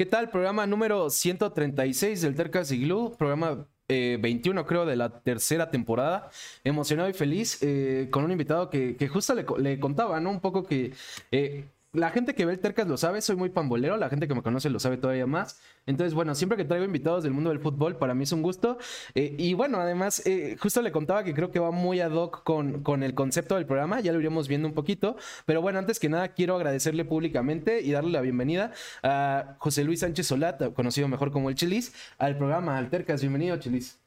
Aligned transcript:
¿Qué 0.00 0.06
tal? 0.06 0.30
Programa 0.30 0.64
número 0.64 1.10
136 1.10 2.22
del 2.22 2.36
Tercas 2.36 2.70
Glue, 2.70 3.16
programa 3.18 3.66
21 3.88 4.64
creo 4.64 4.86
de 4.86 4.94
la 4.94 5.22
tercera 5.22 5.72
temporada. 5.72 6.30
Emocionado 6.62 7.08
y 7.08 7.14
feliz 7.14 7.58
eh, 7.62 8.06
con 8.08 8.22
un 8.22 8.30
invitado 8.30 8.70
que, 8.70 9.08
justo 9.08 9.34
le, 9.34 9.80
contaba, 9.80 10.20
¿no? 10.20 10.30
Un 10.30 10.38
poco 10.40 10.62
que 10.62 10.92
eh, 11.32 11.64
la 11.92 12.10
gente 12.10 12.34
que 12.34 12.44
ve 12.44 12.52
el 12.52 12.58
Tercas 12.58 12.86
lo 12.86 12.98
sabe, 12.98 13.22
soy 13.22 13.36
muy 13.36 13.48
pambolero, 13.48 13.96
la 13.96 14.10
gente 14.10 14.28
que 14.28 14.34
me 14.34 14.42
conoce 14.42 14.68
lo 14.68 14.78
sabe 14.78 14.98
todavía 14.98 15.26
más. 15.26 15.58
Entonces, 15.86 16.12
bueno, 16.12 16.34
siempre 16.34 16.58
que 16.58 16.64
traigo 16.64 16.84
invitados 16.84 17.24
del 17.24 17.32
mundo 17.32 17.48
del 17.48 17.60
fútbol, 17.60 17.96
para 17.96 18.14
mí 18.14 18.24
es 18.24 18.32
un 18.32 18.42
gusto. 18.42 18.76
Eh, 19.14 19.34
y 19.38 19.54
bueno, 19.54 19.80
además, 19.80 20.24
eh, 20.26 20.56
justo 20.60 20.82
le 20.82 20.92
contaba 20.92 21.24
que 21.24 21.32
creo 21.32 21.50
que 21.50 21.58
va 21.58 21.70
muy 21.70 22.00
ad 22.00 22.12
hoc 22.12 22.42
con, 22.44 22.82
con 22.82 23.02
el 23.02 23.14
concepto 23.14 23.54
del 23.54 23.64
programa, 23.64 24.00
ya 24.00 24.12
lo 24.12 24.20
iremos 24.20 24.48
viendo 24.48 24.68
un 24.68 24.74
poquito. 24.74 25.16
Pero 25.46 25.62
bueno, 25.62 25.78
antes 25.78 25.98
que 25.98 26.10
nada, 26.10 26.34
quiero 26.34 26.56
agradecerle 26.56 27.06
públicamente 27.06 27.80
y 27.80 27.92
darle 27.92 28.10
la 28.10 28.20
bienvenida 28.20 28.72
a 29.02 29.56
José 29.58 29.84
Luis 29.84 30.00
Sánchez 30.00 30.26
Solat, 30.26 30.74
conocido 30.74 31.08
mejor 31.08 31.32
como 31.32 31.48
el 31.48 31.54
Chilis, 31.54 31.94
al 32.18 32.36
programa 32.36 32.76
al 32.76 32.90
Tercas. 32.90 33.22
Bienvenido, 33.22 33.56
Chilis. 33.56 33.98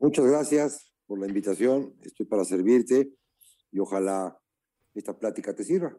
Muchas 0.00 0.26
gracias 0.26 0.92
por 1.06 1.20
la 1.20 1.28
invitación, 1.28 1.94
estoy 2.02 2.26
para 2.26 2.44
servirte 2.44 3.10
y 3.70 3.78
ojalá 3.78 4.36
esta 4.94 5.16
plática 5.16 5.54
te 5.54 5.62
sirva. 5.62 5.96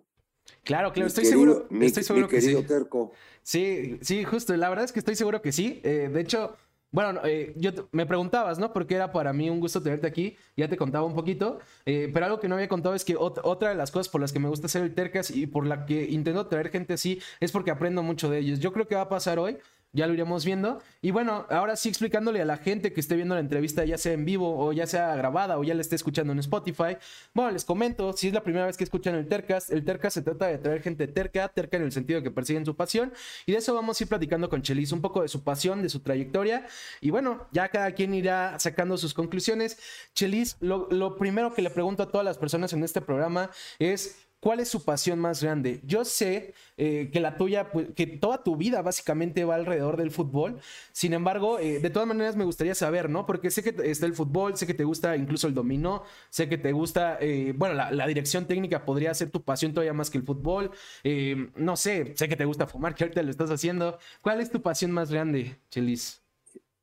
Claro, 0.64 0.92
claro, 0.94 1.08
estoy 1.08 1.26
seguro. 1.26 1.68
estoy 1.82 2.04
seguro 2.04 2.28
que 2.28 2.42
sí. 2.42 2.56
Terco. 2.64 3.12
Sí, 3.44 4.00
sí, 4.02 4.24
justo. 4.24 4.56
La 4.58 4.70
verdad 4.70 4.86
es 4.86 4.92
que 4.92 5.00
estoy 5.00 5.16
seguro 5.16 5.42
que 5.42 5.52
sí. 5.52 5.80
Eh, 5.84 6.10
de 6.12 6.22
hecho, 6.22 6.56
bueno, 6.92 7.20
eh, 7.26 7.54
yo 7.58 7.72
me 7.92 8.06
preguntabas, 8.06 8.58
¿no? 8.58 8.72
Porque 8.72 8.96
era 8.96 9.12
para 9.12 9.34
mí 9.34 9.50
un 9.50 9.60
gusto 9.60 9.82
tenerte 9.82 10.08
aquí. 10.08 10.38
Ya 10.56 10.68
te 10.68 10.78
contaba 10.78 11.06
un 11.06 11.14
poquito. 11.14 11.60
Eh, 11.86 12.10
pero 12.14 12.26
algo 12.26 12.40
que 12.40 12.48
no 12.48 12.56
había 12.56 12.70
contado 12.70 12.96
es 12.96 13.04
que 13.04 13.16
otra 13.18 13.70
de 13.70 13.76
las 13.76 13.92
cosas 13.92 14.10
por 14.10 14.22
las 14.22 14.32
que 14.32 14.40
me 14.40 14.48
gusta 14.48 14.68
hacer 14.68 14.82
el 14.82 14.94
Tercas 14.96 15.30
y 15.30 15.46
por 15.46 15.68
la 15.68 15.86
que 15.86 16.06
intento 16.06 16.48
traer 16.48 16.70
gente 16.70 16.94
así 16.94 17.20
es 17.40 17.52
porque 17.52 17.70
aprendo 17.70 18.02
mucho 18.02 18.30
de 18.30 18.40
ellos. 18.40 18.60
Yo 18.60 18.72
creo 18.72 18.88
que 18.88 18.96
va 18.96 19.02
a 19.02 19.10
pasar 19.10 19.40
hoy 19.40 19.58
ya 19.96 20.08
lo 20.08 20.14
iremos 20.14 20.46
viendo. 20.46 20.82
Y 21.02 21.12
bueno, 21.12 21.48
ahora 21.50 21.76
sí 21.76 21.90
explicándole 21.90 22.42
a 22.42 22.46
la 22.46 22.58
gente 22.58 22.94
que 22.94 23.00
esté 23.00 23.16
viendo 23.16 23.34
la 23.34 23.42
entrevista, 23.42 23.86
ya 23.86 23.98
sea 23.98 24.14
en 24.14 24.26
vivo 24.26 24.60
o 24.60 24.74
ya 24.74 24.86
sea 24.86 25.16
grabada 25.16 25.58
o 25.58 25.64
ya 25.64 25.74
la 25.74 25.82
esté 25.82 25.96
escuchando 25.96 26.34
en 26.34 26.40
Spotify. 26.40 26.98
Bueno, 27.34 27.52
les 27.52 27.64
comento, 27.64 28.14
si 28.14 28.28
es 28.28 28.34
la 28.34 28.44
primera 28.44 28.66
vez 28.66 28.78
que 28.78 28.84
escuchan 28.84 29.16
el 29.16 29.28
Tercas, 29.28 29.70
el 29.70 29.84
Tercas 29.86 30.14
se 30.14 30.22
trata 30.22 30.48
de 30.48 30.58
traer 30.58 30.82
gente 30.82 31.08
terca, 31.08 31.48
terca 31.48 31.78
en 31.78 31.84
el 31.84 31.92
sentido 31.92 32.22
que 32.22 32.30
persiguen 32.30 32.66
su 32.66 32.76
pasión. 32.76 33.14
Y 33.46 33.54
de 33.54 33.60
eso 33.60 33.74
vamos 33.74 34.00
a 34.00 34.04
ir 34.04 34.10
platicando 34.10 34.50
con 34.50 34.62
Chelis, 34.62 34.92
un 34.92 35.02
poco 35.02 35.22
de 35.22 35.30
su 35.30 35.44
pasión, 35.44 35.82
de 35.82 35.90
su 35.90 36.02
trayectoria. 36.02 36.66
Y 37.00 37.10
bueno, 37.10 37.48
ya 37.52 37.70
cada 37.70 37.92
quien 37.94 38.14
irá 38.14 38.60
sacando 38.60 38.98
sus 38.98 39.14
conclusiones. 39.14 39.78
Chelis, 40.14 40.58
lo, 40.60 40.90
lo 40.92 41.16
primero 41.16 41.54
que 41.54 41.62
le 41.62 41.70
pregunto 41.70 42.04
a 42.04 42.12
todas 42.12 42.26
las 42.26 42.38
personas 42.38 42.74
en 42.74 42.84
este 42.84 43.00
programa 43.00 43.50
es 43.80 44.25
¿Cuál 44.46 44.60
es 44.60 44.70
su 44.70 44.84
pasión 44.84 45.18
más 45.18 45.42
grande? 45.42 45.82
Yo 45.88 46.06
sé 46.06 46.54
eh, 46.78 47.10
que 47.12 47.20
la 47.20 47.36
tuya, 47.36 47.72
pues, 47.72 47.88
que 47.96 48.06
toda 48.06 48.44
tu 48.44 48.56
vida 48.56 48.84
básicamente 48.84 49.44
va 49.44 49.56
alrededor 49.56 49.98
del 49.98 50.12
fútbol. 50.12 50.60
Sin 50.92 51.14
embargo, 51.14 51.58
eh, 51.58 51.80
de 51.80 51.90
todas 51.90 52.08
maneras 52.08 52.36
me 52.36 52.44
gustaría 52.44 52.76
saber, 52.76 53.10
¿no? 53.10 53.26
Porque 53.26 53.50
sé 53.50 53.64
que 53.64 53.76
está 53.90 54.06
el 54.06 54.14
fútbol, 54.14 54.56
sé 54.56 54.68
que 54.68 54.76
te 54.76 54.84
gusta 54.84 55.18
incluso 55.18 55.48
el 55.48 55.56
dominó, 55.56 56.04
sé 56.30 56.48
que 56.48 56.60
te 56.60 56.74
gusta, 56.74 57.18
eh, 57.22 57.56
bueno, 57.58 57.74
la, 57.74 58.06
dirección 58.06 58.46
técnica 58.46 58.86
podría 58.86 59.16
ser 59.16 59.32
tu 59.32 59.42
pasión 59.42 59.74
todavía 59.74 59.94
más 59.94 60.12
que 60.12 60.20
el 60.20 60.24
fútbol. 60.24 60.70
no 61.56 61.76
sé, 61.76 62.14
sé 62.16 62.30
que 62.30 62.36
te 62.36 62.46
gusta 62.46 62.68
fumar, 62.68 62.94
que 62.94 63.04
ahorita 63.04 63.24
lo 63.24 63.32
estás 63.32 63.50
haciendo. 63.50 63.98
¿Cuál 64.22 64.42
es 64.42 64.52
tu 64.52 64.62
pasión 64.62 64.92
más 64.92 65.10
grande, 65.10 65.58
Chelis? 65.72 66.22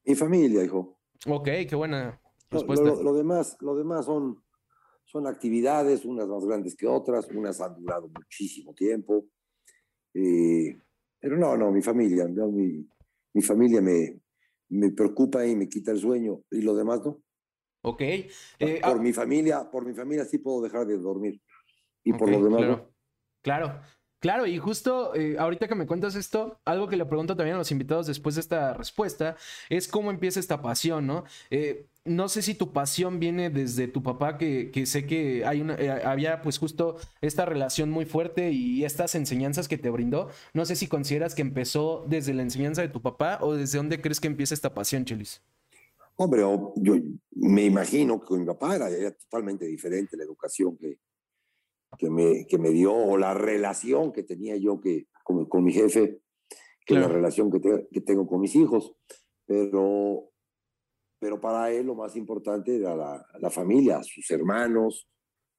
Mi 0.04 0.16
familia, 0.16 0.64
hijo. 0.64 0.98
Ok, 1.28 1.44
qué 1.68 1.76
buena 1.76 2.20
respuesta. 2.50 2.86
lo 2.86 3.14
demás, 3.14 3.56
lo 3.60 3.76
demás 3.76 4.06
son 4.06 4.41
son 5.12 5.26
actividades, 5.26 6.06
unas 6.06 6.26
más 6.26 6.42
grandes 6.46 6.74
que 6.74 6.86
otras, 6.86 7.28
unas 7.28 7.60
han 7.60 7.74
durado 7.74 8.08
muchísimo 8.08 8.72
tiempo. 8.72 9.26
Eh, 10.14 10.74
pero 11.20 11.36
no, 11.36 11.54
no, 11.54 11.70
mi 11.70 11.82
familia, 11.82 12.26
mi, 12.26 12.88
mi, 13.34 13.42
familia 13.42 13.82
me, 13.82 14.18
me 14.70 14.90
preocupa 14.90 15.46
y 15.46 15.54
me 15.54 15.68
quita 15.68 15.90
el 15.90 15.98
sueño 15.98 16.40
y 16.50 16.62
lo 16.62 16.74
demás 16.74 17.04
no. 17.04 17.22
Ok. 17.82 18.00
Eh, 18.00 18.28
por, 18.58 18.78
ah 18.84 18.94
mi 18.94 19.12
familia, 19.12 19.70
por 19.70 19.84
mi 19.84 19.92
familia 19.92 20.24
sí 20.24 20.38
puedo 20.38 20.62
dejar 20.62 20.86
de 20.86 20.96
dormir 20.96 21.42
y 22.04 22.14
por 22.14 22.30
lo 22.30 22.42
demás 22.42 22.58
claro. 22.60 22.76
no. 22.76 22.94
Claro. 23.42 23.80
Claro, 24.22 24.46
y 24.46 24.56
justo 24.56 25.16
eh, 25.16 25.34
ahorita 25.36 25.66
que 25.66 25.74
me 25.74 25.84
cuentas 25.84 26.14
esto, 26.14 26.60
algo 26.64 26.86
que 26.86 26.96
le 26.96 27.04
pregunto 27.04 27.34
también 27.34 27.56
a 27.56 27.58
los 27.58 27.72
invitados 27.72 28.06
después 28.06 28.36
de 28.36 28.40
esta 28.40 28.72
respuesta 28.72 29.34
es 29.68 29.88
cómo 29.88 30.12
empieza 30.12 30.38
esta 30.38 30.62
pasión, 30.62 31.08
¿no? 31.08 31.24
Eh, 31.50 31.88
no 32.04 32.28
sé 32.28 32.40
si 32.42 32.54
tu 32.54 32.72
pasión 32.72 33.18
viene 33.18 33.50
desde 33.50 33.88
tu 33.88 34.00
papá, 34.04 34.38
que, 34.38 34.70
sé 34.86 35.06
que 35.06 35.44
hay 35.44 35.60
una, 35.60 35.74
eh, 35.74 35.90
había 36.04 36.40
pues 36.40 36.58
justo 36.58 36.98
esta 37.20 37.46
relación 37.46 37.90
muy 37.90 38.04
fuerte 38.04 38.52
y 38.52 38.84
estas 38.84 39.16
enseñanzas 39.16 39.66
que 39.66 39.76
te 39.76 39.90
brindó. 39.90 40.28
No 40.54 40.66
sé 40.66 40.76
si 40.76 40.86
consideras 40.86 41.34
que 41.34 41.42
empezó 41.42 42.04
desde 42.06 42.32
la 42.32 42.42
enseñanza 42.42 42.80
de 42.80 42.90
tu 42.90 43.02
papá 43.02 43.38
o 43.40 43.56
desde 43.56 43.78
dónde 43.78 44.00
crees 44.00 44.20
que 44.20 44.28
empieza 44.28 44.54
esta 44.54 44.72
pasión, 44.72 45.04
Chelis. 45.04 45.42
Hombre, 46.14 46.42
yo 46.76 46.94
me 47.32 47.64
imagino 47.64 48.20
que 48.20 48.26
con 48.26 48.38
mi 48.38 48.46
papá 48.46 48.76
era 48.76 49.10
totalmente 49.10 49.66
diferente 49.66 50.16
la 50.16 50.22
educación 50.22 50.76
que, 50.76 50.98
que 51.98 52.10
me, 52.10 52.46
que 52.46 52.58
me 52.58 52.70
dio, 52.70 52.94
o 52.94 53.16
la 53.16 53.34
relación 53.34 54.12
que 54.12 54.22
tenía 54.22 54.56
yo 54.56 54.80
que, 54.80 55.08
con, 55.24 55.46
con 55.46 55.64
mi 55.64 55.72
jefe, 55.72 56.20
que 56.84 56.94
la 56.94 57.08
relación 57.08 57.50
que, 57.50 57.88
que, 57.90 58.00
tengo 58.00 58.26
con 58.26 58.40
mis 58.40 58.54
hijos. 58.56 58.94
Pero, 59.46 60.30
pero 61.18 61.40
para 61.40 61.70
él 61.70 61.86
lo 61.86 61.94
más 61.94 62.16
importante 62.16 62.76
era 62.76 62.96
la, 62.96 63.24
la 63.38 63.50
familia, 63.50 64.02
sus 64.02 64.30
hermanos, 64.30 65.08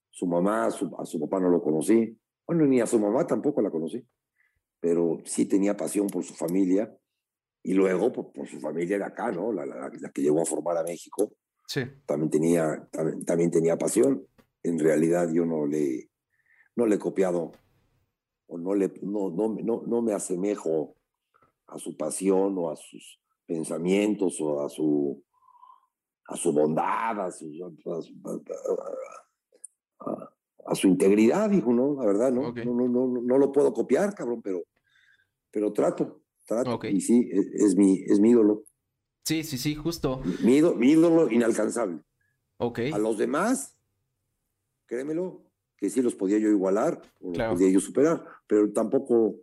su 0.09 0.27
mamá, 0.27 0.69
su, 0.71 0.93
a 0.97 1.05
su 1.05 1.19
papá 1.19 1.39
no 1.39 1.49
lo 1.49 1.61
conocí. 1.61 2.17
Bueno, 2.45 2.65
ni 2.65 2.81
a 2.81 2.85
su 2.85 2.99
mamá 2.99 3.25
tampoco 3.25 3.61
la 3.61 3.71
conocí, 3.71 4.05
pero 4.79 5.19
sí 5.25 5.45
tenía 5.45 5.77
pasión 5.77 6.07
por 6.07 6.23
su 6.23 6.33
familia 6.33 6.93
y 7.63 7.73
luego 7.73 8.11
por, 8.11 8.33
por 8.33 8.47
su 8.47 8.59
familia 8.59 8.97
de 8.97 9.05
acá, 9.05 9.31
¿no? 9.31 9.53
La, 9.53 9.65
la, 9.65 9.89
la, 9.89 10.11
que 10.11 10.21
llevó 10.21 10.41
a 10.41 10.45
formar 10.45 10.77
a 10.77 10.83
México. 10.83 11.33
Sí. 11.67 11.81
También 12.05 12.29
tenía, 12.29 12.87
también, 12.91 13.23
también 13.23 13.51
tenía 13.51 13.77
pasión. 13.77 14.27
En 14.61 14.79
realidad 14.79 15.29
yo 15.31 15.45
no 15.45 15.65
le, 15.65 16.09
no 16.75 16.85
le 16.85 16.95
he 16.95 16.99
copiado 16.99 17.51
o 18.47 18.57
no, 18.57 18.75
le, 18.75 18.93
no, 19.01 19.29
no, 19.29 19.55
no, 19.63 19.83
no 19.85 20.01
me 20.01 20.13
asemejo 20.13 20.95
a 21.67 21.79
su 21.79 21.95
pasión 21.97 22.55
o 22.57 22.69
a 22.69 22.75
sus 22.75 23.19
pensamientos 23.45 24.39
o 24.41 24.63
a 24.63 24.69
su, 24.69 25.23
a 26.27 26.35
su 26.35 26.51
bondad, 26.51 27.19
a 27.19 27.31
su, 27.31 27.47
a, 30.65 30.75
su 30.75 30.87
integridad, 30.87 31.49
dijo, 31.49 31.73
¿no? 31.73 31.95
La 31.95 32.05
verdad, 32.05 32.31
¿no? 32.31 32.51
No, 32.51 32.73
no, 32.73 32.87
no, 32.87 33.21
no, 33.21 33.37
lo 33.37 33.51
puedo 33.51 33.73
copiar, 33.73 34.13
cabrón, 34.13 34.41
pero, 34.41 34.63
pero 35.51 35.71
trato, 35.73 36.21
trato. 36.45 36.79
Y 36.87 37.01
sí, 37.01 37.29
es, 37.31 37.47
es, 37.53 37.75
mi, 37.75 38.03
es 38.05 38.19
mi 38.19 38.31
ídolo. 38.31 38.65
Sí, 39.25 39.43
sí, 39.43 39.57
sí, 39.57 39.75
justo. 39.75 40.21
Mi, 40.43 40.61
mi 40.61 40.91
ídolo 40.91 41.31
inalcanzable. 41.31 42.01
Ok. 42.57 42.79
A 42.93 42.97
los 42.97 43.17
demás, 43.17 43.77
créemelo, 44.85 45.45
que 45.83 45.89
sí 45.89 46.01
los 46.01 46.15
podía 46.15 46.37
yo 46.37 46.47
igualar 46.47 47.01
o 47.19 47.33
los 47.35 47.47
podía 47.55 47.69
yo 47.69 47.81
superar, 47.81 48.23
pero 48.47 48.71
tampoco, 48.71 49.35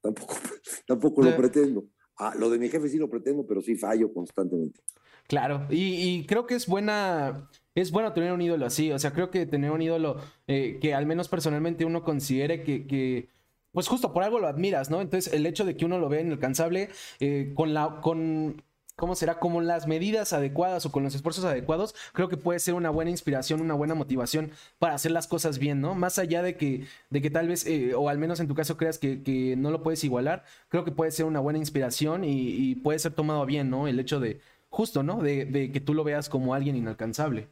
tampoco, 0.00 0.34
tampoco 0.88 1.22
lo 1.22 1.36
pretendo. 1.36 1.84
Ah, 2.18 2.34
lo 2.36 2.50
de 2.50 2.58
mi 2.58 2.68
jefe 2.68 2.88
sí 2.88 2.98
lo 2.98 3.08
pretendo, 3.08 3.46
pero 3.46 3.60
sí 3.60 3.76
fallo 3.76 4.12
constantemente. 4.12 4.80
Claro, 5.28 5.68
y, 5.70 6.26
creo 6.26 6.48
que 6.48 6.56
es 6.56 6.66
buena, 6.66 7.48
es 7.76 7.92
bueno 7.92 8.12
tener 8.12 8.32
un 8.32 8.42
ídolo 8.42 8.66
así, 8.66 8.90
o 8.90 8.98
sea, 8.98 9.12
creo 9.12 9.30
que 9.30 9.46
tener 9.46 9.70
un 9.70 9.82
ídolo 9.82 10.16
eh, 10.48 10.80
que 10.82 10.94
al 10.94 11.06
menos 11.06 11.28
personalmente 11.28 11.84
uno 11.84 12.02
considere 12.02 12.64
que, 12.64 12.88
que, 12.88 13.28
pues 13.70 13.86
justo 13.86 14.12
por 14.12 14.24
algo 14.24 14.40
lo 14.40 14.48
admiras, 14.48 14.90
¿no? 14.90 15.00
Entonces 15.00 15.32
el 15.32 15.46
hecho 15.46 15.64
de 15.64 15.76
que 15.76 15.84
uno 15.84 16.00
lo 16.00 16.08
vea 16.08 16.22
inalcanzable, 16.22 16.88
eh, 17.20 17.52
con 17.54 17.72
la, 17.72 18.00
con 18.02 18.64
¿cómo 18.96 19.14
será? 19.14 19.38
Como 19.38 19.60
las 19.60 19.86
medidas 19.86 20.32
adecuadas 20.32 20.86
o 20.86 20.92
con 20.92 21.02
los 21.02 21.14
esfuerzos 21.14 21.44
adecuados, 21.44 21.94
creo 22.12 22.28
que 22.28 22.36
puede 22.36 22.58
ser 22.58 22.74
una 22.74 22.90
buena 22.90 23.10
inspiración, 23.10 23.60
una 23.60 23.74
buena 23.74 23.94
motivación 23.94 24.52
para 24.78 24.94
hacer 24.94 25.10
las 25.10 25.26
cosas 25.26 25.58
bien, 25.58 25.80
¿no? 25.80 25.94
Más 25.94 26.18
allá 26.18 26.42
de 26.42 26.56
que, 26.56 26.86
de 27.10 27.22
que 27.22 27.30
tal 27.30 27.48
vez, 27.48 27.66
eh, 27.66 27.94
o 27.94 28.08
al 28.08 28.18
menos 28.18 28.40
en 28.40 28.48
tu 28.48 28.54
caso 28.54 28.76
creas 28.76 28.98
que, 28.98 29.54
no 29.58 29.70
lo 29.70 29.82
puedes 29.82 30.04
igualar, 30.04 30.44
creo 30.68 30.84
que 30.84 30.92
puede 30.92 31.10
ser 31.10 31.26
una 31.26 31.40
buena 31.40 31.58
inspiración 31.58 32.24
y, 32.24 32.74
puede 32.76 32.98
ser 32.98 33.14
tomado 33.14 33.46
bien, 33.46 33.70
¿no? 33.70 33.88
El 33.88 33.98
hecho 34.00 34.20
de, 34.20 34.40
justo, 34.68 35.02
¿no? 35.02 35.22
De, 35.22 35.70
que 35.72 35.80
tú 35.80 35.94
lo 35.94 36.04
veas 36.04 36.28
como 36.28 36.54
alguien 36.54 36.76
inalcanzable. 36.76 37.48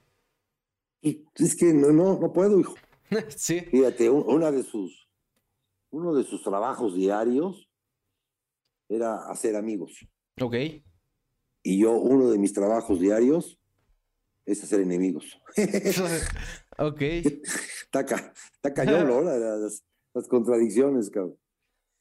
Es 1.03 1.57
que 1.57 1.73
no, 1.73 1.89
no, 1.93 2.19
no 2.19 2.33
puedo, 2.33 2.61
hijo. 2.61 2.75
sí. 3.29 3.61
Fíjate, 3.61 4.11
una 4.11 4.51
de 4.51 4.63
sus, 4.63 5.09
uno 5.91 6.15
de 6.15 6.25
sus 6.25 6.43
trabajos 6.43 6.95
diarios 6.95 7.69
era 8.89 9.27
hacer 9.31 9.57
amigos. 9.57 10.07
Ok. 10.41 10.55
Y 11.63 11.79
yo, 11.79 11.93
uno 11.93 12.31
de 12.31 12.39
mis 12.39 12.53
trabajos 12.53 13.01
diarios 13.01 13.59
es 14.45 14.63
hacer 14.65 14.81
enemigos. 14.81 15.41
ok. 16.79 17.01
está, 17.01 18.01
está 18.01 18.75
cañón, 18.75 19.07
¿no? 19.07 19.23
Las, 19.23 19.85
las, 20.15 20.29
contradicciones, 20.29 21.11
cabrón. 21.11 21.39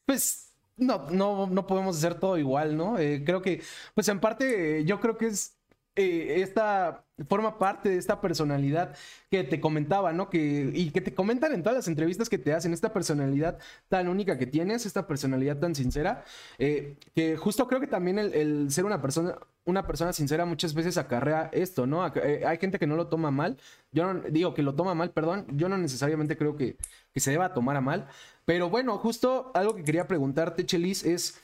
Pues 0.05 0.53
no, 0.77 1.09
no, 1.09 1.47
no 1.47 1.67
podemos 1.67 1.97
hacer 1.97 2.19
todo 2.19 2.37
igual, 2.37 2.75
¿no? 2.75 2.97
Eh, 2.97 3.23
creo 3.23 3.41
que, 3.41 3.61
pues 3.93 4.07
en 4.09 4.19
parte, 4.19 4.83
yo 4.85 4.99
creo 4.99 5.17
que 5.17 5.27
es 5.27 5.60
eh, 5.95 6.41
esta 6.41 7.03
forma 7.27 7.57
parte 7.59 7.89
de 7.89 7.97
esta 7.97 8.21
personalidad 8.21 8.95
que 9.29 9.43
te 9.43 9.59
comentaba, 9.59 10.13
¿no? 10.13 10.29
Que, 10.29 10.71
y 10.73 10.91
que 10.91 11.01
te 11.01 11.13
comentan 11.13 11.53
en 11.53 11.63
todas 11.63 11.77
las 11.77 11.87
entrevistas 11.89 12.29
que 12.29 12.37
te 12.37 12.53
hacen, 12.53 12.73
esta 12.73 12.93
personalidad 12.93 13.59
tan 13.89 14.07
única 14.07 14.37
que 14.37 14.47
tienes, 14.47 14.85
esta 14.85 15.05
personalidad 15.05 15.57
tan 15.59 15.75
sincera, 15.75 16.23
eh, 16.59 16.95
que 17.13 17.35
justo 17.35 17.67
creo 17.67 17.81
que 17.81 17.87
también 17.87 18.19
el, 18.19 18.71
ser 18.71 18.85
una 18.85 19.01
persona, 19.01 19.37
una 19.65 19.85
persona 19.85 20.13
sincera 20.13 20.45
muchas 20.45 20.73
veces 20.73 20.97
acarrea 20.97 21.49
esto, 21.51 21.85
¿no? 21.85 22.07
Eh, 22.15 22.43
hay 22.45 22.57
gente 22.57 22.79
que 22.79 22.87
no 22.87 22.95
lo 22.95 23.07
toma 23.07 23.29
mal, 23.29 23.57
yo 23.91 24.13
no 24.13 24.21
digo 24.29 24.53
que 24.53 24.63
lo 24.63 24.75
toma 24.75 24.93
mal, 24.95 25.11
perdón, 25.11 25.45
yo 25.57 25.67
no 25.67 25.77
necesariamente 25.77 26.37
creo 26.37 26.55
que, 26.55 26.77
que 27.13 27.19
se 27.19 27.31
deba 27.31 27.53
tomar 27.53 27.75
a 27.75 27.81
mal, 27.81 28.07
pero 28.45 28.69
bueno, 28.69 28.97
justo 28.97 29.51
algo 29.53 29.75
que 29.75 29.83
quería 29.83 30.07
preguntarte, 30.07 30.65
Chelis, 30.65 31.03
es, 31.05 31.37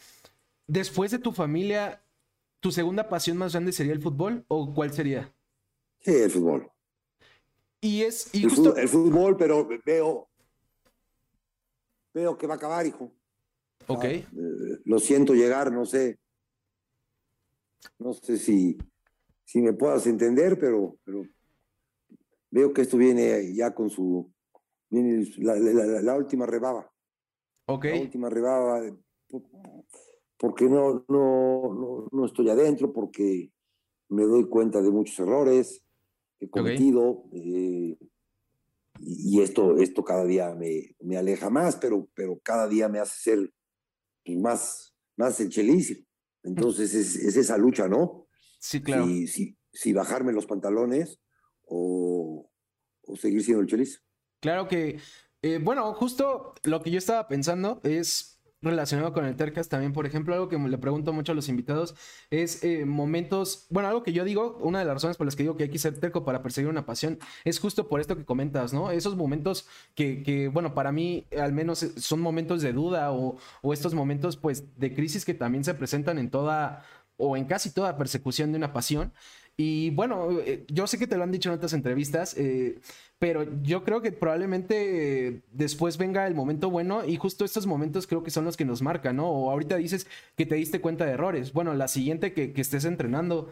después 0.67 1.11
de 1.11 1.19
tu 1.19 1.33
familia, 1.33 2.01
¿Tu 2.59 2.71
segunda 2.71 3.07
pasión 3.07 3.37
más 3.37 3.53
grande 3.53 3.71
sería 3.71 3.93
el 3.93 4.01
fútbol 4.01 4.43
o 4.47 4.73
cuál 4.73 4.91
sería? 4.91 5.33
Sí, 5.99 6.11
el 6.11 6.31
fútbol. 6.31 6.71
Y 7.81 8.01
es. 8.01 8.33
el, 8.33 8.49
fútbol, 8.49 9.37
pero 9.37 9.67
veo. 9.85 10.27
Veo 12.13 12.37
que 12.37 12.47
va 12.47 12.55
a 12.55 12.57
acabar, 12.57 12.85
hijo. 12.85 13.11
Ok. 13.87 14.03
Eh, 14.05 14.25
lo 14.85 14.99
siento 14.99 15.33
llegar, 15.33 15.71
no 15.71 15.85
sé. 15.85 16.19
No 17.99 18.13
sé 18.13 18.37
si, 18.37 18.77
si 19.45 19.61
me 19.61 19.73
puedas 19.73 20.07
entender, 20.07 20.57
pero, 20.59 20.97
pero 21.03 21.23
veo 22.49 22.73
que 22.73 22.81
esto 22.81 22.97
viene 22.97 23.53
ya 23.53 23.73
con 23.73 23.89
su. 23.89 24.31
Viene 24.89 25.27
la, 25.37 26.15
última 26.15 26.45
rebaba. 26.45 26.91
Ok. 27.65 27.85
La 27.85 28.01
última 28.01 28.29
rebaba 28.29 28.81
porque 30.37 30.65
no, 30.65 31.05
no, 31.07 32.07
no, 32.11 32.25
estoy 32.25 32.49
adentro, 32.49 32.93
porque 32.93 33.51
me 34.09 34.23
doy 34.23 34.47
cuenta 34.47 34.81
de 34.81 34.91
muchos 34.91 35.19
errores 35.19 35.83
que 36.39 36.45
he 36.45 36.49
cometido. 36.49 37.25
Eh, 37.33 37.97
y, 38.99 39.41
esto, 39.41 39.77
esto 39.77 40.03
cada 40.03 40.25
día 40.25 40.55
me, 40.55 40.95
me, 40.99 41.17
aleja 41.17 41.49
más, 41.49 41.75
pero, 41.75 42.07
pero 42.13 42.39
cada 42.39 42.67
día 42.67 42.87
me 42.87 42.99
hace 42.99 43.19
ser 43.19 43.53
más, 44.35 44.95
más 45.15 45.39
el 45.39 45.49
Entonces 46.43 46.93
es, 46.93 47.37
esa 47.37 47.57
lucha, 47.57 47.87
¿no? 47.87 48.27
Sí, 48.59 48.81
claro. 48.81 49.05
Si, 49.05 49.27
si, 49.27 49.57
si 49.71 49.93
bajarme 49.93 50.33
los 50.33 50.45
pantalones 50.45 51.19
o, 51.63 52.49
o, 53.03 53.15
seguir 53.15 53.43
siendo 53.43 53.61
el 53.61 53.67
cheliz. 53.67 54.03
Claro 54.39 54.67
que, 54.67 54.99
eh, 55.41 55.59
bueno, 55.61 55.93
justo 55.93 56.53
lo 56.63 56.81
que 56.81 56.91
yo 56.91 56.97
estaba 56.97 57.27
pensando 57.27 57.79
es 57.83 58.36
relacionado 58.61 59.13
con 59.13 59.25
el 59.25 59.35
Tercas 59.35 59.69
también, 59.69 59.93
por 59.93 60.05
ejemplo, 60.05 60.33
algo 60.33 60.49
que 60.49 60.57
le 60.57 60.77
pregunto 60.77 61.13
mucho 61.13 61.31
a 61.31 61.35
los 61.35 61.49
invitados 61.49 61.95
es 62.29 62.63
eh, 62.63 62.85
momentos, 62.85 63.67
bueno, 63.69 63.89
algo 63.89 64.03
que 64.03 64.13
yo 64.13 64.23
digo, 64.23 64.57
una 64.61 64.79
de 64.79 64.85
las 64.85 64.95
razones 64.95 65.17
por 65.17 65.25
las 65.25 65.35
que 65.35 65.43
digo 65.43 65.57
que 65.57 65.63
hay 65.63 65.69
que 65.69 65.77
ser 65.77 65.99
terco 65.99 66.25
para 66.25 66.41
perseguir 66.41 66.69
una 66.69 66.85
pasión 66.85 67.19
es 67.43 67.59
justo 67.59 67.87
por 67.87 68.01
esto 68.01 68.15
que 68.17 68.25
comentas, 68.25 68.73
¿no? 68.73 68.91
Esos 68.91 69.15
momentos 69.15 69.67
que, 69.95 70.23
que 70.23 70.47
bueno, 70.47 70.73
para 70.73 70.91
mí 70.91 71.27
al 71.37 71.53
menos 71.53 71.79
son 71.97 72.19
momentos 72.19 72.61
de 72.61 72.73
duda 72.73 73.11
o, 73.11 73.37
o 73.61 73.73
estos 73.73 73.93
momentos 73.93 74.37
pues 74.37 74.77
de 74.77 74.93
crisis 74.93 75.25
que 75.25 75.33
también 75.33 75.63
se 75.63 75.73
presentan 75.73 76.17
en 76.17 76.29
toda 76.29 76.83
o 77.17 77.35
en 77.35 77.45
casi 77.45 77.71
toda 77.71 77.97
persecución 77.97 78.51
de 78.51 78.57
una 78.57 78.73
pasión. 78.73 79.11
Y 79.59 79.89
bueno, 79.89 80.39
eh, 80.39 80.65
yo 80.67 80.85
sé 80.85 80.99
que 80.99 81.07
te 81.07 81.17
lo 81.17 81.23
han 81.23 81.31
dicho 81.31 81.49
en 81.49 81.55
otras 81.55 81.73
entrevistas, 81.73 82.35
eh, 82.37 82.79
pero 83.17 83.43
yo 83.63 83.83
creo 83.83 84.01
que 84.01 84.11
probablemente 84.11 85.41
después 85.51 85.97
venga 85.97 86.27
el 86.27 86.35
momento 86.35 86.69
bueno 86.69 87.03
y 87.03 87.15
justo 87.17 87.43
estos 87.43 87.65
momentos 87.65 88.05
creo 88.05 88.23
que 88.23 88.29
son 88.29 88.45
los 88.45 88.55
que 88.55 88.65
nos 88.65 88.83
marcan, 88.83 89.15
¿no? 89.15 89.27
O 89.31 89.49
ahorita 89.49 89.77
dices 89.77 90.05
que 90.35 90.45
te 90.45 90.53
diste 90.53 90.79
cuenta 90.79 91.05
de 91.05 91.13
errores. 91.13 91.53
Bueno, 91.53 91.73
la 91.73 91.87
siguiente 91.87 92.33
que, 92.33 92.53
que 92.53 92.61
estés 92.61 92.85
entrenando, 92.85 93.49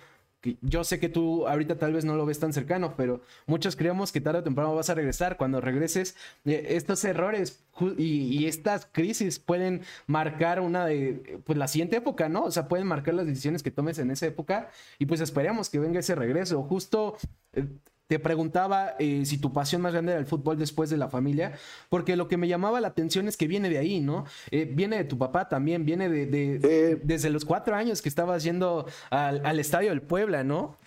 yo 0.62 0.84
sé 0.84 1.00
que 1.00 1.10
tú 1.10 1.48
ahorita 1.48 1.78
tal 1.78 1.94
vez 1.94 2.06
no 2.06 2.16
lo 2.16 2.26
ves 2.26 2.40
tan 2.40 2.54
cercano, 2.54 2.96
pero 2.96 3.22
muchos 3.46 3.76
creemos 3.76 4.12
que 4.12 4.22
tarde 4.22 4.40
o 4.40 4.44
temprano 4.44 4.76
vas 4.76 4.90
a 4.90 4.96
regresar. 4.96 5.38
Cuando 5.38 5.62
regreses, 5.62 6.16
eh, 6.46 6.66
estos 6.70 7.04
errores 7.06 7.64
y, 7.98 8.46
estas 8.46 8.88
crisis 8.92 9.40
pueden 9.40 9.82
marcar 10.08 10.60
una 10.60 10.86
de, 10.86 11.40
pues 11.46 11.58
la 11.58 11.68
siguiente 11.68 11.98
época, 11.98 12.30
¿no? 12.30 12.44
O 12.44 12.52
sea, 12.52 12.68
pueden 12.68 12.88
marcar 12.88 13.14
las 13.16 13.26
decisiones 13.26 13.64
que 13.64 13.72
tomes 13.72 14.00
en 14.00 14.12
esa 14.12 14.28
época 14.28 14.70
y 15.00 15.06
pues 15.06 15.22
esperemos 15.22 15.70
que 15.70 15.80
venga 15.80 16.00
ese 16.00 16.16
regreso. 16.16 16.64
Justo 16.64 17.18
eh, 17.54 17.66
te 18.08 18.20
preguntaba 18.20 18.96
eh, 19.00 19.26
si 19.26 19.38
tu 19.38 19.52
pasión 19.52 19.82
más 19.82 19.94
grande 19.94 20.12
era 20.12 20.20
el 20.20 20.28
fútbol 20.28 20.58
después 20.58 20.90
de 20.90 20.98
la 20.98 21.10
familia, 21.10 21.58
porque 21.90 22.16
lo 22.16 22.28
que 22.28 22.38
me 22.38 22.48
llamaba 22.48 22.80
la 22.82 22.90
atención 22.90 23.28
es 23.28 23.36
que 23.38 23.48
viene 23.48 23.70
de 23.70 23.78
ahí, 23.78 24.00
¿no? 24.00 24.26
Eh, 24.52 24.66
viene 24.66 24.98
de 24.98 25.06
tu 25.06 25.18
papá 25.18 25.50
también, 25.50 25.86
viene 25.86 26.10
de, 26.10 27.00
desde 27.04 27.30
los 27.30 27.46
cuatro 27.46 27.76
años 27.76 28.02
que 28.02 28.10
estabas 28.10 28.44
yendo 28.44 28.86
al, 29.10 29.60
estadio 29.60 29.90
del 29.90 30.02
Puebla, 30.02 30.44
¿no? 30.44 30.78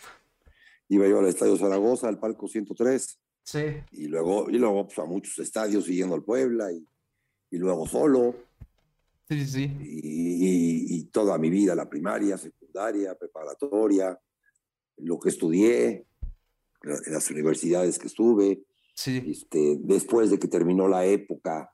Iba 0.89 1.09
yo 1.09 1.19
al 1.19 1.27
estadio 1.27 1.57
Zaragoza, 1.57 2.09
al 2.09 2.19
palco 2.19 2.47
103. 2.49 3.19
Sí. 3.43 3.65
Y 3.93 4.07
luego, 4.07 4.49
y 4.49 4.59
luego 4.59 4.87
pues, 4.87 4.99
a 4.99 5.05
muchos 5.05 5.39
estadios 5.39 5.85
siguiendo 5.85 6.15
al 6.15 6.23
Puebla 6.23 6.71
y, 6.73 6.87
y 7.51 7.59
luego 7.59 7.87
solo. 7.87 8.35
Sí, 9.29 9.45
sí, 9.45 9.47
sí. 9.47 9.77
Y, 9.83 10.97
y, 10.97 11.05
toda 11.05 11.37
mi 11.37 11.51
vida, 11.51 11.75
la 11.75 11.89
primaria, 11.89 12.39
secundaria, 12.39 13.15
preparatoria, 13.15 14.19
lo 14.99 15.19
que 15.19 15.29
estudié, 15.29 16.08
en 16.83 17.13
las 17.13 17.31
universidades 17.31 17.99
que 17.99 18.07
estuve. 18.07 18.65
Sí. 18.95 19.23
Este, 19.27 19.79
después 19.81 20.31
de 20.31 20.39
que 20.39 20.49
terminó 20.49 20.89
la 20.89 21.05
época, 21.05 21.73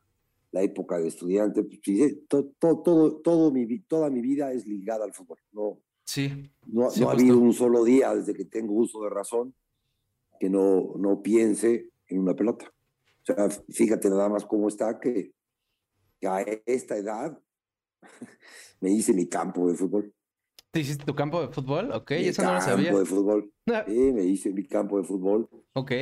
la 0.53 0.62
época 0.62 0.99
de 0.99 1.09
estudiante, 1.09 1.62
pues, 1.62 1.81
todo, 2.29 2.53
todo, 2.59 3.17
todo, 3.17 3.51
mi, 3.51 3.81
toda 3.81 4.11
mi 4.11 4.21
vida 4.21 4.53
es 4.53 4.67
ligada 4.67 5.05
al 5.05 5.15
fútbol. 5.15 5.39
No, 5.53 5.81
sí. 6.05 6.51
no, 6.67 6.89
ha 6.89 7.12
habido 7.12 7.39
un 7.39 7.53
solo 7.53 7.83
día 7.83 8.15
desde 8.15 8.35
que 8.35 8.45
tengo 8.45 8.75
uso 8.75 9.03
de 9.03 9.11
razón 9.11 9.55
que 10.39 10.51
no, 10.51 10.95
no 10.97 11.23
piense 11.23 11.91
en 12.09 12.21
una 12.21 12.35
pelota. 12.35 12.73
O 13.23 13.25
sea, 13.25 13.49
fíjate 13.71 14.11
nada 14.11 14.29
más 14.29 14.45
cómo 14.45 14.69
está 14.69 15.01
que, 15.01 15.33
a 16.27 16.43
esta 16.65 16.97
edad 16.97 17.39
me 18.81 18.91
hice 18.91 19.12
mi 19.12 19.27
campo 19.29 19.69
de 19.69 19.77
fútbol. 19.77 20.15
¿Te 20.75 20.81
hiciste 20.81 21.05
tu 21.05 21.15
campo 21.15 21.41
de 21.41 21.53
fútbol? 21.53 21.93
Ok, 21.93 22.11
eso 22.11 22.43
no 22.43 22.55
lo 22.55 22.61
sabía. 22.61 22.87
Campo 22.87 22.99
de 22.99 23.06
fútbol. 23.06 23.53
Ah. 23.73 23.85
Sí, 23.87 24.12
me 24.12 24.25
hice 24.25 24.53
mi 24.53 24.67
campo 24.67 24.99
de 24.99 25.05
fútbol. 25.05 25.49
Ok. 25.73 25.93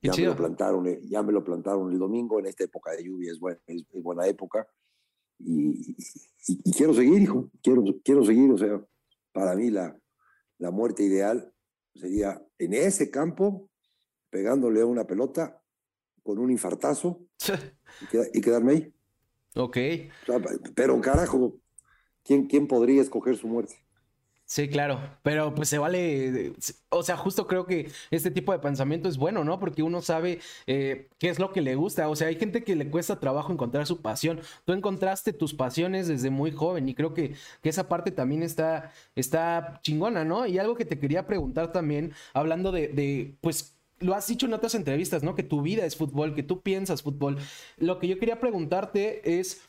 ya 0.00 0.12
me 0.16 0.22
lo 0.22 0.34
plantaron, 0.34 0.86
eh, 0.86 0.98
ya 1.02 1.22
me 1.22 1.30
lo 1.30 1.44
plantaron 1.44 1.92
el 1.92 1.98
domingo 1.98 2.40
en 2.40 2.46
esta 2.46 2.64
época 2.64 2.92
de 2.92 3.04
lluvia, 3.04 3.30
es 3.30 3.38
buena, 3.38 3.60
es, 3.66 3.84
buena 4.02 4.26
época. 4.26 4.66
Y, 5.40 5.94
quiero 6.74 6.94
seguir, 6.94 7.20
hijo, 7.20 7.50
quiero, 7.62 7.84
quiero 8.02 8.24
seguir, 8.24 8.50
o 8.50 8.56
sea, 8.56 8.82
para 9.30 9.54
mí 9.54 9.70
la, 9.70 9.94
la 10.56 10.70
muerte 10.70 11.02
ideal 11.02 11.52
sería 11.94 12.42
en 12.56 12.72
ese 12.72 13.10
campo, 13.10 13.68
pegándole 14.30 14.80
a 14.80 14.86
una 14.86 15.06
pelota 15.06 15.62
con 16.22 16.38
un 16.38 16.50
infartazo 16.50 17.26
y, 18.32 18.40
quedarme 18.40 18.72
ahí. 18.72 18.94
Ok. 19.54 19.76
pero 20.74 20.98
carajo, 21.02 21.60
¿quién, 22.24 22.46
¿quién 22.46 22.66
podría 22.66 23.02
escoger 23.02 23.36
su 23.36 23.48
muerte? 23.48 23.76
Sí, 24.44 24.68
claro, 24.68 25.00
pero 25.22 25.54
pues 25.54 25.70
se 25.70 25.78
vale, 25.78 26.52
o 26.90 27.02
sea, 27.02 27.16
justo 27.16 27.46
creo 27.46 27.64
que 27.64 27.90
este 28.10 28.30
tipo 28.30 28.52
de 28.52 28.58
pensamiento 28.58 29.08
es 29.08 29.16
bueno, 29.16 29.44
¿no? 29.44 29.58
Porque 29.58 29.82
uno 29.82 30.02
sabe 30.02 30.40
eh, 30.66 31.08
qué 31.18 31.30
es 31.30 31.38
lo 31.38 31.52
que 31.52 31.62
le 31.62 31.74
gusta, 31.74 32.06
o 32.10 32.16
sea, 32.16 32.26
hay 32.28 32.36
gente 32.36 32.62
que 32.62 32.76
le 32.76 32.90
cuesta 32.90 33.18
trabajo 33.18 33.50
encontrar 33.50 33.86
su 33.86 34.02
pasión, 34.02 34.42
tú 34.66 34.74
encontraste 34.74 35.32
tus 35.32 35.54
pasiones 35.54 36.06
desde 36.06 36.28
muy 36.28 36.50
joven 36.50 36.86
y 36.86 36.94
creo 36.94 37.14
que, 37.14 37.34
que 37.62 37.68
esa 37.70 37.88
parte 37.88 38.10
también 38.10 38.42
está, 38.42 38.92
está 39.14 39.80
chingona, 39.82 40.22
¿no? 40.26 40.44
Y 40.46 40.58
algo 40.58 40.74
que 40.74 40.84
te 40.84 40.98
quería 40.98 41.26
preguntar 41.26 41.72
también, 41.72 42.12
hablando 42.34 42.72
de, 42.72 42.88
de 42.88 43.38
pues 43.40 43.78
lo 44.00 44.14
has 44.14 44.26
dicho 44.26 44.46
en 44.46 44.52
otras 44.52 44.74
entrevistas, 44.74 45.22
¿no? 45.22 45.34
Que 45.34 45.42
tu 45.42 45.62
vida 45.62 45.86
es 45.86 45.96
fútbol, 45.96 46.34
que 46.34 46.42
tú 46.42 46.60
piensas 46.60 47.02
fútbol. 47.02 47.38
Lo 47.78 47.98
que 47.98 48.08
yo 48.08 48.18
quería 48.18 48.40
preguntarte 48.40 49.38
es, 49.38 49.62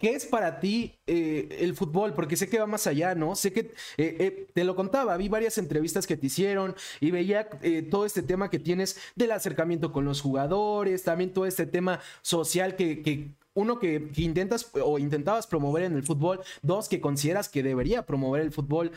¿Qué 0.00 0.14
es 0.14 0.24
para 0.24 0.60
ti 0.60 0.98
eh, 1.06 1.58
el 1.60 1.76
fútbol? 1.76 2.14
Porque 2.14 2.34
sé 2.34 2.48
que 2.48 2.58
va 2.58 2.66
más 2.66 2.86
allá, 2.86 3.14
¿no? 3.14 3.34
Sé 3.34 3.52
que 3.52 3.60
eh, 3.60 3.68
eh, 3.98 4.46
te 4.54 4.64
lo 4.64 4.74
contaba, 4.74 5.14
vi 5.18 5.28
varias 5.28 5.58
entrevistas 5.58 6.06
que 6.06 6.16
te 6.16 6.28
hicieron 6.28 6.74
y 7.00 7.10
veía 7.10 7.50
todo 7.90 8.06
este 8.06 8.22
tema 8.22 8.48
que 8.48 8.58
tienes 8.58 8.96
del 9.14 9.30
acercamiento 9.32 9.92
con 9.92 10.06
los 10.06 10.22
jugadores, 10.22 11.02
también 11.02 11.34
todo 11.34 11.44
este 11.44 11.66
tema 11.66 12.00
social 12.22 12.76
que, 12.76 13.28
uno 13.52 13.78
que, 13.78 14.10
intentas 14.16 14.70
o 14.82 14.98
intentabas 14.98 15.46
promover 15.46 15.82
en 15.82 15.94
el 15.94 16.02
fútbol, 16.02 16.40
dos 16.62 16.88
que 16.88 17.02
consideras 17.02 17.50
que 17.50 17.62
debería 17.62 18.06
promover 18.06 18.40
el 18.40 18.52
fútbol, 18.52 18.92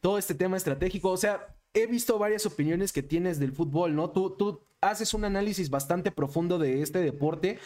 todo 0.00 0.16
este 0.16 0.36
tema 0.36 0.56
estratégico, 0.56 1.10
o 1.10 1.16
sea, 1.16 1.56
he 1.74 1.88
visto 1.88 2.20
varias 2.20 2.46
opiniones 2.46 2.92
que 2.92 3.02
tienes 3.02 3.40
del 3.40 3.50
fútbol, 3.50 3.96
¿no? 3.96 4.10
Tú, 4.10 4.30
tú 4.30 4.60
haces 4.80 5.12
un 5.12 5.24
análisis 5.24 5.70
bastante 5.70 6.12
profundo 6.12 6.58
de 6.58 6.82
este 6.82 7.00
deporte 7.00 7.58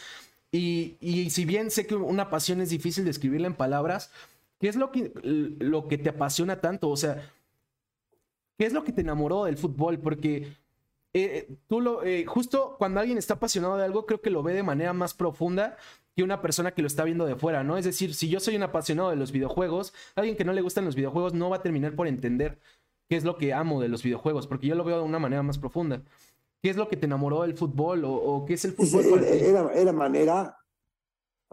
y, 0.51 1.29
si 1.29 1.45
bien 1.45 1.71
sé 1.71 1.87
que 1.87 1.95
una 1.95 2.29
pasión 2.29 2.59
es 2.61 2.69
difícil 2.69 3.05
de 3.05 3.11
escribirla 3.11 3.47
en 3.47 3.55
palabras, 3.55 4.11
¿qué 4.59 4.67
es 4.67 4.75
lo 4.75 4.91
que, 4.91 5.97
te 5.97 6.09
apasiona 6.09 6.59
tanto? 6.59 6.89
O 6.89 6.97
sea, 6.97 7.31
¿qué 8.57 8.65
es 8.65 8.73
lo 8.73 8.83
que 8.83 8.91
te 8.91 9.01
enamoró 9.01 9.45
del 9.45 9.57
fútbol? 9.57 9.99
Porque 9.99 10.53
eh, 11.13 11.47
tú 11.67 11.79
lo, 11.79 12.03
eh, 12.03 12.25
justo 12.25 12.75
cuando 12.77 12.99
alguien 12.99 13.17
está 13.17 13.35
apasionado 13.35 13.77
de 13.77 13.85
algo, 13.85 14.05
creo 14.05 14.21
que 14.21 14.29
lo 14.29 14.43
ve 14.43 14.53
de 14.53 14.63
manera 14.63 14.93
más 14.93 15.13
profunda 15.13 15.77
que 16.15 16.23
una 16.23 16.41
persona 16.41 16.71
que 16.71 16.81
lo 16.81 16.87
está 16.87 17.05
viendo 17.05 17.25
de 17.25 17.35
fuera, 17.37 17.63
¿no? 17.63 17.77
Es 17.77 17.85
decir, 17.85 18.13
si 18.13 18.27
yo 18.27 18.41
soy 18.41 18.57
un 18.57 18.63
apasionado 18.63 19.09
de 19.09 19.15
los 19.15 19.31
videojuegos, 19.31 19.93
alguien 20.15 20.35
que 20.35 20.43
no 20.43 20.51
le 20.51 20.61
gustan 20.61 20.83
los 20.83 20.95
videojuegos 20.95 21.33
no 21.33 21.49
va 21.49 21.57
a 21.57 21.61
terminar 21.61 21.95
por 21.95 22.07
entender 22.07 22.59
qué 23.07 23.15
es 23.15 23.23
lo 23.23 23.37
que 23.37 23.53
amo 23.53 23.81
de 23.81 23.87
los 23.87 24.03
videojuegos, 24.03 24.47
porque 24.47 24.67
yo 24.67 24.75
lo 24.75 24.83
veo 24.83 24.97
de 24.97 25.03
una 25.03 25.19
manera 25.19 25.43
más 25.43 25.57
profunda. 25.57 26.01
¿Qué 26.61 26.69
es 26.69 26.77
lo 26.77 26.87
que 26.87 26.95
te 26.95 27.07
enamoró 27.07 27.41
del 27.41 27.57
fútbol 27.57 28.03
o, 28.05 28.45
qué 28.45 28.53
es 28.53 28.65
el 28.65 28.73
fútbol? 28.73 29.23
era, 29.23 29.73
era, 29.73 29.91
manera, 29.91 30.55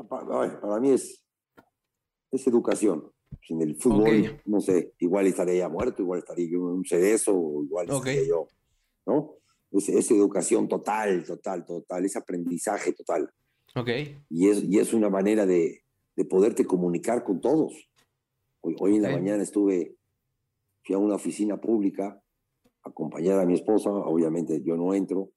para, 0.08 0.80
mí 0.80 0.90
es, 0.90 1.24
es 2.30 2.46
educación. 2.46 3.10
Sin 3.42 3.62
el 3.62 3.76
fútbol, 3.76 4.40
no 4.44 4.60
sé, 4.60 4.94
igual 4.98 5.26
estaría 5.26 5.68
muerto, 5.68 6.02
igual 6.02 6.20
estaría 6.20 6.48
yo 6.50 6.58
en 6.58 6.76
un 6.78 6.84
cerezo, 6.84 7.32
igual 7.62 7.88
estaría 7.88 8.26
yo, 8.26 8.48
¿no? 9.06 9.34
Es, 9.70 9.88
es, 9.88 10.10
educación 10.10 10.66
total, 10.68 11.24
total, 11.24 11.64
total, 11.64 12.04
es 12.04 12.16
aprendizaje 12.16 12.92
total. 12.92 13.30
Ok. 13.74 13.88
Y 14.30 14.48
es, 14.48 14.62
y 14.64 14.78
es 14.78 14.92
una 14.92 15.10
manera 15.10 15.46
de, 15.46 15.82
de 16.16 16.24
poderte 16.24 16.66
comunicar 16.66 17.22
con 17.22 17.40
todos. 17.40 17.72
Hoy, 18.60 18.76
hoy 18.78 18.96
en 18.96 19.02
la 19.02 19.10
mañana 19.10 19.42
estuve, 19.42 19.96
fui 20.82 20.94
a 20.94 20.98
una 20.98 21.14
oficina 21.14 21.60
pública 21.60 22.20
acompañar 22.88 23.38
a 23.38 23.47
mi 23.47 23.54
esposa, 23.54 23.90
obviamente 23.90 24.62
yo 24.62 24.76
no 24.76 24.95
entro, 24.95 25.30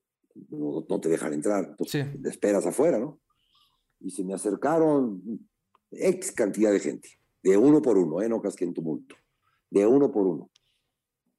no, 0.50 1.00
te 1.00 1.10
dejan 1.10 1.34
entrar, 1.34 1.66
entonces 1.70 2.22
te 2.22 2.30
esperas 2.30 2.66
afuera, 2.66 3.00
¿no? 3.00 3.20
Y 4.00 4.12
se 4.12 4.24
me 4.24 4.34
acercaron 4.34 5.22
ex 5.92 6.32
cantidad 6.32 6.72
de 6.72 6.80
gente, 6.80 7.10
de 7.44 7.58
uno 7.58 7.82
por 7.82 7.98
uno, 7.98 8.22
¿eh? 8.22 8.30
no 8.30 8.42
que 8.42 8.64
en 8.64 8.74
tumulto, 8.74 9.16
de 9.70 9.86
uno 9.86 10.12
por 10.12 10.28
uno, 10.28 10.52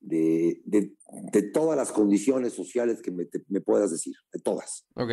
de, 0.01 0.61
de, 0.65 0.95
de 1.33 1.43
todas 1.43 1.77
las 1.77 1.93
condiciones 1.93 2.53
sociales 2.53 3.01
que 3.03 3.11
me, 3.11 3.29
me, 3.49 3.61
puedas 3.61 3.91
decir, 3.91 4.15
de 4.33 4.41
todas. 4.41 4.87
Ok. 4.95 5.11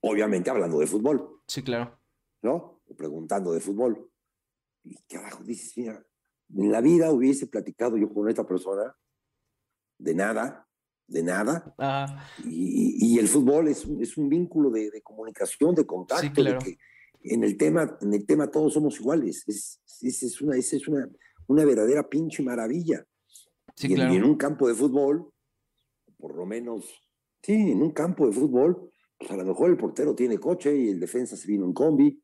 Obviamente 0.00 0.50
hablando 0.50 0.78
de 0.78 0.86
fútbol. 0.86 1.40
Sí, 1.46 1.62
claro. 1.62 1.98
¿No? 2.42 2.76
preguntando 2.94 3.52
de 3.52 3.60
fútbol. 3.60 4.10
Y 4.84 4.96
carajo, 5.08 5.42
dices, 5.42 5.76
mira, 5.76 6.06
en 6.54 6.70
la 6.70 6.80
vida 6.80 7.10
hubiese 7.10 7.46
platicado 7.46 7.96
yo 7.96 8.12
con 8.12 8.28
esta 8.28 8.46
persona 8.46 8.94
de 9.98 10.14
nada, 10.14 10.66
de 11.06 11.22
nada. 11.22 11.74
Ah. 11.78 12.28
Y, 12.44 13.18
el 13.18 13.28
fútbol 13.28 13.68
es, 13.68 13.86
es 14.00 14.16
un 14.16 14.28
vínculo 14.28 14.70
de, 14.70 15.00
comunicación, 15.02 15.74
de 15.74 15.86
contacto, 15.86 16.42
que 16.58 16.78
en 17.22 17.44
el 17.44 17.56
tema, 17.56 17.96
en 18.00 18.14
el 18.14 18.26
tema 18.26 18.50
todos 18.50 18.74
somos 18.74 19.00
iguales. 19.00 19.44
Es, 19.46 19.80
es, 20.02 20.40
una, 20.40 20.56
es, 20.56 20.72
es 20.72 20.86
una, 20.86 21.08
una 21.46 21.64
verdadera 21.64 22.08
pinche 22.08 22.42
maravilla. 22.42 23.06
y, 23.78 23.94
en, 23.94 24.12
y, 24.12 24.16
en, 24.16 24.24
un 24.24 24.36
campo 24.36 24.68
de 24.68 24.74
fútbol, 24.74 25.30
por 26.18 26.34
lo 26.34 26.46
menos, 26.46 26.84
sí, 27.42 27.54
en 27.54 27.82
un 27.82 27.92
campo 27.92 28.26
de 28.26 28.32
fútbol, 28.32 28.92
pues 29.18 29.30
a 29.30 29.36
lo 29.36 29.44
mejor 29.44 29.70
el 29.70 29.76
portero 29.76 30.14
tiene 30.14 30.38
coche 30.38 30.76
y 30.76 30.88
el 30.88 31.00
defensa 31.00 31.36
se 31.36 31.48
vino 31.48 31.64
en 31.64 31.72
combi 31.72 32.22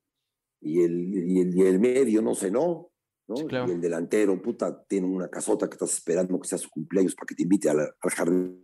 y 0.60 0.82
el, 0.82 1.14
y 1.54 1.62
el, 1.62 1.80
medio 1.80 2.22
no 2.22 2.34
cenó, 2.34 2.91
¿no? 3.28 3.36
Y 3.38 3.70
el 3.70 3.80
delantero, 3.80 4.40
puta, 4.40 4.82
tiene 4.84 5.06
una 5.06 5.28
casota 5.28 5.68
que 5.68 5.74
estás 5.74 5.92
esperando 5.92 6.40
que 6.40 6.48
sea 6.48 6.58
su 6.58 6.70
cumpleaños 6.70 7.14
para 7.14 7.26
que 7.26 7.34
te 7.34 7.42
invite 7.42 7.70
al, 7.70 7.80
al 7.80 8.10
jardín. 8.10 8.62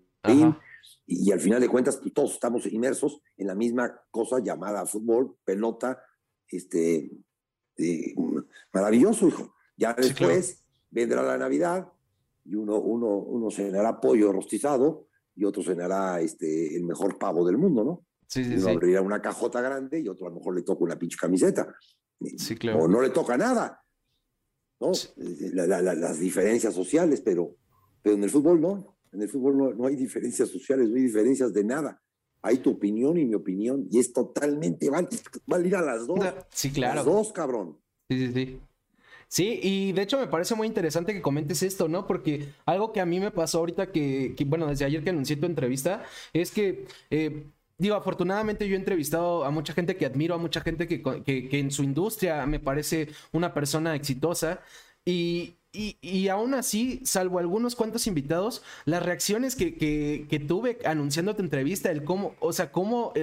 Y, 1.07 1.33
al 1.33 1.41
final 1.41 1.61
de 1.61 1.69
cuentas, 1.69 1.97
pues, 1.97 2.13
todos 2.13 2.33
estamos 2.33 2.67
inmersos 2.67 3.21
en 3.37 3.47
la 3.47 3.55
misma 3.55 4.01
cosa 4.11 4.41
llamada 4.41 4.85
fútbol, 4.85 5.37
pelota, 5.45 6.03
este, 6.49 7.11
eh, 7.77 8.15
maravilloso, 8.73 9.29
hijo. 9.29 9.55
Ya 9.77 9.95
después 9.95 10.65
vendrá 10.91 11.23
la 11.23 11.39
Navidad 11.39 11.89
y 12.45 12.57
uno, 12.57 12.79
uno, 12.79 13.17
uno 13.19 13.51
cenará 13.51 14.01
pollo 14.01 14.33
rostizado 14.33 15.09
y 15.35 15.45
otro 15.45 15.63
cenará 15.63 16.21
este, 16.21 16.77
el 16.77 16.85
mejor 16.85 17.19
pavo 17.19 17.47
del 17.47 17.57
mundo, 17.59 17.85
¿no? 17.85 18.05
Sí, 18.27 18.45
sí, 18.45 18.57
Uno 18.57 18.69
abrirá 18.69 19.01
una 19.01 19.23
cajota 19.23 19.61
grande 19.63 20.01
y 20.01 20.09
otro 20.09 20.27
a 20.27 20.31
lo 20.31 20.37
mejor 20.37 20.55
le 20.55 20.63
toca 20.63 20.85
una 20.85 20.99
pinche 20.99 21.17
camiseta. 21.17 21.75
Sí, 22.37 22.57
claro. 22.57 22.81
O 22.81 22.89
no 22.89 23.01
le 23.01 23.11
toca 23.11 23.39
nada. 23.39 23.83
¿No? 24.81 24.93
Eh, 24.93 25.51
las 25.53 26.21
diferencias 26.21 26.75
sociales, 26.75 27.21
pero, 27.21 27.57
pero 28.03 28.17
en 28.17 28.25
el 28.25 28.31
fútbol 28.31 28.61
no. 28.61 28.97
En 29.13 29.23
el 29.23 29.29
fútbol 29.29 29.77
no, 29.77 29.87
hay 29.87 29.97
diferencias 29.97 30.49
sociales, 30.49 30.89
no 30.89 30.97
hay 30.97 31.03
diferencias 31.03 31.53
de 31.53 31.65
nada. 31.65 32.03
Hay 32.43 32.59
tu 32.59 32.71
opinión 32.71 33.19
y 33.19 33.25
mi 33.25 33.35
opinión, 33.35 33.89
y 33.91 33.99
es 33.99 34.13
totalmente 34.13 34.91
válida 35.47 35.81
a 35.81 35.83
las 35.83 36.07
dos. 36.07 36.21
Sí, 36.51 36.71
claro. 36.71 36.97
Las 36.97 37.05
dos, 37.05 37.33
cabrón. 37.33 37.79
Sí, 38.09 38.27
sí, 38.27 38.33
sí. 38.33 38.61
Sí, 39.31 39.61
y 39.63 39.93
de 39.93 40.03
hecho 40.03 40.19
me 40.19 40.27
parece 40.27 40.55
muy 40.55 40.67
interesante 40.67 41.13
que 41.13 41.21
comentes 41.21 41.63
esto, 41.63 41.87
¿no? 41.87 42.07
Porque 42.07 42.49
algo 42.65 42.93
que 42.95 43.01
a 43.01 43.07
mí 43.07 43.21
me 43.21 43.31
pasó 43.31 43.59
ahorita 43.59 43.93
que, 43.93 44.35
bueno, 44.47 44.67
desde 44.67 44.87
ayer 44.87 45.05
que 45.05 45.11
anuncié 45.11 45.37
tu 45.37 45.45
entrevista, 45.45 46.03
es 46.33 46.51
que 46.51 46.87
eh, 47.11 47.45
digo, 47.79 47.95
afortunadamente 47.95 48.69
yo 48.69 48.75
he 48.75 48.79
entrevistado 48.79 49.45
a 49.45 49.51
mucha 49.51 49.73
gente 49.73 49.97
que 49.97 50.05
admiro, 50.05 50.35
a 50.35 50.39
mucha 50.39 50.61
gente 50.61 50.87
que, 50.87 51.01
que, 51.01 51.59
en 51.59 51.71
su 51.71 51.83
industria 51.83 52.45
me 52.47 52.61
parece 52.61 53.09
una 53.33 53.55
persona 53.55 53.95
exitosa. 53.95 54.61
Y, 55.09 55.57
y, 55.73 56.29
aún 56.29 56.53
así, 56.53 57.01
salvo 57.05 57.39
algunos 57.39 57.77
cuantos 57.77 58.07
invitados, 58.07 58.63
las 58.85 59.03
reacciones 59.03 59.57
que, 59.57 59.75
que, 59.75 60.39
tuve 60.41 60.79
anunciando 60.85 61.35
tu 61.35 61.43
entrevista, 61.43 61.91
el 61.91 62.05
cómo, 62.05 62.35
o 62.41 62.53
sea, 62.53 62.73
cómo 62.73 63.15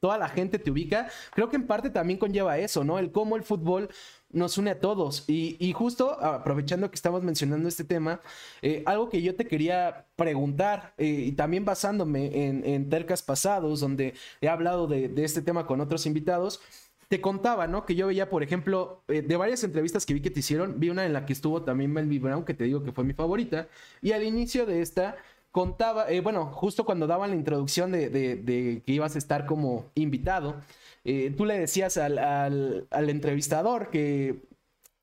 toda 0.00 0.16
la 0.16 0.30
gente 0.30 0.58
te 0.58 0.70
ubica, 0.70 1.08
creo 1.32 1.50
que 1.50 1.56
en 1.56 1.66
parte 1.66 1.90
también 1.90 2.18
conlleva 2.18 2.56
eso, 2.58 2.82
¿no? 2.82 2.98
El 2.98 3.12
cómo 3.12 3.36
el 3.36 3.42
fútbol 3.42 3.90
nos 4.34 4.58
une 4.58 4.70
a 4.72 4.80
todos. 4.80 5.24
Y, 5.28 5.72
justo 5.72 6.22
aprovechando 6.22 6.90
que 6.90 6.96
estamos 6.96 7.22
mencionando 7.22 7.68
este 7.68 7.84
tema, 7.84 8.20
eh, 8.62 8.82
algo 8.86 9.08
que 9.08 9.22
yo 9.22 9.34
te 9.36 9.46
quería 9.46 10.06
preguntar, 10.16 10.94
eh, 10.98 11.06
y 11.06 11.32
también 11.32 11.64
basándome 11.64 12.48
en, 12.48 12.88
tercas 12.90 13.22
pasados, 13.22 13.80
donde 13.80 14.14
he 14.40 14.48
hablado 14.48 14.86
de, 14.86 15.12
este 15.24 15.40
tema 15.42 15.66
con 15.66 15.80
otros 15.80 16.06
invitados, 16.06 16.60
te 17.08 17.20
contaba, 17.20 17.66
¿no? 17.66 17.86
Que 17.86 17.94
yo 17.94 18.06
veía, 18.06 18.28
por 18.28 18.42
ejemplo, 18.42 19.02
eh, 19.08 19.22
de 19.22 19.36
varias 19.36 19.64
entrevistas 19.64 20.06
que 20.06 20.14
vi 20.14 20.20
que 20.20 20.30
te 20.30 20.40
hicieron, 20.40 20.80
vi 20.80 20.90
una 20.90 21.06
en 21.06 21.12
la 21.12 21.26
que 21.26 21.32
estuvo 21.32 21.62
también 21.62 21.92
Melvin 21.92 22.22
Brown, 22.22 22.44
que 22.44 22.54
te 22.54 22.64
digo 22.64 22.82
que 22.82 22.92
fue 22.92 23.04
mi 23.04 23.12
favorita, 23.14 23.68
y 24.02 24.12
al 24.12 24.22
inicio 24.22 24.66
de 24.66 24.82
esta 24.82 25.16
contaba, 25.50 26.06
bueno, 26.22 26.46
justo 26.46 26.84
cuando 26.84 27.06
daban 27.06 27.30
la 27.30 27.36
introducción 27.36 27.92
de 27.92 28.82
que 28.84 28.92
ibas 28.92 29.14
a 29.14 29.18
estar 29.18 29.46
como 29.46 29.86
invitado, 29.94 30.56
eh, 31.04 31.34
tú 31.36 31.44
le 31.44 31.58
decías 31.58 31.98
al, 31.98 32.88
entrevistador 32.90 33.90
que 33.90 34.42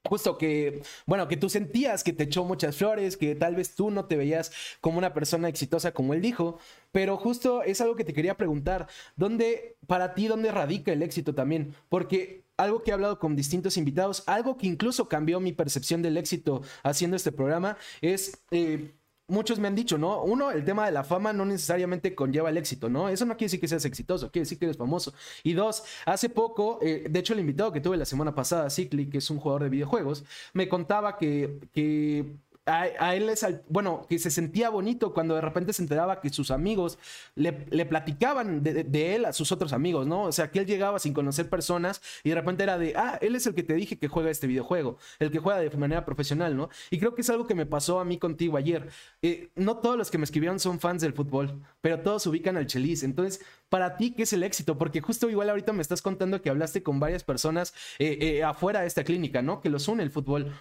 justo 0.03 0.37
que, 0.39 0.81
bueno, 1.05 1.27
que 1.27 1.37
tú 1.37 1.47
sentías 1.47 2.03
que 2.03 2.11
te 2.11 2.23
echó 2.23 2.43
muchas 2.43 2.75
flores, 2.75 3.17
que 3.17 3.35
tal 3.35 3.55
vez 3.55 3.75
tú 3.75 3.91
no 3.91 4.05
te 4.05 4.17
veías 4.17 4.51
como 4.81 4.97
una 4.97 5.13
persona 5.13 5.47
exitosa 5.47 5.93
como 5.93 6.15
él 6.15 6.21
dijo, 6.21 6.59
pero 6.91 7.17
justo 7.17 7.63
es 7.63 7.81
algo 7.81 7.95
que 7.95 8.03
te 8.03 8.13
quería 8.13 8.37
preguntar, 8.37 8.87
¿dónde, 9.15 9.77
para 9.87 10.13
ti, 10.13 10.27
dónde 10.27 10.51
radica 10.51 10.91
el 10.91 11.03
éxito 11.03 11.33
también? 11.33 11.75
Porque 11.89 12.43
algo 12.57 12.83
que 12.83 12.91
he 12.91 12.93
hablado 12.93 13.19
con 13.19 13.35
distintos 13.35 13.77
invitados, 13.77 14.23
algo 14.27 14.57
que 14.57 14.67
incluso 14.67 15.07
cambió 15.07 15.39
mi 15.39 15.53
percepción 15.53 16.01
del 16.01 16.17
éxito 16.17 16.61
haciendo 16.83 17.15
este 17.17 17.31
programa, 17.31 17.77
es... 18.01 18.43
Eh, 18.51 18.93
muchos 19.31 19.59
me 19.59 19.67
han 19.67 19.75
dicho, 19.75 19.97
¿no? 19.97 20.21
Uno, 20.23 20.51
el 20.51 20.65
tema 20.65 20.85
de 20.85 20.91
la 20.91 21.03
fama 21.03 21.33
no 21.33 21.45
necesariamente 21.45 22.13
conlleva 22.13 22.49
el 22.49 22.57
éxito, 22.57 22.89
¿no? 22.89 23.09
Eso 23.09 23.25
no 23.25 23.37
quiere 23.37 23.45
decir 23.45 23.61
que 23.61 23.67
seas 23.67 23.85
exitoso, 23.85 24.29
quiere 24.29 24.43
decir 24.43 24.59
que 24.59 24.65
eres 24.65 24.77
famoso. 24.77 25.13
Y 25.43 25.53
dos, 25.53 25.83
hace 26.05 26.29
poco, 26.29 26.79
eh, 26.81 27.07
de 27.09 27.19
hecho 27.19 27.33
el 27.33 27.39
invitado 27.39 27.71
que 27.71 27.81
tuve 27.81 27.97
la 27.97 28.05
semana 28.05 28.35
pasada, 28.35 28.69
Cicli, 28.69 29.09
que 29.09 29.19
es 29.19 29.29
un 29.29 29.39
jugador 29.39 29.63
de 29.63 29.69
videojuegos, 29.69 30.25
me 30.53 30.67
contaba 30.67 31.17
que, 31.17 31.59
que 31.73 32.35
a, 32.65 33.15
él 33.15 33.27
es, 33.29 33.45
bueno, 33.69 34.05
que 34.07 34.19
se 34.19 34.29
sentía 34.29 34.69
bonito 34.69 35.13
cuando 35.13 35.35
de 35.35 35.41
repente 35.41 35.73
se 35.73 35.81
enteraba 35.81 36.21
que 36.21 36.29
sus 36.29 36.51
amigos 36.51 36.99
le, 37.35 37.53
platicaban 37.85 38.61
de, 38.61 39.15
él 39.15 39.25
a 39.25 39.33
sus 39.33 39.51
otros 39.51 39.73
amigos, 39.73 40.05
¿no? 40.05 40.23
O 40.23 40.31
sea, 40.31 40.51
que 40.51 40.59
él 40.59 40.67
llegaba 40.67 40.99
sin 40.99 41.13
conocer 41.13 41.49
personas 41.49 42.01
y 42.23 42.29
de 42.29 42.35
repente 42.35 42.63
era 42.63 42.77
de, 42.77 42.93
ah, 42.95 43.17
él 43.21 43.35
es 43.35 43.47
el 43.47 43.55
que 43.55 43.63
te 43.63 43.73
dije 43.73 43.97
que 43.97 44.07
juega 44.07 44.29
este 44.29 44.45
videojuego, 44.45 44.97
el 45.19 45.31
que 45.31 45.39
juega 45.39 45.59
de 45.59 45.75
manera 45.75 46.05
profesional, 46.05 46.55
¿no? 46.55 46.69
Y 46.91 46.99
creo 46.99 47.15
que 47.15 47.21
es 47.21 47.29
algo 47.29 47.47
que 47.47 47.55
me 47.55 47.65
pasó 47.65 47.99
a 47.99 48.05
mí 48.05 48.19
contigo 48.19 48.57
ayer. 48.57 48.89
Eh, 49.23 49.49
no 49.55 49.77
todos 49.77 49.97
los 49.97 50.11
que 50.11 50.19
me 50.19 50.25
escribieron 50.25 50.59
son 50.59 50.79
fans 50.79 51.01
del 51.01 51.13
fútbol, 51.13 51.61
pero 51.81 52.01
todos 52.01 52.27
ubican 52.27 52.57
al 52.57 52.67
Chelis. 52.67 53.03
Entonces, 53.03 53.43
para 53.69 53.97
ti, 53.97 54.11
¿qué 54.11 54.23
es 54.23 54.33
el 54.33 54.43
éxito? 54.43 54.77
Porque 54.77 55.01
justo 55.01 55.29
igual 55.29 55.49
ahorita 55.49 55.73
me 55.73 55.81
estás 55.81 56.01
contando 56.01 56.41
que 56.41 56.49
hablaste 56.49 56.83
con 56.83 56.99
varias 56.99 57.23
personas 57.23 57.73
eh, 57.97 58.17
eh, 58.21 58.43
afuera 58.43 58.81
de 58.81 58.87
esta 58.87 59.03
clínica, 59.03 59.41
¿no? 59.41 59.61
Que 59.61 59.69
los 59.69 59.87
une 59.87 60.03
el 60.03 60.11
fútbol. 60.11 60.53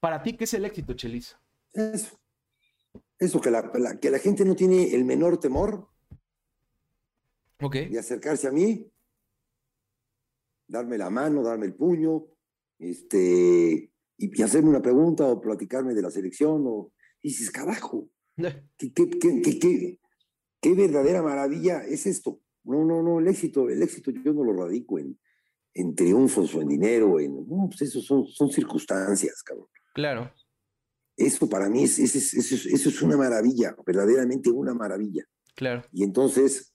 Para 0.00 0.22
ti, 0.22 0.34
¿qué 0.34 0.44
es 0.44 0.54
el 0.54 0.64
éxito, 0.64 0.94
Chelis? 0.94 1.36
Eso. 1.78 2.20
Eso, 3.18 3.40
que 3.40 3.50
la, 3.50 3.98
que 4.00 4.10
la 4.10 4.18
gente 4.18 4.44
no 4.44 4.56
tiene 4.56 4.94
el 4.94 5.04
menor 5.04 5.38
temor 5.38 5.88
de 7.58 7.98
acercarse 7.98 8.48
a 8.48 8.52
mí, 8.52 8.90
darme 10.66 10.98
la 10.98 11.10
mano, 11.10 11.42
darme 11.42 11.66
el 11.66 11.74
puño, 11.74 12.26
este, 12.78 13.92
y, 14.16 14.42
hacerme 14.42 14.70
una 14.70 14.82
pregunta 14.82 15.26
o 15.26 15.40
platicarme 15.40 15.94
de 15.94 16.02
la 16.02 16.10
selección. 16.10 16.64
O, 16.66 16.92
y 17.22 17.28
dices, 17.28 17.50
carajo, 17.50 18.08
¿qué, 18.36 18.90
qué, 18.94 19.98
qué, 20.60 20.74
verdadera 20.74 21.22
maravilla 21.22 21.84
es 21.84 22.06
esto. 22.06 22.40
No, 22.64 22.84
no, 22.84 23.02
no, 23.02 23.18
el 23.20 23.28
éxito, 23.28 23.68
el 23.68 23.82
éxito 23.82 24.10
yo 24.10 24.32
no 24.32 24.44
lo 24.44 24.52
radico 24.52 24.98
en, 24.98 25.18
en 25.74 25.94
triunfos 25.94 26.54
o 26.54 26.60
en 26.60 26.68
dinero, 26.68 27.18
en, 27.18 27.46
pues 27.46 27.82
eso 27.82 28.00
son, 28.00 28.26
son 28.26 28.50
circunstancias, 28.50 29.42
cabrón. 29.42 29.68
Claro. 29.94 30.32
Eso 31.18 31.48
para 31.48 31.68
mí 31.68 31.82
es, 31.82 31.98
eso 31.98 32.88
es 32.88 33.02
una 33.02 33.16
maravilla, 33.16 33.76
verdaderamente 33.84 34.50
una 34.50 34.72
maravilla. 34.72 35.24
Claro. 35.56 35.82
Y 35.92 36.04
entonces, 36.04 36.72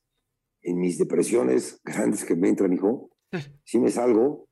en 0.61 0.79
mis 0.79 0.97
depresiones 0.97 1.79
grandes 1.83 2.25
que 2.25 2.35
me 2.35 2.49
entran, 2.49 2.73
hijo, 2.73 3.09
sí 3.63 3.79
me 3.79 3.89
salgo, 3.89 4.49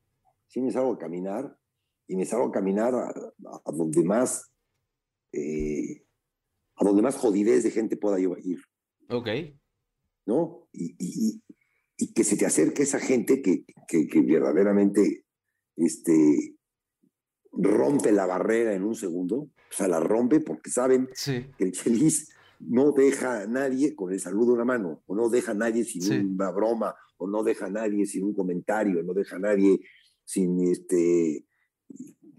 sí 0.48 0.62
me 0.62 0.70
salgo 0.70 0.94
a 0.94 0.98
caminar 0.98 1.56
y 2.08 2.16
me 2.16 2.24
salgo 2.24 2.46
a 2.46 2.52
caminar 2.52 2.94
a, 2.94 3.72
donde 3.72 4.02
más, 4.02 4.50
eh, 5.32 6.06
a 6.76 6.84
donde 6.84 7.02
más 7.02 7.16
jodidez 7.16 7.62
de 7.62 7.70
gente 7.70 7.98
pueda 7.98 8.18
ir. 8.18 8.62
Ok. 9.10 9.28
¿No? 10.24 10.68
Y, 10.72 10.96
y, 10.98 11.42
y 11.98 12.12
que 12.14 12.24
se 12.24 12.36
te 12.38 12.46
acerque 12.46 12.84
esa 12.84 12.98
gente 12.98 13.42
que, 13.42 13.64
que, 13.86 14.06
que, 14.08 14.20
verdaderamente 14.22 15.26
este, 15.76 16.56
rompe 17.52 18.10
la 18.12 18.26
barrera 18.26 18.72
en 18.74 18.84
un 18.84 18.94
segundo, 18.94 19.50
o 19.72 19.76
sea, 19.76 19.88
la 19.88 20.00
rompe 20.00 20.40
porque 20.40 20.70
saben 20.70 21.08
sí. 21.14 21.46
que 21.56 21.64
el 21.64 21.72
Chelis 21.72 22.28
no 22.60 22.92
deja 22.92 23.40
a 23.42 23.46
nadie 23.46 23.94
con 23.96 24.12
el 24.12 24.20
saludo 24.20 24.52
en 24.52 24.58
la 24.58 24.64
mano, 24.64 25.02
o 25.06 25.14
no 25.16 25.28
deja 25.28 25.52
a 25.52 25.54
nadie 25.54 25.84
sin 25.84 26.02
Sí. 26.02 26.18
una 26.18 26.50
broma, 26.50 26.94
o 27.16 27.26
no 27.26 27.42
deja 27.42 27.66
a 27.66 27.70
nadie 27.70 28.04
sin 28.06 28.24
un 28.24 28.34
comentario, 28.34 29.02
no 29.02 29.14
deja 29.14 29.36
a 29.36 29.38
nadie 29.38 29.80
sin 30.24 30.60
este 30.68 31.46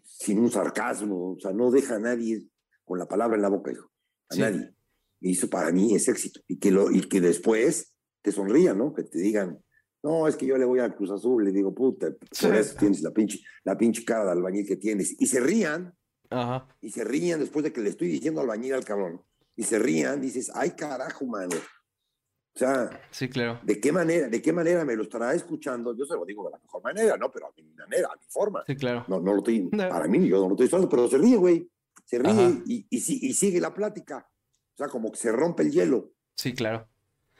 sin 0.03 0.39
un 0.39 0.49
sarcasmo, 0.51 1.33
o 1.33 1.39
sea, 1.39 1.51
no 1.53 1.71
deja 1.71 1.95
a 1.95 1.99
nadie 1.99 2.47
con 2.85 2.97
la 2.99 3.07
palabra 3.07 3.35
en 3.35 3.41
la 3.41 3.49
boca, 3.49 3.71
hijo, 3.71 3.89
a 4.29 4.35
Sí. 4.35 4.41
nadie. 4.41 4.73
Y 5.19 5.31
eso 5.31 5.49
para 5.49 5.71
mí 5.71 5.95
es 5.95 6.07
éxito. 6.07 6.41
Y 6.47 6.59
que, 6.59 6.69
lo, 6.71 6.91
y 6.91 7.01
que 7.01 7.19
después 7.21 7.93
te 8.21 8.31
sonrían, 8.31 8.77
¿no? 8.77 8.93
Que 8.93 9.03
te 9.03 9.19
digan, 9.19 9.59
no, 10.03 10.27
es 10.27 10.35
que 10.35 10.45
yo 10.45 10.57
le 10.57 10.65
voy 10.65 10.79
al 10.79 10.95
Cruz 10.95 11.11
Azul, 11.11 11.43
le 11.43 11.51
digo, 11.51 11.73
puta, 11.73 12.11
por 12.11 12.27
Sí. 12.31 12.47
eso 12.53 12.75
tienes 12.77 13.01
la 13.01 13.11
pinche, 13.11 13.39
la 13.63 13.77
pinche 13.77 14.03
cara 14.05 14.25
de 14.25 14.31
albañil 14.31 14.65
que 14.67 14.75
tienes. 14.77 15.15
Y 15.19 15.27
se 15.27 15.39
rían, 15.39 15.93
Ajá. 16.33 16.67
y 16.81 16.89
se 16.91 17.03
rían 17.03 17.39
después 17.39 17.63
de 17.63 17.71
que 17.73 17.81
le 17.81 17.89
estoy 17.89 18.07
diciendo 18.07 18.41
albañil 18.41 18.73
al 18.73 18.85
cabrón. 18.85 19.21
Y 19.55 19.63
se 19.63 19.77
rían, 19.79 20.19
dices, 20.21 20.51
ay 20.55 20.71
carajo, 20.71 21.25
mano. 21.25 21.55
O 22.55 22.59
sea, 22.59 23.01
Sí, 23.11 23.29
claro. 23.29 23.59
¿de 23.63 23.79
qué 23.79 23.91
manera, 23.91 24.27
de 24.27 24.41
qué 24.41 24.53
manera 24.53 24.85
me 24.85 24.95
lo 24.95 25.03
estará 25.03 25.33
escuchando? 25.33 25.95
Yo 25.95 26.05
se 26.05 26.13
lo 26.15 26.23
digo 26.25 26.45
de 26.45 26.51
la 26.51 26.59
mejor 26.59 26.83
manera, 26.83 27.17
¿no? 27.17 27.31
Pero 27.31 27.47
a 27.47 27.51
mi 27.55 27.63
manera, 27.73 28.09
a 28.11 28.15
mi 28.15 28.25
forma. 28.29 28.63
Sí, 28.67 28.75
claro. 28.75 29.05
No, 29.07 29.19
no 29.19 29.31
lo 29.33 29.37
estoy, 29.39 29.69
No. 29.71 29.89
para 29.89 30.07
mí 30.07 30.27
yo 30.27 30.37
no 30.39 30.47
lo 30.49 30.53
estoy 30.53 30.67
usando, 30.67 30.87
pero 30.89 31.07
se 31.07 31.17
ríe, 31.17 31.35
güey. 31.37 31.69
Se 32.05 32.19
ríe 32.19 32.61
y, 32.65 32.85
y, 32.89 33.27
y 33.29 33.33
sigue 33.33 33.59
la 33.59 33.73
plática. 33.73 34.27
O 34.73 34.77
sea, 34.77 34.87
como 34.87 35.11
que 35.11 35.17
se 35.17 35.31
rompe 35.31 35.63
el 35.63 35.71
hielo, 35.71 36.11
Sí, 36.35 36.53
claro. 36.53 36.87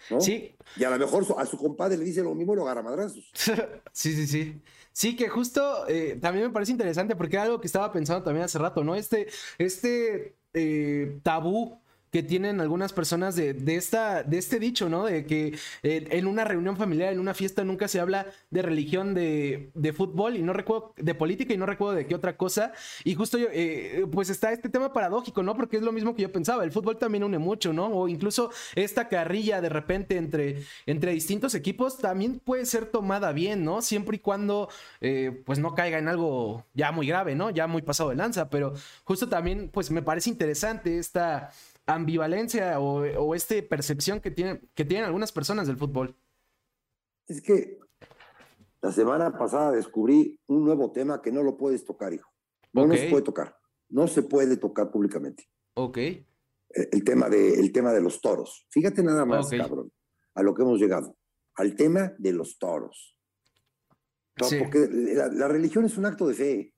¿No? 0.09 0.21
Sí, 0.21 0.55
Y 0.75 0.83
a 0.83 0.89
lo 0.89 0.97
mejor 0.97 1.25
a 1.37 1.45
su 1.45 1.57
compadre 1.57 1.97
le 1.97 2.05
dice 2.05 2.21
lo 2.23 2.33
mismo 2.35 2.53
y 2.53 2.55
lo 2.57 2.63
agarra 2.63 2.81
madrazos. 2.81 3.31
sí, 3.91 4.13
sí, 4.13 4.27
sí. 4.27 4.61
Sí, 4.91 5.15
que 5.15 5.27
justo 5.27 5.87
eh, 5.87 6.19
también 6.21 6.47
me 6.47 6.53
parece 6.53 6.71
interesante 6.71 7.15
porque 7.15 7.35
era 7.35 7.43
algo 7.43 7.59
que 7.59 7.67
estaba 7.67 7.91
pensando 7.91 8.23
también 8.23 8.45
hace 8.45 8.59
rato, 8.59 8.83
¿no? 8.83 8.95
Este, 8.95 9.27
este 9.57 10.35
eh, 10.53 11.19
tabú 11.23 11.82
que 12.13 12.21
tienen 12.21 12.61
algunas 12.61 12.93
personas 12.93 13.35
de, 13.35 13.55
de 13.55 13.75
esta, 13.75 14.21
de 14.21 14.37
este 14.37 14.59
dicho, 14.59 14.87
¿no? 14.87 15.05
De 15.05 15.25
que 15.25 15.57
eh, 15.81 16.07
en 16.11 16.27
una 16.27 16.43
reunión 16.43 16.77
familiar, 16.77 17.11
en 17.11 17.19
una 17.19 17.33
fiesta, 17.33 17.63
nunca 17.63 17.87
se 17.87 17.99
habla 17.99 18.27
de 18.51 18.61
religión, 18.61 19.15
de, 19.15 19.71
de 19.73 19.93
fútbol 19.93 20.37
y 20.37 20.43
no 20.43 20.53
recuerdo, 20.53 20.93
de 20.95 21.15
política 21.15 21.55
y 21.55 21.57
no 21.57 21.65
recuerdo 21.65 21.95
de 21.95 22.05
qué 22.05 22.13
otra 22.13 22.37
cosa. 22.37 22.71
Y 23.03 23.15
justo 23.15 23.39
yo, 23.39 23.47
eh, 23.51 24.05
pues 24.11 24.29
está 24.29 24.51
este 24.51 24.69
tema 24.69 24.93
paradójico, 24.93 25.41
¿no? 25.41 25.55
Porque 25.55 25.77
es 25.77 25.81
lo 25.81 25.91
mismo 25.91 26.13
que 26.13 26.21
yo 26.21 26.31
pensaba, 26.31 26.63
el 26.63 26.71
fútbol 26.71 26.99
también 26.99 27.23
une 27.23 27.39
mucho, 27.39 27.73
¿no? 27.73 27.87
O 27.87 28.07
incluso 28.07 28.51
esta 28.75 29.09
carrilla 29.09 29.59
de 29.59 29.69
repente 29.69 30.17
entre, 30.17 30.61
entre 30.85 31.13
distintos 31.13 31.55
equipos 31.55 31.97
también 31.97 32.39
puede 32.39 32.67
ser 32.67 32.85
tomada 32.85 33.31
bien, 33.31 33.65
¿no? 33.65 33.81
Siempre 33.81 34.17
y 34.17 34.19
cuando 34.19 34.69
eh, 35.01 35.41
pues 35.47 35.57
no 35.57 35.73
caiga 35.73 35.97
en 35.97 36.07
algo 36.07 36.63
ya 36.75 36.91
muy 36.91 37.07
grave, 37.07 37.33
¿no? 37.33 37.49
Ya 37.49 37.65
muy 37.65 37.81
pasado 37.81 38.11
de 38.11 38.17
lanza, 38.17 38.51
pero 38.51 38.75
justo 39.03 39.27
también 39.27 39.71
pues 39.73 39.89
me 39.89 40.03
parece 40.03 40.29
interesante 40.29 40.99
esta 40.99 41.49
ambivalencia 41.85 42.79
o, 42.79 43.01
o 43.01 43.35
esta 43.35 43.55
percepción 43.69 44.19
que 44.19 44.31
tienen, 44.31 44.69
que 44.73 44.85
tienen 44.85 45.05
algunas 45.05 45.31
personas 45.31 45.67
del 45.67 45.77
fútbol. 45.77 46.15
Es 47.27 47.41
que 47.41 47.79
la 48.81 48.91
semana 48.91 49.37
pasada 49.37 49.71
descubrí 49.71 50.39
un 50.47 50.65
nuevo 50.65 50.91
tema 50.91 51.21
que 51.21 51.31
no 51.31 51.41
lo 51.41 51.57
puedes 51.57 51.85
tocar, 51.85 52.13
hijo. 52.13 52.29
No, 52.73 52.91
se 52.93 53.09
puede 53.09 53.23
tocar. 53.23 53.57
No 53.89 54.07
se 54.07 54.23
puede 54.23 54.57
tocar 54.57 54.91
públicamente. 54.91 55.47
Ok, 55.75 55.97
El, 55.97 56.25
el 56.91 57.03
tema, 57.03 57.29
de, 57.29 57.59
el 57.59 57.71
tema 57.71 57.93
de 57.93 58.01
los 58.01 58.19
toros. 58.19 58.65
Fíjate 58.69 59.03
nada 59.03 59.25
más, 59.25 59.49
cabrón, 59.49 59.91
a 60.33 60.43
lo 60.43 60.53
que 60.53 60.63
hemos 60.63 60.79
llegado. 60.79 61.15
Al 61.55 61.75
tema 61.75 62.13
de 62.17 62.33
los 62.33 62.57
toros. 62.57 63.15
No, 64.39 64.47
Sí. 64.47 64.57
Porque 64.59 64.87
la, 64.91 65.27
la 65.27 65.47
religión 65.47 65.85
es 65.85 65.97
un 65.97 66.05
acto 66.05 66.27
de 66.27 66.33
fe. 66.33 66.72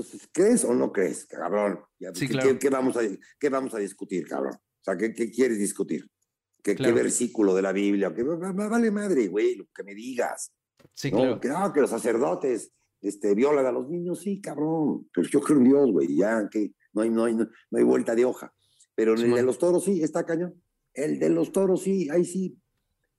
Entonces, 0.00 0.28
¿crees 0.32 0.64
o 0.64 0.74
no 0.74 0.92
crees, 0.92 1.26
cabrón? 1.26 1.80
Sí, 2.14 2.26
¿qué, 2.26 2.32
claro. 2.32 2.48
qué- 2.52 2.58
qué 2.58 2.70
vamos 2.70 2.96
a, 2.96 3.00
¿Qué 3.38 3.48
vamos 3.48 3.74
a 3.74 3.78
discutir, 3.78 4.26
cabrón? 4.26 4.54
O 4.54 4.82
sea, 4.84 4.96
¿qué, 4.96 5.12
qué 5.12 5.30
quieres 5.30 5.58
discutir? 5.58 6.08
¿Qué, 6.62 6.74
Claro. 6.74 6.94
¿Qué 6.94 7.02
versículo 7.02 7.54
de 7.54 7.62
la 7.62 7.72
Biblia? 7.72 8.12
¿Qué, 8.14 8.22
va- 8.22 8.36
va- 8.52 8.68
vale 8.68 8.90
madre, 8.90 9.28
güey, 9.28 9.56
lo 9.56 9.66
que 9.74 9.82
me 9.84 9.94
digas. 9.94 10.52
sí, 10.94 11.10
¿no? 11.10 11.18
claro. 11.18 11.40
Que, 11.40 11.48
no, 11.48 11.72
que 11.72 11.80
los 11.80 11.90
sacerdotes 11.90 12.72
este, 13.00 13.34
violan 13.34 13.66
a 13.66 13.72
los 13.72 13.88
niños, 13.88 14.20
sí, 14.20 14.40
cabrón. 14.40 15.08
Pero 15.14 15.28
yo 15.28 15.40
creo 15.40 15.58
en 15.58 15.64
Dios, 15.64 15.90
güey, 15.92 16.16
ya 16.16 16.48
que 16.50 16.72
no 16.92 17.02
hay, 17.02 17.10
no, 17.10 17.24
hay, 17.24 17.34
no, 17.34 17.48
hay 17.72 17.84
vuelta 17.84 18.14
de 18.14 18.24
hoja. 18.24 18.52
Pero 18.94 19.12
en 19.12 19.18
el 19.18 19.24
Simón. 19.24 19.36
de 19.38 19.42
los 19.44 19.58
toros 19.58 19.84
sí, 19.84 20.02
está 20.02 20.24
cañón. 20.26 20.62
El 20.92 21.18
de 21.18 21.28
los 21.30 21.52
toros 21.52 21.82
sí, 21.82 22.08
ahí 22.10 22.24
sí. 22.24 22.58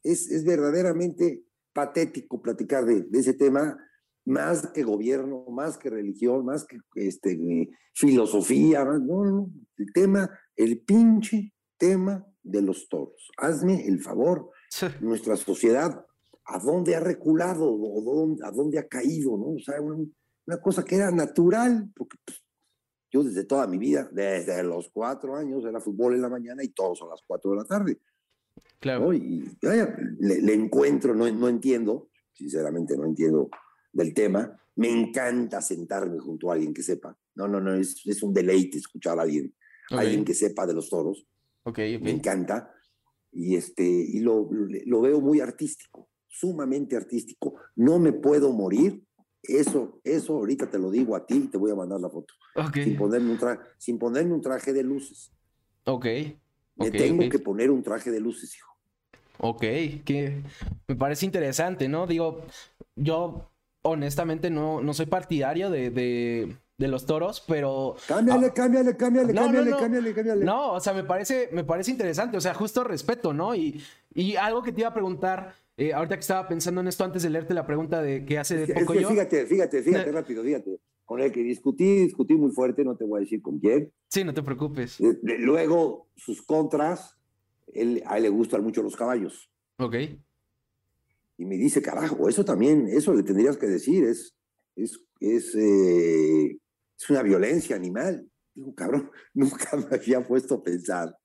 Es, 0.04 0.30
es 0.32 0.44
verdaderamente 0.44 1.44
patético 1.74 2.42
platicar 2.42 2.86
de, 2.86 3.04
de 3.04 3.20
ese 3.20 3.34
tema, 3.34 3.78
más 4.26 4.68
que 4.68 4.84
gobierno, 4.84 5.46
más 5.50 5.78
que 5.78 5.90
religión, 5.90 6.46
más 6.46 6.66
que 6.66 6.78
este, 6.96 7.70
filosofía. 7.94 8.86
más- 8.86 9.02
no, 9.02 9.24
no. 9.26 9.50
El 9.78 9.92
tema, 9.94 10.30
el 10.56 10.80
pinche 10.82 11.54
tema 11.78 12.26
de 12.44 12.62
los 12.62 12.88
toros. 12.90 13.30
Hazme 13.38 13.88
el 13.88 14.00
favor 14.02 14.50
nuestra 15.00 15.36
sociedad 15.38 16.06
a 16.46 16.60
dónde 16.60 16.96
ha 16.96 17.00
reculado 17.00 17.72
o 17.72 18.02
dónde, 18.02 18.46
a 18.46 18.52
dónde 18.52 18.80
ha 18.80 18.88
caído, 18.88 19.38
¿no? 19.38 19.54
O 19.56 19.60
sea, 19.60 19.80
un- 19.82 20.14
una 20.48 20.60
cosa 20.62 20.84
que 20.84 20.96
era 20.96 21.12
natural, 21.12 21.90
porque 21.96 22.18
pues, 22.26 22.42
yo 23.12 23.24
desde 23.24 23.44
toda 23.46 23.68
mi 23.68 23.78
vida, 23.78 24.10
desde 24.12 24.64
los 24.64 24.90
cuatro 24.90 25.36
años, 25.36 25.64
era 25.66 25.80
fútbol 25.80 26.16
en 26.16 26.22
la 26.22 26.30
mañana 26.30 26.64
y 26.64 26.70
todos 26.70 27.02
a 27.04 27.08
las 27.08 27.22
cuatro 27.26 27.52
de 27.52 27.58
la 27.58 27.66
tarde, 27.66 28.00
Claro. 28.80 29.06
¿no? 29.06 29.14
Y 29.14 29.46
vaya, 29.62 29.96
le, 30.20 30.42
le 30.42 30.54
encuentro, 30.54 31.14
no, 31.14 31.30
no 31.32 31.48
entiendo, 31.48 32.10
sinceramente 32.34 32.98
no 32.98 33.06
entiendo 33.06 33.50
del 33.94 34.14
tema, 34.14 34.58
me 34.76 34.90
encanta 34.90 35.62
sentarme 35.62 36.20
junto 36.20 36.50
a 36.50 36.54
alguien 36.54 36.74
que 36.74 36.84
sepa, 36.84 37.18
no, 37.36 37.48
no, 37.48 37.60
no, 37.60 37.74
es, 37.76 38.02
es 38.06 38.24
un 38.24 38.34
deleite 38.34 38.78
escuchar 38.78 39.20
a 39.20 39.24
alguien, 39.24 39.54
Ok, 39.92 39.98
alguien 40.00 40.24
que 40.26 40.34
sepa 40.34 40.66
de 40.66 40.74
los 40.74 40.90
toros, 40.90 41.28
ok, 41.64 41.80
ok. 41.98 42.02
me 42.04 42.12
encanta 42.12 42.74
y 43.32 43.56
este 43.56 43.84
y 43.84 44.20
lo, 44.20 44.50
lo 44.86 45.02
veo 45.02 45.22
muy 45.22 45.40
artístico, 45.40 46.10
sumamente 46.28 46.96
artístico. 46.96 47.56
No 47.76 48.00
me 48.00 48.14
puedo 48.14 48.52
morir. 48.52 49.04
Eso, 49.44 50.00
eso 50.04 50.34
ahorita 50.36 50.70
te 50.70 50.78
lo 50.78 50.92
digo 50.92 51.16
a 51.16 51.26
ti 51.26 51.36
y 51.36 51.48
te 51.48 51.58
voy 51.58 51.72
a 51.72 51.76
mandar 51.76 52.00
la 52.00 52.10
foto. 52.10 52.34
Ok, 52.56 52.78
Sin 52.84 52.96
ponerme 52.96 53.32
un 53.32 53.38
traje, 53.38 53.62
sin 53.78 53.98
ponerme 53.98 54.34
un 54.34 54.42
traje 54.42 54.72
de 54.74 54.84
luces. 54.84 55.32
ok. 55.86 56.06
Me 56.76 56.90
ok, 56.90 56.96
tengo 56.98 57.24
ok. 57.24 57.32
que 57.32 57.40
poner 57.40 57.72
un 57.72 57.82
traje 57.84 58.12
de 58.12 58.20
luces, 58.20 58.56
hijo. 58.56 58.72
Ok, 59.44 59.62
que 60.06 60.44
me 60.88 60.96
parece 60.96 61.26
interesante, 61.26 61.88
¿no? 61.90 62.06
Digo, 62.06 62.46
yo 62.96 63.51
honestamente 63.84 64.50
no, 64.50 64.82
no 64.82 64.94
soy 64.94 65.06
partidario 65.08 65.70
de, 65.70 65.90
de, 65.90 66.56
de 66.78 66.88
los 66.88 67.06
toros, 67.06 67.44
pero 67.48 67.96
Cámbiale, 68.08 68.52
cámbiale, 68.54 68.96
cámbiale, 68.98 69.34
No, 69.34 69.42
cámbiale, 69.44 69.72
no. 69.72 69.78
cámbiale, 69.78 70.14
cámbiale. 70.14 70.46
no, 70.46 70.74
o 70.74 70.80
sea, 70.80 70.94
me 70.94 71.04
parece, 71.04 71.50
me 71.52 71.64
parece 71.64 71.92
interesante, 71.92 72.38
o 72.38 72.42
sea, 72.42 72.54
justo 72.54 72.84
respeto, 72.84 73.34
¿no? 73.34 73.56
Y, 73.56 73.82
y 74.14 74.36
algo 74.36 74.62
que 74.64 74.72
te 74.72 74.82
iba 74.82 74.90
a 74.90 74.94
preguntar, 74.94 75.56
eh, 75.78 75.94
ahorita 75.94 76.16
que 76.16 76.22
estaba 76.22 76.48
pensando 76.48 76.82
en 76.82 76.88
esto 76.88 77.04
antes 77.04 77.24
de 77.24 77.30
leerte 77.30 77.54
la 77.54 77.66
pregunta 77.66 78.02
de 78.02 78.26
que 78.26 78.38
hace 78.38 78.58
de 78.58 78.64
es 78.66 78.74
poco 78.80 78.94
que 78.94 79.02
yo. 79.02 79.10
fíjate, 79.10 79.46
fíjate, 79.46 79.82
fíjate 79.82 80.12
rápido, 80.12 80.44
fíjate. 80.44 80.80
Con 81.06 81.20
el 81.20 81.32
que 81.32 81.42
discutí, 81.44 82.04
discutí 82.06 82.36
muy 82.36 82.52
fuerte, 82.52 82.86
no 82.86 82.96
te 82.96 83.04
voy 83.04 83.18
a 83.18 83.22
decir 83.22 83.42
con 83.42 83.60
quién. 83.60 83.92
Sí, 84.08 84.24
no 84.24 84.34
te 84.34 84.44
preocupes. 84.44 84.98
Luego, 85.22 86.08
sus 86.16 86.42
contras, 86.42 87.18
él, 87.74 88.02
a 88.06 88.16
él 88.18 88.24
le 88.24 88.30
gustan 88.30 88.64
mucho 88.64 88.82
los 88.82 88.96
caballos. 88.96 89.50
Ok, 89.78 89.96
Y 91.42 91.46
me 91.46 91.58
dice, 91.58 91.82
carajo, 91.82 92.30
eso 92.30 92.46
también, 92.46 92.88
eso 92.88 93.16
le 93.16 93.24
tendrías 93.24 93.58
que 93.58 93.66
decir, 93.66 94.04
es, 94.04 94.36
es, 94.76 95.04
es, 95.20 95.56
eh, 95.56 96.56
es 96.96 97.10
una 97.10 97.24
violencia 97.24 97.76
animal. 97.76 98.30
Digo, 98.54 98.76
cabrón, 98.76 99.10
nunca 99.34 99.76
me 99.76 99.96
había 99.96 100.22
puesto 100.24 100.54
a 100.54 100.64
pensar. 100.64 101.18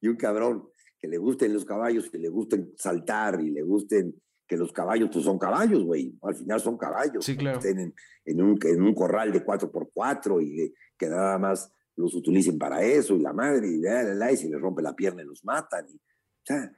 Y 0.00 0.08
un 0.08 0.16
cabrón 0.16 0.66
que 0.98 1.08
le 1.08 1.18
gusten 1.18 1.52
los 1.52 1.66
caballos, 1.66 2.08
que 2.08 2.16
le 2.16 2.30
gusten 2.30 2.72
saltar 2.78 3.38
y 3.42 3.50
le 3.50 3.60
gusten 3.60 4.14
que 4.48 4.56
los 4.56 4.72
caballos, 4.72 5.10
pues 5.12 5.26
son 5.26 5.38
caballos, 5.38 5.84
güey. 5.84 6.18
Al 6.22 6.36
final 6.36 6.58
son 6.58 6.78
caballos. 6.78 7.22
Sí, 7.22 7.36
claro. 7.36 7.58
Estén 7.58 7.80
en, 7.80 7.94
en 8.24 8.40
un, 8.40 8.58
en 8.62 8.80
un 8.80 8.94
corral 8.94 9.30
de 9.30 9.44
4x4 9.44 10.42
y 10.42 10.56
que, 10.56 10.72
que 10.96 11.08
nada 11.10 11.38
más 11.38 11.70
los 11.96 12.14
utilicen 12.14 12.58
para 12.58 12.82
eso 12.82 13.14
y 13.14 13.20
la 13.20 13.34
madre 13.34 13.68
y, 13.68 13.76
la, 13.76 14.04
la, 14.04 14.14
la, 14.14 14.32
y 14.32 14.38
se 14.38 14.48
les 14.48 14.58
rompe 14.58 14.80
la 14.80 14.96
pierna 14.96 15.20
y 15.20 15.26
los 15.26 15.44
matan. 15.44 15.84
Y, 15.86 15.96
o 15.96 16.46
sea, 16.46 16.72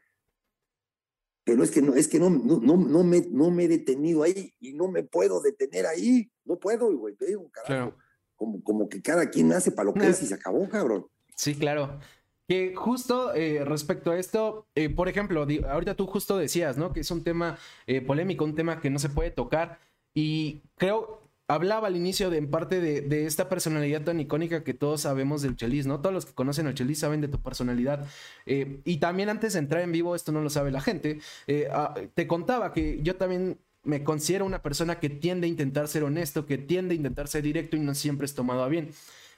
pero 1.45 1.65
es 1.65 1.71
que 1.71 1.83
no, 1.83 1.95
es 1.95 2.09
que 2.09 2.19
no, 2.19 2.31
no, 2.31 2.61
no, 2.61 2.77
no, 2.77 3.03
me, 3.03 3.21
no 3.31 3.51
me 3.51 3.65
he 3.65 3.69
detenido 3.69 4.23
ahí 4.23 4.55
y 4.61 4.75
no 4.75 4.89
me 4.89 5.03
puedo 5.03 5.41
detener 5.41 5.87
ahí. 5.87 6.31
No 6.45 6.57
puedo, 6.59 6.97
güey. 6.97 7.15
Te 7.17 7.27
digo, 7.27 7.49
carajo. 7.51 7.67
claro. 7.67 7.99
Como, 8.37 8.63
como 8.63 8.89
que 8.89 9.01
cada 9.03 9.31
quien 9.31 9.53
hace 9.53 9.71
para 9.71 9.87
lo 9.87 9.95
que 9.95 10.07
es 10.09 10.23
y 10.23 10.27
se 10.27 10.35
acabó, 10.35 10.69
cabrón. 10.69 11.07
Sí, 11.37 11.55
claro. 11.55 12.01
Que 12.49 12.75
justo 12.75 13.35
eh, 13.35 13.65
respecto 13.65 14.11
a 14.11 14.19
esto, 14.19 14.67
eh, 14.75 14.91
por 14.91 15.09
ejemplo, 15.09 15.47
ahorita 15.69 15.95
tú 15.95 16.07
justo 16.07 16.37
decías, 16.37 16.77
¿no? 16.77 16.93
Que 16.93 17.01
es 17.01 17.11
un 17.11 17.23
tema 17.23 17.59
eh, 17.87 18.01
polémico, 18.01 18.45
un 18.45 18.55
tema 18.55 18.81
que 18.81 18.91
no 18.91 18.99
se 18.99 19.09
puede 19.09 19.31
tocar. 19.31 19.79
Y 20.13 20.63
creo, 20.77 21.22
hablaba 21.49 21.89
al 21.89 21.97
inicio 21.97 22.31
de 22.31 22.39
en 22.39 22.51
parte 22.51 22.81
de, 22.81 23.27
esta 23.27 23.49
personalidad 23.49 24.03
tan 24.03 24.21
icónica 24.21 24.65
que 24.65 24.75
todos 24.75 25.03
sabemos 25.03 25.43
del 25.43 25.57
Chelis, 25.57 25.87
¿no? 25.87 26.01
Todos 26.01 26.15
los 26.15 26.27
que 26.27 26.33
conocen 26.33 26.67
al 26.67 26.75
Chelis 26.75 27.01
saben 27.01 27.21
de 27.21 27.29
tu 27.29 27.41
personalidad. 27.41 28.07
Eh, 28.47 28.81
y 28.85 28.99
también 28.99 29.29
antes 29.29 29.53
de 29.53 29.59
entrar 29.59 29.83
en 29.83 29.93
vivo, 29.93 30.15
esto 30.15 30.33
no 30.33 30.41
lo 30.41 30.51
sabe 30.51 30.71
la 30.71 30.81
gente, 30.81 31.21
eh, 31.47 31.69
ah, 31.73 31.95
te 32.15 32.27
contaba 32.27 32.73
que 32.73 33.01
yo 33.03 33.17
también 33.17 33.59
me 33.85 34.05
considero 34.05 34.45
una 34.47 34.63
persona 34.63 35.01
que 35.01 35.11
tiende 35.11 35.47
a 35.47 35.51
intentar 35.51 35.89
ser 35.89 36.05
honesto, 36.05 36.47
que 36.47 36.59
tiende 36.59 36.95
a 36.95 36.97
intentar 36.97 37.29
ser 37.29 37.43
directo 37.43 37.77
y 37.77 37.81
no 37.81 37.95
siempre 37.95 38.27
es 38.27 38.35
tomado 38.35 38.63
a 38.63 38.69
bien. 38.69 38.91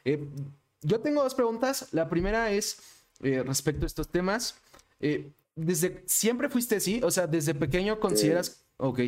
Eh, 0.05 0.29
yo 0.83 1.01
tengo 1.01 1.23
dos 1.23 1.35
preguntas. 1.35 1.89
La 1.93 2.09
primera 2.09 2.51
es 2.51 2.79
respecto 3.21 3.85
a 3.85 3.87
estos 3.87 4.09
temas. 4.11 4.61
¿Desde 5.57 6.03
siempre 6.05 6.51
fuiste 6.51 6.77
así? 6.77 7.01
O 7.03 7.11
sea, 7.11 7.27
desde 7.27 7.55
pequeño 7.55 7.99
consideras... 8.01 8.67
Ok. 8.77 9.01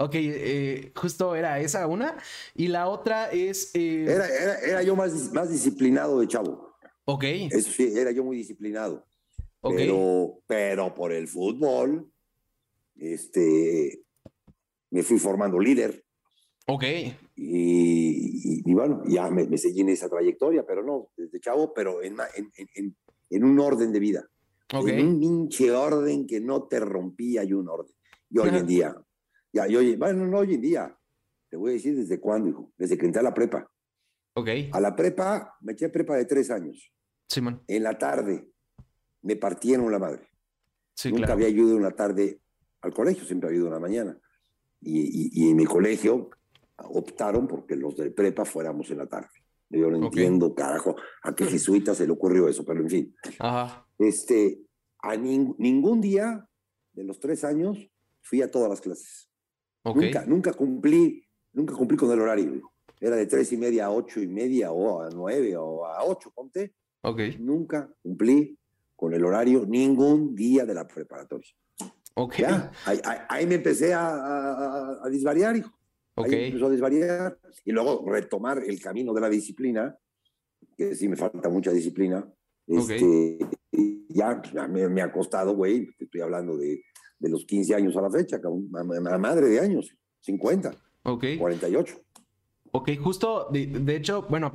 Ok, 0.00 0.14
eh, 0.14 0.92
justo 0.96 1.36
era 1.36 1.60
esa 1.60 1.86
una. 1.86 2.16
Y 2.54 2.68
la 2.68 2.88
otra 2.88 3.30
es. 3.30 3.70
Eh, 3.74 4.06
era, 4.66 4.82
yo 4.82 4.96
más, 4.96 5.30
más 5.34 5.50
disciplinado 5.50 6.20
de 6.20 6.26
chavo. 6.26 6.74
Ok. 7.04 7.24
Eso 7.24 7.70
sí, 7.70 7.92
era 7.94 8.10
yo 8.10 8.24
muy 8.24 8.38
disciplinado. 8.38 9.06
Pero, 9.62 10.40
pero 10.46 10.94
por 10.94 11.12
el 11.12 11.28
fútbol, 11.28 12.10
este, 12.96 14.02
me 14.88 15.02
fui 15.02 15.18
formando 15.18 15.60
líder. 15.60 16.02
Ok. 16.66 16.84
Y, 17.36 18.72
bueno, 18.72 19.02
ya 19.06 19.28
me, 19.30 19.58
seguí 19.58 19.82
en 19.82 19.90
esa 19.90 20.08
trayectoria, 20.08 20.64
pero 20.66 20.82
no, 20.82 21.10
desde 21.14 21.40
chavo, 21.40 21.74
pero 21.74 22.02
en, 22.02 22.16
en, 22.34 22.96
en, 23.28 23.44
un 23.44 23.58
orden 23.60 23.92
de 23.92 23.98
vida. 24.00 24.24
Okay. 24.72 24.98
En 24.98 25.06
un 25.06 25.20
pinche 25.20 25.70
orden 25.72 26.26
que 26.26 26.40
no 26.40 26.62
te 26.62 26.80
rompía 26.80 27.44
y 27.44 27.52
un 27.52 27.68
orden. 27.68 27.94
Y 28.30 28.38
hoy 28.38 28.48
en 28.48 28.66
día, 28.66 28.96
ya, 29.52 29.66
yo, 29.66 29.80
bueno, 29.98 30.26
no 30.26 30.38
hoy 30.38 30.54
en 30.54 30.60
día. 30.60 30.96
Te 31.48 31.56
voy 31.56 31.70
a 31.70 31.74
decir 31.74 31.96
desde 31.96 32.20
cuándo, 32.20 32.48
hijo. 32.48 32.72
Desde 32.76 32.96
que 32.96 33.06
entré 33.06 33.20
a 33.20 33.24
la 33.24 33.34
prepa. 33.34 33.70
Ok. 34.34 34.48
A 34.72 34.80
la 34.80 34.94
prepa, 34.94 35.56
me 35.60 35.72
eché 35.72 35.88
prepa 35.88 36.16
de 36.16 36.24
tres 36.24 36.50
años. 36.50 36.92
Simón. 37.28 37.62
En 37.66 37.82
la 37.82 37.98
tarde, 37.98 38.48
me 39.22 39.36
partieron 39.36 39.90
la 39.90 39.98
madre. 39.98 40.28
Sí, 40.94 41.12
Nunca 41.12 41.32
había 41.32 41.48
ido 41.48 41.76
en 41.76 41.82
la 41.82 41.92
tarde 41.92 42.40
al 42.82 42.92
colegio, 42.92 43.24
siempre 43.24 43.48
había 43.48 43.60
ido 43.60 43.68
en 43.68 43.74
la 43.74 43.80
mañana. 43.80 44.18
Y, 44.80 45.30
y, 45.42 45.50
en 45.50 45.56
mi 45.56 45.66
colegio 45.66 46.30
optaron 46.76 47.46
porque 47.46 47.76
los 47.76 47.96
de 47.96 48.10
prepa 48.10 48.44
fuéramos 48.44 48.90
en 48.90 48.98
la 48.98 49.06
tarde. 49.06 49.28
Yo 49.68 49.90
no 49.90 50.04
entiendo, 50.04 50.54
carajo, 50.54 50.96
a 51.22 51.34
qué 51.34 51.44
jesuita 51.44 51.94
se 51.94 52.06
le 52.06 52.12
ocurrió 52.12 52.48
eso, 52.48 52.64
pero 52.64 52.80
en 52.80 52.90
fin. 52.90 53.16
Ajá. 53.38 53.86
Este, 53.98 54.62
a 54.98 55.16
ningún 55.16 56.00
día 56.00 56.48
de 56.92 57.04
los 57.04 57.20
tres 57.20 57.44
años 57.44 57.78
fui 58.22 58.42
a 58.42 58.50
todas 58.50 58.68
las 58.68 58.80
clases. 58.80 59.29
Nunca, 59.84 60.24
nunca 60.26 60.52
cumplí, 60.52 61.24
nunca 61.52 61.74
cumplí 61.74 61.96
con 61.96 62.10
el 62.12 62.20
horario. 62.20 62.70
Era 63.00 63.16
de 63.16 63.26
tres 63.26 63.50
y 63.52 63.56
media 63.56 63.86
a 63.86 63.90
ocho 63.90 64.20
y 64.20 64.26
media 64.26 64.72
o 64.72 65.02
a 65.02 65.08
nueve 65.10 65.56
o 65.56 65.86
a 65.86 66.04
ocho, 66.04 66.30
ponte. 66.34 66.74
Okay. 67.02 67.38
Nunca 67.38 67.90
cumplí 68.02 68.58
con 68.94 69.14
el 69.14 69.24
horario 69.24 69.64
ningún 69.66 70.34
día 70.34 70.66
de 70.66 70.74
la 70.74 70.86
preparatoria. 70.86 71.50
Okay. 72.14 72.44
ahí, 73.28 73.46
me 73.46 73.54
empecé 73.54 73.94
a, 73.94 75.00
a, 75.02 75.08
disvariar, 75.08 75.56
hijo. 75.56 75.70
Ahí 76.16 76.46
empezó 76.46 76.66
a 76.66 76.70
disvariar 76.70 77.38
y 77.64 77.72
luego 77.72 78.04
retomar 78.06 78.62
el 78.62 78.78
camino 78.80 79.14
de 79.14 79.20
la 79.22 79.30
disciplina, 79.30 79.96
que 80.76 80.94
sí 80.94 81.08
me 81.08 81.16
falta 81.16 81.48
mucha 81.48 81.70
disciplina. 81.70 82.30
Este, 82.66 83.38
ya, 84.08 84.42
me, 84.68 85.02
ha 85.02 85.12
costado, 85.12 85.54
güey, 85.54 85.88
estoy 85.98 86.20
hablando 86.20 86.56
de 86.56 86.82
de 87.20 87.28
los 87.28 87.44
15 87.44 87.74
años 87.74 87.96
a 87.96 88.00
la 88.00 88.10
fecha, 88.10 88.40
a 88.42 89.18
madre 89.18 89.48
de 89.48 89.60
años, 89.60 89.94
50, 90.20 90.74
ok 91.04 91.24
48. 91.38 92.00
Ok, 92.72 92.90
justo, 93.02 93.48
de, 93.50 93.96
hecho, 93.96 94.26
bueno, 94.30 94.52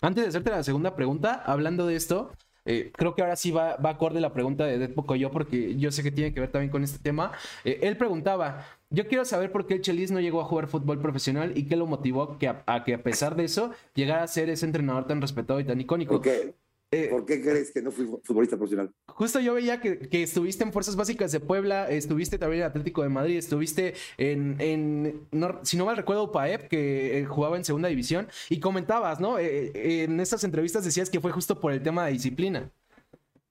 antes 0.00 0.24
de 0.24 0.28
hacerte 0.28 0.50
la 0.50 0.62
segunda 0.62 0.96
pregunta, 0.96 1.34
hablando 1.44 1.86
de 1.86 1.96
esto, 1.96 2.30
eh, 2.64 2.90
creo 2.96 3.14
que 3.14 3.20
ahora 3.20 3.36
sí 3.36 3.50
va, 3.50 3.76
va 3.76 3.90
acorde 3.90 4.22
la 4.22 4.32
pregunta 4.32 4.64
de 4.64 4.78
Dead 4.78 4.94
Poco 4.94 5.16
yo, 5.16 5.30
porque 5.30 5.76
yo 5.76 5.92
sé 5.92 6.02
que 6.02 6.10
tiene 6.10 6.32
que 6.32 6.40
ver 6.40 6.50
también 6.50 6.70
con 6.70 6.82
este 6.82 6.98
tema. 6.98 7.32
Eh, 7.64 7.80
él 7.82 7.98
preguntaba, 7.98 8.66
yo 8.88 9.06
quiero 9.06 9.26
saber 9.26 9.52
por 9.52 9.66
qué 9.66 9.74
el 9.74 9.82
Chelis 9.82 10.10
no 10.10 10.20
llegó 10.20 10.40
a 10.40 10.46
jugar 10.46 10.66
fútbol 10.66 10.98
profesional 10.98 11.52
y 11.54 11.66
qué 11.66 11.76
lo 11.76 11.86
motivó 11.86 12.38
que 12.38 12.48
a, 12.48 12.84
que 12.86 12.94
a 12.94 13.02
pesar 13.02 13.36
de 13.36 13.44
eso 13.44 13.72
llegara 13.94 14.22
a 14.22 14.28
ser 14.28 14.48
ese 14.48 14.64
entrenador 14.64 15.06
tan 15.06 15.20
respetado 15.20 15.60
y 15.60 15.64
tan 15.64 15.78
icónico. 15.78 16.16
Okay. 16.16 16.54
Eh, 16.94 17.08
¿Por 17.08 17.24
qué 17.24 17.40
crees 17.40 17.70
que 17.70 17.80
no 17.80 17.90
fui 17.90 18.06
futbolista 18.22 18.58
profesional? 18.58 18.92
Justo 19.06 19.40
yo 19.40 19.54
veía 19.54 19.80
que, 19.80 20.22
estuviste 20.22 20.62
en 20.62 20.74
Fuerzas 20.74 20.94
Básicas 20.94 21.32
de 21.32 21.40
Puebla, 21.40 21.88
estuviste 21.88 22.36
también 22.36 22.60
en 22.60 22.68
Atlético 22.68 23.02
de 23.02 23.08
Madrid, 23.08 23.38
estuviste 23.38 23.94
en, 24.18 24.56
en 24.60 25.26
si 25.62 25.78
no 25.78 25.86
mal 25.86 25.96
recuerdo, 25.96 26.30
PAEP, 26.30 26.68
que 26.68 27.20
eh, 27.20 27.24
jugaba 27.24 27.56
en 27.56 27.64
segunda 27.64 27.88
división, 27.88 28.28
y 28.50 28.60
comentabas, 28.60 29.20
¿no? 29.20 29.38
Eh, 29.38 30.02
en 30.04 30.20
estas 30.20 30.44
entrevistas 30.44 30.84
decías 30.84 31.08
que 31.08 31.18
fue 31.18 31.32
justo 31.32 31.58
por 31.58 31.72
el 31.72 31.82
tema 31.82 32.04
de 32.04 32.12
disciplina. 32.12 32.70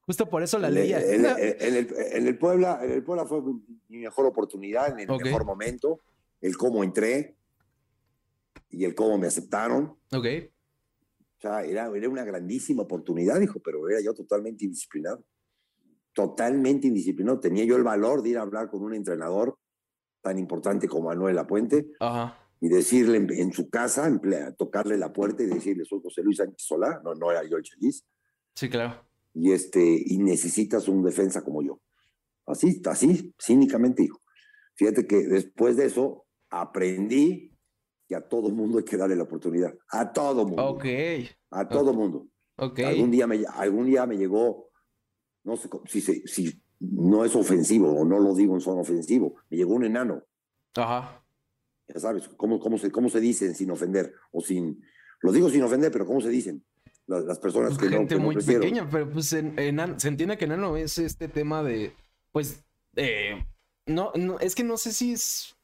Justo 0.02 0.30
por 0.30 0.44
eso 0.44 0.60
la 0.60 0.70
leías. 0.70 1.04
En, 1.04 1.26
el, 2.28 2.38
Puebla, 2.38 2.80
en 2.84 2.92
el 2.92 3.04
Puebla 3.04 3.26
fue 3.26 3.42
mi 3.90 3.98
mejor 3.98 4.28
oportunidad, 4.28 4.92
en 4.92 5.10
el 5.10 5.18
mejor 5.18 5.46
momento, 5.46 6.00
el 6.42 6.56
cómo 6.58 6.84
entré 6.84 7.34
y 8.70 8.86
el 8.86 8.94
cómo 8.94 9.18
me 9.18 9.26
aceptaron. 9.26 9.96
Ok 10.12 10.28
sea, 11.42 11.64
era, 11.64 11.90
era 11.96 12.10
una 12.10 12.24
grandísima 12.24 12.84
oportunidad, 12.84 13.40
dijo, 13.40 13.60
pero 13.60 13.88
era 13.90 14.02
yo 14.02 14.14
totalmente 14.14 14.66
indisciplinado. 14.66 15.26
Totalmente 16.14 16.88
indisciplinado. 16.88 17.40
Tenía 17.40 17.64
yo 17.66 17.78
el 17.78 17.84
valor 17.84 18.22
de 18.22 18.30
ir 18.30 18.38
a 18.38 18.42
hablar 18.42 18.70
con 18.70 18.84
un 18.84 18.94
entrenador 18.94 19.58
tan 20.22 20.38
importante 20.38 20.88
como 20.88 21.08
Manuel 21.08 21.36
Lapuente 21.36 21.88
y 22.60 22.70
decirle 22.70 23.18
en, 23.18 23.52
su 23.54 23.70
casa, 23.70 24.12
tocarle 24.58 24.98
la 24.98 25.12
puerta 25.12 25.42
y 25.42 25.48
decirle, 25.48 25.84
soy 25.84 26.00
José 26.04 26.22
Luis 26.22 26.38
Sánchez 26.38 26.62
Solá, 26.62 27.02
no, 27.04 27.16
no 27.16 27.32
era 27.32 27.44
yo 27.44 27.58
el 27.58 27.64
Chelis. 27.64 28.06
Sí, 28.54 28.70
claro. 28.70 29.04
Y, 29.34 29.52
este, 29.52 29.82
y 29.82 30.20
necesitas 30.20 30.88
un 30.88 31.04
defensa 31.04 31.44
como 31.44 31.64
yo. 31.64 31.82
Así, 32.46 32.82
así, 32.86 33.34
cínicamente 33.42 34.04
dijo. 34.04 34.22
Fíjate 34.76 35.08
que 35.08 35.28
después 35.28 35.78
de 35.78 35.86
eso 35.86 36.26
aprendí 36.50 37.51
a 38.16 38.22
todo 38.22 38.50
mundo 38.50 38.78
hay 38.78 38.84
que 38.84 38.98
darle 38.98 39.16
la 39.16 39.24
oportunidad. 39.24 39.74
A 39.90 40.12
todo 40.12 40.46
mundo. 40.46 40.66
Ok. 40.66 40.86
A 41.52 41.68
todo 41.68 41.94
mundo. 41.94 42.28
Ok. 42.58 42.80
Algún 42.80 43.12
día 43.12 43.28
me, 43.28 43.44
algún 43.54 43.86
día 43.86 44.06
me 44.06 44.18
llegó, 44.18 44.70
no 45.44 45.58
sé 45.58 45.70
si, 45.88 46.02
si 46.02 46.62
no 46.80 47.24
es 47.24 47.36
ofensivo 47.36 47.92
o 47.92 48.06
no 48.06 48.20
lo 48.20 48.34
digo 48.34 48.56
en 48.56 48.62
son 48.62 48.80
ofensivo, 48.80 49.36
me 49.50 49.58
llegó 49.58 49.76
un 49.76 49.86
enano. 49.86 50.24
Ajá. 50.76 51.24
Ya 51.88 52.00
sabes, 52.00 52.28
¿cómo, 52.30 52.60
cómo, 52.60 52.78
se, 52.78 52.92
cómo 52.92 53.10
se 53.10 53.20
dicen 53.20 53.54
sin 53.56 53.72
ofender? 53.72 54.14
O 54.32 54.42
sin, 54.42 54.82
lo 55.22 55.32
digo 55.32 55.50
sin 55.50 55.64
ofender, 55.64 55.92
pero 55.92 56.06
¿cómo 56.06 56.22
se 56.22 56.30
dicen? 56.30 56.64
Las, 57.08 57.40
personas 57.40 57.78
pues 57.78 57.90
que 57.90 57.98
gente 57.98 58.18
muy 58.18 58.36
pequeña, 58.38 58.88
pero 58.90 59.10
pues 59.10 59.28
se 59.28 59.40
entiende 59.40 60.38
que 60.38 60.46
enano 60.46 60.78
es 60.78 60.98
este 60.98 61.28
tema 61.28 61.62
de, 61.62 61.94
pues, 62.32 62.64
eh, 62.96 63.46
no, 63.86 64.14
no, 64.16 64.40
es 64.40 64.56
que 64.56 64.64
no 64.64 64.78
sé 64.78 64.94
si 64.94 65.14
es 65.14 65.58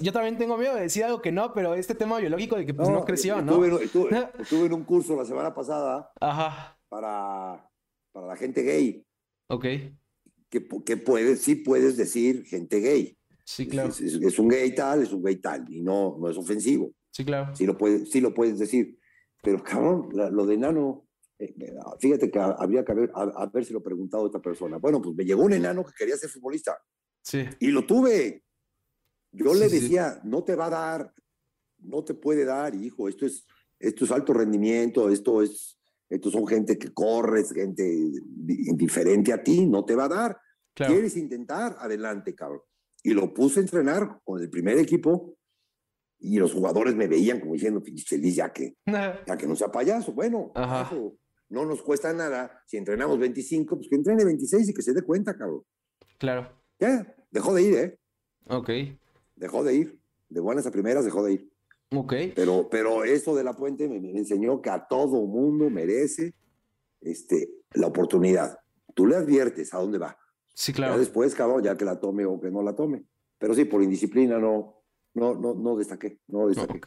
yo 0.00 0.12
también 0.12 0.38
tengo 0.38 0.56
miedo 0.56 0.74
de 0.74 0.82
decir 0.82 1.04
algo 1.04 1.20
que 1.20 1.32
no, 1.32 1.52
pero 1.52 1.74
este 1.74 1.94
tema 1.94 2.18
biológico 2.18 2.56
de 2.56 2.66
que 2.66 2.74
pues, 2.74 2.88
no, 2.88 3.04
creció, 3.04 3.42
¿no? 3.42 3.64
Estuve, 3.78 4.10
en 4.66 4.72
un 4.72 4.84
curso 4.84 5.16
la 5.16 5.24
semana 5.24 5.54
pasada 5.54 6.10
Ajá. 6.20 6.78
Para, 6.88 7.68
para 8.12 8.26
la 8.26 8.36
gente 8.36 8.62
gay. 8.62 9.04
Ok. 9.48 9.64
Que, 10.48 10.66
que 10.84 10.96
puedes, 10.96 11.42
sí 11.42 11.56
puedes 11.56 11.96
decir 11.96 12.44
gente 12.44 12.80
gay. 12.80 13.16
Sí, 13.50 13.66
claro. 13.66 13.88
Es, 13.88 14.38
un 14.38 14.48
gay 14.48 14.72
tal, 14.74 15.02
es 15.02 15.12
un 15.12 15.24
gay 15.24 15.36
tal, 15.36 15.64
y 15.68 15.80
no, 15.80 16.16
no 16.20 16.30
es 16.30 16.36
ofensivo. 16.36 16.92
Sí, 17.10 17.24
claro. 17.24 17.54
Sí 17.56 17.66
lo 17.66 17.76
puedes, 17.76 18.08
sí 18.08 18.20
lo 18.20 18.32
puedes 18.32 18.60
decir. 18.60 18.96
Pero 19.42 19.60
cabrón, 19.62 20.08
lo 20.12 20.46
de 20.46 20.54
enano, 20.54 21.08
eh, 21.36 21.52
fíjate 21.98 22.30
que 22.30 22.38
habría 22.38 22.84
que 22.84 22.92
haber, 22.92 23.10
a, 23.12 23.50
si 23.62 23.72
lo 23.72 23.82
preguntado 23.82 24.22
a 24.22 24.26
esta 24.26 24.40
persona. 24.40 24.76
Bueno, 24.76 25.02
pues 25.02 25.16
me 25.16 25.24
llegó 25.24 25.42
un 25.42 25.52
enano 25.52 25.84
que 25.84 25.92
quería 25.98 26.16
ser 26.16 26.30
futbolista. 26.30 26.78
Sí. 27.22 27.44
Y 27.58 27.68
lo 27.68 27.84
tuve. 27.84 28.44
Yo 29.32 29.54
le 29.54 29.68
decía, 29.68 30.20
no 30.24 30.42
te 30.42 30.56
va 30.56 30.66
a 30.66 30.70
dar, 30.70 31.14
no 31.78 32.04
te 32.04 32.14
puede 32.14 32.44
dar, 32.44 32.74
hijo, 32.74 33.08
esto 33.08 33.26
es, 33.26 33.46
esto 33.78 34.04
es 34.04 34.10
alto 34.10 34.32
rendimiento, 34.32 35.08
esto 35.08 35.42
es, 35.42 35.78
estos 36.08 36.32
son 36.32 36.46
gente 36.46 36.78
que 36.78 36.92
corre, 36.92 37.44
gente 37.44 38.10
diferente 38.74 39.32
a 39.32 39.42
ti, 39.42 39.66
no 39.66 39.84
te 39.84 39.94
va 39.94 40.04
a 40.04 40.08
dar. 40.08 40.38
¿Quieres 40.74 41.16
intentar? 41.16 41.76
Adelante, 41.78 42.34
cabrón. 42.34 42.62
Y 43.02 43.12
lo 43.12 43.32
puse 43.32 43.60
a 43.60 43.62
entrenar 43.62 44.20
con 44.24 44.40
el 44.40 44.50
primer 44.50 44.78
equipo 44.78 45.36
y 46.18 46.38
los 46.38 46.52
jugadores 46.52 46.94
me 46.94 47.06
veían 47.06 47.40
como 47.40 47.54
diciendo, 47.54 47.82
feliz 48.06 48.34
ya 48.34 48.52
que, 48.52 48.76
ya 48.86 49.36
que 49.38 49.46
no 49.46 49.54
sea 49.54 49.70
payaso. 49.70 50.12
Bueno, 50.12 50.52
no 51.48 51.64
nos 51.64 51.82
cuesta 51.82 52.12
nada. 52.12 52.62
Si 52.66 52.76
entrenamos 52.76 53.18
25, 53.18 53.76
pues 53.76 53.88
que 53.88 53.96
entrene 53.96 54.24
26 54.24 54.68
y 54.68 54.74
que 54.74 54.82
se 54.82 54.92
dé 54.92 55.02
cuenta, 55.02 55.36
cabrón. 55.36 55.62
Claro. 56.18 56.50
Ya, 56.78 57.14
dejó 57.30 57.54
de 57.54 57.62
ir, 57.62 57.74
¿eh? 57.74 57.98
Ok 58.46 58.70
dejó 59.40 59.64
de 59.64 59.74
ir. 59.74 59.98
De 60.28 60.40
buenas 60.40 60.66
a 60.66 60.70
primeras 60.70 61.04
dejó 61.04 61.24
de 61.24 61.32
ir. 61.32 61.50
Ok. 61.92 62.14
Pero, 62.36 62.68
pero 62.70 63.02
esto 63.02 63.34
de 63.34 63.42
la 63.42 63.54
puente 63.54 63.88
me, 63.88 63.96
enseñó 64.16 64.62
que 64.62 64.70
a 64.70 64.86
todo 64.86 65.26
mundo 65.26 65.68
merece 65.70 66.34
este, 67.00 67.50
la 67.72 67.88
oportunidad. 67.88 68.60
Tú 68.94 69.06
le 69.06 69.16
adviertes 69.16 69.74
a 69.74 69.78
dónde 69.78 69.98
va. 69.98 70.16
Sí, 70.54 70.72
claro. 70.72 70.98
después, 70.98 71.34
cabrón, 71.34 71.62
ya 71.64 71.76
que 71.76 71.84
la 71.84 71.98
tome 71.98 72.24
o 72.26 72.40
que 72.40 72.50
no 72.50 72.62
la 72.62 72.76
tome. 72.76 73.04
Pero 73.38 73.54
sí, 73.54 73.64
por 73.64 73.82
indisciplina 73.82 74.38
no, 74.38 74.82
no, 75.14 75.34
no, 75.34 75.54
no 75.54 75.76
destaqué. 75.76 76.20
No 76.28 76.46
destaqué. 76.46 76.80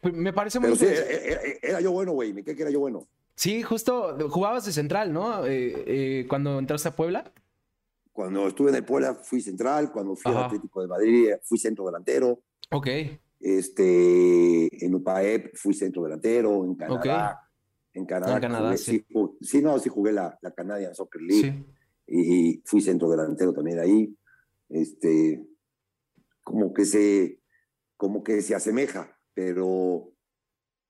Pues, 0.00 0.12
me 0.12 0.32
parece 0.32 0.58
muy 0.58 0.66
Pero 0.70 0.76
sí, 0.76 0.84
interesante. 0.86 1.28
era, 1.32 1.40
era- 1.40 1.58
era 1.62 1.80
yo 1.80 1.92
bueno, 1.92 2.12
güey. 2.12 2.32
Me 2.32 2.42
que 2.42 2.50
era 2.60 2.70
yo 2.70 2.80
bueno. 2.80 3.06
Sí, 3.36 3.62
justo 3.62 4.18
jugabas 4.28 4.66
de 4.66 4.72
central, 4.72 5.12
¿no? 5.12 5.46
Eh, 5.46 5.84
eh, 5.86 6.26
cuando 6.28 6.58
entraste 6.58 6.88
a 6.88 6.96
Puebla. 6.96 7.32
Cuando 8.12 8.46
estuve 8.46 8.70
en 8.70 8.76
el 8.76 8.84
Puebla 8.84 9.14
fui 9.14 9.40
central, 9.40 9.90
cuando 9.90 10.14
fui 10.14 10.30
Ajá. 10.30 10.40
al 10.40 10.46
Atlético 10.46 10.82
de 10.82 10.88
Madrid 10.88 11.30
fui 11.42 11.58
centro 11.58 11.86
delantero. 11.86 12.42
Ok, 12.70 12.86
Este, 13.40 14.84
en 14.84 14.94
UPAEP 14.94 15.56
fui 15.56 15.74
centro 15.74 16.02
delantero, 16.04 16.64
en 16.64 16.74
Canadá. 16.74 17.48
En 17.94 18.06
Canadá, 18.06 18.36
En 18.36 18.40
Canadá, 18.40 18.68
jugué- 18.70 18.78
sí. 18.78 19.04
ju- 19.12 19.36
sí, 19.40 19.60
no, 19.60 19.78
sí 19.78 19.88
jugué 19.90 20.12
la, 20.12 20.38
la 20.40 20.50
Canadian 20.52 20.94
Soccer 20.94 21.20
League 21.20 21.64
sí. 22.06 22.16
y, 22.16 22.62
fui 22.64 22.80
centro 22.80 23.10
delantero 23.10 23.52
también 23.52 23.78
ahí. 23.80 24.16
Este, 24.70 25.44
como 26.42 26.72
que 26.72 26.84
se, 26.86 27.40
como 27.96 28.22
que 28.22 28.40
se 28.40 28.54
asemeja, 28.54 29.18
pero, 29.34 30.10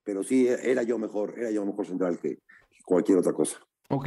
pero 0.05 0.23
sí, 0.23 0.47
era 0.49 0.83
yo 0.85 0.99
mejor, 0.99 1.35
era 1.39 1.51
yo 1.51 1.65
mejor 1.67 1.87
central 1.87 2.19
que, 2.21 2.37
que 2.37 2.83
cualquier 2.85 3.19
otra 3.19 3.33
cosa. 3.33 3.59
Ok. 3.91 4.07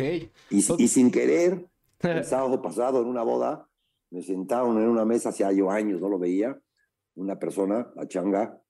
Y, 0.49 0.65
y 0.78 0.88
sin 0.88 1.12
querer, 1.12 1.67
el 2.01 2.23
sábado 2.25 2.62
pasado 2.62 3.01
en 3.01 3.08
una 3.08 3.23
boda, 3.23 3.67
me 4.12 4.21
sentaron 4.21 4.77
en 4.81 4.88
una 4.89 5.05
mesa, 5.05 5.29
hacía 5.29 5.51
yo 5.51 5.69
años, 5.71 5.99
no 6.01 6.10
lo 6.10 6.19
veía, 6.19 6.60
una 7.15 7.38
persona, 7.39 7.91
la 7.95 8.08
changa, 8.08 8.62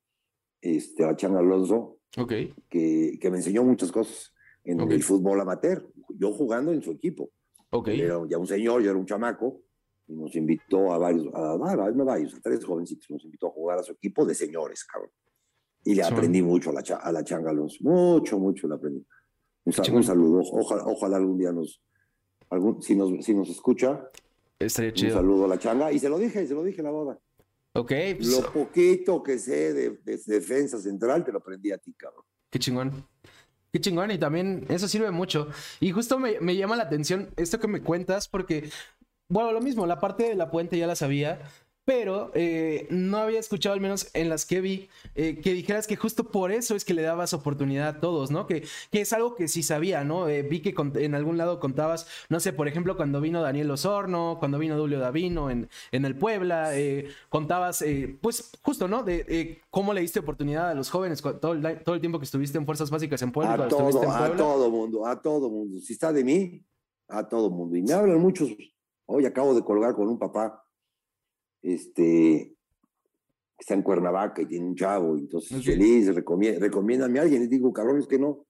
este, 0.61 1.03
la 1.03 1.15
changa 1.15 1.39
Alonso, 1.39 1.97
ok. 2.17 2.33
que, 2.69 3.17
que 3.19 3.31
me 3.31 3.37
enseñó 3.37 3.63
muchas 3.63 3.91
cosas 3.91 4.33
en 4.63 4.81
Ok. 4.81 4.91
el 4.91 5.03
fútbol 5.03 5.39
amateur, 5.41 5.87
yo 6.17 6.31
jugando 6.33 6.71
en 6.71 6.81
su 6.81 6.91
equipo. 6.91 7.29
Ok. 7.71 7.89
Él 7.89 8.01
era 8.01 8.19
ya 8.27 8.37
un 8.37 8.47
señor, 8.47 8.81
yo 8.81 8.89
era 8.89 8.97
un 8.99 9.05
chamaco, 9.05 9.61
y 10.07 10.13
nos 10.15 10.35
invitó 10.35 10.93
a 10.93 10.97
varios, 10.97 11.27
a, 11.33 11.51
a, 11.51 11.53
a 11.53 11.75
varios, 12.03 12.33
a 12.35 12.39
tres 12.41 12.63
jovencitos, 12.63 13.09
nos 13.09 13.25
invitó 13.25 13.47
a 13.47 13.51
jugar 13.51 13.79
a 13.79 13.83
su 13.83 13.91
equipo 13.91 14.25
de 14.25 14.33
señores, 14.35 14.83
cabrón. 14.85 15.11
Y 15.83 15.93
le 15.93 16.03
aprendí 16.03 16.41
mucho 16.41 16.71
a 16.71 16.73
la, 16.73 16.79
a 16.81 17.11
la 17.11 17.23
changa 17.23 17.51
Alonso, 17.51 17.77
mucho, 17.81 18.39
mucho 18.39 18.67
le 18.67 18.75
aprendí. 18.75 19.05
Un, 19.65 19.73
un 19.95 20.03
saludo, 20.03 20.41
ojalá, 20.51 20.83
ojalá 20.85 21.17
algún 21.17 21.37
día 21.37 21.51
nos, 21.51 21.81
algún, 22.49 22.81
si, 22.81 22.95
nos, 22.95 23.23
si 23.25 23.33
nos 23.33 23.49
escucha, 23.49 24.09
Estaría 24.59 24.91
un 24.91 24.95
chido. 24.95 25.15
saludo 25.15 25.45
a 25.45 25.47
la 25.49 25.59
changa. 25.59 25.91
Y 25.91 25.99
se 25.99 26.07
lo 26.09 26.17
dije, 26.17 26.45
se 26.47 26.53
lo 26.53 26.63
dije 26.63 26.79
en 26.79 26.85
la 26.85 26.91
boda. 26.91 27.19
Ok, 27.73 27.91
pues, 28.17 28.27
Lo 28.27 28.53
poquito 28.53 29.21
que 29.21 29.37
sé 29.37 29.73
de, 29.73 29.89
de 30.03 30.17
defensa 30.25 30.79
central 30.79 31.25
te 31.25 31.31
lo 31.33 31.39
aprendí 31.39 31.71
a 31.71 31.77
ti, 31.77 31.93
cabrón. 31.93 32.23
qué 32.49 32.57
chingón. 32.59 33.05
Qué 33.73 33.81
chingón, 33.81 34.09
y 34.11 34.17
también 34.17 34.65
eso 34.69 34.87
sirve 34.87 35.11
mucho. 35.11 35.49
Y 35.81 35.91
justo 35.91 36.17
me, 36.17 36.39
me 36.39 36.55
llama 36.55 36.77
la 36.77 36.83
atención 36.83 37.29
esto 37.35 37.59
que 37.59 37.67
me 37.67 37.81
cuentas, 37.83 38.29
porque, 38.29 38.69
bueno, 39.27 39.51
lo 39.51 39.59
mismo, 39.59 39.85
la 39.85 39.99
parte 39.99 40.23
de 40.29 40.35
la 40.35 40.49
puente 40.49 40.77
ya 40.77 40.87
la 40.87 40.95
sabía, 40.95 41.41
pero 41.85 42.31
eh, 42.33 42.87
no 42.89 43.17
había 43.17 43.39
escuchado, 43.39 43.73
al 43.73 43.79
menos 43.79 44.09
en 44.13 44.27
las 44.27 44.45
que 44.45 44.59
vi, 44.59 44.89
eh, 45.13 45.39
que 45.39 45.53
dijeras 45.53 45.85
que 45.85 45.95
justo 45.95 46.31
por 46.31 46.51
eso 46.51 46.75
es 46.75 46.83
que 46.83 46.95
le 46.95 47.03
dabas 47.03 47.33
oportunidad 47.33 47.87
a 47.87 47.99
todos, 47.99 48.31
¿no? 48.31 48.47
Que, 48.47 48.65
que 48.91 49.01
es 49.01 49.13
algo 49.13 49.35
que 49.35 49.47
sí 49.47 49.61
sabía, 49.61 50.03
¿no? 50.03 50.27
Eh, 50.27 50.41
vi 50.41 50.61
que 50.61 50.73
en 50.95 51.13
algún 51.13 51.37
lado 51.37 51.59
contabas, 51.59 52.07
no 52.27 52.39
sé, 52.39 52.53
por 52.53 52.67
ejemplo, 52.67 52.97
cuando 52.97 53.21
vino 53.21 53.43
Daniel 53.43 53.69
Osorno, 53.69 54.37
cuando 54.39 54.57
vino 54.57 54.77
Julio 54.77 54.99
Davino 54.99 55.51
en, 55.51 55.69
en 55.91 56.05
el 56.05 56.17
Puebla, 56.17 56.71
contabas, 57.29 57.83
pues 58.19 58.51
justo, 58.63 58.87
¿no? 58.87 59.03
De 59.03 59.61
cómo 59.69 59.93
le 59.93 60.01
diste 60.01 60.19
oportunidad 60.19 60.71
a 60.71 60.73
los 60.73 60.89
jóvenes 60.89 61.21
todo 61.21 61.53
el, 61.53 61.83
todo 61.83 61.95
el 61.95 62.01
tiempo 62.01 62.17
que 62.17 62.25
estuviste 62.25 62.57
en 62.57 62.65
Fuerzas 62.65 62.89
Básicas 62.89 63.21
en 63.21 63.31
Puebla. 63.31 63.53
A 63.53 63.67
todo, 63.67 63.89
en 63.89 64.09
a 64.09 64.17
Puebla. 64.17 64.35
todo 64.35 64.71
mundo, 64.71 65.05
a 65.05 65.21
todo 65.21 65.49
mundo. 65.49 65.79
Si 65.79 65.93
está 65.93 66.11
de 66.11 66.23
mí, 66.23 66.65
a 67.07 67.27
todo 67.27 67.51
mundo. 67.51 67.75
Y 67.75 67.83
me 67.83 67.93
hablan 67.93 68.19
muchos. 68.19 68.49
Hoy 69.05 69.25
acabo 69.27 69.53
de 69.53 69.63
colgar 69.63 69.93
con 69.93 70.07
un 70.07 70.17
papá, 70.17 70.64
este, 71.73 72.55
está 73.57 73.73
en 73.73 73.81
Cuernavaca 73.81 74.41
y 74.41 74.45
tiene 74.45 74.65
un 74.67 74.75
chavo, 74.75 75.17
y 75.17 75.21
entonces 75.21 75.57
Ok. 75.59 75.63
feliz, 75.65 76.07
recomie- 76.09 76.57
recomiéndame 76.59 77.19
a 77.19 77.23
alguien. 77.23 77.43
Y 77.43 77.47
digo, 77.47 77.71
cabrón, 77.73 77.99
es 77.99 78.07
que 78.07 78.19
no, 78.19 78.45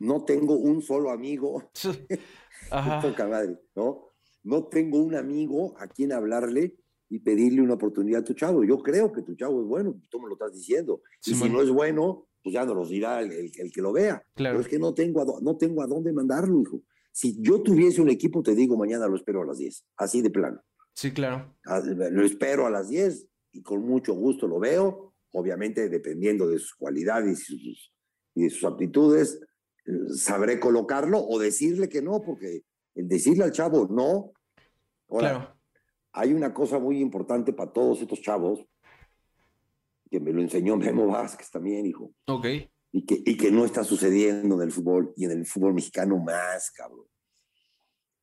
no 0.00 0.24
tengo 0.24 0.56
un 0.56 0.82
solo 0.82 1.10
amigo. 1.10 1.62
Poca 3.02 3.26
madre, 3.28 3.58
¿no? 3.74 4.10
No 4.42 4.64
tengo 4.66 4.98
un 4.98 5.14
amigo 5.14 5.74
a 5.78 5.86
quien 5.88 6.12
hablarle 6.12 6.76
y 7.08 7.18
pedirle 7.20 7.62
una 7.62 7.74
oportunidad 7.74 8.20
a 8.20 8.24
tu 8.24 8.34
chavo. 8.34 8.64
Yo 8.64 8.78
creo 8.82 9.12
que 9.12 9.22
tu 9.22 9.34
chavo 9.34 9.60
es 9.62 9.66
bueno, 9.66 10.00
tú 10.10 10.20
me 10.20 10.26
lo 10.28 10.34
estás 10.34 10.52
diciendo. 10.52 11.00
Y 11.24 11.30
Simón. 11.32 11.48
si 11.48 11.54
no 11.54 11.62
es 11.62 11.70
bueno, 11.70 12.26
pues 12.42 12.52
ya 12.54 12.64
nos 12.66 12.76
los 12.76 12.88
dirá 12.90 13.20
el, 13.22 13.32
el- 13.32 13.52
el 13.56 13.72
que 13.72 13.80
lo 13.82 13.92
vea. 13.92 14.22
Claro. 14.34 14.54
Pero 14.56 14.60
es 14.60 14.68
que 14.68 14.78
no 14.78 14.92
tengo, 14.92 15.20
a, 15.22 15.40
no 15.40 15.56
tengo 15.56 15.82
a 15.82 15.86
dónde 15.86 16.12
mandarlo, 16.12 16.60
hijo. 16.60 16.82
Si 17.12 17.40
yo 17.40 17.62
tuviese 17.62 18.02
un 18.02 18.08
equipo, 18.10 18.42
te 18.42 18.54
digo, 18.54 18.76
mañana 18.76 19.06
lo 19.06 19.16
espero 19.16 19.42
a 19.42 19.46
las 19.46 19.58
10, 19.58 19.84
así 19.96 20.20
de 20.20 20.30
plano. 20.30 20.60
Sí, 20.94 21.12
claro. 21.12 21.54
Ah, 21.66 21.80
Lo 21.84 22.24
espero 22.24 22.66
a 22.66 22.70
las 22.70 22.88
10 22.88 23.26
y 23.52 23.62
con 23.62 23.82
mucho 23.84 24.14
gusto 24.14 24.46
lo 24.48 24.58
veo, 24.58 25.14
obviamente 25.32 25.88
dependiendo 25.88 26.48
de 26.48 26.58
sus 26.58 26.74
cualidades 26.74 27.48
y 27.50 27.58
sus, 27.58 27.92
y 28.34 28.42
de 28.44 28.50
sus 28.50 28.64
aptitudes, 28.64 29.40
sabré 30.14 30.58
colocarlo 30.60 31.18
o 31.20 31.38
decirle 31.38 31.88
que 31.88 32.00
no, 32.02 32.22
porque 32.22 32.62
el 32.94 33.08
decirle 33.08 33.44
al 33.44 33.52
chavo 33.52 33.86
no, 33.90 34.32
ahora, 35.08 35.30
Claro. 35.30 35.56
hay 36.12 36.32
una 36.32 36.54
cosa 36.54 36.78
muy 36.78 37.00
importante 37.00 37.52
para 37.52 37.72
todos 37.72 38.00
estos 38.00 38.20
chavos, 38.22 38.64
que 40.10 40.20
me 40.20 40.32
lo 40.32 40.40
enseñó 40.42 40.76
Memo 40.76 41.06
Vázquez 41.08 41.50
también, 41.50 41.86
hijo, 41.86 42.12
Ok. 42.26 42.46
y 42.92 43.04
que, 43.04 43.20
y 43.24 43.36
que 43.36 43.50
no 43.50 43.64
está 43.64 43.82
sucediendo 43.82 44.54
en 44.54 44.62
el 44.62 44.72
fútbol 44.72 45.12
y 45.16 45.24
en 45.24 45.32
el 45.32 45.44
fútbol 45.46 45.74
mexicano 45.74 46.18
más, 46.18 46.70
cabrón. 46.70 47.06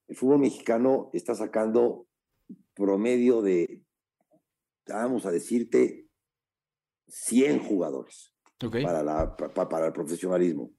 El 0.07 0.15
fútbol 0.15 0.39
mexicano 0.39 1.09
está 1.13 1.35
sacando 1.35 2.07
promedio 2.73 3.41
de, 3.41 3.83
vamos 4.87 5.25
a 5.25 5.31
decirte, 5.31 6.07
100 7.07 7.59
jugadores 7.59 8.33
para, 8.83 9.03
la, 9.03 9.35
el 9.85 9.93
profesionalismo, 9.93 10.71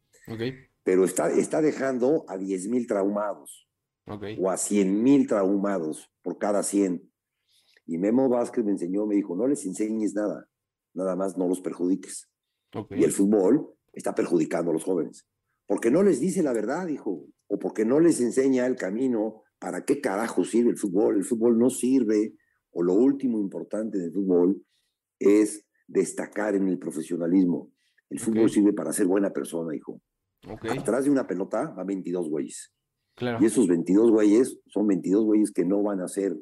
pero 0.83 1.05
está, 1.05 1.31
está 1.31 1.61
dejando 1.61 2.25
a 2.29 2.39
10 2.39 2.69
mil 2.69 2.87
traumados 2.87 3.69
Ok. 4.07 4.25
o 4.41 4.51
a 4.51 4.57
100 4.57 5.03
mil 5.03 5.27
traumados 5.27 6.11
por 6.23 6.39
cada 6.39 6.63
100. 6.63 7.09
Y 7.87 7.99
Memo 7.99 8.29
Vázquez 8.29 8.65
me 8.65 8.73
enseñó, 8.73 9.07
me 9.07 9.15
dijo, 9.15 9.37
no 9.37 9.47
les 9.47 9.65
enseñes 9.67 10.15
nada, 10.15 10.49
nada 10.95 11.15
más 11.17 11.37
no 11.37 11.49
los 11.49 11.61
perjudiques. 11.61 12.29
Y 12.91 13.05
el 13.05 13.13
fútbol 13.13 13.75
está 13.93 14.15
perjudicando 14.15 14.71
a 14.71 14.75
los 14.75 14.85
jóvenes. 14.85 15.27
Porque 15.67 15.91
no 15.91 16.03
les 16.03 16.21
dice 16.21 16.43
la 16.43 16.53
verdad, 16.53 16.89
hijo, 16.89 17.27
o 17.47 17.59
porque 17.59 17.85
no 17.85 18.01
les 18.01 18.21
enseña 18.21 18.67
el 18.67 18.77
camino 18.77 19.42
para 19.63 19.85
qué 19.85 20.01
carajo 20.01 20.45
sirve 20.45 20.71
el 20.71 20.77
fútbol. 20.77 21.17
El 21.17 21.25
fútbol 21.25 21.57
no 21.57 21.71
sirve, 21.71 22.35
o 22.73 22.83
lo 22.83 22.95
último 22.95 23.39
importante 23.39 23.97
del 23.99 24.13
fútbol 24.13 24.61
es 25.21 25.65
destacar 25.87 26.57
en 26.57 26.69
el 26.69 26.79
profesionalismo. 26.79 27.71
El 28.11 28.19
fútbol 28.19 28.45
Ok. 28.47 28.49
sirve 28.51 28.73
para 28.73 28.93
ser 28.93 29.07
buena 29.07 29.31
persona, 29.31 29.75
hijo. 29.77 30.01
Ok. 30.49 30.67
Atrás 30.79 31.05
de 31.05 31.11
una 31.11 31.27
pelota 31.27 31.73
van 31.77 31.87
22 31.87 32.29
güeyes. 32.29 32.73
Claro. 33.15 33.39
Y 33.41 33.47
esos 33.47 33.69
22 33.69 34.11
güeyes 34.11 34.59
son 34.67 34.87
22 34.89 35.25
güeyes 35.25 35.53
que 35.53 35.65
no 35.65 35.83
van 35.83 36.01
a 36.01 36.09
ser 36.09 36.35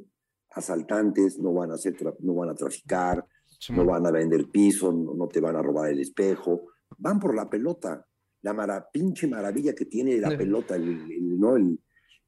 asaltantes, 0.53 1.39
no 1.39 1.53
van 1.53 1.71
a, 1.73 1.77
ser 1.77 1.95
no 2.21 2.35
van 2.35 2.51
a 2.51 2.55
traficar, 2.55 3.19
no 3.19 3.27
Simón. 3.59 3.87
van 3.87 4.07
a 4.07 4.11
vender 4.11 4.49
piso, 4.51 4.93
no, 4.93 5.15
no 5.15 5.29
te 5.29 5.41
van 5.41 5.57
a 5.57 5.63
robar 5.63 5.91
el 5.91 6.01
espejo, 6.01 6.63
van 6.99 7.19
por 7.21 7.35
la 7.35 7.49
pelota. 7.49 8.07
La 8.43 8.55
mara, 8.55 8.89
pinche 8.91 9.27
maravilla 9.29 9.75
que 9.75 9.85
tiene 9.85 10.17
la 10.19 10.31
Sí. 10.31 10.37
pelota, 10.39 10.75
el, 10.77 10.89
el- 10.89 11.39
¿no? 11.39 11.57
el, 11.57 11.79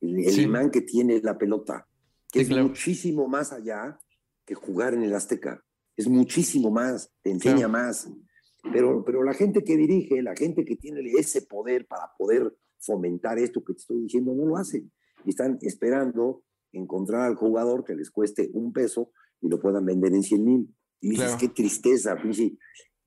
el- 0.03 0.19
el 0.27 0.33
Sí. 0.33 0.43
imán 0.43 0.71
que 0.71 0.83
tiene 0.83 1.21
la 1.23 1.38
pelota, 1.38 1.88
que 2.31 2.41
Sí, 2.41 2.43
es 2.43 2.49
claro. 2.49 2.69
muchísimo 2.69 3.27
más 3.29 3.53
allá 3.53 3.99
que 4.45 4.55
jugar 4.55 4.93
en 4.95 5.03
el 5.03 5.15
Azteca. 5.15 5.65
Es 5.97 6.07
muchísimo 6.09 6.71
más, 6.71 7.11
te 7.23 7.31
enseña 7.31 7.57
Claro. 7.57 7.73
más. 7.73 8.11
Pero, 8.73 9.03
pero 9.05 9.23
la 9.25 9.33
gente 9.35 9.65
que 9.65 9.77
dirige, 9.77 10.23
la 10.23 10.35
gente 10.37 10.65
que 10.65 10.77
tiene 10.77 11.01
ese 11.19 11.43
poder 11.43 11.87
para 11.87 12.12
poder 12.19 12.55
fomentar 12.79 13.38
esto 13.38 13.62
que 13.65 13.73
te 13.75 13.79
estoy 13.81 14.03
diciendo, 14.03 14.35
no 14.35 14.45
lo 14.47 14.57
hace. 14.57 14.85
Y 15.25 15.31
están 15.31 15.59
esperando 15.62 16.45
encontrar 16.73 17.23
al 17.23 17.35
jugador 17.37 17.85
que 17.85 17.95
les 17.95 18.11
cueste 18.11 18.51
un 18.55 18.73
peso 18.73 19.11
y 19.41 19.49
lo 19.49 19.61
puedan 19.61 19.85
vender 19.85 20.12
en 20.15 20.23
100 20.23 20.45
mil. 20.45 20.75
Y 21.01 21.11
dices, 21.11 21.27
Claro. 21.27 21.38
qué 21.41 21.49
tristeza, 21.49 22.17
pinche 22.21 22.57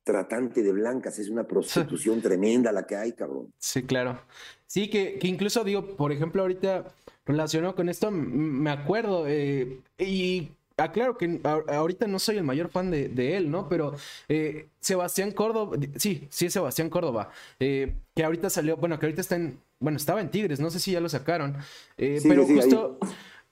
tratante 0.05 0.63
de 0.63 0.71
blancas, 0.71 1.19
es 1.19 1.29
una 1.29 1.43
prostitución 1.43 2.21
tremenda 2.21 2.71
la 2.71 2.85
que 2.85 2.95
hay, 2.95 3.11
cabrón. 3.11 3.51
Sí, 3.57 3.83
claro. 3.83 4.21
Sí, 4.67 4.89
que, 4.89 5.17
que 5.19 5.27
incluso 5.27 5.63
digo, 5.63 5.97
por 5.97 6.11
ejemplo, 6.11 6.43
ahorita 6.43 6.85
relacionado 7.25 7.75
con 7.75 7.89
esto, 7.89 8.11
me 8.11 8.69
acuerdo, 8.69 9.25
eh, 9.27 9.79
y 9.97 10.51
aclaro 10.77 11.17
que 11.17 11.41
ahorita 11.43 12.05
no 12.05 12.19
soy 12.19 12.37
el 12.37 12.43
mayor 12.43 12.69
fan 12.69 12.91
de, 12.91 13.09
de 13.09 13.35
él, 13.35 13.49
¿no? 13.49 13.67
Pero 13.67 13.95
eh, 14.29 14.67
Sebastián 14.79 15.31
Córdoba, 15.31 15.77
sí, 15.95 16.27
sí 16.29 16.45
es 16.45 16.53
Sebastián 16.53 16.89
Córdoba, 16.89 17.31
eh, 17.59 17.95
que 18.13 18.23
ahorita 18.23 18.49
salió, 18.51 18.77
bueno, 18.77 18.99
que 18.99 19.07
ahorita 19.07 19.21
está 19.21 19.37
en, 19.37 19.59
bueno, 19.79 19.97
estaba 19.97 20.21
en 20.21 20.29
Tigres, 20.29 20.59
no 20.59 20.69
sé 20.69 20.79
si 20.79 20.91
ya 20.91 20.99
lo 20.99 21.09
sacaron, 21.09 21.57
pero 21.97 22.43
ahí. 22.43 22.55
justo 22.55 22.99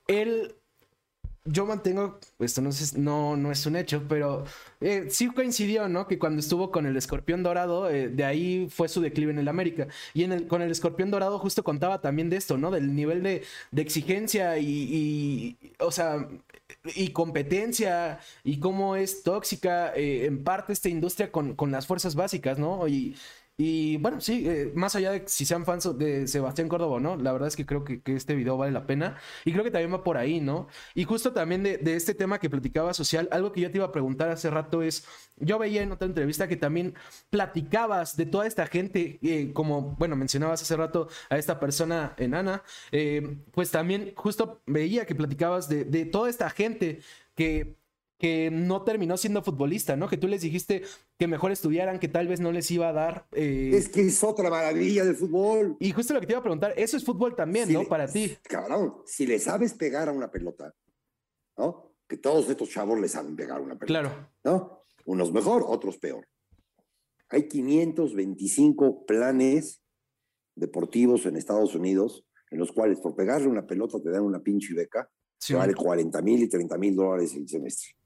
él 0.07 0.53
yo 1.45 1.65
mantengo, 1.65 2.19
esto 2.39 2.61
no 2.61 2.69
es, 2.69 2.97
no, 2.97 3.35
no 3.35 3.51
es 3.51 3.65
un 3.65 3.75
hecho, 3.75 4.03
pero 4.07 4.45
eh, 4.79 5.07
sí 5.09 5.27
coincidió, 5.29 5.89
¿no? 5.89 6.07
Que 6.07 6.17
cuando 6.17 6.39
estuvo 6.39 6.71
con 6.71 6.85
el 6.85 6.95
Escorpión 6.95 7.43
Dorado, 7.43 7.89
eh, 7.89 8.07
de 8.07 8.23
ahí 8.23 8.67
fue 8.69 8.87
su 8.87 9.01
declive 9.01 9.31
en 9.31 9.39
el 9.39 9.49
América. 9.49 9.87
Y 10.13 10.23
en 10.23 10.31
el, 10.31 10.47
con 10.47 10.61
el 10.61 10.71
Escorpión 10.71 11.11
Dorado 11.11 11.39
justo 11.39 11.63
contaba 11.63 11.99
también 11.99 12.29
de 12.29 12.37
esto, 12.37 12.57
¿no? 12.57 12.71
Del 12.71 12.95
nivel 12.95 13.23
de, 13.23 13.43
de 13.71 13.81
exigencia 13.81 14.57
y, 14.57 15.57
o 15.79 15.91
sea, 15.91 16.27
y 16.95 17.09
competencia 17.09 18.19
y 18.43 18.59
cómo 18.59 18.95
es 18.95 19.23
tóxica 19.23 19.93
eh, 19.95 20.25
en 20.25 20.43
parte 20.43 20.73
esta 20.73 20.89
industria 20.89 21.31
con, 21.31 21.55
con 21.55 21.71
las 21.71 21.87
fuerzas 21.87 22.15
básicas, 22.15 22.57
¿no? 22.57 22.87
Y, 22.87 23.15
y 23.55 23.97
bueno, 23.97 24.19
sí, 24.19 24.49
eh, 24.49 24.71
más 24.73 24.95
allá 24.95 25.11
de 25.11 25.27
si 25.27 25.45
sean 25.45 25.63
fans 25.63 25.87
de 25.97 26.27
Sebastián 26.27 26.67
Córdoba, 26.67 26.99
¿no? 26.99 27.15
La 27.17 27.31
verdad 27.31 27.47
es 27.47 27.55
que 27.55 27.67
creo 27.67 27.83
que, 27.83 28.01
este 28.05 28.33
video 28.33 28.57
vale 28.57 28.71
la 28.71 28.87
pena. 28.87 29.17
Y 29.45 29.51
creo 29.51 29.63
que 29.63 29.69
también 29.69 29.93
va 29.93 30.03
por 30.03 30.17
ahí, 30.17 30.41
¿no? 30.41 30.67
Y 30.95 31.03
justo 31.03 31.33
también 31.33 31.61
de, 31.61 31.79
este 31.95 32.15
tema 32.15 32.39
que 32.39 32.49
platicaba 32.49 32.93
social, 32.95 33.27
algo 33.31 33.51
que 33.51 33.61
yo 33.61 33.69
te 33.69 33.77
iba 33.77 33.85
a 33.85 33.91
preguntar 33.91 34.31
hace 34.31 34.49
rato 34.49 34.81
es, 34.81 35.05
yo 35.37 35.59
veía 35.59 35.83
en 35.83 35.91
otra 35.91 36.07
entrevista 36.07 36.47
que 36.47 36.57
también 36.57 36.95
platicabas 37.29 38.17
de 38.17 38.25
toda 38.25 38.47
esta 38.47 38.65
gente, 38.65 39.19
eh, 39.21 39.51
como, 39.53 39.95
bueno, 39.97 40.15
mencionabas 40.15 40.61
hace 40.63 40.75
rato 40.75 41.07
a 41.29 41.37
esta 41.37 41.59
persona 41.59 42.15
enana, 42.17 42.63
eh, 42.91 43.37
pues 43.51 43.69
también 43.69 44.13
justo 44.15 44.61
veía 44.65 45.05
que 45.05 45.13
platicabas 45.15 45.69
de, 45.69 45.85
de 45.85 46.05
toda 46.05 46.29
esta 46.29 46.49
gente 46.49 47.01
que 47.35 47.77
que 48.23 48.49
no 48.49 48.83
terminó 48.83 49.17
siendo 49.17 49.43
futbolista, 49.43 49.97
¿no? 49.97 50.07
Que 50.07 50.15
tú 50.15 50.29
les 50.29 50.41
dijiste 50.41 50.83
que 51.19 51.27
mejor 51.27 51.51
estudiaran, 51.51 51.99
que 51.99 52.07
tal 52.07 52.29
vez 52.29 52.39
no 52.39 52.53
les 52.53 52.71
iba 52.71 52.87
a 52.87 52.93
dar. 52.93 53.27
Eh, 53.33 53.71
es 53.73 53.89
que 53.89 53.99
es 53.99 54.23
otra 54.23 54.49
maravilla 54.49 55.03
del 55.03 55.17
fútbol. 55.17 55.75
Y 55.81 55.91
justo 55.91 56.13
lo 56.13 56.21
que 56.21 56.27
te 56.27 56.31
iba 56.31 56.39
a 56.39 56.43
preguntar, 56.43 56.73
eso 56.77 56.95
es 56.95 57.03
fútbol 57.03 57.35
también, 57.35 57.73
¿no? 57.73 57.83
Para 57.83 58.07
ti. 58.07 58.37
Cabrón, 58.43 58.93
si 59.05 59.27
le 59.27 59.39
sabes 59.39 59.73
pegar 59.73 60.07
a 60.07 60.13
una 60.13 60.31
pelota, 60.31 60.73
¿no? 61.57 61.97
Que 62.07 62.15
todos 62.15 62.49
estos 62.49 62.69
chavos 62.69 62.97
le 62.97 63.09
saben 63.09 63.35
pegar 63.35 63.57
a 63.57 63.61
una 63.61 63.77
pelota. 63.77 63.87
Claro. 63.87 64.29
¿No? 64.45 64.85
Unos 65.03 65.33
mejor, 65.33 65.65
otros 65.67 65.97
peor. 65.97 66.25
Hay 67.27 67.49
525 67.49 69.05
planes 69.05 69.83
deportivos 70.55 71.25
en 71.25 71.35
Estados 71.35 71.75
Unidos 71.75 72.25
en 72.51 72.59
los 72.59 72.71
cuales 72.71 73.01
por 73.01 73.17
pegarle 73.17 73.49
una 73.49 73.67
pelota 73.67 74.01
te 74.01 74.11
dan 74.11 74.23
una 74.23 74.41
pinche 74.41 74.73
beca 74.73 75.11
que 75.45 75.55
vale 75.55 75.75
40 75.75 76.21
mil 76.21 76.41
y 76.41 76.47
30 76.47 76.77
mil 76.77 76.95
dólares 76.95 77.35
el 77.35 77.49
semestre 77.49 77.97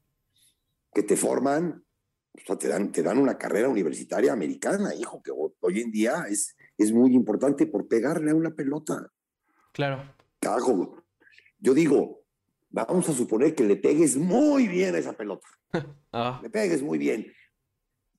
que 0.97 1.03
te 1.03 1.15
forman, 1.15 1.86
o 2.33 2.39
sea, 2.43 2.57
te 2.57 2.67
dan, 2.67 2.91
te 2.91 3.03
dan 3.03 3.19
una 3.19 3.38
carrera 3.38 3.69
universitaria 3.69 4.33
americana, 4.33 4.95
hijo, 4.95 5.21
que 5.21 5.29
hoy 5.31 5.79
en 5.79 5.91
día 5.91 6.25
es, 6.27 6.57
es 6.75 6.91
muy 6.91 7.13
importante 7.13 7.67
por 7.67 7.88
pegarle 7.88 8.31
a 8.31 8.36
una 8.36 8.49
pelota. 8.49 9.07
Claro. 9.73 10.12
Cago. 10.39 11.03
Yo 11.60 11.75
digo, 11.75 12.23
vamos 12.71 13.07
a 13.10 13.13
suponer 13.13 13.53
que 13.53 13.63
le 13.63 13.75
pegues 13.75 14.17
muy 14.17 14.67
bien 14.67 14.95
a 14.95 14.97
esa 14.97 15.13
pelota. 15.13 15.47
ah. 16.13 16.39
Le 16.41 16.49
pegues 16.49 16.81
muy 16.81 16.97
bien. 16.97 17.31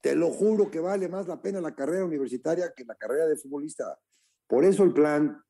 Te 0.01 0.15
lo 0.15 0.31
juro 0.31 0.71
que 0.71 0.79
vale 0.79 1.09
más 1.09 1.27
la 1.27 1.43
pena 1.43 1.61
la 1.61 1.75
carrera 1.75 2.05
universitaria 2.05 2.73
que 2.77 2.85
la 2.85 2.95
carrera 2.95 3.27
de 3.27 3.35
futbolista. 3.35 3.99
Por 4.47 4.65
eso 4.65 4.85
el 4.85 4.93
plan 4.93 5.43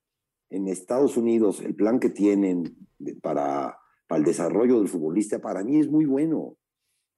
en 0.49 0.67
Estados 0.67 1.19
Unidos, 1.19 1.61
el 1.61 1.75
plan 1.75 2.01
que 2.01 2.09
tienen 2.09 2.89
para, 3.21 3.79
para 4.07 4.19
el 4.19 4.25
desarrollo 4.25 4.79
del 4.79 4.89
futbolista, 4.89 5.41
para 5.41 5.63
mí 5.63 5.79
es 5.79 5.91
muy 5.91 6.07
bueno. 6.07 6.57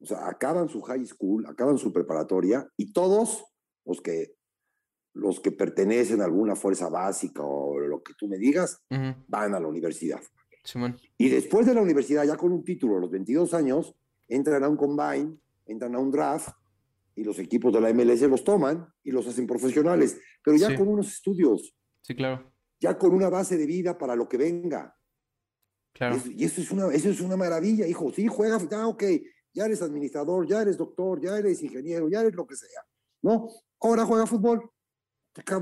O 0.01 0.07
sea, 0.07 0.29
acaban 0.29 0.69
su 0.69 0.81
high 0.83 1.05
school, 1.05 1.47
acaban 1.47 1.79
su 1.79 1.93
preparatoria 1.93 2.67
y 2.77 2.93
todos 2.93 3.45
los 3.85 4.01
que, 4.01 4.35
los 5.13 5.41
que 5.41 5.53
pertenecen 5.53 6.23
a 6.23 6.25
alguna 6.25 6.57
fuerza 6.57 6.89
básica 6.89 7.43
o 7.43 7.79
lo 7.79 8.03
que 8.03 8.15
tú 8.15 8.27
me 8.27 8.39
digas, 8.39 8.83
van 9.29 9.55
a 9.55 9.61
la 9.61 9.69
universidad. 9.69 10.21
Y 11.19 11.29
después 11.29 11.67
de 11.67 11.75
la 11.75 11.83
universidad, 11.83 12.25
ya 12.25 12.37
con 12.37 12.53
un 12.53 12.65
título 12.65 12.97
a 12.97 13.01
los 13.01 13.11
22 13.11 13.55
años, 13.55 13.95
entran 14.29 14.63
a 14.65 14.69
un 14.69 14.77
combine, 14.77 15.37
entran 15.67 15.95
a 15.95 15.99
un 15.99 16.11
draft 16.11 16.51
y 17.15 17.25
los 17.25 17.39
equipos 17.39 17.73
de 17.73 17.81
la 17.81 17.93
MLS 17.93 18.23
los 18.23 18.45
toman 18.45 18.87
y 19.03 19.11
los 19.11 19.27
hacen 19.27 19.47
profesionales, 19.47 20.19
pero 20.45 20.57
ya 20.57 20.75
con 20.77 20.89
unos 20.89 21.09
estudios. 21.09 21.75
Sí, 22.03 22.15
claro. 22.15 22.53
Ya 22.79 22.97
con 22.97 23.13
una 23.13 23.29
base 23.29 23.59
de 23.59 23.67
vida 23.67 23.99
para 23.99 24.17
lo 24.17 24.29
que 24.29 24.39
venga. 24.39 24.97
Claro. 25.93 26.17
y 26.25 26.45
eso 26.45 26.61
es, 26.61 26.71
una, 26.71 26.87
eso 26.95 27.11
es 27.11 27.21
una 27.21 27.37
maravilla, 27.37 27.87
hijo. 27.87 28.13
Sí, 28.13 28.29
juega, 28.29 28.59
ah, 28.73 28.87
ok, 28.87 29.03
ya 29.53 29.67
eres 29.67 29.83
administrador, 29.83 30.47
ya 30.47 30.63
eres 30.63 30.77
doctor, 30.77 31.21
ya 31.21 31.37
eres 31.39 31.63
ingeniero, 31.63 32.09
ya 32.09 32.21
eres 32.21 32.35
lo 32.35 32.47
que 32.47 32.57
sea, 32.57 32.83
¿no? 33.23 33.49
Ahora 33.81 34.05
juega 34.05 34.27
fútbol. 34.27 34.71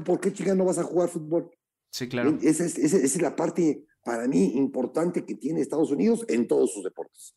¿Por 0.05 0.20
qué 0.20 0.33
chica 0.33 0.55
no 0.55 0.64
vas 0.64 0.79
a 0.79 0.83
jugar 0.83 1.09
fútbol? 1.09 1.51
Sí, 1.90 2.09
claro. 2.09 2.37
Esa 2.42 2.64
es, 2.64 2.79
esa 2.79 2.96
es 2.96 3.22
la 3.22 3.37
parte, 3.37 3.87
para 4.05 4.27
mí, 4.27 4.53
importante 4.57 5.24
que 5.24 5.35
tiene 5.35 5.61
Estados 5.61 5.90
Unidos 5.90 6.24
en 6.29 6.46
todos 6.46 6.72
sus 6.72 6.85
deportes. 6.85 7.35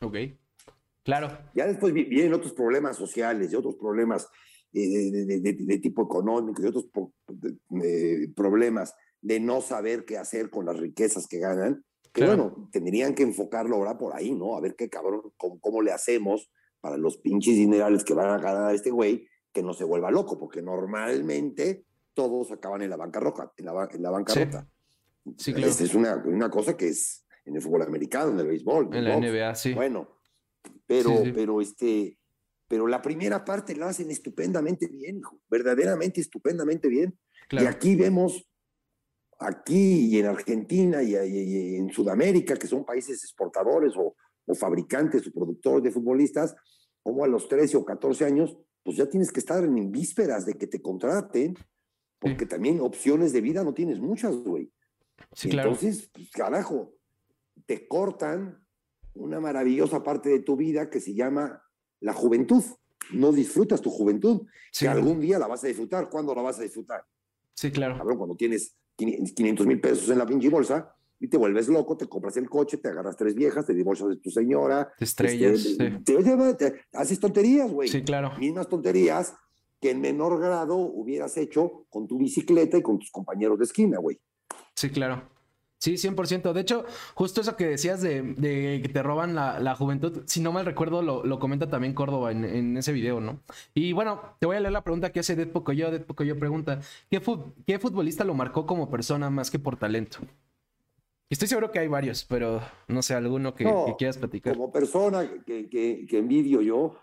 Ok, 0.00 0.16
claro. 1.02 1.38
Ya 1.54 1.66
después 1.66 1.92
vienen 1.92 2.34
otros 2.34 2.52
problemas 2.52 2.96
sociales 2.96 3.52
y 3.52 3.56
otros 3.56 3.76
problemas 3.76 4.28
eh, 4.72 5.10
de, 5.10 5.78
tipo 5.78 6.02
económico 6.02 6.62
y 6.62 6.66
otros 6.66 6.86
problemas 8.34 8.94
de 9.20 9.38
no 9.38 9.60
saber 9.60 10.04
qué 10.04 10.16
hacer 10.16 10.50
con 10.50 10.66
las 10.66 10.78
riquezas 10.78 11.26
que 11.26 11.38
ganan, 11.38 11.84
que 12.12 12.26
bueno, 12.26 12.68
tendrían 12.70 13.14
que 13.14 13.22
enfocarlo 13.22 13.76
ahora 13.76 13.96
por 13.96 14.14
ahí, 14.14 14.32
¿no? 14.32 14.56
A 14.56 14.60
ver 14.60 14.76
qué 14.76 14.88
cabrón, 14.88 15.32
cómo, 15.36 15.82
le 15.82 15.92
hacemos 15.92 16.50
para 16.80 16.96
los 16.96 17.16
pinches 17.16 17.56
dinerales 17.56 18.04
que 18.04 18.14
van 18.14 18.28
a 18.28 18.38
ganar 18.38 18.70
a 18.70 18.74
este 18.74 18.90
güey, 18.90 19.28
que 19.52 19.62
no 19.62 19.72
se 19.72 19.84
vuelva 19.84 20.10
loco, 20.10 20.38
porque 20.38 20.60
normalmente 20.60 21.84
todos 22.12 22.52
acaban 22.52 22.82
en 22.82 22.90
la 22.90 22.96
bancarrota, 22.96 23.52
en 23.56 23.64
la, 23.64 23.88
en 23.90 24.02
la 24.02 24.10
bancarrota. 24.10 24.68
Sí, 25.38 25.52
claro. 25.54 25.68
Esta 25.68 25.84
es 25.84 25.94
una, 25.94 26.16
una 26.16 26.50
cosa 26.50 26.76
que 26.76 26.88
es 26.88 27.24
en 27.44 27.56
el 27.56 27.62
fútbol 27.62 27.82
americano, 27.82 28.32
en 28.32 28.40
el 28.40 28.46
béisbol. 28.48 28.94
En, 28.94 29.04
la 29.04 29.16
NBA, 29.16 29.54
sí. 29.54 29.72
Bueno, 29.72 30.18
pero, 30.86 31.22
pero 31.34 31.60
este, 31.60 32.18
pero 32.68 32.86
la 32.86 33.00
primera 33.00 33.44
parte 33.44 33.74
la 33.74 33.88
hacen 33.88 34.10
estupendamente 34.10 34.86
bien, 34.86 35.18
hijo, 35.18 35.38
verdaderamente 35.48 36.20
estupendamente 36.20 36.88
bien. 36.88 37.18
Y 37.50 37.66
aquí 37.66 37.96
vemos 37.96 38.46
aquí 39.44 40.06
y 40.06 40.18
en 40.18 40.26
Argentina 40.26 41.02
y, 41.02 41.14
en 41.76 41.90
Sudamérica, 41.90 42.56
que 42.56 42.66
son 42.66 42.84
países 42.84 43.22
exportadores 43.22 43.94
o, 43.96 44.14
fabricantes 44.54 45.26
o 45.26 45.32
productores 45.32 45.82
de 45.84 45.90
futbolistas, 45.90 46.54
como 47.02 47.24
a 47.24 47.28
los 47.28 47.48
13 47.48 47.76
o 47.78 47.84
14 47.84 48.24
años, 48.24 48.56
pues 48.82 48.96
ya 48.96 49.08
tienes 49.08 49.32
que 49.32 49.40
estar 49.40 49.64
en 49.64 49.90
vísperas 49.90 50.44
de 50.44 50.54
que 50.54 50.66
te 50.66 50.82
contraten, 50.82 51.56
porque 52.18 52.46
también 52.46 52.80
opciones 52.80 53.32
de 53.32 53.40
vida 53.40 53.64
no 53.64 53.72
tienes 53.74 54.00
muchas, 54.00 54.36
güey. 54.36 54.70
Sí, 55.32 55.50
Entonces, 55.50 56.10
pues, 56.12 56.30
carajo, 56.30 56.94
te 57.66 57.86
cortan 57.86 58.64
una 59.14 59.40
maravillosa 59.40 60.02
parte 60.02 60.28
de 60.28 60.40
tu 60.40 60.56
vida 60.56 60.90
que 60.90 61.00
se 61.00 61.14
llama 61.14 61.62
la 62.00 62.12
juventud. 62.12 62.62
No 63.12 63.32
disfrutas 63.32 63.80
tu 63.80 63.90
juventud, 63.90 64.46
que 64.78 64.88
algún 64.88 65.20
día 65.20 65.38
la 65.38 65.46
vas 65.46 65.64
a 65.64 65.68
disfrutar. 65.68 66.08
¿Cuándo 66.08 66.34
la 66.34 66.42
vas 66.42 66.58
a 66.58 66.62
disfrutar? 66.62 67.04
Sí, 67.54 67.70
claro. 67.70 67.96
Cabrón, 67.96 68.18
cuando 68.18 68.36
tienes 68.36 68.76
500 69.06 69.66
mil 69.66 69.80
pesos 69.80 70.08
en 70.10 70.18
la 70.18 70.26
pinche 70.26 70.48
bolsa 70.48 70.94
y 71.20 71.28
te 71.28 71.36
vuelves 71.36 71.68
loco, 71.68 71.96
te 71.96 72.08
compras 72.08 72.36
el 72.36 72.50
coche, 72.50 72.78
te 72.78 72.88
agarras 72.88 73.16
tres 73.16 73.34
viejas, 73.34 73.64
te 73.64 73.74
divorcias 73.74 74.08
de 74.08 74.16
tu 74.16 74.30
señora. 74.30 74.92
Te 74.98 75.04
estrellas. 75.04 75.64
Este, 75.64 76.80
haces 76.92 77.20
tonterías, 77.20 77.70
güey. 77.70 77.88
Sí, 77.88 78.02
claro. 78.02 78.36
Mismas 78.38 78.68
tonterías 78.68 79.34
que 79.80 79.90
en 79.90 80.00
menor 80.00 80.40
grado 80.40 80.76
hubieras 80.76 81.36
hecho 81.36 81.86
con 81.90 82.08
tu 82.08 82.18
bicicleta 82.18 82.76
y 82.76 82.82
con 82.82 82.98
tus 82.98 83.10
compañeros 83.10 83.58
de 83.58 83.64
esquina, 83.64 83.98
güey. 83.98 84.20
Sí, 84.74 84.90
claro. 84.90 85.28
Sí, 85.82 85.94
100%. 85.94 86.52
De 86.52 86.60
hecho, 86.60 86.84
justo 87.14 87.40
eso 87.40 87.56
que 87.56 87.66
decías 87.66 88.00
de, 88.00 88.80
que 88.80 88.88
te 88.88 89.02
roban 89.02 89.34
la, 89.34 89.74
juventud, 89.74 90.22
si 90.26 90.40
no 90.40 90.52
mal 90.52 90.64
recuerdo, 90.64 91.02
lo, 91.02 91.38
comenta 91.40 91.68
también 91.68 91.92
Córdoba 91.92 92.30
en, 92.30 92.76
ese 92.76 92.92
video, 92.92 93.20
¿no? 93.20 93.40
Y 93.74 93.92
bueno, 93.92 94.36
te 94.38 94.46
voy 94.46 94.54
a 94.54 94.60
leer 94.60 94.70
la 94.72 94.84
pregunta 94.84 95.10
que 95.10 95.18
hace 95.18 95.34
Dead 95.34 95.48
Pocoyo. 95.48 95.90
Dead 95.90 96.04
Pocoyo 96.04 96.38
pregunta, 96.38 96.78
¿qué, 97.10 97.20
¿qué 97.66 97.80
futbolista 97.80 98.22
lo 98.22 98.34
marcó 98.34 98.64
como 98.64 98.90
persona 98.90 99.28
más 99.28 99.50
que 99.50 99.58
por 99.58 99.76
talento? 99.76 100.18
Estoy 101.28 101.48
seguro 101.48 101.72
que 101.72 101.80
hay 101.80 101.88
varios, 101.88 102.24
pero 102.26 102.60
no 102.86 103.02
sé, 103.02 103.14
alguno 103.14 103.52
que, 103.56 103.64
quieras 103.98 104.18
platicar. 104.18 104.54
Como 104.54 104.70
persona 104.70 105.28
que, 105.44 105.68
que 105.68 106.16
envidio 106.16 106.62
yo 106.62 106.94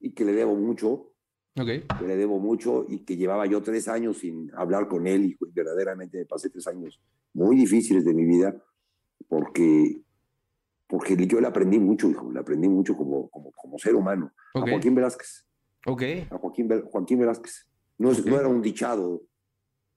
y 0.00 0.14
que 0.14 0.24
le 0.24 0.32
debo 0.32 0.56
mucho, 0.56 1.13
Okay. 1.56 1.84
Que 1.98 2.06
le 2.06 2.16
debo 2.16 2.40
mucho 2.40 2.84
y 2.88 3.04
que 3.04 3.16
llevaba 3.16 3.46
yo 3.46 3.62
tres 3.62 3.86
años 3.86 4.18
sin 4.18 4.50
hablar 4.56 4.88
con 4.88 5.06
él 5.06 5.24
y 5.24 5.36
verdaderamente 5.52 6.18
me 6.18 6.26
pasé 6.26 6.50
tres 6.50 6.66
años 6.66 7.00
muy 7.32 7.56
difíciles 7.56 8.04
de 8.04 8.12
mi 8.12 8.24
vida 8.24 8.60
porque, 9.28 10.02
porque 10.88 11.16
yo 11.26 11.40
le 11.40 11.46
aprendí 11.46 11.78
mucho, 11.78 12.10
hijo, 12.10 12.32
le 12.32 12.40
aprendí 12.40 12.68
mucho 12.68 12.96
como, 12.96 13.28
como, 13.30 13.52
como 13.52 13.78
ser 13.78 13.94
humano. 13.94 14.32
A 14.54 14.60
Joaquín 14.60 14.94
Velázquez. 14.94 15.46
Ok. 15.86 16.02
A 16.30 16.38
Joaquín, 16.38 16.68
Joaquín 16.90 17.18
Velázquez. 17.20 17.66
No, 17.98 18.10
no, 18.12 18.38
era 18.38 18.48
un 18.48 18.60
dichado 18.60 19.22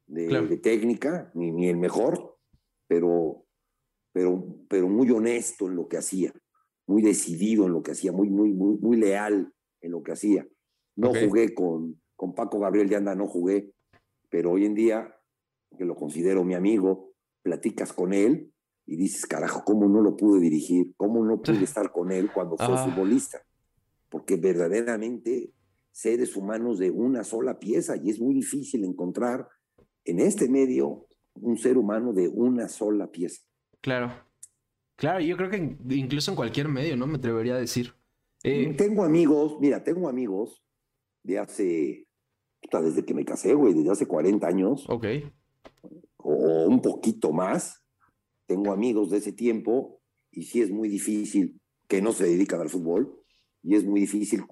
de, 0.06 0.58
técnica, 0.58 1.32
ni, 1.34 1.52
ni, 1.52 1.68
el 1.68 1.78
mejor, 1.78 2.38
pero, 2.88 3.46
pero, 4.12 4.46
pero 4.70 4.88
muy 4.88 5.10
honesto 5.10 5.68
en 5.68 5.76
lo 5.76 5.88
que 5.88 5.98
hacía, 5.98 6.32
muy 6.86 7.02
decidido 7.02 7.66
en 7.66 7.74
lo 7.74 7.82
que 7.82 7.92
hacía, 7.92 8.12
muy, 8.12 8.30
muy, 8.30 8.54
muy, 8.54 8.78
muy 8.78 8.98
leal 8.98 9.52
en 9.82 9.92
lo 9.92 10.04
que 10.04 10.12
hacía. 10.12 10.48
No 10.98 11.14
jugué 11.14 11.54
con, 11.54 12.02
con 12.16 12.34
Paco 12.34 12.60
Gabriel 12.60 12.90
de 12.90 12.96
Anda, 12.96 13.16
no 13.16 13.28
jugué, 13.28 13.72
pero 14.30 14.52
hoy 14.52 14.66
en 14.66 14.74
día, 14.74 15.16
que 15.78 15.86
lo 15.86 15.96
considero 15.96 16.44
mi 16.44 16.56
amigo, 16.56 17.14
platicas 17.44 17.94
con 17.94 18.14
él 18.14 18.52
y 18.86 18.98
dices, 18.98 19.26
carajo, 19.26 19.64
¿cómo 19.64 19.88
no 19.88 20.02
lo 20.02 20.18
pude 20.18 20.42
dirigir? 20.42 20.94
¿Cómo 20.98 21.24
no 21.24 21.42
pude 21.42 21.64
estar 21.64 21.92
con 21.92 22.12
él 22.12 22.32
cuando 22.34 22.58
fue 22.58 22.78
futbolista? 22.78 23.42
Porque 24.10 24.38
verdaderamente 24.38 25.54
seres 25.92 26.36
humanos 26.36 26.80
de 26.80 26.90
una 26.90 27.24
sola 27.24 27.60
pieza 27.60 27.96
y 27.96 28.10
es 28.10 28.20
muy 28.20 28.34
difícil 28.34 28.84
encontrar 28.84 29.48
en 30.04 30.20
este 30.20 30.50
medio 30.50 31.08
un 31.36 31.58
ser 31.58 31.78
humano 31.78 32.12
de 32.12 32.28
una 32.28 32.68
sola 32.70 33.12
pieza. 33.12 33.44
Claro. 33.82 34.12
Claro, 34.96 35.20
yo 35.20 35.38
creo 35.38 35.52
que 35.52 35.78
incluso 35.90 36.32
en 36.32 36.36
cualquier 36.36 36.70
medio, 36.70 36.98
¿no? 36.98 37.06
Me 37.06 37.18
atrevería 37.18 37.54
a 37.54 37.60
decir. 37.60 37.94
Eh, 38.44 38.74
tengo 38.76 39.04
amigos, 39.04 39.58
mira, 39.60 39.84
tengo 39.84 40.10
amigos 40.10 40.64
de 41.28 41.40
hace, 41.40 42.08
desde 42.72 43.06
que 43.06 43.14
me 43.14 43.26
casé, 43.26 43.54
güey, 43.54 43.74
desde 43.74 43.92
hace 43.92 44.08
40 44.08 44.48
años. 44.48 44.86
Ok. 44.90 45.06
O 46.18 46.66
un 46.66 46.82
poquito 46.82 47.32
más. 47.32 47.84
Tengo 48.48 48.72
amigos 48.72 49.12
de 49.12 49.18
ese 49.18 49.34
tiempo 49.34 50.02
y 50.32 50.44
sí 50.44 50.62
es 50.62 50.72
muy 50.72 50.88
difícil 50.88 51.60
que 51.88 52.02
no 52.02 52.14
se 52.14 52.24
dedican 52.24 52.62
al 52.62 52.70
fútbol 52.70 53.22
y 53.62 53.76
es 53.76 53.86
muy 53.86 54.00
difícil. 54.00 54.46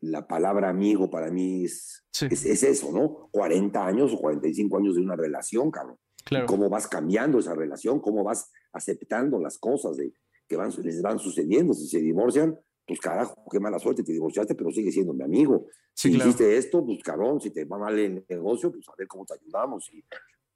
La 0.00 0.26
palabra 0.28 0.68
amigo 0.68 1.10
para 1.10 1.30
mí 1.30 1.64
es, 1.64 2.04
es, 2.20 2.62
eso, 2.62 2.92
¿no? 2.92 3.28
40 3.32 3.84
años 3.84 4.12
o 4.12 4.18
45 4.18 4.78
años 4.78 4.94
de 4.94 5.02
una 5.02 5.16
relación, 5.16 5.70
cabrón. 5.70 5.96
Claro. 6.24 6.46
Cómo 6.46 6.70
vas 6.70 6.86
cambiando 6.86 7.38
esa 7.38 7.54
relación, 7.54 8.00
cómo 8.00 8.22
vas 8.22 8.50
aceptando 8.72 9.40
las 9.40 9.58
cosas 9.58 9.96
de, 9.96 10.12
que 10.48 10.56
van, 10.56 10.70
les 10.82 11.02
van 11.02 11.18
sucediendo. 11.18 11.74
Si 11.74 11.88
se 11.88 12.00
divorcian, 12.00 12.56
pues 12.86 13.00
carajo, 13.00 13.34
qué 13.50 13.58
mala 13.60 13.78
suerte, 13.78 14.02
te 14.02 14.12
divorciaste, 14.12 14.54
pero 14.54 14.70
sigue 14.70 14.92
siendo 14.92 15.12
mi 15.12 15.22
amigo. 15.22 15.66
si 15.94 16.16
hiciste 16.16 16.56
esto, 16.56 16.84
pues 16.84 17.02
cabrón, 17.02 17.40
si 17.40 17.50
te 17.50 17.64
va 17.64 17.78
mal 17.78 17.98
el 17.98 18.24
negocio, 18.28 18.70
pues 18.70 18.88
a 18.88 18.92
ver 18.96 19.06
cómo 19.08 19.24
te 19.24 19.34
ayudamos. 19.34 19.90
Y, 19.92 20.04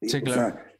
sí, 0.09 0.21
claro. 0.21 0.41
sea, 0.41 0.73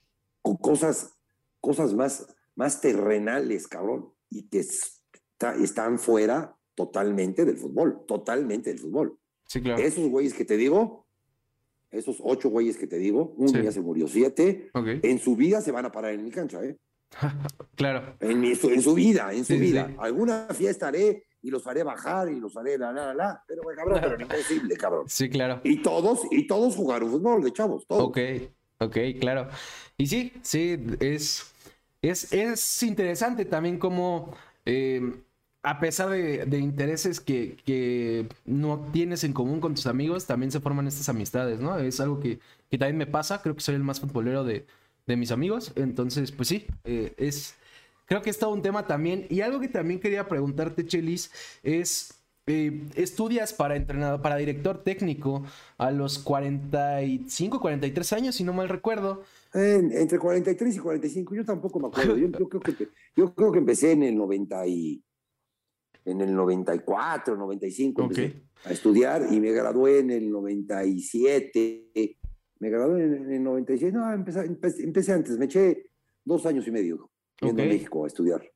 con 0.43 0.57
cosas, 0.57 1.15
cosas 1.61 1.95
más, 1.95 2.27
más 2.55 2.81
terrenales, 2.81 3.67
cabrón, 3.67 4.13
y 4.31 4.49
que 4.49 4.61
están 4.61 5.99
fuera 5.99 6.55
totalmente 6.75 7.45
del 7.45 7.57
fútbol, 7.57 8.05
totalmente 8.07 8.71
del 8.71 8.79
fútbol. 8.79 9.19
Sí, 9.47 9.63
claro. 9.63 9.83
Esos 9.83 10.09
güeyes 10.09 10.35
que 10.35 10.45
te 10.45 10.57
digo, 10.57 11.07
esos 11.91 12.19
ocho 12.23 12.51
güeyes 12.51 12.77
que 12.77 12.87
te 12.87 12.99
digo, 12.99 13.35
uno 13.37 13.61
ya 13.63 13.73
se 13.73 13.81
murió, 13.81 14.07
siete, 14.07 14.71
en 14.75 15.19
su 15.19 15.37
vida 15.37 15.63
se 15.63 15.73
van 15.73 15.87
a 15.87 15.93
parar 15.93 16.13
en 16.13 16.25
mi 16.25 16.31
cancha, 16.31 16.63
¿eh? 16.63 16.77
claro. 17.75 18.17
En, 18.21 18.41
mi, 18.41 18.51
en, 18.51 18.83
su 18.83 18.95
vida, 18.95 19.33
en 19.33 19.45
su 19.45 19.59
vida. 19.59 19.95
Alguna 19.99 20.49
fiesta 20.53 20.89
haré 20.89 21.25
y 21.43 21.51
los 21.51 21.67
haré 21.67 21.83
bajar 21.83 22.31
y 22.31 22.41
los 22.41 22.57
haré 22.57 22.79
la, 22.79 22.93
la, 22.93 23.15
la, 23.15 23.45
pero 23.47 23.63
cabrón, 23.77 24.01
pero 24.01 24.21
imposible, 24.21 24.77
cabrón. 24.77 25.05
Sí, 25.09 25.29
claro. 25.29 25.61
Y 25.65 25.83
todos, 25.83 26.21
y 26.31 26.47
todos 26.47 26.75
jugaron 26.77 27.11
fútbol 27.11 27.43
de 27.43 27.53
chavos, 27.53 27.87
todos. 27.87 28.03
Ok, 28.03 28.19
ok, 28.79 28.97
claro. 29.21 29.49
Y 29.97 30.07
sí, 30.07 30.33
sí, 30.43 30.79
es, 31.01 31.53
es, 32.03 32.33
es 32.33 32.83
interesante 32.83 33.45
también 33.45 33.79
como, 33.79 34.35
eh, 34.65 35.01
a 35.63 35.79
pesar 35.81 36.11
de, 36.11 36.59
intereses 36.59 37.21
que, 37.21 37.57
que, 37.65 38.29
no 38.45 38.89
tienes 38.93 39.25
en 39.25 39.33
común 39.33 39.61
con 39.61 39.75
tus 39.75 39.87
amigos, 39.87 40.27
también 40.27 40.51
se 40.51 40.61
forman 40.61 40.87
estas 40.87 41.09
amistades, 41.09 41.61
¿no? 41.61 41.79
Es 41.79 42.01
algo 42.01 42.21
que, 42.21 42.41
que 42.71 42.79
también 42.79 42.97
me 42.97 43.07
pasa, 43.07 43.43
creo 43.43 43.55
que 43.55 43.61
soy 43.61 43.75
el 43.75 43.85
más 43.85 44.01
futbolero 44.01 44.45
de, 44.45 44.67
de 45.07 45.17
mis 45.17 45.31
amigos, 45.31 45.73
entonces, 45.77 46.33
pues 46.33 46.49
sí, 46.49 46.67
eh, 46.85 47.15
es 47.17 47.55
creo 48.09 48.23
que 48.23 48.31
es 48.31 48.39
todo 48.39 48.53
un 48.53 48.63
tema 48.63 48.87
también. 48.87 49.27
Y 49.29 49.43
algo 49.43 49.61
que 49.61 49.69
también 49.69 50.01
quería 50.01 50.29
preguntarte, 50.29 50.87
Chelis, 50.87 51.31
es. 51.63 52.15
Eh, 52.51 52.89
estudias 52.95 53.53
para 53.53 53.77
entrenador, 53.77 54.23
para 54.23 54.37
director 54.37 54.83
técnico 54.83 55.45
a 55.77 55.91
los 55.91 56.19
45, 56.19 57.61
43 57.61 58.13
años, 58.15 58.37
si 58.37 58.43
no 58.43 58.55
mal 58.55 58.71
recuerdo. 58.71 59.23
entre 59.53 60.19
43 60.19 60.77
y 60.77 60.79
45, 60.79 61.35
yo 61.35 61.45
tampoco 61.45 61.79
me 61.79 61.89
acuerdo. 61.89 62.17
Yo, 62.17 62.33
creo, 62.33 62.61
que, 62.63 62.89
yo 63.15 63.35
creo 63.35 63.53
que 63.53 63.59
empecé 63.59 63.93
en 63.93 64.03
el 64.03 64.17
90 64.17 64.67
y, 64.67 65.05
en 66.07 66.23
el 66.23 66.35
94, 66.35 67.37
95 67.37 68.09
a 68.65 68.73
estudiar 68.73 69.27
y 69.31 69.41
me 69.41 69.53
gradué 69.53 69.99
en 69.99 70.11
el 70.11 70.31
97. 70.31 71.91
Me 72.61 72.71
gradué 72.71 73.05
en, 73.05 73.31
el 73.31 73.43
97, 73.43 73.93
no, 73.93 74.11
empecé, 74.11 74.41
empecé, 74.81 75.13
antes, 75.13 75.37
me 75.37 75.45
eché 75.45 75.91
dos 76.25 76.47
años 76.47 76.67
y 76.67 76.71
medio 76.71 77.11
yendo 77.41 77.63
a 77.63 77.67
México 77.67 78.05
a 78.05 78.07
estudiar. 78.07 78.51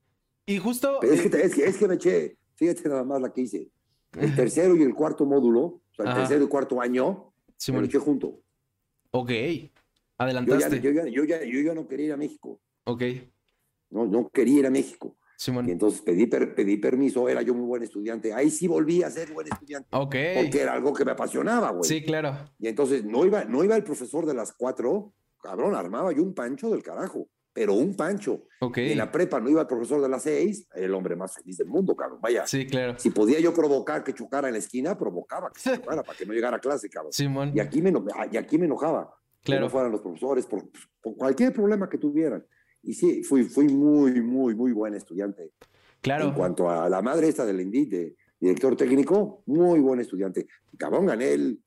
Y 0.46 0.58
justo... 0.58 1.00
es, 1.02 1.30
que, 1.30 1.64
es, 1.64 1.76
que, 1.76 1.88
me 1.88 1.94
eché, 1.94 2.36
fíjate 2.54 2.88
nada 2.88 3.04
más 3.04 3.20
la 3.20 3.32
que 3.32 3.42
hice. 3.42 3.70
El 4.18 4.34
tercero 4.34 4.76
y 4.76 4.82
el 4.82 4.94
cuarto 4.94 5.24
módulo, 5.24 5.60
o 5.60 5.82
sea, 5.96 6.06
el 6.06 6.14
tercero 6.14 6.44
y 6.44 6.48
cuarto 6.48 6.80
año, 6.80 7.32
me 7.68 7.78
lo 7.78 7.84
eché 7.84 7.98
junto. 7.98 8.40
Ok, 9.10 9.30
adelantaste. 10.18 10.80
Yo 10.80 10.90
ya, 10.90 11.06
yo, 11.06 11.24
ya, 11.24 11.44
yo, 11.44 11.60
ya, 11.60 11.74
no 11.74 11.86
quería 11.86 12.06
ir 12.06 12.12
a 12.12 12.16
México. 12.16 12.60
Ok. 12.84 13.02
No, 13.90 14.06
no 14.06 14.28
quería 14.30 14.60
ir 14.60 14.66
a 14.66 14.70
México. 14.70 15.16
Y 15.44 15.70
entonces 15.72 16.02
pedí, 16.02 16.26
pedí 16.26 16.76
permiso, 16.76 17.28
era 17.28 17.42
yo 17.42 17.52
muy 17.52 17.66
buen 17.66 17.82
estudiante. 17.82 18.32
Ahí 18.32 18.48
sí 18.48 18.68
volví 18.68 19.02
a 19.02 19.10
ser 19.10 19.32
buen 19.32 19.48
estudiante. 19.48 19.88
Ok. 19.90 20.14
Porque 20.34 20.60
era 20.60 20.72
algo 20.72 20.92
que 20.92 21.04
me 21.04 21.12
apasionaba, 21.12 21.70
güey. 21.70 21.84
Sí, 21.84 22.02
claro. 22.04 22.36
Y 22.60 22.68
entonces 22.68 23.04
no 23.04 23.26
iba, 23.26 23.44
no 23.44 23.64
iba 23.64 23.74
el 23.74 23.82
profesor 23.82 24.24
de 24.24 24.34
las 24.34 24.52
cuatro, 24.52 25.12
cabrón, 25.40 25.74
armaba 25.74 26.12
yo 26.12 26.22
un 26.22 26.32
pancho 26.32 26.70
del 26.70 26.82
carajo 26.82 27.28
pero 27.52 27.74
un 27.74 27.94
pancho. 27.94 28.44
Okay. 28.60 28.92
En 28.92 28.98
la 28.98 29.10
prepa 29.10 29.40
no 29.40 29.50
iba 29.50 29.60
el 29.60 29.66
profesor 29.66 30.00
de 30.00 30.08
las 30.08 30.22
seis, 30.22 30.66
el 30.74 30.94
hombre 30.94 31.16
más 31.16 31.34
feliz 31.34 31.58
del 31.58 31.68
mundo, 31.68 31.94
cabrón. 31.94 32.20
Vaya. 32.22 32.46
Sí, 32.46 32.66
claro. 32.66 32.98
Si 32.98 33.10
podía 33.10 33.40
yo 33.40 33.52
provocar 33.52 34.02
que 34.02 34.14
chocara 34.14 34.48
en 34.48 34.54
la 34.54 34.58
esquina, 34.58 34.96
provocaba 34.96 35.50
que 35.52 35.60
chocara 35.76 36.02
para 36.02 36.16
que 36.16 36.26
no 36.26 36.32
llegara 36.32 36.56
a 36.56 36.60
clase, 36.60 36.88
cabrón. 36.88 37.12
Simón. 37.12 37.52
Y 37.54 37.60
aquí 37.60 37.82
me, 37.82 37.92
y 38.30 38.36
aquí 38.36 38.58
me 38.58 38.66
enojaba. 38.66 39.14
Claro. 39.42 39.60
Que 39.60 39.64
no 39.64 39.70
fueran 39.70 39.92
los 39.92 40.00
profesores 40.00 40.46
por, 40.46 40.62
por, 41.00 41.16
cualquier 41.16 41.52
problema 41.52 41.88
que 41.88 41.98
tuvieran. 41.98 42.44
Y 42.82 42.94
sí, 42.94 43.22
fui, 43.22 43.44
fui 43.44 43.68
muy, 43.68 44.20
muy, 44.20 44.54
muy 44.54 44.72
buen 44.72 44.94
estudiante. 44.94 45.52
Claro. 46.00 46.26
En 46.26 46.34
cuanto 46.34 46.70
a 46.70 46.88
la 46.88 47.02
madre 47.02 47.28
esta 47.28 47.44
del 47.44 47.60
INDIT, 47.60 47.90
de 47.90 48.16
director 48.40 48.76
técnico, 48.76 49.42
muy 49.46 49.80
buen 49.80 50.00
estudiante. 50.00 50.46
Cabrón, 50.78 51.06
gané 51.06 51.32
el, 51.32 51.60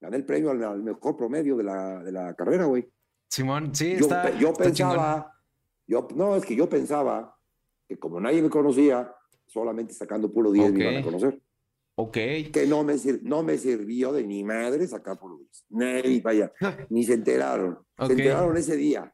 gané 0.00 0.16
el 0.16 0.24
premio 0.24 0.50
al, 0.50 0.82
mejor 0.82 1.16
promedio 1.16 1.56
de 1.56 1.64
la, 1.64 2.02
de 2.02 2.12
la 2.12 2.34
carrera, 2.34 2.64
güey. 2.64 2.88
Simón, 3.28 3.74
sí, 3.74 3.96
yo, 3.96 4.00
está, 4.00 4.36
yo 4.38 4.54
pensaba, 4.54 5.34
yo, 5.86 6.08
no, 6.14 6.34
es 6.36 6.44
que 6.44 6.56
yo 6.56 6.68
pensaba 6.68 7.36
que 7.86 7.98
como 7.98 8.20
nadie 8.20 8.42
me 8.42 8.50
conocía, 8.50 9.14
solamente 9.46 9.94
sacando 9.94 10.32
puro 10.32 10.50
10 10.50 10.72
me 10.72 10.84
iban 10.84 10.96
a 10.96 11.02
conocer. 11.02 11.42
Ok. 11.96 12.14
Que 12.52 12.66
no 12.68 12.84
me, 12.84 12.94
no 13.22 13.42
me 13.42 13.58
sirvió 13.58 14.12
de 14.12 14.24
ni 14.24 14.44
madre 14.44 14.86
sacar 14.86 15.18
puro 15.18 15.38
10. 15.38 16.04
Ni, 16.04 16.20
vaya, 16.20 16.52
ni 16.90 17.04
se 17.04 17.14
enteraron. 17.14 17.78
Se 17.98 18.12
enteraron 18.12 18.56
ese 18.56 18.76
día. 18.76 19.12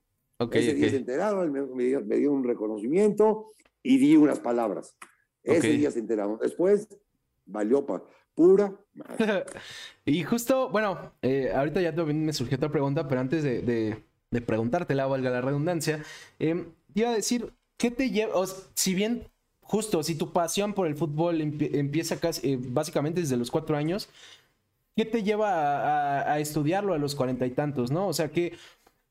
ese 0.53 0.75
día 0.75 0.91
se 0.91 0.97
enteraron, 0.97 1.51
me, 1.51 1.85
dio, 2.17 2.33
un 2.33 2.45
reconocimiento 2.45 3.53
y 3.83 3.99
di 3.99 4.17
unas 4.17 4.41
palabras. 4.41 4.97
Ese 5.43 5.71
día 5.71 5.91
se 5.91 6.01
enteraron. 6.01 6.39
Después, 6.41 6.89
valió 7.47 7.87
para 7.87 8.05
pura 8.35 8.72
y 10.05 10.22
justo, 10.22 10.68
bueno, 10.70 11.12
eh, 11.22 11.53
ahorita 11.55 11.80
ya 11.80 11.93
me 11.93 12.32
surgió 12.32 12.57
otra 12.57 12.70
pregunta, 12.70 13.09
pero 13.09 13.20
antes 13.20 13.43
de, 13.43 13.62
de, 13.62 14.03
de 14.30 14.41
preguntártela, 14.41 15.07
valga 15.07 15.30
la 15.30 15.41
redundancia, 15.41 16.05
eh, 16.39 16.66
iba 16.95 17.11
a 17.11 17.14
decir, 17.14 17.53
¿qué 17.76 17.91
te 17.91 18.11
lleva? 18.11 18.35
si 18.74 18.95
bien, 18.95 19.28
justo, 19.61 20.03
si 20.03 20.14
tu 20.14 20.32
pasión 20.32 20.74
por 20.74 20.87
el 20.87 20.97
fútbol 20.97 21.41
empieza 21.41 22.20
casi, 22.20 22.53
eh, 22.53 22.59
básicamente 22.61 23.20
desde 23.20 23.37
los 23.37 23.51
cuatro 23.51 23.76
años, 23.76 24.09
¿qué 24.97 25.05
te 25.05 25.22
lleva 25.22 26.32
a, 26.32 26.39
estudiarlo 26.39 26.95
a 26.95 26.99
los 26.99 27.14
cuarenta 27.14 27.47
y 27.47 27.51
tantos, 27.51 27.91
no? 27.91 28.07
O 28.09 28.12
sea, 28.12 28.30
¿qué, 28.30 28.57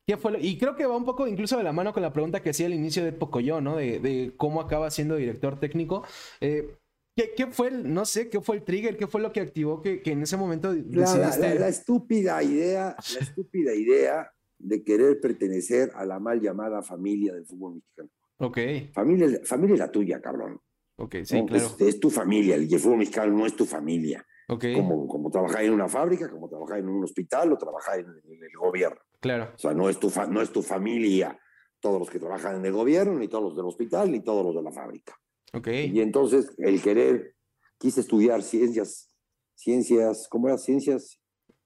¿qué 0.08 0.18
fue 0.18 0.40
Y 0.42 0.58
creo 0.58 0.76
que 0.76 0.86
va 0.86 0.96
un 0.96 1.06
poco 1.06 1.28
incluso 1.28 1.58
de 1.58 1.64
la 1.64 1.74
mano 1.74 1.94
con 1.94 2.04
la 2.04 2.14
pregunta 2.14 2.42
que 2.42 2.52
hacía 2.52 2.68
al 2.68 2.74
inicio 2.74 3.04
de 3.04 3.12
Pocoyo, 3.12 3.62
¿no? 3.62 3.76
De, 3.78 4.00
de 4.00 4.34
cómo 4.38 4.62
acaba 4.62 4.90
siendo 4.92 5.16
director 5.18 5.60
técnico. 5.60 6.06
Eh, 6.42 6.78
¿Qué, 7.16 7.48
fue 7.52 7.68
el, 7.68 7.94
no 7.94 8.06
sé, 8.06 8.30
qué 8.30 8.42
fue 8.42 8.56
el 8.56 8.64
trigger? 8.64 8.98
¿Qué 8.98 9.06
fue 9.06 9.22
lo 9.22 9.32
que 9.32 9.40
activó 9.40 9.82
que, 9.82 10.02
que 10.02 10.12
en 10.12 10.24
ese 10.24 10.36
momento 10.36 10.74
decidiste? 10.74 11.60
La, 11.60 11.68
estúpida 11.68 12.42
idea, 12.42 12.96
la 13.14 13.20
estúpida 13.20 13.76
idea 13.76 14.32
de 14.58 14.84
querer 14.84 15.20
pertenecer 15.20 15.92
a 15.96 16.06
la 16.06 16.20
mal 16.20 16.42
llamada 16.42 16.82
familia 16.82 17.34
del 17.34 17.46
fútbol 17.46 17.76
mexicano. 17.76 18.10
Ok. 18.38 18.58
Familia, 18.94 19.40
familia 19.44 19.74
es 19.74 19.80
la 19.80 19.92
tuya, 19.92 20.22
cabrón. 20.22 20.60
Ok, 20.96 21.18
sí, 21.24 21.46
claro. 21.46 21.76
Es, 21.80 22.00
tu 22.00 22.10
familia, 22.10 22.56
el 22.56 22.68
fútbol 22.80 22.98
mexicano 22.98 23.38
no 23.38 23.46
es 23.46 23.56
tu 23.56 23.66
familia. 23.66 24.26
Ok. 24.48 24.66
Como, 24.76 25.08
como 25.08 25.30
trabajar 25.30 25.64
en 25.64 25.74
una 25.74 25.88
fábrica, 25.88 26.30
como 26.30 26.50
trabajar 26.50 26.80
en 26.80 26.90
un 26.90 27.04
hospital 27.04 27.52
o 27.54 27.58
trabajar 27.58 28.00
en, 28.00 28.08
el 28.08 28.58
gobierno. 28.58 29.00
Claro. 29.20 29.52
O 29.56 29.58
sea, 29.58 29.74
no 29.74 29.88
es, 29.90 30.00
tu 30.00 30.12
no 30.30 30.42
es 30.42 30.52
tu 30.52 30.64
familia 30.64 31.40
todos 31.80 32.00
los 32.00 32.10
que 32.10 32.20
trabajan 32.20 32.56
en 32.56 32.66
el 32.66 32.72
gobierno, 32.72 33.20
ni 33.20 33.28
todos 33.28 33.44
los 33.44 33.56
del 33.56 33.66
hospital, 33.66 34.10
ni 34.10 34.22
todos 34.22 34.46
los 34.46 34.56
de 34.56 34.64
la 34.64 34.72
fábrica. 34.72 35.20
Y 35.66 36.02
entonces 36.02 36.54
el 36.58 36.82
querer, 36.82 37.36
quise 37.78 38.02
estudiar 38.02 38.42
ciencias, 38.42 39.14
ciencias, 39.56 40.28
¿cómo 40.30 40.48
era? 40.48 40.58
Ciencias, 40.58 41.20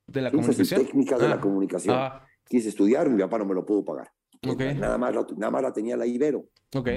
de 0.08 0.22
la 0.22 0.32
comunicación. 0.32 0.86
técnicas 0.86 1.20
de 1.20 1.28
la 1.28 1.36
ah. 1.36 1.42
comunicación. 1.42 1.96
Ah. 1.98 2.28
Quise 2.46 2.70
estudiar, 2.70 3.10
mi 3.10 3.22
papá 3.22 3.40
no 3.40 3.46
me 3.46 3.54
lo 3.54 3.66
pudo 3.66 3.84
pagar. 3.84 4.12
Nada, 4.42 4.98
más, 4.98 5.14
nada 5.36 5.52
más 5.52 5.62
la 5.62 5.74
tenía 5.74 5.98
la 5.98 6.06
Ibero. 6.06 6.50
Ok, 6.76 6.90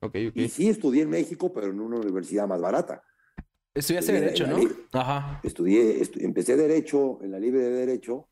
ok, 0.00 0.16
ok. 0.28 0.36
Y 0.36 0.48
sí 0.48 0.68
estudié 0.68 1.02
en 1.02 1.10
México, 1.10 1.52
pero 1.52 1.68
en 1.68 1.80
una 1.80 1.98
universidad 1.98 2.48
más 2.48 2.60
barata. 2.60 3.02
Estudiaste 3.72 4.12
Derecho, 4.12 4.46
¿no? 4.46 4.58
Ajá. 4.92 5.40
Estudié, 5.44 6.02
empecé 6.20 6.56
Derecho 6.56 7.22
en 7.22 7.30
la 7.30 7.38
Libre 7.38 7.60
de 7.60 7.70
Derecho 7.70 8.28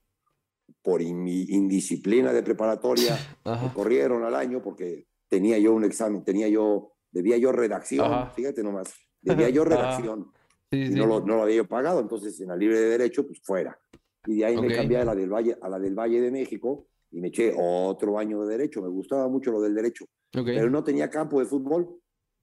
por 0.82 1.01
mi 1.01 1.42
indisciplina 1.42 2.32
de 2.32 2.42
preparatoria. 2.42 3.16
Me 3.44 3.72
corrieron 3.72 4.24
al 4.24 4.34
año 4.34 4.61
porque 4.62 5.07
tenía 5.28 5.59
yo 5.59 5.74
un 5.74 5.84
examen, 5.84 6.24
tenía 6.24 6.49
yo, 6.49 6.94
debía 7.11 7.36
yo 7.36 7.52
redacción, 7.52 8.30
fíjate 8.32 8.62
nomás, 8.62 8.94
debía 9.20 9.48
yo 9.48 9.64
redacción. 9.64 10.32
y 10.70 10.90
No, 10.90 11.06
lo, 11.06 11.20
no, 11.20 11.36
lo, 11.36 11.42
había 11.42 11.56
yo 11.56 11.68
pagado, 11.68 12.00
entonces 12.00 12.40
en 12.40 12.48
la 12.48 12.56
libre 12.56 12.80
de 12.80 12.88
derecho, 12.90 13.26
pues 13.26 13.40
fuera. 13.42 13.78
Y 14.26 14.38
de 14.38 14.44
ahí 14.44 14.61
me 14.61 14.74
cambié 14.74 14.98
a 14.98 15.04
la, 15.04 15.14
del 15.14 15.32
Valle, 15.32 15.56
a 15.61 15.68
la 15.68 15.78
del 15.78 15.94
Valle 15.94 16.20
de 16.20 16.30
México 16.30 16.86
y 17.11 17.20
me 17.20 17.28
eché 17.28 17.54
otro 17.56 18.18
año 18.18 18.44
de 18.44 18.56
derecho. 18.56 18.82
Me 18.82 18.88
gustaba 18.88 19.28
mucho 19.28 19.50
lo 19.50 19.61
del 19.61 19.74
derecho, 19.74 20.06
pero 20.30 20.68
no 20.68 20.84
tenía 20.84 21.09
campo 21.09 21.40
de 21.40 21.46
fútbol. 21.46 21.88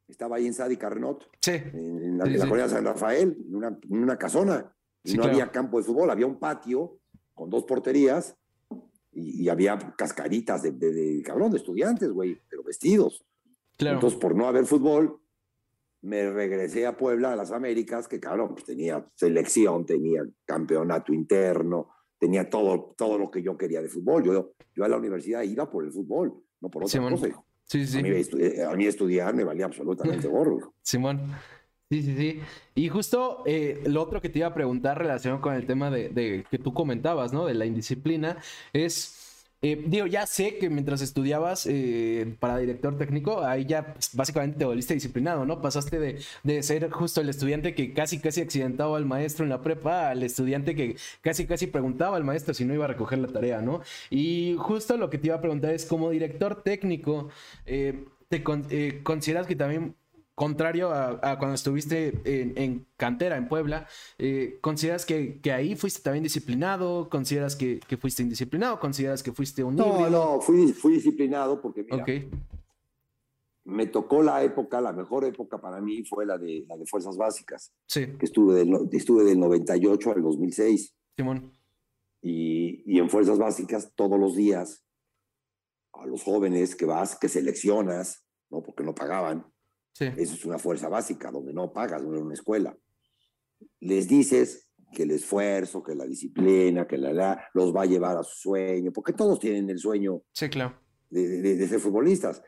Estaba 0.07 0.37
ahí 0.37 0.45
en 0.45 0.53
Sadi 0.53 0.77
Carnot, 0.77 1.27
en, 1.47 2.17
la, 2.17 2.25
colonia 2.25 2.69
San 2.69 2.85
Rafael, 2.85 3.37
en 3.47 3.55
una, 3.55 3.79
en 3.89 3.97
una 4.03 4.17
casona. 4.17 4.71
Y 5.03 5.13
no 5.13 5.25
había 5.25 5.51
campo 5.51 5.77
de 5.77 5.83
fútbol, 5.83 6.09
había 6.09 6.25
un 6.25 6.39
patio 6.39 6.99
con 7.33 7.49
dos 7.49 7.65
porterías 7.65 8.35
y, 9.11 9.47
había 9.49 9.77
cascaritas 9.95 10.63
de, 10.63 10.71
de, 10.71 11.21
cabrón, 11.23 11.51
de 11.51 11.57
estudiantes, 11.57 12.09
güey, 12.09 12.41
pero 12.49 12.63
vestidos. 12.63 13.23
Entonces, 13.77 14.19
por 14.19 14.35
no 14.35 14.47
haber 14.47 14.65
fútbol, 14.65 15.19
me 16.01 16.29
regresé 16.31 16.85
a 16.85 16.95
Puebla, 16.95 17.33
a 17.33 17.35
las 17.35 17.51
Américas, 17.51 18.07
que 18.07 18.19
cabrón, 18.19 18.49
pues 18.53 18.63
tenía 18.63 19.05
selección, 19.15 19.85
tenía 19.85 20.23
campeonato 20.45 21.13
interno, 21.13 21.89
tenía 22.19 22.49
todo, 22.49 22.93
todo 22.95 23.17
lo 23.17 23.31
que 23.31 23.41
yo 23.41 23.57
quería 23.57 23.81
de 23.81 23.89
fútbol. 23.89 24.23
Yo, 24.23 24.51
yo 24.75 24.85
a 24.85 24.87
la 24.87 24.97
universidad 24.97 25.41
iba 25.41 25.69
por 25.69 25.83
el 25.83 25.91
fútbol, 25.91 26.33
no 26.61 26.69
por 26.69 26.83
otra 26.83 27.09
cosa. 27.09 27.43
Sí, 27.63 27.87
sí. 27.87 27.99
A 27.99 28.03
mí, 28.03 28.09
eh, 28.09 28.63
a 28.63 28.75
mí, 28.75 28.85
estudiar 28.85 29.33
me 29.33 29.43
valía 29.43 29.65
absolutamente 29.65 30.27
gorro. 30.27 30.75
Simón. 30.83 31.21
Sí, 31.89 32.01
sí, 32.03 32.15
sí. 32.15 32.39
Y 32.75 32.89
justo 32.89 33.43
eh, 33.45 33.83
lo 33.87 34.01
otro 34.01 34.21
que 34.21 34.29
te 34.29 34.39
iba 34.39 34.47
a 34.47 34.53
preguntar 34.53 34.97
relacionado 34.97 35.41
con 35.41 35.53
el 35.53 35.65
tema 35.65 35.89
de, 35.89 36.09
de, 36.09 36.45
que 36.49 36.59
tú 36.59 36.73
comentabas, 36.73 37.33
¿no? 37.33 37.45
De 37.45 37.53
la 37.53 37.65
indisciplina, 37.65 38.37
es 38.73 39.24
eh, 39.61 39.83
digo, 39.87 40.05
ya 40.05 40.27
sé 40.27 40.57
que 40.57 40.69
mientras 40.69 41.01
estudiabas 41.01 41.65
eh, 41.65 42.35
para 42.39 42.57
director 42.57 42.97
técnico, 42.97 43.41
ahí 43.43 43.65
ya 43.65 43.93
pues, 43.93 44.11
básicamente 44.13 44.59
te 44.59 44.65
volviste 44.65 44.93
disciplinado, 44.93 45.45
¿no? 45.45 45.61
Pasaste 45.61 45.99
de, 45.99 46.19
de, 46.43 46.61
ser 46.63 46.89
justo 46.91 47.21
el 47.21 47.29
estudiante 47.29 47.73
que 47.73 47.93
casi 47.93 48.19
casi 48.19 48.41
accidentaba 48.41 48.97
al 48.97 49.05
maestro 49.05 49.43
en 49.43 49.49
la 49.49 49.61
prepa 49.61 50.09
al 50.09 50.23
estudiante 50.23 50.75
que 50.75 50.97
casi 51.21 51.47
casi 51.47 51.67
preguntaba 51.67 52.17
al 52.17 52.23
maestro 52.23 52.53
si 52.53 52.65
no 52.65 52.73
iba 52.73 52.85
a 52.85 52.89
recoger 52.89 53.19
la 53.19 53.27
tarea, 53.27 53.61
¿no? 53.61 53.81
Y 54.09 54.55
justo 54.59 54.97
lo 54.97 55.09
que 55.09 55.17
te 55.17 55.27
iba 55.27 55.37
a 55.37 55.41
preguntar 55.41 55.73
es, 55.73 55.85
como 55.85 56.09
director 56.11 56.61
técnico, 56.63 57.29
eh, 57.65 58.05
¿te 58.29 58.43
consideras 59.03 59.47
que 59.47 59.55
también 59.55 59.95
contrario 60.35 60.91
a, 60.91 61.39
cuando 61.39 61.55
estuviste 61.55 62.21
en, 62.25 62.85
cantera 62.97 63.37
en 63.37 63.47
Puebla, 63.47 63.87
eh, 64.17 64.57
¿consideras 64.61 65.05
que, 65.05 65.39
ahí 65.51 65.75
fuiste 65.75 66.01
también 66.01 66.23
disciplinado? 66.23 67.09
¿Consideras 67.09 67.55
que, 67.55 67.79
fuiste 67.99 68.21
indisciplinado? 68.21 68.79
¿Consideras 68.79 69.23
que 69.23 69.31
fuiste 69.31 69.63
un 69.63 69.75
No, 69.75 70.09
no, 70.09 70.41
fui, 70.41 70.73
fui 70.73 70.93
disciplinado 70.95 71.61
porque 71.61 71.83
mira, 71.83 72.05
me 73.65 73.87
tocó 73.87 74.21
la 74.21 74.43
época, 74.43 74.79
la 74.79 74.93
mejor 74.93 75.25
época 75.25 75.59
para 75.59 75.81
mí 75.81 76.03
fue 76.03 76.25
la 76.25 76.37
de, 76.37 76.65
la 76.67 76.77
de 76.77 76.85
Fuerzas 76.85 77.17
Básicas, 77.17 77.73
sí. 77.87 78.05
que 78.19 78.25
estuve 78.25 78.55
del, 78.55 78.89
estuve 78.91 79.23
del 79.23 79.39
98 79.39 80.11
al 80.11 80.21
2006. 80.21 80.95
Simón. 81.15 81.51
Y, 82.21 82.83
y 82.85 82.99
en 82.99 83.09
Fuerzas 83.09 83.39
Básicas 83.39 83.91
todos 83.95 84.19
los 84.19 84.35
días 84.35 84.85
a 85.93 86.05
los 86.05 86.23
jóvenes 86.23 86.75
que 86.75 86.85
vas, 86.85 87.17
que 87.17 87.27
seleccionas, 87.27 88.23
¿no? 88.51 88.61
porque 88.61 88.83
no 88.83 88.93
pagaban, 88.93 89.51
eso 89.99 90.33
es 90.33 90.45
una 90.45 90.59
fuerza 90.59 90.89
básica, 90.89 91.31
donde 91.31 91.53
no 91.53 91.71
pagas, 91.71 92.03
no 92.03 92.15
es 92.15 92.21
una 92.21 92.33
escuela. 92.33 92.77
Les 93.79 94.07
dices 94.07 94.69
que 94.93 95.03
el 95.03 95.11
esfuerzo, 95.11 95.81
que 95.81 95.95
la 95.95 96.05
disciplina, 96.05 96.87
que 96.87 96.97
la, 96.97 97.13
la 97.13 97.49
los 97.53 97.75
va 97.75 97.83
a 97.83 97.85
llevar 97.85 98.17
a 98.17 98.23
su 98.23 98.49
sueño, 98.49 98.91
porque 98.91 99.13
todos 99.13 99.39
tienen 99.39 99.69
el 99.69 99.79
sueño 99.79 100.21
sí, 100.31 100.49
claro. 100.49 100.79
de, 101.09 101.67
ser 101.67 101.79
futbolistas. 101.79 102.43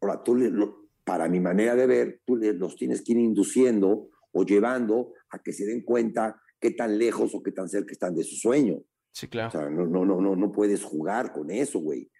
Ahora, 0.00 0.22
tú, 0.22 0.88
para 1.04 1.28
mi 1.28 1.40
manera 1.40 1.74
de 1.74 1.86
ver, 1.86 2.22
tú 2.24 2.36
los 2.36 2.76
tienes 2.76 3.02
que 3.02 3.12
ir 3.12 3.18
induciendo 3.18 4.08
o 4.32 4.44
llevando 4.44 5.12
a 5.30 5.38
que 5.38 5.52
se 5.52 5.66
den 5.66 5.82
cuenta 5.82 6.40
qué 6.58 6.70
tan 6.70 6.98
lejos 6.98 7.34
o 7.34 7.42
qué 7.42 7.52
tan 7.52 7.68
cerca 7.68 7.92
están 7.92 8.14
de 8.14 8.24
su 8.24 8.36
sueño. 8.36 8.78
Sí, 9.12 9.28
claro. 9.28 9.48
O 9.48 9.52
sea, 9.52 9.70
no, 9.70 9.86
no, 9.86 10.04
no, 10.04 10.20
no, 10.20 10.36
no 10.36 10.52
puedes 10.52 10.84
jugar 10.84 11.32
con 11.32 11.50
eso, 11.50 11.80
güey. 11.80 12.10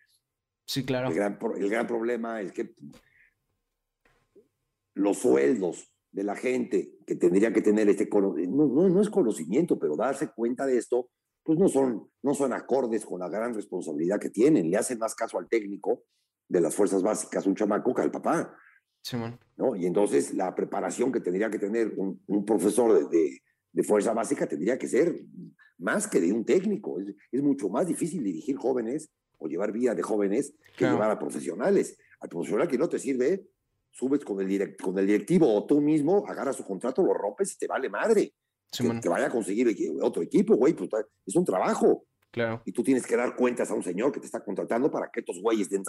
Sí, 0.66 0.84
claro. 0.84 1.08
El 1.08 1.14
gran, 1.14 1.38
el 1.58 1.68
gran 1.68 1.86
problema 1.86 2.40
es 2.40 2.52
que 2.52 2.74
los 5.00 5.18
sueldos 5.18 5.92
de 6.12 6.24
la 6.24 6.36
gente 6.36 6.98
que 7.06 7.16
tendría 7.16 7.52
que 7.52 7.62
tener 7.62 7.88
este 7.88 8.08
no, 8.10 8.66
no, 8.66 8.88
no, 8.88 9.00
es 9.00 9.10
conocimiento, 9.10 9.78
pero 9.78 9.96
darse 9.96 10.30
cuenta 10.32 10.66
de 10.66 10.76
esto, 10.76 11.10
pues 11.42 11.58
no 11.58 11.68
son, 11.68 12.08
no 12.22 12.34
son 12.34 12.52
acordes 12.52 13.06
con 13.06 13.20
la 13.20 13.28
gran 13.28 13.54
responsabilidad 13.54 14.20
que 14.20 14.30
tienen. 14.30 14.70
Le 14.70 14.76
hacen 14.76 14.98
más 14.98 15.14
caso 15.14 15.38
al 15.38 15.48
técnico 15.48 16.02
de 16.48 16.60
las 16.60 16.74
fuerzas 16.74 17.02
básicas, 17.02 17.46
un 17.46 17.54
chamaco, 17.54 17.94
que 17.94 18.02
al 18.02 18.10
papá. 18.10 18.54
¿no? 19.56 19.76
Y 19.76 19.86
entonces 19.86 20.34
la 20.34 20.54
preparación 20.54 21.10
que 21.12 21.20
tendría 21.20 21.50
que 21.50 21.58
tener 21.58 21.94
un, 21.96 22.22
un 22.26 22.44
profesor 22.44 23.08
de, 23.08 23.40
de, 23.72 23.82
fuerza 23.82 24.12
básica 24.12 24.46
tendría 24.46 24.78
que 24.78 24.88
ser 24.88 25.24
más 25.78 26.06
que 26.06 26.20
de 26.20 26.32
un 26.32 26.44
técnico. 26.44 27.00
Es, 27.00 27.14
es, 27.32 27.42
mucho 27.42 27.70
más 27.70 27.86
difícil 27.86 28.22
dirigir 28.22 28.56
jóvenes 28.56 29.10
o 29.38 29.48
llevar 29.48 29.72
vida 29.72 29.94
de 29.94 30.02
jóvenes 30.02 30.54
que 30.76 30.84
llevar 30.84 31.10
a 31.10 31.18
profesionales. 31.18 31.96
Al 32.20 32.28
profesional 32.28 32.68
que 32.68 32.76
no 32.76 32.88
te 32.88 32.98
sirve, 32.98 33.48
subes 33.90 34.24
con 34.24 34.40
el, 34.40 34.76
con 34.76 34.98
el 34.98 35.06
directivo 35.06 35.52
o 35.52 35.66
tú 35.66 35.80
mismo, 35.80 36.24
agarras 36.26 36.56
su 36.56 36.64
contrato, 36.64 37.02
lo 37.02 37.14
rompes 37.14 37.54
y 37.54 37.58
te 37.58 37.66
vale 37.66 37.88
madre. 37.88 38.34
que, 38.70 39.08
vaya 39.08 39.26
a 39.26 39.30
conseguir 39.30 39.74
otro 40.00 40.22
equipo, 40.22 40.56
güey, 40.56 40.74
pues, 40.74 40.90
es 41.26 41.36
un 41.36 41.44
trabajo. 41.44 42.04
Claro. 42.30 42.62
Y 42.64 42.72
tú 42.72 42.84
tienes 42.84 43.04
que 43.06 43.16
dar 43.16 43.34
cuentas 43.34 43.70
a 43.70 43.74
un 43.74 43.82
señor 43.82 44.12
que 44.12 44.20
te 44.20 44.26
está 44.26 44.44
contratando 44.44 44.90
para 44.90 45.10
que 45.10 45.20
estos 45.20 45.40
güeyes 45.42 45.68
den, 45.68 45.82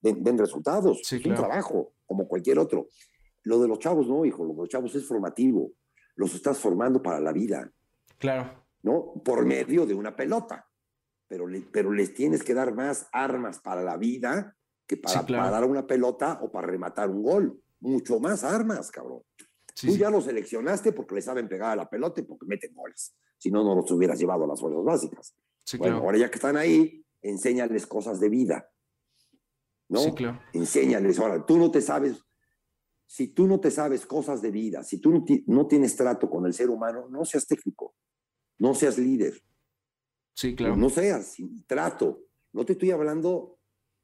den, 0.00 0.38
resultados. 0.38 1.00
es 1.00 1.26
un 1.26 1.34
trabajo, 1.34 1.92
como 2.06 2.26
cualquier 2.26 2.58
otro. 2.58 2.88
Lo 3.42 3.60
de 3.60 3.68
los 3.68 3.78
chavos, 3.78 4.08
no, 4.08 4.24
hijo, 4.24 4.42
lo 4.44 4.54
de 4.54 4.60
los 4.60 4.68
chavos 4.70 4.94
es 4.94 5.06
formativo. 5.06 5.72
Los 6.14 6.34
estás 6.34 6.58
formando 6.58 7.02
para 7.02 7.20
la 7.20 7.32
vida. 7.32 7.70
Claro. 8.18 8.64
¿No? 8.82 9.20
Por 9.22 9.44
medio 9.44 9.84
de 9.84 9.92
una 9.92 10.16
pelota. 10.16 10.66
Pero, 11.28 11.46
pero 11.70 11.92
les 11.92 12.14
tienes 12.14 12.42
que 12.42 12.54
dar 12.54 12.74
más 12.74 13.08
armas 13.12 13.60
para 13.60 13.82
la 13.82 13.98
vida 13.98 14.55
que 14.86 14.96
para, 14.96 15.50
dar 15.50 15.64
una 15.64 15.86
pelota 15.86 16.38
o 16.42 16.50
para 16.50 16.66
rematar 16.66 17.10
un 17.10 17.22
gol. 17.22 17.62
Mucho 17.80 18.18
más 18.20 18.44
armas, 18.44 18.90
cabrón. 18.90 19.22
Tú 19.78 19.96
ya 19.96 20.08
los 20.08 20.24
seleccionaste 20.24 20.92
porque 20.92 21.16
le 21.16 21.22
saben 21.22 21.48
pegar 21.48 21.72
a 21.72 21.76
la 21.76 21.90
pelota 21.90 22.20
y 22.20 22.24
porque 22.24 22.46
meten 22.46 22.74
goles. 22.74 23.14
Si 23.36 23.50
no, 23.50 23.62
no 23.62 23.74
los 23.74 23.90
hubieras 23.90 24.18
llevado 24.18 24.44
a 24.44 24.46
las 24.46 24.60
fuerzas 24.60 24.84
básicas. 24.84 25.36
bueno, 25.78 25.98
ahora 25.98 26.16
ya 26.16 26.30
que 26.30 26.36
están 26.36 26.56
ahí, 26.56 27.04
enséñales 27.20 27.86
cosas 27.86 28.18
de 28.18 28.28
vida. 28.30 28.70
¿No? 29.88 30.00
Sí, 30.00 30.12
claro. 30.12 30.40
Enséñales. 30.52 31.18
Ahora, 31.18 31.44
tú 31.44 31.58
no 31.58 31.70
te 31.70 31.82
sabes, 31.82 32.24
si 33.06 33.28
tú 33.28 33.46
no 33.46 33.60
te 33.60 33.70
sabes 33.70 34.06
cosas 34.06 34.40
de 34.40 34.50
vida, 34.50 34.82
si 34.82 34.98
tú 34.98 35.24
no, 35.46 35.66
tienes 35.66 35.94
trato 35.94 36.30
con 36.30 36.46
el 36.46 36.54
ser 36.54 36.70
humano, 36.70 37.08
no 37.10 37.24
seas 37.24 37.46
técnico, 37.46 37.94
no 38.58 38.74
seas 38.74 38.98
líder. 38.98 39.40
Sí, 40.34 40.54
claro. 40.54 40.76
No, 40.76 40.90
seas, 40.90 41.36
trato. 41.66 42.22
No 42.52 42.64
te 42.64 42.72
estoy 42.72 42.90
hablando 42.90 43.55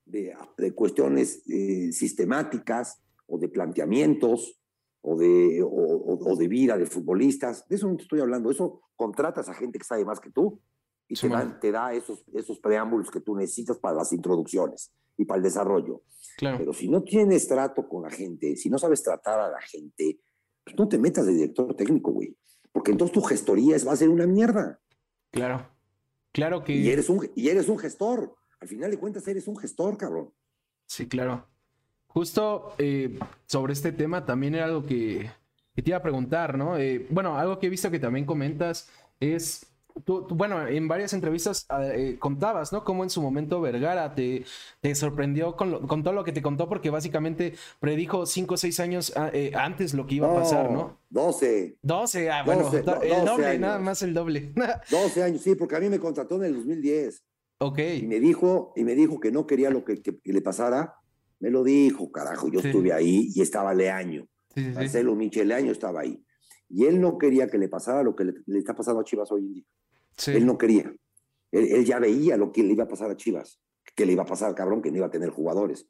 de, 0.05 0.73
cuestiones 0.75 1.43
eh, 1.49 1.93
sistemáticas 1.93 3.01
o 3.27 3.39
de 3.39 3.49
planteamientos 3.49 4.59
o 5.01 5.17
de, 5.17 5.63
o, 5.65 6.37
de 6.37 6.49
vida 6.49 6.77
de 6.77 6.87
futbolistas. 6.87 7.67
De 7.69 7.77
eso 7.77 7.89
no 7.89 7.97
te 7.97 8.03
estoy 8.03 8.21
hablando. 8.21 8.51
Eso 8.51 8.83
contratas 8.97 9.49
a 9.49 9.55
gente 9.55 9.79
que 9.79 9.85
sabe 9.85 10.05
más 10.05 10.21
que 10.21 10.31
tú 10.31 10.61
y 11.09 11.15
te, 11.61 11.73
da 11.73 11.93
esos, 11.93 12.25
esos 12.33 12.59
preámbulos 12.61 13.11
que 13.11 13.21
tú 13.21 13.35
necesitas 13.35 13.79
para 13.79 13.97
las 13.97 14.13
introducciones 14.13 14.93
y 15.17 15.25
para 15.25 15.39
el 15.39 15.43
desarrollo. 15.43 16.03
Claro. 16.39 16.59
Pero 16.59 16.73
si 16.73 16.89
no 16.89 17.03
tienes 17.03 17.47
trato 17.49 17.89
con 17.89 18.05
la 18.05 18.11
gente, 18.11 18.57
si 18.57 18.71
no 18.71 18.79
sabes 18.79 19.03
tratar 19.03 19.41
a 19.41 19.51
la 19.51 19.61
gente, 19.61 20.21
pues 20.65 20.77
no 20.79 20.89
te 20.89 20.99
metas 20.99 21.27
de 21.27 21.35
director 21.35 21.75
técnico, 21.75 22.13
güey. 22.13 22.37
Porque 22.71 22.93
entonces 22.93 23.13
tu 23.13 23.21
gestoría 23.21 23.77
va 23.87 23.93
a 23.93 23.97
ser 23.97 24.09
una 24.09 24.27
mierda. 24.27 24.81
Claro. 25.31 25.69
Claro 26.33 26.65
que. 26.65 26.73
Y 26.73 26.89
eres 26.89 27.11
un, 27.11 27.31
y 27.35 27.49
eres 27.49 27.69
un 27.69 27.79
gestor 27.79 28.35
al 28.63 28.69
final 28.69 28.93
de 28.93 28.97
cuentas 28.99 29.27
eres 29.27 29.49
un 29.49 29.57
gestor, 29.59 29.99
cabrón. 29.99 30.33
Sí, 30.87 31.09
claro. 31.09 31.49
Justo 32.07 32.75
eh, 32.79 33.19
sobre 33.45 33.73
este 33.73 33.91
tema 33.91 34.25
también 34.25 34.55
era 34.55 34.67
algo 34.67 34.85
que, 34.85 35.29
te 35.75 35.83
iba 35.85 35.97
a 35.97 36.03
preguntar, 36.03 36.57
¿no? 36.57 36.79
Eh, 36.79 37.05
bueno, 37.11 37.37
algo 37.37 37.59
que 37.59 37.67
he 37.67 37.71
visto 37.71 37.91
que 37.91 37.99
también 37.99 38.25
comentas 38.25 38.89
es 39.19 39.67
Tú, 40.07 40.27
bueno, 40.31 40.67
en 40.67 40.89
varias 40.89 41.13
entrevistas 41.13 41.67
ah, 41.69 41.85
eh, 41.85 42.17
contabas, 42.19 42.73
¿no? 42.73 42.83
Cómo 42.83 43.05
en 43.05 43.11
su 43.11 43.21
momento 43.21 43.61
Vergara 43.61 44.15
te, 44.15 44.47
te 44.81 44.95
sorprendió 44.95 45.55
con, 45.55 45.87
con, 45.87 46.03
todo 46.03 46.15
lo 46.15 46.25
que 46.25 46.33
te 46.33 46.41
contó, 46.41 46.67
porque 46.67 46.89
básicamente 46.89 47.57
predijo 47.79 48.25
cinco 48.25 48.55
o 48.55 48.57
seis 48.57 48.81
años 48.81 49.13
ah, 49.17 49.31
antes 49.55 49.93
lo 49.93 50.07
que 50.07 50.15
iba 50.15 50.33
a 50.33 50.35
pasar, 50.35 50.71
¿no? 50.71 50.99
12. 51.11 51.77
12, 51.83 52.31
ah, 52.31 52.43
bueno, 52.43 52.71
el 52.73 53.25
doble, 53.27 53.59
nada 53.59 53.79
más 53.81 54.01
el 54.01 54.15
doble. 54.15 54.55
12 54.91 55.23
años, 55.23 55.43
sí, 55.43 55.57
porque 55.57 55.77
a 55.77 55.81
mí 55.81 55.91
me 55.91 55.99
contrató 55.99 56.37
en 56.37 56.45
el 56.45 56.55
2010. 56.55 57.23
Ok. 57.59 57.79
Y 57.79 58.07
me 58.07 58.21
dijo, 58.21 58.73
y 58.77 58.85
me 58.85 58.95
dijo 58.95 59.21
que 59.21 59.31
no 59.31 59.47
quería 59.47 59.71
lo 59.71 59.85
que, 59.85 60.03
le 60.25 60.41
pasara. 60.41 60.95
Me 61.41 61.51
lo 61.51 61.63
dijo, 61.63 62.11
carajo. 62.11 62.49
Yo 62.49 62.61
estuve 62.61 62.93
ahí 62.93 63.31
y 63.35 63.43
estaba 63.43 63.75
Leaño. 63.75 64.27
Sí, 64.55 64.61
Marcelo 64.75 65.15
Michel 65.15 65.49
Leaño 65.49 65.73
estaba 65.73 66.01
ahí. 66.01 66.23
Y 66.69 66.87
él 66.87 67.01
no 67.01 67.19
quería 67.19 67.49
que 67.49 67.59
le 67.59 67.69
pasara 67.69 68.03
lo 68.03 68.17
que 68.17 68.25
le, 68.25 68.59
está 68.59 68.75
pasando 68.75 69.01
a 69.01 69.05
Chivas 69.05 69.31
hoy 69.31 69.47
en 69.47 69.53
día. 69.55 69.65
Él 70.27 70.47
no 70.47 70.57
quería. 70.59 70.95
Él, 71.51 71.85
ya 71.85 71.99
veía 71.99 72.37
lo 72.37 72.51
que 72.51 72.63
le 72.63 72.73
iba 72.73 72.85
a 72.85 72.89
pasar 72.89 73.11
a 73.11 73.17
Chivas. 73.17 73.61
Que 73.95 74.07
le 74.07 74.13
iba 74.13 74.23
a 74.23 74.27
pasar, 74.27 74.55
cabrón, 74.55 74.81
que 74.81 74.91
no 74.91 74.97
iba 74.99 75.07
a 75.07 75.11
tener 75.11 75.31
jugadores. 75.31 75.87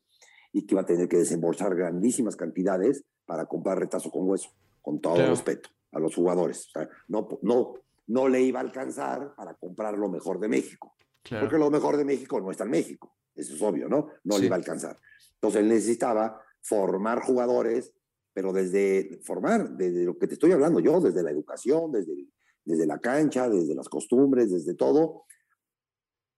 y 0.53 0.67
que 0.67 0.75
iba 0.75 0.83
a 0.83 0.87
tener 0.87 1.09
que 1.09 1.17
desembolsar 1.17 1.75
grandísimas 1.75 2.37
cantidades 2.37 3.05
para 3.25 3.47
comprar 3.47 3.79
retazo 3.79 4.11
con 4.11 4.29
hueso, 4.29 4.51
con 4.83 5.01
todo 5.01 5.17
respeto 5.27 5.71
a 5.93 6.01
los 6.01 6.15
jugadores. 6.15 6.67
O 6.67 6.71
sea, 6.71 6.89
no, 7.09 7.29
no, 7.43 7.75
no 8.09 8.29
le 8.29 8.43
iba 8.43 8.61
a 8.61 8.63
alcanzar 8.63 9.35
para 9.37 9.55
comprar 9.55 9.97
lo 9.97 10.09
mejor 10.09 10.41
de 10.41 10.49
México. 10.49 10.95
Porque 11.29 11.59
lo 11.59 11.71
mejor 11.71 11.97
de 11.97 12.05
México 12.05 12.41
no 12.41 12.51
está 12.51 12.65
en 12.65 12.71
México. 12.71 13.17
Eso 13.35 13.55
es 13.55 13.63
obvio, 13.63 13.89
¿no? 13.89 14.09
No 14.25 14.39
le 14.39 14.47
iba 14.47 14.57
a 14.57 14.59
alcanzar. 14.59 14.99
Entonces 15.35 15.61
él 15.61 15.69
necesitaba 15.69 16.41
formar 16.61 17.21
jugadores, 17.21 17.95
pero 18.33 18.53
desde 18.53 19.21
formar, 19.25 19.71
desde 19.77 20.05
lo 20.05 20.19
que 20.19 20.27
te 20.27 20.35
estoy 20.35 20.53
hablando 20.53 20.81
yo, 20.81 21.01
desde 21.01 21.23
la 21.23 21.31
educación, 21.31 21.93
desde, 21.93 22.27
desde 22.65 22.87
la 22.87 22.99
cancha, 22.99 23.49
desde 23.49 23.75
las 23.75 23.89
costumbres, 23.89 24.51
desde 24.51 24.75
todo, 24.75 25.25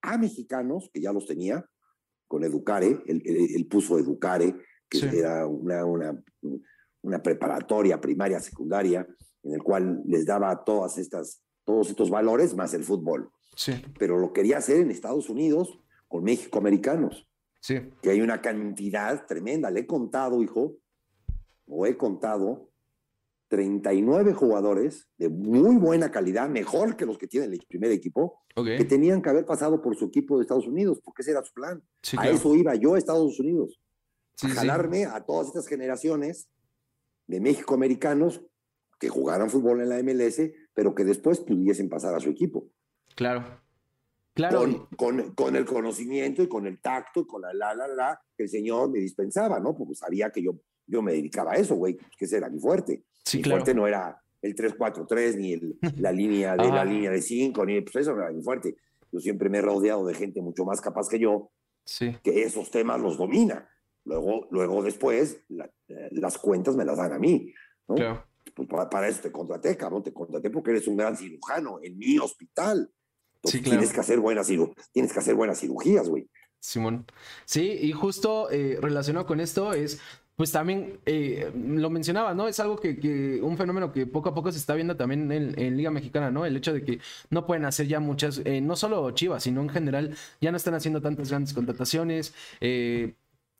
a 0.02 0.18
mexicanos, 0.18 0.90
que 0.92 1.00
ya 1.00 1.12
los 1.12 1.26
tenía, 1.26 1.64
con 2.26 2.44
Educare, 2.44 3.02
él, 3.06 3.66
puso 3.70 3.98
Educare, 3.98 4.54
que 4.88 5.18
era 5.18 5.46
una, 5.46 5.84
una, 5.84 6.22
una 7.02 7.22
preparatoria 7.22 8.00
primaria, 8.00 8.40
secundaria, 8.40 9.06
en 9.42 9.52
el 9.52 9.62
cual 9.62 10.02
les 10.06 10.24
daba 10.24 10.64
todas 10.64 10.98
estas, 10.98 11.42
todos 11.64 11.90
estos 11.90 12.10
valores 12.10 12.54
más 12.54 12.74
el 12.74 12.84
fútbol. 12.84 13.30
Sí. 13.56 13.72
Pero 13.98 14.18
lo 14.18 14.32
quería 14.32 14.58
hacer 14.58 14.78
en 14.78 14.90
Estados 14.90 15.28
Unidos 15.28 15.78
con 16.08 16.24
México 16.24 16.58
americanos. 16.58 17.28
Sí. 17.60 17.80
Que 18.02 18.10
hay 18.10 18.20
una 18.20 18.40
cantidad 18.40 19.26
tremenda. 19.26 19.70
Le 19.70 19.80
he 19.80 19.86
contado, 19.86 20.42
hijo, 20.42 20.76
o 21.66 21.86
he 21.86 21.96
contado 21.96 22.70
39 23.48 24.32
jugadores 24.34 25.08
de 25.16 25.28
muy 25.28 25.76
buena 25.76 26.10
calidad, 26.10 26.48
mejor 26.48 26.96
que 26.96 27.06
los 27.06 27.18
que 27.18 27.26
tiene 27.26 27.46
el 27.46 27.64
primer 27.68 27.92
equipo, 27.92 28.42
que 28.54 28.84
tenían 28.84 29.22
que 29.22 29.30
haber 29.30 29.44
pasado 29.44 29.80
por 29.80 29.96
su 29.96 30.06
equipo 30.06 30.36
de 30.36 30.42
Estados 30.42 30.66
Unidos, 30.66 31.00
porque 31.04 31.22
ese 31.22 31.32
era 31.32 31.44
su 31.44 31.52
plan. 31.52 31.82
a 32.16 32.28
eso 32.28 32.54
iba 32.54 32.74
yo 32.74 32.94
a 32.94 32.98
Estados 32.98 33.38
Unidos, 33.38 33.80
a 34.42 34.48
jalarme 34.48 35.04
a 35.04 35.24
todas 35.24 35.48
estas 35.48 35.68
generaciones 35.68 36.48
de 37.26 37.40
México 37.40 37.74
americanos 37.74 38.42
que 38.98 39.08
jugaran 39.08 39.50
fútbol 39.50 39.80
en 39.80 39.88
la 39.88 40.02
MLS, 40.02 40.40
pero 40.72 40.94
que 40.94 41.04
después 41.04 41.40
pudiesen 41.40 41.88
pasar 41.88 42.14
a 42.14 42.20
su 42.20 42.30
equipo. 42.30 42.68
Claro. 43.14 43.62
Claro. 44.34 44.88
Con, 44.96 45.34
con, 45.34 45.54
el 45.54 45.64
conocimiento 45.64 46.42
y 46.42 46.48
con 46.48 46.66
el 46.66 46.80
tacto 46.80 47.20
y 47.20 47.26
con 47.26 47.42
la 47.42 47.54
la 47.54 47.72
la 47.72 47.86
la 47.86 48.20
que 48.36 48.44
el 48.44 48.48
Señor 48.48 48.90
me 48.90 48.98
dispensaba, 48.98 49.60
¿no? 49.60 49.76
Porque 49.76 49.94
sabía 49.94 50.30
que 50.30 50.42
yo, 50.42 50.56
yo 50.86 51.02
me 51.02 51.12
dedicaba 51.12 51.52
a 51.52 51.56
eso, 51.56 51.76
güey, 51.76 51.96
que 51.96 52.24
ese 52.24 52.38
era 52.38 52.50
mi 52.50 52.58
fuerte. 52.58 53.04
Sí, 53.24 53.36
mi 53.36 53.44
claro. 53.44 53.58
fuerte 53.58 53.74
no 53.74 53.86
era 53.86 54.20
el 54.42 54.54
3-4-3, 54.56 55.36
ni 55.36 55.52
el, 55.52 55.78
la 55.96 56.12
línea 56.12 56.56
de 56.56 56.68
la 56.68 56.84
línea 56.84 57.10
de 57.10 57.22
5, 57.22 57.64
ni 57.64 57.80
pues 57.80 57.96
eso 57.96 58.14
no 58.14 58.22
era 58.22 58.32
mi 58.32 58.42
fuerte. 58.42 58.76
Yo 59.12 59.20
siempre 59.20 59.48
me 59.48 59.58
he 59.58 59.62
rodeado 59.62 60.04
de 60.04 60.14
gente 60.14 60.42
mucho 60.42 60.64
más 60.64 60.80
capaz 60.80 61.08
que 61.08 61.20
yo, 61.20 61.52
sí. 61.84 62.16
que 62.22 62.42
esos 62.42 62.70
temas 62.70 63.00
los 63.00 63.16
domina. 63.16 63.70
Luego, 64.04 64.48
luego 64.50 64.82
después, 64.82 65.40
las 65.88 66.38
cuentas 66.38 66.76
me 66.76 66.84
las 66.84 66.98
dan 66.98 67.12
a 67.12 67.18
mí, 67.18 67.54
¿no? 67.88 67.94
Claro. 67.94 68.26
Pues 68.54 68.68
para, 68.68 69.08
eso 69.08 69.22
te 69.22 69.32
contraté, 69.32 69.76
cabrón, 69.76 70.02
te 70.02 70.12
contraté 70.12 70.50
porque 70.50 70.72
eres 70.72 70.86
un 70.86 70.96
gran 70.96 71.16
cirujano 71.16 71.78
en 71.82 71.96
mi 71.96 72.18
hospital. 72.18 72.90
Sí, 73.44 73.60
claro. 73.60 73.78
Tienes 73.78 73.92
que 73.92 74.00
hacer 74.00 74.20
buenas, 74.20 74.46
tienes 74.92 75.12
que 75.12 75.18
hacer 75.18 75.34
buenas 75.34 75.60
cirugías, 75.60 76.08
güey. 76.08 76.28
Simón. 76.60 77.06
Sí, 77.44 77.78
y 77.80 77.92
justo 77.92 78.50
eh, 78.50 78.78
relacionado 78.80 79.26
con 79.26 79.40
esto 79.40 79.74
es, 79.74 80.00
pues 80.36 80.50
también 80.50 80.98
eh, 81.06 81.52
lo 81.54 81.90
mencionaba, 81.90 82.34
¿no? 82.34 82.48
Es 82.48 82.58
algo 82.58 82.76
que, 82.76 83.40
un 83.42 83.56
fenómeno 83.56 83.92
que 83.92 84.06
poco 84.06 84.30
a 84.30 84.34
poco 84.34 84.50
se 84.50 84.58
está 84.58 84.74
viendo 84.74 84.96
también 84.96 85.30
en, 85.30 85.76
Liga 85.76 85.90
Mexicana, 85.90 86.30
¿no? 86.30 86.44
El 86.44 86.56
hecho 86.56 86.72
de 86.72 86.82
que 86.82 86.98
no 87.30 87.46
pueden 87.46 87.64
hacer 87.64 87.86
ya 87.86 88.00
muchas, 88.00 88.40
eh, 88.44 88.60
no 88.60 88.74
solo 88.74 89.10
Chivas, 89.12 89.44
sino 89.44 89.60
en 89.60 89.68
general, 89.68 90.16
ya 90.40 90.50
no 90.50 90.56
están 90.56 90.74
haciendo 90.74 91.00
tantas 91.00 91.30
grandes 91.30 91.54
contrataciones. 91.54 92.34
Eh, 92.60 93.14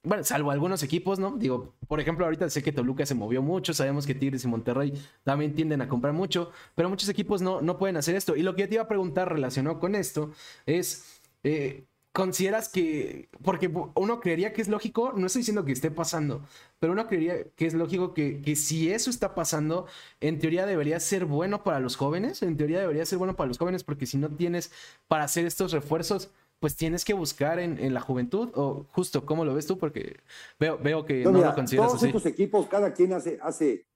bueno, 0.05 0.23
salvo 0.23 0.51
algunos 0.51 0.83
equipos, 0.83 1.19
¿no? 1.19 1.37
Digo, 1.37 1.75
por 1.89 1.99
ejemplo, 1.99 2.27
ahorita 2.27 2.49
sé 2.51 2.63
que 2.63 2.73
Toluca 2.73 3.07
se 3.07 3.15
movió 3.15 3.43
mucho, 3.43 3.73
sabemos 3.73 4.07
que 4.07 4.15
Tigres 4.15 4.45
y 4.45 4.49
Monterrey 4.49 4.93
también 5.25 5.55
tienden 5.55 5.81
a 5.81 5.89
comprar 5.89 6.13
mucho, 6.13 6.51
pero 6.75 6.91
muchos 6.91 7.09
equipos 7.09 7.41
no, 7.41 7.63
no 7.63 7.79
pueden 7.79 7.97
hacer 7.97 8.15
esto. 8.15 8.37
Y 8.37 8.43
lo 8.43 8.55
que 8.55 8.63
yo 8.63 8.69
te 8.69 8.75
iba 8.75 8.85
a 8.85 8.89
preguntar 8.89 9.33
relacionado 9.33 9.81
con 9.81 9.95
esto 9.95 10.33
es, 10.67 11.21
eh, 11.43 11.85
¿consideras 12.13 12.69
que, 12.69 13.31
porque 13.43 13.73
uno 13.95 14.21
creería 14.21 14.53
que 14.53 14.61
es 14.61 14.69
lógico, 14.69 15.15
no 15.17 15.27
estoy 15.27 15.41
diciendo 15.41 15.65
que 15.65 15.73
esté 15.73 15.91
pasando, 15.91 16.43
pero 16.79 16.93
uno 16.93 17.07
creería 17.07 17.45
que 17.57 17.67
es 17.67 17.73
lógico 17.73 18.13
que, 18.13 18.43
que 18.43 18.57
si 18.57 18.91
eso 18.91 19.09
está 19.09 19.35
pasando, 19.35 19.87
en 20.21 20.39
teoría 20.39 20.67
debería 20.67 21.01
ser 21.01 21.25
bueno 21.25 21.65
para 21.65 21.81
los 21.81 21.97
jóvenes, 21.97 22.43
en 22.43 22.59
teoría 22.59 22.81
debería 22.81 23.07
ser 23.07 23.19
bueno 23.19 23.37
para 23.37 23.49
los 23.49 23.57
jóvenes, 23.57 23.85
porque 23.85 24.05
si 24.05 24.19
no 24.19 24.29
tienes 24.29 24.71
para 25.09 25.25
hacer 25.25 25.47
estos 25.47 25.73
refuerzos, 25.73 26.31
pues 26.59 26.77
tienes 26.77 27.05
que 27.05 27.15
buscar 27.15 27.59
en, 27.59 27.93
la 27.93 28.01
juventud, 28.01 28.51
o 28.55 28.87
justo, 28.93 29.27
¿cómo 29.27 29.45
lo 29.45 29.55
ves 29.55 29.67
tú? 29.67 29.77
Porque 29.77 30.21
veo, 30.59 30.79
veo 30.79 31.05
que 31.05 31.23
no, 31.23 31.33
lo 31.33 31.55
consideras 31.55 31.91
todos 31.91 32.03
estos 32.03 32.27
equipos, 32.27 32.67
cada 32.69 32.93
quien 32.95 33.13
hace, 33.13 33.39
hace, 33.43 33.87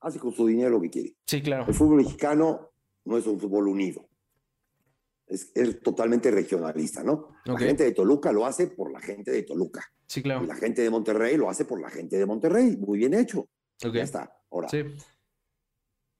hace 0.00 0.18
con 0.18 0.32
su 0.32 0.46
dinero 0.46 0.70
lo 0.70 0.80
que 0.80 0.90
quiere. 0.90 1.16
Sí, 1.26 1.42
claro. 1.42 1.64
El 1.66 1.74
fútbol 1.74 1.96
mexicano 1.96 2.70
no 3.04 3.18
es 3.18 3.26
un 3.26 3.40
fútbol 3.40 3.68
unido. 3.68 4.08
Es, 5.26 5.52
totalmente 5.82 6.30
regionalista, 6.30 7.02
¿no? 7.02 7.30
La 7.44 7.58
gente 7.58 7.82
de 7.82 7.92
Toluca 7.92 8.30
lo 8.30 8.46
hace 8.46 8.68
por 8.68 8.92
la 8.92 9.00
gente 9.00 9.30
de 9.30 9.42
Toluca. 9.42 9.82
Sí, 10.06 10.22
claro. 10.22 10.44
Y 10.44 10.46
la 10.46 10.54
gente 10.54 10.82
de 10.82 10.90
Monterrey 10.90 11.36
lo 11.36 11.48
hace 11.48 11.64
por 11.64 11.80
la 11.80 11.90
gente 11.90 12.16
de 12.16 12.26
Monterrey. 12.26 12.76
Muy 12.76 12.98
bien 12.98 13.14
hecho. 13.14 13.48
Ya 13.78 14.02
está. 14.02 14.36
Ahora, 14.50 14.68
sí. 14.68 14.82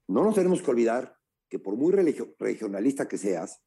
no 0.07 0.23
nos 0.23 0.35
tenemos 0.35 0.61
que 0.61 0.71
olvidar 0.71 1.17
que 1.47 1.59
por 1.59 1.75
muy 1.75 1.93
regionalista 1.93 3.07
que 3.07 3.17
seas, 3.17 3.61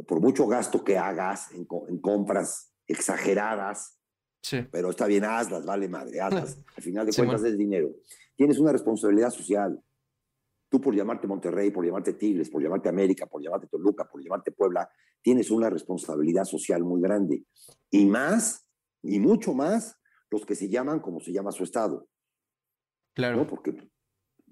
o 0.00 0.02
por 0.02 0.18
mucho 0.18 0.46
gasto 0.46 0.82
que 0.82 0.96
hagas 0.96 1.52
en, 1.52 1.66
compras 1.66 2.72
exageradas, 2.86 3.98
sí. 4.42 4.66
pero 4.72 4.88
está 4.88 5.06
bien, 5.06 5.24
hazlas, 5.24 5.66
vale 5.66 5.88
madre, 5.88 6.22
hazlas. 6.22 6.58
Al 6.74 6.82
final 6.82 7.06
de 7.06 7.12
cuentas 7.12 7.44
es 7.44 7.58
dinero. 7.58 7.90
Tienes 8.34 8.58
una 8.58 8.72
responsabilidad 8.72 9.28
social. 9.28 9.78
Tú 10.70 10.80
por 10.80 10.94
llamarte 10.94 11.26
Monterrey, 11.26 11.70
por 11.70 11.84
llamarte 11.84 12.14
Tigres, 12.14 12.48
por 12.48 12.62
llamarte 12.62 12.88
América, 12.88 13.26
por 13.26 13.42
llamarte 13.42 13.66
Toluca, 13.66 14.08
por 14.08 14.22
llamarte 14.22 14.52
Puebla, 14.52 14.88
tienes 15.20 15.50
una 15.50 15.68
responsabilidad 15.68 16.44
social 16.44 16.82
muy 16.82 17.02
grande. 17.02 17.44
Y 17.90 18.06
más, 18.06 18.66
y 19.02 19.18
mucho 19.18 19.52
más, 19.52 19.98
los 20.30 20.46
que 20.46 20.54
se 20.54 20.70
llaman 20.70 21.00
como 21.00 21.20
se 21.20 21.32
llama 21.32 21.52
su 21.52 21.62
estado. 21.62 22.08
Claro. 23.14 23.36
¿no? 23.36 23.46
Porque 23.46 23.76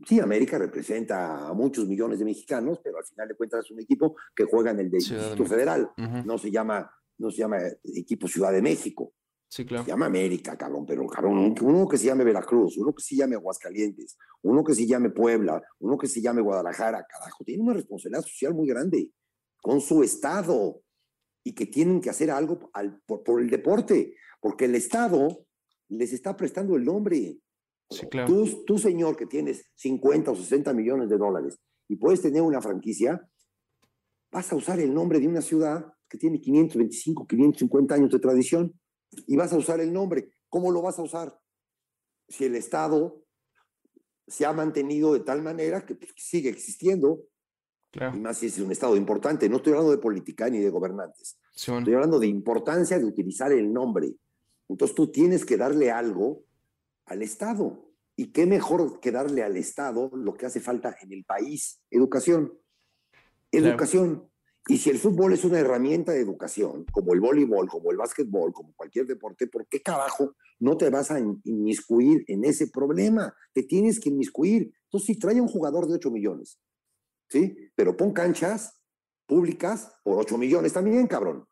sí, 0.07 0.21
América 0.21 0.59
representa 0.59 1.49
a 1.49 1.55
muchos 1.55 1.87
millones 1.87 2.19
de 2.19 2.25
mexicanos, 2.25 2.81
pero 2.83 2.99
al 2.99 3.05
final 3.05 3.29
de 3.29 3.35
cuentas 3.35 3.65
es 3.65 3.71
un 3.71 3.81
equipo 3.81 4.17
que 4.35 4.45
juega 4.45 4.71
en 4.71 4.81
el 4.81 4.91
Distrito 4.91 5.45
Federal. 5.45 5.91
no, 6.25 6.39
se 6.39 6.51
llama, 6.51 6.91
no 7.19 7.31
se 7.31 7.39
llama 7.39 7.59
equipo 7.85 8.29
Ciudad 8.29 8.53
de 8.53 8.63
México. 8.63 9.13
Sí, 9.51 9.65
claro. 9.65 9.85
Se 9.85 9.91
llama 9.91 10.07
América, 10.07 10.59
cabrón, 10.59 10.85
pero 10.85 11.07
cabrón, 11.07 11.55
uno 11.63 11.89
que 11.89 11.97
se 11.97 12.07
llame 12.07 12.23
Veracruz, 12.23 12.77
uno 12.77 12.93
que 12.93 13.03
se 13.03 13.17
llame 13.17 13.35
Aguascalientes, 13.35 14.19
uno 14.43 14.63
que 14.63 14.75
se 14.75 14.87
llame 14.87 15.09
Puebla, 15.09 15.63
uno 15.79 15.97
que 15.97 16.07
se 16.07 16.21
llame 16.21 16.43
Guadalajara, 16.43 17.07
carajo, 17.09 17.45
tiene 17.45 17.63
una 17.63 17.73
responsabilidad 17.73 18.23
social 18.23 18.55
muy 18.55 18.69
grande 18.69 19.11
con 19.63 19.81
su 19.81 20.03
estado 20.03 20.83
y 21.43 21.55
que 21.55 21.65
tienen 21.65 22.03
que 22.03 22.11
hacer 22.11 22.31
algo 22.31 22.71
al, 22.75 23.01
por, 23.07 23.23
por 23.23 23.41
el 23.41 23.49
deporte, 23.49 24.15
porque 24.41 24.67
el 24.67 24.75
estado 24.75 25.47
les 25.89 26.13
está 26.13 26.37
prestando 26.37 26.77
el 26.77 26.85
nombre. 26.85 27.39
Sí, 27.91 28.07
claro. 28.09 28.29
tú, 28.29 28.65
tú, 28.67 28.79
señor, 28.79 29.17
que 29.17 29.27
tienes 29.27 29.65
50 29.77 30.31
o 30.31 30.37
60 30.37 30.73
millones 30.75 31.09
de 31.09 31.17
dólares 31.17 31.59
y 31.89 31.97
puedes 31.97 32.21
tener 32.21 32.43
una 32.43 32.61
franquicia, 32.61 33.27
vas 34.31 34.53
a 34.53 34.57
usar 34.57 34.79
el 34.81 34.93
nombre 34.93 35.21
de 35.21 35.29
una 35.29 35.41
ciudad 35.41 35.93
que 36.09 36.19
tiene 36.19 36.41
525, 36.41 37.27
550 37.27 37.95
años 37.95 38.11
de 38.11 38.19
tradición 38.19 38.79
y 39.27 39.37
vas 39.37 39.53
a 39.53 39.57
usar 39.57 39.81
el 39.81 39.93
nombre. 39.93 40.33
¿Cómo 40.49 40.71
lo 40.71 40.83
vas 40.83 40.99
a 40.99 41.03
usar? 41.03 41.39
Si 42.29 42.45
el 42.45 42.55
Estado 42.55 43.23
se 44.27 44.45
ha 44.45 44.53
mantenido 44.53 45.15
de 45.15 45.21
tal 45.21 45.43
manera 45.43 45.85
que 45.85 45.95
pues, 45.95 46.13
sigue 46.17 46.51
existiendo, 46.51 47.25
claro. 47.91 48.17
y 48.17 48.21
más 48.21 48.39
si 48.39 48.47
es 48.47 48.59
un 48.59 48.71
Estado 48.71 48.97
importante. 48.97 49.49
No 49.49 49.57
estoy 49.57 49.73
hablando 49.73 49.93
de 49.93 49.99
política 49.99 50.49
ni 50.51 50.59
de 50.59 50.71
gobernantes. 50.71 51.39
Sí. 51.55 51.73
Estoy 51.73 51.95
hablando 51.95 52.19
de 52.19 52.27
importancia 52.27 52.99
de 52.99 53.05
utilizar 53.05 53.53
el 53.53 53.73
nombre. 53.73 54.15
Entonces 54.69 54.95
tú 54.95 55.11
tienes 55.11 55.45
que 55.45 55.57
darle 55.57 55.91
algo 55.91 56.45
al 57.09 57.23
Estado. 57.23 57.85
¿Y 58.17 58.33
qué 58.33 58.47
mejor 58.47 59.01
que 59.01 59.13
darle 59.13 59.43
al 59.43 59.57
Estado 59.57 60.11
lo 60.13 60.35
que 60.35 60.47
hace 60.47 60.61
falta 60.61 60.97
en 61.01 61.13
el 61.13 61.25
país? 61.25 61.83
Educación. 61.91 62.53
Educación. 63.53 64.29
Y 64.67 64.79
si 64.79 64.91
el 64.91 64.99
fútbol 64.99 65.33
es 65.33 65.45
una 65.45 65.59
herramienta 65.59 66.13
de 66.13 66.21
educación, 66.21 66.85
como 66.93 67.15
el 67.15 67.21
voleibol, 67.21 67.69
como 67.69 67.91
el 67.91 67.97
básquetbol, 67.97 68.53
como 68.53 68.75
cualquier 68.75 69.07
deporte, 69.07 69.47
¿por 69.47 69.67
qué 69.67 69.81
carajo 69.81 70.35
no 70.59 70.77
te 70.77 70.91
vas 70.91 71.11
a 71.11 71.19
inmiscuir 71.21 72.25
en 72.27 72.45
ese 72.45 72.67
problema? 72.67 73.35
Te 73.55 73.63
tienes 73.63 73.99
que 73.99 74.11
inmiscuir. 74.11 74.75
Entonces, 74.85 75.07
si 75.07 75.19
trae 75.19 75.41
un 75.41 75.49
jugador 75.49 75.87
de 75.87 75.95
8 75.95 76.11
millones, 76.11 76.61
¿sí? 77.31 77.71
Pero 77.75 77.97
pon 77.97 78.13
canchas 78.13 78.79
públicas 79.27 79.91
por 80.05 80.19
8 80.19 80.37
millones 80.37 80.75
también, 80.75 81.07
cabrón. 81.07 81.47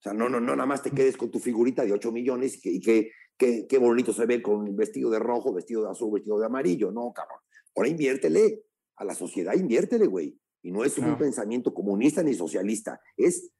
O 0.00 0.02
sea, 0.02 0.12
no, 0.12 0.28
no, 0.28 0.38
no 0.38 0.54
nada 0.54 0.66
más 0.66 0.82
te 0.82 0.92
quedes 0.92 1.16
con 1.16 1.30
tu 1.30 1.40
figurita 1.40 1.84
de 1.84 1.92
8 1.92 2.12
millones 2.12 2.56
y 2.56 2.60
que, 2.60 2.70
y 2.70 2.80
que 2.80 3.10
Qué, 3.40 3.66
qué, 3.66 3.78
bonito 3.78 4.12
se 4.12 4.26
ve 4.26 4.42
con 4.42 4.76
vestido 4.76 5.08
de 5.08 5.18
rojo, 5.18 5.54
vestido 5.54 5.82
de 5.84 5.90
azul, 5.90 6.12
vestido 6.12 6.38
de 6.38 6.44
amarillo. 6.44 6.92
No, 6.92 7.10
cabrón. 7.14 7.38
Ahora 7.74 7.88
inviértele. 7.88 8.64
A 8.96 9.04
la 9.04 9.14
sociedad 9.14 9.54
inviértele, 9.54 10.06
güey. 10.06 10.38
Y 10.60 10.70
no 10.70 10.84
es 10.84 10.98
un 10.98 11.16
pensamiento 11.16 11.72
comunista 11.72 12.22
ni 12.22 12.34
socialista. 12.34 13.00
Es 13.16 13.50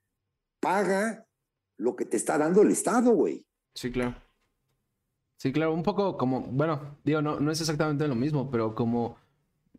paga 0.60 1.26
lo 1.78 1.96
que 1.96 2.04
te 2.04 2.18
está 2.18 2.36
dando 2.36 2.60
el 2.60 2.70
Estado, 2.70 3.12
güey. 3.12 3.46
Sí, 3.74 3.90
claro. 3.90 4.16
Sí, 5.38 5.50
claro, 5.50 5.72
un 5.72 5.82
poco 5.82 6.18
como, 6.18 6.42
bueno, 6.42 6.98
digo, 7.02 7.22
no, 7.22 7.40
no 7.40 7.50
es 7.50 7.58
exactamente 7.58 8.06
lo 8.06 8.14
mismo, 8.14 8.50
pero 8.50 8.74
como 8.74 9.16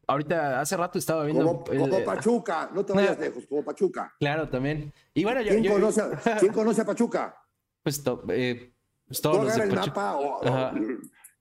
ahorita 0.08 0.60
hace 0.60 0.76
rato 0.76 0.98
estaba 0.98 1.26
viendo. 1.26 1.64
Como, 1.64 2.04
Pachuca, 2.04 2.72
no 2.74 2.84
te 2.84 2.94
vayas 2.94 3.20
lejos, 3.20 3.46
como 3.46 3.64
Pachuca. 3.64 4.12
Claro, 4.20 4.50
también. 4.50 4.92
Y 5.14 5.24
bueno, 5.24 5.42
¿Quién, 5.42 5.64
conoce, 5.72 6.02
¿quién 6.40 6.52
conoce 6.52 6.82
a 6.82 6.86
Pachuca? 6.86 7.38
Pues, 7.84 8.04
eh, 8.30 8.74
todos 9.22 9.46
los 9.46 9.56
de 9.56 9.64
el 9.64 9.74
mapa 9.74 10.18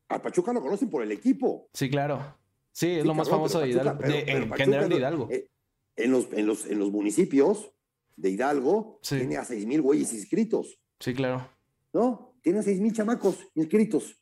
a 0.08 0.20
Pachuca 0.20 0.52
lo 0.52 0.60
conocen 0.60 0.90
por 0.90 1.02
el 1.02 1.12
equipo. 1.12 1.68
Sí, 1.72 1.88
claro. 1.88 2.36
Sí, 2.72 2.90
es 2.90 3.04
lo 3.04 3.14
más 3.14 3.28
famoso 3.28 3.60
de 3.60 3.68
Hidalgo. 3.68 4.04
en 4.04 4.52
general 4.52 4.88
de 4.88 4.96
Hidalgo. 4.96 5.28
Eh, 5.30 5.48
en, 5.96 6.10
los, 6.10 6.32
en, 6.32 6.46
los, 6.46 6.66
en 6.66 6.78
los 6.78 6.90
municipios 6.90 7.72
de 8.16 8.30
Hidalgo 8.30 9.00
tiene 9.06 9.36
a 9.36 9.44
seis 9.44 9.66
mil 9.66 9.80
güeyes 9.82 10.12
inscritos. 10.12 10.78
Sí, 10.98 11.14
claro. 11.14 11.48
¿No? 11.92 12.36
Tiene 12.42 12.58
a 12.58 12.62
seis 12.62 12.80
mil 12.80 12.92
chamacos 12.92 13.38
inscritos. 13.54 14.16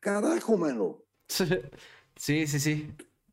Carajo, 0.00 0.56
mano. 0.56 1.02
Sí, 1.26 2.46
sí, 2.46 2.58
sí. 2.58 2.90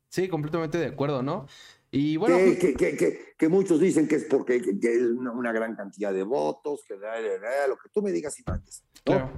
Sí, 0.10 0.30
completamente 0.30 0.78
de 0.78 0.86
acuerdo, 0.86 1.24
¿no? 1.24 1.48
Y 1.92 2.18
bueno. 2.18 2.38
Que, 2.38 2.74
que, 2.74 3.36
que, 3.38 3.50
muchos 3.50 3.80
dicen 3.80 4.08
que 4.08 4.16
es 4.16 4.26
porque 4.26 4.58
es 4.58 5.02
una, 5.02 5.52
gran 5.52 5.76
cantidad 5.76 6.14
de 6.14 6.24
votos, 6.24 6.84
que 6.88 6.96
lo 6.96 7.78
que 7.78 7.90
tú 7.92 8.02
me 8.02 8.12
digas 8.12 8.40
y 8.40 8.44
mandes. 8.46 8.85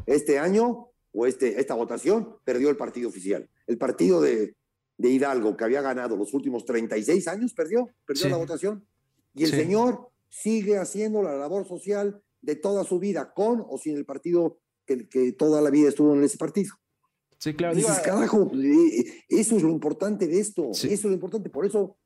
Este 0.05 0.39
año 0.39 0.89
o 1.11 1.26
este, 1.26 1.59
esta 1.59 1.74
votación 1.74 2.38
perdió 2.43 2.70
el 2.70 2.78
partido 2.78 3.09
oficial. 3.09 3.49
El 3.65 3.78
partido 3.78 4.22
de, 4.22 4.55
de 4.97 5.09
Hidalgo, 5.09 5.57
que 5.57 5.63
había 5.63 5.82
ganado 5.82 6.15
los 6.15 6.34
últimos 6.34 6.65
36 6.65 7.28
años, 7.28 7.53
perdió, 7.53 7.89
perdió 8.05 8.30
la 8.30 8.38
votación. 8.38 8.88
Y 9.34 9.43
el 9.43 9.51
señor 9.51 10.09
sigue 10.30 10.78
haciendo 10.78 11.22
la 11.22 11.36
labor 11.36 11.68
social 11.68 12.22
de 12.41 12.55
toda 12.55 12.84
su 12.84 12.99
vida, 12.99 13.34
con 13.34 13.63
o 13.68 13.78
sin 13.78 13.97
el 13.97 14.05
partido 14.05 14.59
que, 14.86 15.07
que 15.09 15.34
toda 15.34 15.61
la 15.61 15.70
vida 15.70 15.89
estuvo 15.89 16.13
en 16.15 16.24
ese 16.24 16.38
partido. 16.38 16.74
Sí, 17.39 17.53
claro. 17.53 17.76
Dices, 17.76 17.99
carajo, 17.99 18.51
eso 19.30 19.57
es 19.57 19.63
lo 19.63 19.70
importante 19.70 20.28
de 20.28 20.39
esto. 20.39 20.72
Eso 20.72 20.88
es 20.88 21.03
lo 21.03 21.13
importante. 21.13 21.49
Por 21.49 21.65
eso. 21.65 21.97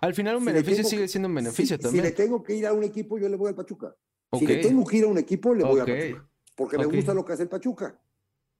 Al 0.00 0.14
final, 0.14 0.36
un 0.36 0.44
beneficio 0.44 0.84
sigue 0.84 1.08
siendo 1.08 1.28
un 1.28 1.34
beneficio 1.34 1.78
también. 1.78 2.04
Si 2.04 2.10
le 2.10 2.14
tengo 2.14 2.42
que 2.42 2.54
ir 2.54 2.66
a 2.66 2.72
un 2.72 2.82
equipo, 2.82 3.18
yo 3.18 3.28
le 3.28 3.36
voy 3.36 3.48
al 3.48 3.54
Pachuca. 3.54 3.94
Si 4.38 4.46
le 4.46 4.58
tengo 4.58 4.84
que 4.84 4.98
ir 4.98 5.04
a 5.04 5.06
un 5.06 5.18
equipo, 5.18 5.54
le 5.54 5.64
voy 5.64 5.80
a 5.80 5.86
Pachuca. 5.86 6.28
Porque 6.56 6.78
me 6.78 6.86
gusta 6.86 7.14
lo 7.14 7.24
que 7.24 7.32
hace 7.32 7.44
el 7.44 7.48
Pachuca. 7.48 7.98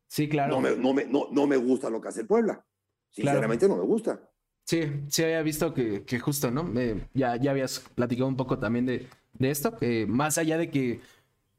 Sí, 0.06 0.28
claro. 0.28 0.54
No 0.54 0.60
me, 0.60 0.76
no 0.76 0.92
me, 0.92 1.04
no, 1.06 1.46
me 1.46 1.56
gusta 1.56 1.88
lo 1.90 2.00
que 2.00 2.08
hace 2.08 2.20
el 2.22 2.26
Puebla. 2.26 2.64
Sinceramente 3.10 3.68
no 3.68 3.76
me 3.76 3.84
gusta. 3.84 4.20
Sí, 4.64 4.82
sí 5.08 5.24
había 5.24 5.42
visto 5.42 5.74
que, 5.74 6.04
que 6.04 6.18
justo, 6.20 6.50
¿no? 6.50 6.70
ya, 7.14 7.36
ya 7.36 7.50
habías 7.50 7.80
platicado 7.94 8.28
un 8.28 8.36
poco 8.36 8.58
también 8.58 8.86
de, 8.86 9.08
de 9.32 9.50
esto, 9.50 9.76
que 9.76 10.06
más 10.06 10.38
allá 10.38 10.56
de 10.56 10.70
que 10.70 11.00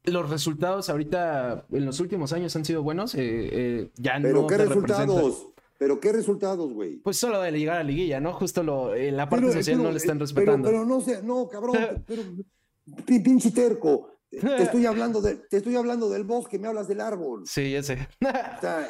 los 0.04 0.28
resultados 0.30 0.88
ahorita 0.88 1.66
en 1.70 1.84
los 1.84 2.00
últimos 2.00 2.32
años 2.32 2.54
han 2.56 2.64
sido 2.64 2.82
buenos, 2.82 3.14
eh, 3.14 3.20
eh, 3.22 3.90
ya 3.96 4.18
¿Pero 4.20 4.46
qué 4.46 4.58
resultados? 4.58 5.48
¿Pero 5.78 6.00
qué 6.00 6.12
resultados, 6.12 6.72
güey? 6.72 6.98
Pues 6.98 7.16
solo 7.16 7.40
de 7.40 7.50
llegar 7.50 7.76
a 7.76 7.78
la 7.80 7.84
liguilla, 7.84 8.20
¿no? 8.20 8.32
Justo 8.32 8.62
lo, 8.62 8.94
en 8.94 9.16
la 9.16 9.28
parte 9.28 9.52
social 9.52 9.82
no 9.82 9.90
le 9.90 9.96
están 9.96 10.20
respetando. 10.20 10.68
Pero, 10.68 10.84
no 10.84 11.00
sé, 11.00 11.22
no, 11.22 11.48
cabrón, 11.48 11.76
pero 12.06 12.22
pinche 13.04 13.50
terco. 13.50 14.13
Te 14.40 14.62
estoy 14.62 14.86
hablando 14.86 15.20
de, 15.20 15.36
te 15.36 15.58
estoy 15.58 15.76
hablando 15.76 16.08
del 16.08 16.24
bosque, 16.24 16.58
me 16.58 16.68
hablas 16.68 16.88
del 16.88 17.00
árbol. 17.00 17.46
Sí, 17.46 17.72
ya 17.72 17.82
sé. 17.82 18.08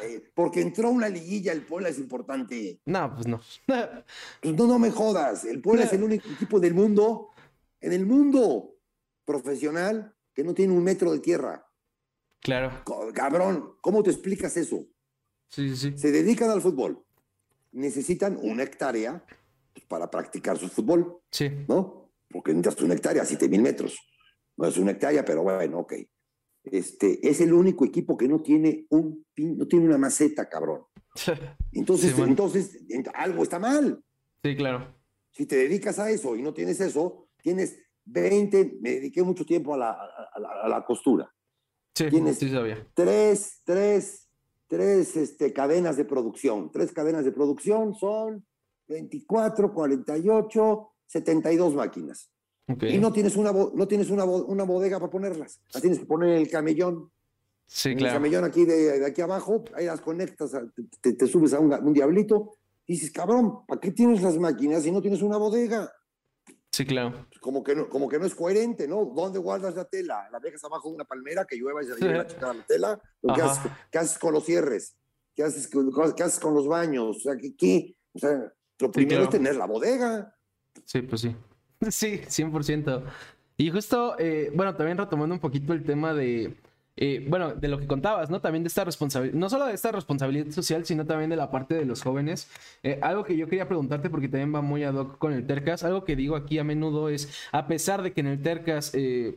Eh, 0.03 0.31
porque 0.33 0.61
entró 0.61 0.89
una 0.89 1.09
liguilla, 1.09 1.51
el 1.51 1.65
Puebla 1.65 1.89
es 1.89 1.99
importante. 1.99 2.79
No, 2.85 3.13
pues 3.13 3.27
no. 3.27 3.41
Pues 3.65 4.55
no, 4.55 4.67
no 4.67 4.79
me 4.79 4.89
jodas. 4.89 5.43
El 5.45 5.61
Puebla 5.61 5.83
es 5.83 5.93
el 5.93 6.03
único 6.03 6.29
equipo 6.29 6.59
del 6.59 6.73
mundo, 6.73 7.31
en 7.81 7.91
el 7.91 8.05
mundo 8.05 8.77
profesional, 9.25 10.15
que 10.33 10.43
no 10.43 10.53
tiene 10.53 10.73
un 10.73 10.83
metro 10.83 11.11
de 11.11 11.19
tierra. 11.19 11.65
Claro. 12.39 12.83
Cabrón, 13.13 13.75
¿cómo 13.81 14.01
te 14.03 14.11
explicas 14.11 14.55
eso? 14.55 14.85
Sí, 15.49 15.69
sí, 15.69 15.75
sí. 15.75 15.97
Se 15.97 16.11
dedican 16.11 16.49
al 16.49 16.61
fútbol. 16.61 17.03
Necesitan 17.71 18.37
una 18.41 18.63
hectárea 18.63 19.25
para 19.87 20.09
practicar 20.09 20.57
su 20.57 20.69
fútbol. 20.69 21.19
Sí. 21.31 21.51
¿No? 21.67 22.11
Porque 22.29 22.53
necesitas 22.53 22.83
una 22.83 22.93
hectárea, 22.93 23.25
siete 23.25 23.49
mil 23.49 23.61
metros. 23.61 23.97
No 24.57 24.67
es 24.67 24.77
una 24.77 24.91
hectárea, 24.91 25.25
pero 25.25 25.43
bueno, 25.43 25.79
ok. 25.79 25.93
Este, 26.63 27.27
es 27.27 27.41
el 27.41 27.53
único 27.53 27.85
equipo 27.85 28.17
que 28.17 28.27
no 28.27 28.41
tiene 28.41 28.87
un 28.89 29.25
no 29.37 29.67
tiene 29.67 29.85
una 29.85 29.97
maceta, 29.97 30.49
cabrón. 30.49 30.83
Entonces, 31.71 32.17
entonces 32.17 32.83
algo 33.13 33.43
está 33.43 33.59
mal. 33.59 34.03
Sí, 34.43 34.55
claro. 34.55 34.93
Si 35.31 35.45
te 35.45 35.57
dedicas 35.57 35.99
a 35.99 36.09
eso 36.09 36.35
y 36.35 36.41
no 36.41 36.53
tienes 36.53 36.79
eso, 36.79 37.27
tienes 37.41 37.77
20, 38.05 38.77
me 38.81 38.91
dediqué 38.91 39.23
mucho 39.23 39.45
tiempo 39.45 39.73
a 39.73 39.77
la, 39.77 39.91
a 39.91 40.69
la, 40.69 40.85
costura. 40.85 41.33
Sí, 41.93 42.09
tienes 42.09 42.37
sí 42.37 42.49
sabía. 42.49 42.87
Tres, 42.93 43.61
tres, 43.65 44.29
tres 44.67 45.17
este, 45.17 45.51
cadenas 45.51 45.97
de 45.97 46.05
producción. 46.05 46.71
Tres 46.71 46.91
cadenas 46.93 47.25
de 47.25 47.31
producción 47.31 47.95
son 47.95 48.45
24, 48.87 49.73
48, 49.73 50.91
72 51.07 51.75
máquinas. 51.75 52.31
Y 52.67 52.97
no 52.97 53.13
tienes, 53.13 53.35
una, 53.35 53.51
no 53.51 53.87
tienes 53.87 54.09
una, 54.09 54.25
una, 54.25 54.63
bodega 54.63 54.99
para 54.99 55.11
ponerlas. 55.11 55.59
Las 55.71 55.81
tienes 55.81 55.99
que 55.99 56.05
poner 56.05 56.29
en 56.29 56.41
el 56.41 56.49
camellón. 56.49 57.11
Sí, 57.67 57.95
claro. 57.95 58.15
El 58.15 58.21
camellón 58.21 58.43
aquí 58.43 58.65
de, 58.65 58.99
de, 58.99 59.05
aquí 59.05 59.21
abajo, 59.21 59.63
ahí 59.75 59.85
las 59.85 60.01
conectas, 60.01 60.51
te, 61.01 61.13
te 61.13 61.27
subes 61.27 61.53
a 61.53 61.59
un, 61.59 61.71
un, 61.73 61.93
diablito 61.93 62.57
y 62.87 62.93
dices, 62.93 63.11
cabrón, 63.11 63.65
¿para 63.67 63.79
qué 63.79 63.91
tienes 63.91 64.21
las 64.21 64.37
máquinas 64.37 64.83
si 64.83 64.91
no 64.91 65.01
tienes 65.01 65.21
una 65.21 65.37
bodega? 65.37 65.91
Sí, 66.71 66.85
claro. 66.85 67.27
Como 67.39 67.63
que 67.63 67.75
no, 67.75 67.87
como 67.87 68.09
que 68.09 68.19
no 68.19 68.25
es 68.25 68.35
coherente, 68.35 68.87
¿no? 68.87 69.05
¿Dónde 69.15 69.39
guardas 69.39 69.75
la 69.75 69.85
tela? 69.85 70.27
¿La 70.31 70.39
dejas 70.39 70.63
abajo 70.65 70.89
de 70.89 70.95
una 70.95 71.05
palmera 71.05 71.45
que 71.45 71.55
llueva 71.55 71.81
y 71.81 71.85
se 71.85 71.95
lleve 71.95 72.17
la 72.17 72.23
la 72.53 72.65
tela? 72.67 73.01
¿Qué 73.21 73.41
haces, 73.41 73.71
¿Qué 73.91 73.97
haces, 73.97 74.17
con 74.17 74.33
los 74.33 74.43
cierres? 74.43 74.95
¿Qué 75.35 75.43
haces, 75.43 75.69
qué 75.69 76.23
haces 76.23 76.39
con 76.39 76.53
los 76.53 76.67
baños? 76.67 77.17
O 77.17 77.19
sea, 77.19 77.37
¿qué? 77.37 77.55
qué? 77.55 77.95
O 78.13 78.19
sea, 78.19 78.51
lo 78.79 78.91
primero 78.91 79.23
es 79.23 79.29
tener 79.29 79.55
la 79.55 79.67
bodega. 79.67 80.35
Sí, 80.83 81.01
pues 81.03 81.21
sí. 81.21 81.35
Sí, 81.89 82.21
100%. 82.27 83.03
Y 83.57 83.69
justo, 83.71 84.15
eh, 84.19 84.51
bueno, 84.53 84.75
también 84.75 84.97
retomando 84.97 85.33
un 85.33 85.39
poquito 85.39 85.71
el 85.73 85.83
tema 85.83 86.13
de, 86.13 86.55
eh, 86.97 87.25
bueno, 87.29 87.55
de 87.55 87.69
lo 87.69 87.79
que 87.79 87.87
contabas, 87.87 88.29
¿no? 88.29 88.41
También 88.41 88.63
de 88.63 88.67
esta 88.67 88.83
responsabilidad, 88.83 89.37
no 89.37 89.49
solo 89.49 89.65
de 89.65 89.73
esta 89.73 89.93
responsabilidad 89.93 90.51
social, 90.51 90.85
sino 90.85 91.05
también 91.05 91.29
de 91.29 91.37
la 91.37 91.51
parte 91.51 91.73
de 91.75 91.85
los 91.85 92.01
jóvenes. 92.01 92.49
Eh, 92.83 92.99
algo 93.01 93.23
que 93.23 93.37
yo 93.37 93.47
quería 93.47 93.67
preguntarte, 93.67 94.09
porque 94.09 94.27
también 94.27 94.53
va 94.53 94.61
muy 94.61 94.83
ad 94.83 94.95
hoc 94.95 95.17
con 95.17 95.31
el 95.31 95.47
Tercas, 95.47 95.83
algo 95.83 96.03
que 96.03 96.17
digo 96.17 96.35
aquí 96.35 96.59
a 96.59 96.65
menudo 96.65 97.07
es, 97.07 97.29
a 97.53 97.67
pesar 97.67 98.01
de 98.01 98.11
que 98.11 98.19
en 98.21 98.27
el 98.27 98.41
Tercas, 98.41 98.91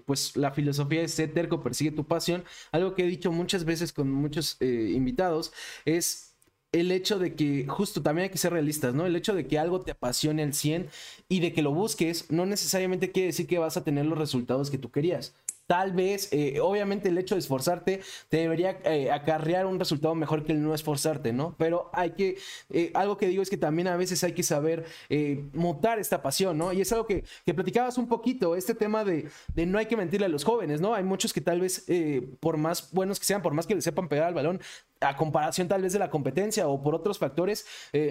pues 0.05 0.37
la 0.37 0.51
filosofía 0.51 1.03
es 1.03 1.15
ser 1.15 1.33
terco, 1.33 1.63
persigue 1.63 1.93
tu 1.93 2.05
pasión, 2.07 2.45
algo 2.73 2.95
que 2.95 3.05
he 3.05 3.07
dicho 3.07 3.31
muchas 3.31 3.65
veces 3.65 3.93
con 3.93 4.11
muchos 4.11 4.57
invitados 4.61 5.53
es 5.85 6.28
el 6.73 6.91
hecho 6.93 7.19
de 7.19 7.35
que, 7.35 7.67
justo 7.67 8.03
también 8.03 8.25
hay 8.25 8.31
que 8.31 8.39
ser 8.39 8.53
realistas, 8.53 8.95
¿no? 8.95 9.07
El 9.07 9.17
hecho 9.17 9.35
de 9.35 9.47
que 9.47 9.59
algo 9.59 9.81
te 9.81 9.93
apasione 9.93 10.43
al 10.43 10.55
100 10.55 10.89
y 11.29 11.41
de 11.41 11.53
que 11.53 11.63
lo 11.63 11.73
busques, 11.73 12.31
no 12.31 12.47
necesariamente 12.47 13.11
quiere 13.13 13.29
decir 13.29 13.47
que 13.47 13.59
vas 13.59 13.77
a 13.77 13.85
tener 13.85 14.07
los 14.07 14.19
resultados 14.19 14.71
que 14.71 14.79
tú 14.79 14.91
querías 14.91 15.35
tal 15.69 15.93
vez, 15.93 16.31
eh, 16.33 16.61
obviamente 16.61 17.11
el 17.11 17.19
hecho 17.19 17.35
de 17.35 17.41
esforzarte 17.41 18.01
te 18.31 18.39
debería 18.39 18.81
eh, 18.85 19.11
acarrear 19.13 19.67
un 19.67 19.79
resultado 19.79 20.15
mejor 20.15 20.43
que 20.43 20.53
el 20.53 20.63
no 20.63 20.75
esforzarte, 20.75 21.35
¿no? 21.35 21.55
Pero 21.59 21.91
hay 21.93 22.13
que, 22.13 22.39
eh, 22.71 22.91
algo 22.95 23.19
que 23.19 23.27
digo 23.27 23.43
es 23.43 23.51
que 23.51 23.59
también 23.59 23.87
a 23.87 23.97
veces 23.99 24.25
hay 24.25 24.33
que 24.33 24.43
saber 24.43 24.87
mutar 25.53 25.99
esta 25.99 26.23
pasión, 26.23 26.57
¿no? 26.57 26.73
Y 26.73 26.81
es 26.81 26.91
algo 26.93 27.07
que, 27.07 27.25
que 27.45 27.53
platicabas 27.53 27.99
un 27.99 28.09
poquito, 28.09 28.57
este 28.57 28.75
tema 28.75 29.05
de, 29.05 29.29
de, 29.55 29.67
no 29.67 29.79
hay 29.79 29.85
que 29.85 29.97
mentirle 29.97 30.25
a 30.25 30.31
los 30.31 30.43
jóvenes, 30.43 30.81
¿no? 30.81 30.95
Hay 30.95 31.05
muchos 31.05 31.35
que 31.35 31.43
tal 31.43 31.61
vez, 31.61 31.85
por 32.41 32.57
más 32.57 32.91
buenos 32.93 33.21
que 33.21 33.27
sean, 33.27 33.43
por 33.43 33.53
más 33.53 33.67
que 33.67 33.75
le 33.75 33.83
sepan 33.83 34.09
pegar 34.09 34.29
al 34.29 34.35
balón, 34.35 34.61
a 35.01 35.17
comparación 35.17 35.69
tal 35.69 35.83
vez 35.83 35.93
de 35.93 35.99
la 35.99 36.11
competencia 36.11 36.69
o 36.69 36.83
por 36.83 36.95
otros 36.95 37.19
factores, 37.19 37.67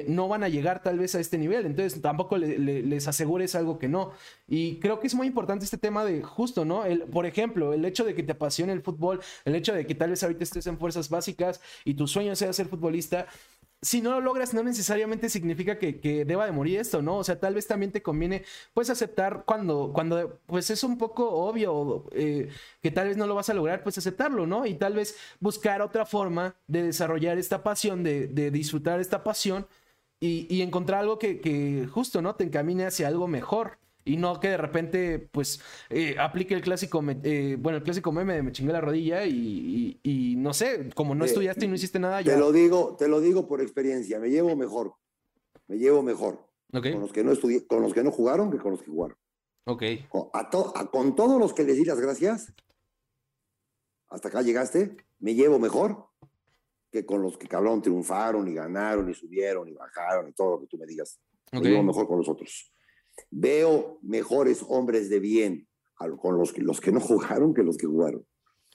no 0.08 0.28
van 0.28 0.44
a 0.44 0.50
llegar 0.50 0.82
tal 0.82 1.00
vez 1.00 1.16
a 1.16 1.20
este 1.20 1.38
nivel. 1.38 1.66
Entonces 1.66 2.02
tampoco 2.02 2.38
les 2.38 3.08
asegures 3.08 3.56
algo 3.56 3.78
que 3.78 3.88
no. 3.88 4.12
Y 4.48 4.80
creo 4.80 5.00
que 5.00 5.08
es 5.08 5.16
muy 5.16 5.28
importante 5.28 5.66
este 5.66 5.78
tema 5.78 6.06
de 6.06 6.22
justo, 6.22 6.66
¿no? 6.66 6.86
El, 6.86 7.04
por 7.04 7.26
ejemplo, 7.26 7.74
el 7.74 7.84
hecho 7.86 8.04
de 8.06 8.16
que 8.16 8.24
te 8.24 8.32
apasione 8.32 8.74
el 8.74 8.82
fútbol, 8.82 9.22
el 9.46 9.56
hecho 9.56 9.74
de 9.74 9.86
que 9.86 9.96
tal 9.96 10.12
vez 10.12 10.24
ahorita 10.24 10.44
estés 10.44 10.68
en 10.68 10.78
fuerzas 10.78 11.10
básicas 11.10 11.62
y 11.84 11.94
tu 11.94 12.08
sueño 12.08 12.36
sea 12.36 12.54
ser 12.54 12.68
futbolista, 12.68 13.28
si 13.88 14.02
no 14.02 14.12
lo 14.12 14.20
logras, 14.20 14.54
no 14.54 14.64
necesariamente 14.64 15.30
significa 15.30 15.80
que, 15.80 16.26
deba 16.26 16.46
de 16.46 16.52
morir 16.52 16.78
esto, 16.78 17.02
¿no? 17.02 17.18
O 17.20 17.24
sea, 17.24 17.40
tal 17.40 17.56
vez 17.56 17.68
también 17.68 17.94
te 17.94 18.02
conviene, 18.02 18.44
pues, 18.74 18.90
aceptar 18.90 19.44
cuando, 19.46 19.92
cuando 19.94 20.42
pues, 20.46 20.70
es 20.70 20.84
un 20.84 20.98
poco 20.98 21.30
obvio 21.30 22.06
eh, 22.12 22.50
que 22.82 22.92
tal 22.92 23.08
vez 23.08 23.16
no 23.16 23.28
lo 23.28 23.36
vas 23.36 23.50
a 23.50 23.54
lograr, 23.54 23.84
pues, 23.84 23.98
aceptarlo, 23.98 24.46
¿no? 24.46 24.66
Y 24.66 24.74
tal 24.74 24.94
vez 24.94 25.16
buscar 25.40 25.82
otra 25.82 26.06
forma 26.06 26.56
de 26.68 26.84
desarrollar 26.84 27.38
esta 27.38 27.64
pasión, 27.64 28.04
de, 28.04 28.28
disfrutar 28.52 29.00
esta 29.00 29.24
pasión 29.24 29.68
y, 30.20 30.62
encontrar 30.62 31.02
algo 31.02 31.18
que, 31.18 31.40
que, 31.40 31.88
justo, 31.90 32.22
¿no? 32.22 32.36
Te 32.36 32.44
encamine 32.44 32.86
hacia 32.88 33.08
algo 33.08 33.28
mejor 33.28 33.80
y 34.08 34.18
no 34.18 34.40
que 34.40 34.50
de 34.50 34.58
repente 34.58 35.20
pues 35.20 35.60
eh, 35.90 36.16
aplique 36.20 36.54
el 36.54 36.62
clásico, 36.62 37.04
eh, 37.24 37.58
bueno, 37.60 37.78
el 37.78 37.84
clásico 37.84 38.12
meme 38.12 38.36
de 38.36 38.44
me 38.44 38.52
chingué 38.52 38.74
la 38.74 38.82
rodilla 38.82 39.26
y, 39.26 40.36
no 40.38 40.54
sé, 40.54 40.90
como 40.96 41.16
no 41.16 41.26
estudiaste 41.26 41.66
y 41.66 41.68
no 41.68 41.76
hiciste 41.76 42.00
nada 42.00 42.22
ya. 42.22 42.34
Te 42.34 42.40
lo 42.40 42.52
digo, 42.52 42.96
te 42.98 43.08
lo 43.08 43.20
digo 43.20 43.48
por 43.48 43.62
experiencia, 43.62 44.20
me 44.20 44.30
llevo 44.30 44.56
mejor, 44.56 44.94
me 45.68 45.78
llevo 45.78 46.02
mejor. 46.02 46.46
Con 46.72 47.02
los 47.02 47.14
que 47.14 47.24
no 47.24 47.32
estudié, 47.32 47.66
con 47.66 47.82
los 47.82 47.94
que 47.94 48.04
no 48.04 48.12
jugaron 48.12 48.52
que 48.52 48.58
con 48.58 48.72
los 48.72 48.82
que 48.82 48.92
jugaron. 48.92 49.18
Ok. 49.66 49.84
Con, 50.10 50.30
con 50.92 51.16
todos 51.16 51.40
los 51.40 51.54
que 51.54 51.64
les 51.64 51.78
di 51.78 51.86
las 51.86 52.00
gracias, 52.00 52.54
hasta 54.10 54.28
acá 54.30 54.42
llegaste, 54.42 54.98
me 55.20 55.34
llevo 55.34 55.60
mejor 55.60 56.08
que 56.92 57.06
con 57.06 57.22
los 57.22 57.38
que 57.38 57.48
cabrón 57.48 57.82
triunfaron 57.82 58.48
y 58.48 58.54
ganaron 58.54 59.10
y 59.10 59.14
subieron 59.14 59.68
y 59.68 59.74
bajaron 59.74 60.30
y 60.30 60.34
todo 60.34 60.52
lo 60.52 60.60
que 60.62 60.68
tú 60.68 60.78
me 60.78 60.86
digas. 60.86 61.20
Okay. 61.52 61.82
mejor 61.82 62.08
con 62.08 62.18
los 62.18 62.28
otros. 62.28 62.72
Veo 63.32 64.00
mejores 64.02 64.64
hombres 64.68 65.10
de 65.10 65.20
bien 65.20 65.68
con 66.20 66.38
los 66.38 66.54
que, 66.54 66.62
los 66.62 66.80
que 66.80 66.92
no 66.92 67.00
jugaron 67.02 67.54
que 67.54 67.64
los 67.64 67.78
que 67.78 67.88
jugaron. 67.88 68.26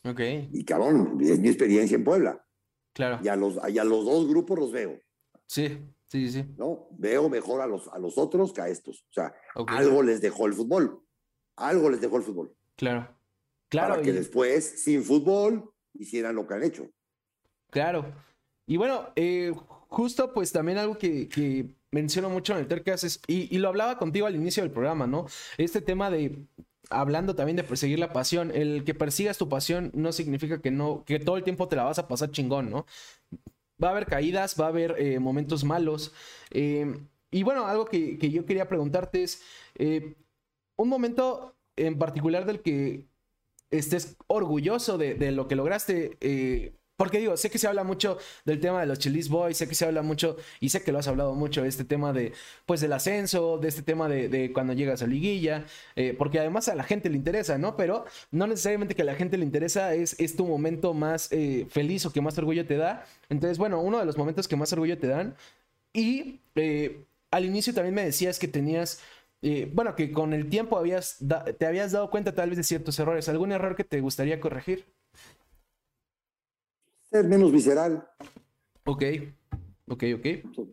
Y 0.04 0.64
cabrón, 0.64 1.18
es 1.20 1.38
mi 1.38 1.48
experiencia 1.48 1.94
en 1.94 2.04
Puebla. 2.04 2.44
Claro. 2.92 3.20
Y 3.22 3.28
a 3.28 3.36
los, 3.36 3.58
y 3.68 3.78
a 3.78 3.84
los 3.84 4.04
dos 4.04 4.28
grupos 4.28 4.58
los 4.58 4.72
veo. 4.72 4.98
Sí, 5.46 5.78
sí, 6.08 6.30
sí. 6.30 6.44
¿No? 6.56 6.88
Veo 6.90 7.28
mejor 7.28 7.60
a 7.60 7.66
los, 7.66 7.88
a 7.88 7.98
los 7.98 8.18
otros 8.18 8.52
que 8.52 8.60
a 8.60 8.68
estos. 8.68 9.06
O 9.10 9.12
sea, 9.12 9.32
algo 9.68 10.02
les 10.02 10.20
dejó 10.20 10.46
el 10.46 10.54
fútbol. 10.54 11.00
Algo 11.56 11.88
les 11.88 12.00
dejó 12.00 12.16
el 12.16 12.22
fútbol. 12.22 12.54
Claro. 12.76 13.08
Claro. 13.68 13.94
Para 13.94 14.02
que 14.02 14.12
después, 14.12 14.82
sin 14.82 15.02
fútbol, 15.02 15.72
hicieran 15.94 16.34
lo 16.34 16.46
que 16.46 16.54
han 16.54 16.64
hecho. 16.64 16.90
Claro. 17.70 18.12
Y 18.66 18.76
bueno, 18.76 19.08
eh, 19.16 19.52
justo 19.88 20.32
pues 20.34 20.52
también 20.52 20.78
algo 20.78 20.98
que, 20.98 21.28
que 21.28 21.76
menciono 21.92 22.30
mucho 22.30 22.54
en 22.54 22.60
el 22.60 22.66
Tercas 22.66 23.04
es, 23.04 23.20
y, 23.28 23.54
y, 23.54 23.58
lo 23.58 23.68
hablaba 23.68 23.98
contigo 23.98 24.26
al 24.26 24.34
inicio 24.34 24.62
del 24.62 24.72
programa, 24.72 25.06
¿no? 25.06 25.26
Este 25.58 25.80
tema 25.80 26.10
de, 26.10 26.46
hablando 26.90 27.34
también 27.34 27.56
de 27.56 27.64
perseguir 27.64 27.98
la 27.98 28.12
pasión, 28.12 28.50
el 28.54 28.84
que 28.84 28.94
persigas 28.94 29.38
tu 29.38 29.48
pasión 29.48 29.90
no 29.94 30.12
significa 30.12 30.60
que 30.60 30.70
no, 30.70 31.04
que 31.04 31.20
todo 31.20 31.36
el 31.36 31.44
tiempo 31.44 31.68
te 31.68 31.76
la 31.76 31.84
vas 31.84 31.98
a 31.98 32.08
pasar 32.08 32.30
chingón, 32.30 32.70
¿no? 32.70 32.86
Va 33.82 33.88
a 33.88 33.90
haber 33.92 34.06
caídas, 34.06 34.56
va 34.60 34.66
a 34.66 34.68
haber 34.68 34.96
eh, 34.98 35.18
momentos 35.18 35.64
malos. 35.64 36.12
Eh, 36.50 36.94
y 37.30 37.42
bueno, 37.42 37.66
algo 37.66 37.86
que, 37.86 38.18
que, 38.18 38.30
yo 38.30 38.44
quería 38.46 38.68
preguntarte 38.68 39.22
es, 39.22 39.42
eh, 39.76 40.14
un 40.76 40.88
momento 40.88 41.56
en 41.76 41.98
particular 41.98 42.46
del 42.46 42.60
que 42.60 43.06
estés 43.70 44.16
orgulloso 44.26 44.98
de, 44.98 45.14
de 45.14 45.32
lo 45.32 45.48
que 45.48 45.56
lograste 45.56 46.18
porque 47.02 47.18
digo, 47.18 47.36
sé 47.36 47.50
que 47.50 47.58
se 47.58 47.66
habla 47.66 47.82
mucho 47.82 48.16
del 48.44 48.60
tema 48.60 48.78
de 48.78 48.86
los 48.86 48.96
Chilis 49.00 49.28
Boys, 49.28 49.56
sé 49.56 49.66
que 49.66 49.74
se 49.74 49.84
habla 49.84 50.02
mucho, 50.02 50.36
y 50.60 50.68
sé 50.68 50.84
que 50.84 50.92
lo 50.92 51.00
has 51.00 51.08
hablado 51.08 51.34
mucho, 51.34 51.64
este 51.64 51.82
tema 51.82 52.12
de, 52.12 52.32
pues, 52.64 52.80
del 52.80 52.92
ascenso, 52.92 53.58
de 53.58 53.66
este 53.66 53.82
tema 53.82 54.08
de, 54.08 54.28
de 54.28 54.52
cuando 54.52 54.72
llegas 54.72 55.02
a 55.02 55.08
liguilla, 55.08 55.64
eh, 55.96 56.14
porque 56.16 56.38
además 56.38 56.68
a 56.68 56.76
la 56.76 56.84
gente 56.84 57.10
le 57.10 57.16
interesa, 57.16 57.58
¿no? 57.58 57.76
Pero 57.76 58.04
no 58.30 58.46
necesariamente 58.46 58.94
que 58.94 59.02
a 59.02 59.04
la 59.04 59.16
gente 59.16 59.36
le 59.36 59.44
interesa 59.44 59.94
es, 59.94 60.14
es 60.20 60.36
tu 60.36 60.46
momento 60.46 60.94
más 60.94 61.26
eh, 61.32 61.66
feliz 61.70 62.06
o 62.06 62.12
que 62.12 62.20
más 62.20 62.38
orgullo 62.38 62.64
te 62.66 62.76
da. 62.76 63.04
Entonces, 63.28 63.58
bueno, 63.58 63.80
uno 63.80 63.98
de 63.98 64.04
los 64.04 64.16
momentos 64.16 64.46
que 64.46 64.54
más 64.54 64.72
orgullo 64.72 64.96
te 64.96 65.08
dan. 65.08 65.34
Y 65.92 66.38
eh, 66.54 67.02
al 67.32 67.44
inicio 67.44 67.74
también 67.74 67.96
me 67.96 68.04
decías 68.04 68.38
que 68.38 68.46
tenías... 68.46 69.00
bueno, 69.72 69.96
que 69.96 70.12
con 70.12 70.32
el 70.34 70.48
tiempo 70.48 70.78
habías 70.78 71.16
te 71.58 71.66
habías 71.66 71.90
dado 71.90 72.10
cuenta 72.10 72.32
tal 72.32 72.50
vez 72.50 72.58
de 72.58 72.62
ciertos 72.62 72.96
errores. 73.00 73.28
¿Algún 73.28 73.50
error 73.50 73.74
que 73.74 73.82
te 73.82 74.00
gustaría 74.00 74.38
corregir? 74.38 74.86
Ser 77.12 77.28
menos 77.28 77.52
visceral. 77.52 78.08
Ok, 78.86 79.02
ok, 79.86 80.04
ok. 80.16 80.26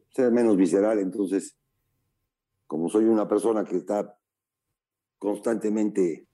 Ser 0.10 0.32
menos 0.32 0.56
visceral, 0.56 1.00
entonces, 1.00 1.58
como 2.66 2.88
soy 2.88 3.06
una 3.06 3.28
persona 3.28 3.66
que 3.66 3.76
está 3.76 4.18
constantemente, 5.18 6.28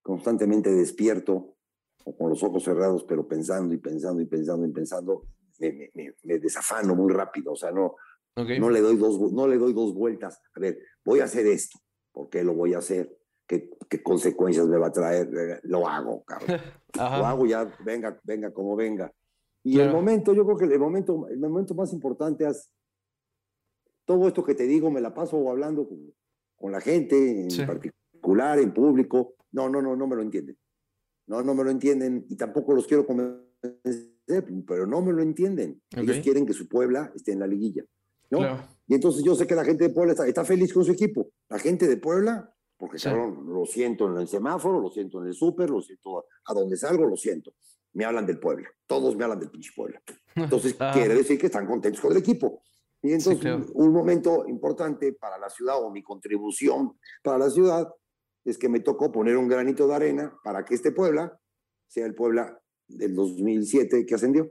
constantemente 0.00 0.70
despierto, 0.70 1.56
o 2.04 2.16
con 2.16 2.30
los 2.30 2.42
ojos 2.44 2.62
cerrados, 2.62 3.02
pero 3.02 3.26
pensando 3.26 3.74
y 3.74 3.78
pensando 3.78 4.22
y 4.22 4.26
pensando 4.26 4.64
y 4.64 4.70
pensando, 4.70 5.26
me, 5.58 5.90
me, 6.22 6.38
desafano 6.38 6.94
muy 6.94 7.12
rápido, 7.12 7.52
o 7.52 7.56
sea, 7.56 7.72
no, 7.72 7.96
no, 8.36 8.70
le 8.70 8.80
doy 8.80 8.96
dos, 8.96 9.32
no 9.32 9.48
le 9.48 9.58
doy 9.58 9.72
dos 9.72 9.92
vueltas. 9.92 10.40
A 10.54 10.60
ver, 10.60 10.78
voy 11.04 11.18
a 11.18 11.24
hacer 11.24 11.46
esto, 11.48 11.80
¿por 12.12 12.28
qué 12.28 12.44
lo 12.44 12.54
voy 12.54 12.74
a 12.74 12.78
hacer? 12.78 13.15
¿Qué, 13.46 13.70
qué 13.88 14.02
consecuencias 14.02 14.66
me 14.66 14.78
va 14.78 14.88
a 14.88 14.92
traer? 14.92 15.60
Lo 15.64 15.86
hago, 15.86 16.24
cabrón. 16.24 16.60
Lo 16.94 17.26
hago 17.26 17.46
ya, 17.46 17.64
venga, 17.84 18.18
venga 18.24 18.52
como 18.52 18.74
venga. 18.74 19.12
Y 19.62 19.80
el 19.80 19.90
momento, 19.90 20.32
yo 20.32 20.44
creo 20.44 20.56
que 20.56 20.64
el 20.64 20.78
momento, 20.78 21.26
el 21.28 21.38
momento 21.40 21.74
más 21.74 21.92
importante 21.92 22.46
es 22.46 22.70
todo 24.04 24.28
esto 24.28 24.44
que 24.44 24.54
te 24.54 24.64
digo, 24.64 24.90
me 24.90 25.00
la 25.00 25.12
paso 25.12 25.50
hablando 25.50 25.88
con, 25.88 26.14
con 26.54 26.72
la 26.72 26.80
gente, 26.80 27.48
en 27.48 27.66
particular, 27.66 28.58
en 28.58 28.72
público. 28.72 29.34
No, 29.52 29.68
no, 29.68 29.82
no, 29.82 29.96
no 29.96 30.06
me 30.06 30.16
lo 30.16 30.22
entienden. 30.22 30.56
No, 31.26 31.42
no 31.42 31.54
me 31.54 31.64
lo 31.64 31.70
entienden 31.70 32.24
y 32.28 32.36
tampoco 32.36 32.74
los 32.74 32.86
quiero 32.86 33.04
convencer, 33.04 33.44
pero 34.66 34.86
no 34.86 35.02
me 35.02 35.12
lo 35.12 35.22
entienden. 35.22 35.82
Ellos 35.90 36.20
quieren 36.22 36.46
que 36.46 36.52
su 36.52 36.68
Puebla 36.68 37.12
esté 37.14 37.32
en 37.32 37.40
la 37.40 37.46
liguilla. 37.46 37.84
¿no? 38.30 38.40
Y 38.86 38.94
entonces 38.94 39.24
yo 39.24 39.34
sé 39.34 39.46
que 39.46 39.54
la 39.54 39.64
gente 39.64 39.84
de 39.88 39.90
Puebla 39.90 40.12
está, 40.12 40.26
está 40.26 40.44
feliz 40.44 40.72
con 40.72 40.84
su 40.84 40.92
equipo. 40.92 41.30
La 41.48 41.58
gente 41.58 41.88
de 41.88 41.96
Puebla, 41.96 42.54
porque 42.76 42.98
lo 43.08 43.64
siento 43.64 44.10
en 44.10 44.18
el 44.18 44.28
semáforo, 44.28 44.80
lo 44.80 44.90
siento 44.90 45.22
en 45.22 45.28
el 45.28 45.34
súper, 45.34 45.70
lo 45.70 45.80
siento 45.80 46.26
a 46.44 46.54
donde 46.54 46.76
salgo, 46.76 47.06
lo 47.06 47.16
siento 47.16 47.52
me 47.96 48.04
hablan 48.04 48.26
del 48.26 48.38
pueblo. 48.38 48.68
Todos 48.86 49.16
me 49.16 49.24
hablan 49.24 49.40
del 49.40 49.50
pinche 49.50 49.72
pueblo. 49.74 49.98
Entonces, 50.34 50.76
ah. 50.80 50.90
quiere 50.92 51.14
decir 51.14 51.38
que 51.38 51.46
están 51.46 51.66
contentos 51.66 52.02
con 52.02 52.12
el 52.12 52.18
equipo. 52.18 52.62
Y 53.02 53.12
entonces, 53.12 53.70
un 53.72 53.92
momento 53.92 54.44
importante 54.46 55.14
para 55.14 55.38
la 55.38 55.48
ciudad 55.48 55.82
o 55.82 55.90
mi 55.90 56.02
contribución 56.02 56.98
para 57.22 57.38
la 57.38 57.48
ciudad 57.48 57.88
es 58.44 58.58
que 58.58 58.68
me 58.68 58.80
tocó 58.80 59.10
poner 59.10 59.38
un 59.38 59.48
granito 59.48 59.88
de 59.88 59.94
arena 59.94 60.38
para 60.44 60.62
que 60.64 60.74
este 60.74 60.92
Puebla 60.92 61.40
sea 61.86 62.04
el 62.04 62.14
Puebla 62.14 62.60
del 62.86 63.14
2007 63.14 64.04
que 64.04 64.14
ascendió. 64.14 64.50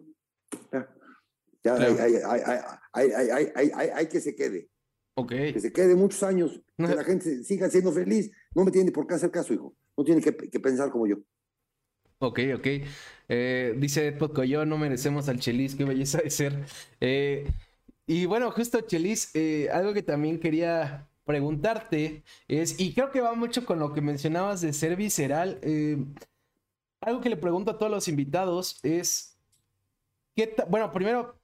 Ya, 1.63 1.75
hay, 1.75 4.07
que 4.07 4.21
se 4.21 4.35
quede. 4.35 4.71
Okay. 5.17 5.53
Que 5.53 5.59
se 5.61 5.71
quede 5.71 5.95
muchos 5.95 6.21
años, 6.23 6.61
que 6.77 6.83
la 6.83 7.03
gente 7.05 7.43
siga 7.43 7.69
siendo 7.69 7.91
feliz. 7.91 8.31
No 8.53 8.65
me 8.65 8.71
tiene 8.71 8.91
por 8.91 9.07
qué 9.07 9.15
hacer 9.15 9.31
caso, 9.31 9.53
hijo. 9.53 9.73
No 9.97 10.03
tiene 10.03 10.21
que, 10.21 10.35
que 10.35 10.59
pensar 10.59 10.91
como 10.91 11.07
yo. 11.07 11.17
Ok, 12.19 12.39
ok. 12.55 12.67
Eh, 13.27 13.75
dice 13.77 14.11
Poco, 14.13 14.43
yo 14.43 14.65
no 14.65 14.77
merecemos 14.77 15.27
al 15.27 15.39
Chelis, 15.39 15.75
qué 15.75 15.83
belleza 15.83 16.19
de 16.19 16.29
ser. 16.29 16.65
Eh, 17.01 17.51
y 18.07 18.25
bueno, 18.25 18.51
justo 18.51 18.81
Chelis, 18.81 19.31
eh, 19.35 19.69
algo 19.71 19.93
que 19.93 20.03
también 20.03 20.39
quería 20.39 21.07
preguntarte 21.25 22.23
es, 22.47 22.79
y 22.79 22.93
creo 22.93 23.11
que 23.11 23.21
va 23.21 23.33
mucho 23.33 23.65
con 23.65 23.79
lo 23.79 23.93
que 23.93 24.01
mencionabas 24.01 24.61
de 24.61 24.73
ser 24.73 24.95
visceral, 24.95 25.59
algo 27.01 27.21
que 27.21 27.29
le 27.29 27.37
pregunto 27.37 27.71
a 27.71 27.77
todos 27.79 27.91
los 27.91 28.07
invitados 28.07 28.79
es, 28.83 29.37
¿qué 30.35 30.55
bueno, 30.69 30.91
primero, 30.91 31.35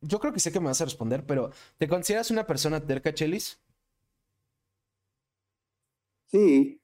yo 0.00 0.18
creo 0.18 0.32
que 0.32 0.40
sé 0.40 0.52
que 0.52 0.60
me 0.60 0.66
vas 0.66 0.80
a 0.80 0.84
responder, 0.84 1.24
pero 1.26 1.50
¿te 1.78 1.88
consideras 1.88 2.30
una 2.30 2.46
persona 2.46 2.84
terca, 2.84 3.12
Chelis? 3.12 3.60
Sí, 6.26 6.80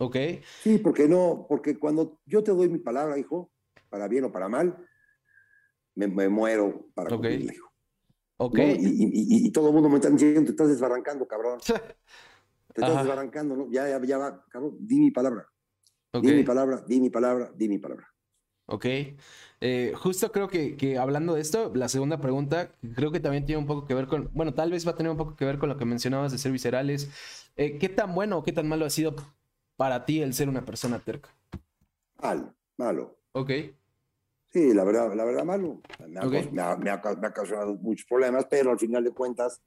Ok. 0.00 0.16
Sí, 0.62 0.78
porque 0.78 1.06
no, 1.06 1.44
porque 1.46 1.78
cuando 1.78 2.18
yo 2.24 2.42
te 2.42 2.52
doy 2.52 2.70
mi 2.70 2.78
palabra, 2.78 3.18
hijo, 3.18 3.52
para 3.90 4.08
bien 4.08 4.24
o 4.24 4.32
para 4.32 4.48
mal, 4.48 4.74
me, 5.94 6.08
muero 6.30 6.86
para 6.94 7.14
okay. 7.14 7.50
hijo. 7.52 7.70
Ok. 8.38 8.58
Y, 8.58 9.52
todo 9.52 9.68
el 9.68 9.74
mundo 9.74 9.90
me 9.90 9.96
está 9.96 10.08
diciendo, 10.08 10.42
te 10.44 10.52
estás 10.52 10.68
desbarrancando, 10.68 11.28
cabrón. 11.28 11.58
te 12.74 12.80
estás 12.80 12.96
desbarrancando, 12.96 13.56
¿no? 13.56 13.70
Ya, 13.70 13.90
ya, 13.90 14.02
ya 14.02 14.16
va, 14.16 14.42
cabrón, 14.48 14.78
di 14.80 15.00
mi 15.00 15.10
palabra. 15.10 15.46
Di 16.14 16.32
mi 16.32 16.44
palabra, 16.44 16.82
di 16.88 16.98
mi 16.98 17.10
palabra, 17.10 17.52
di 17.54 17.68
mi 17.68 17.78
palabra. 17.78 18.09
Ok. 18.70 18.86
Eh, 19.62 19.92
justo 19.96 20.32
creo 20.32 20.48
que, 20.48 20.76
que, 20.76 20.96
hablando 20.96 21.34
de 21.34 21.40
esto, 21.42 21.72
la 21.74 21.88
segunda 21.88 22.20
pregunta 22.20 22.72
creo 22.94 23.10
que 23.10 23.20
también 23.20 23.44
tiene 23.44 23.58
un 23.58 23.66
poco 23.66 23.86
que 23.86 23.94
ver 23.94 24.06
con, 24.06 24.30
bueno, 24.32 24.54
tal 24.54 24.70
vez 24.70 24.86
va 24.86 24.92
a 24.92 24.96
tener 24.96 25.10
un 25.10 25.18
poco 25.18 25.36
que 25.36 25.44
ver 25.44 25.58
con 25.58 25.68
lo 25.68 25.76
que 25.76 25.84
mencionabas 25.84 26.32
de 26.32 26.38
ser 26.38 26.52
viscerales. 26.52 27.10
Eh, 27.56 27.78
¿Qué 27.78 27.88
tan 27.88 28.14
bueno 28.14 28.38
o 28.38 28.42
qué 28.42 28.52
tan 28.52 28.68
malo 28.68 28.86
ha 28.86 28.90
sido 28.90 29.16
para 29.76 30.06
ti 30.06 30.22
el 30.22 30.34
ser 30.34 30.48
una 30.48 30.64
persona 30.64 30.98
terca? 31.00 31.28
Mal, 32.22 32.54
malo. 32.76 33.18
Ok. 33.32 33.50
Sí, 34.52 34.72
la 34.72 34.84
verdad, 34.84 35.14
la 35.14 35.24
verdad, 35.24 35.44
malo. 35.44 35.80
Me 36.08 36.20
ha, 36.62 36.76
me, 36.76 36.90
ha, 36.90 37.32
causado 37.32 37.74
muchos 37.74 38.06
problemas, 38.06 38.46
pero 38.48 38.70
al 38.70 38.78
final 38.78 39.04
de 39.04 39.10
cuentas, 39.10 39.60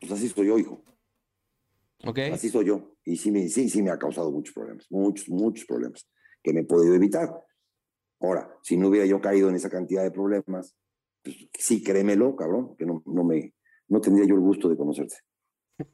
pues 0.00 0.12
así 0.12 0.28
soy 0.28 0.46
yo, 0.46 0.58
hijo. 0.58 0.82
Ok. 2.04 2.18
Así 2.32 2.48
soy 2.48 2.66
yo. 2.66 2.96
Y 3.04 3.16
sí, 3.16 3.30
me, 3.30 3.48
sí, 3.48 3.68
sí 3.68 3.82
me 3.82 3.90
ha 3.90 3.98
causado 3.98 4.30
muchos 4.30 4.54
problemas, 4.54 4.86
muchos, 4.90 5.28
muchos 5.28 5.64
problemas 5.66 6.08
que 6.42 6.52
me 6.52 6.60
he 6.60 6.64
podido 6.64 6.94
evitar. 6.94 7.44
Ahora, 8.22 8.56
si 8.62 8.76
no 8.76 8.88
hubiera 8.88 9.06
yo 9.06 9.20
caído 9.20 9.48
en 9.48 9.56
esa 9.56 9.68
cantidad 9.68 10.02
de 10.02 10.10
problemas, 10.10 10.76
pues 11.22 11.36
sí, 11.58 11.82
créemelo, 11.82 12.36
cabrón, 12.36 12.76
que 12.76 12.86
no, 12.86 13.02
no, 13.04 13.24
me, 13.24 13.54
no 13.88 14.00
tendría 14.00 14.26
yo 14.26 14.34
el 14.34 14.40
gusto 14.40 14.68
de 14.68 14.76
conocerte. 14.76 15.16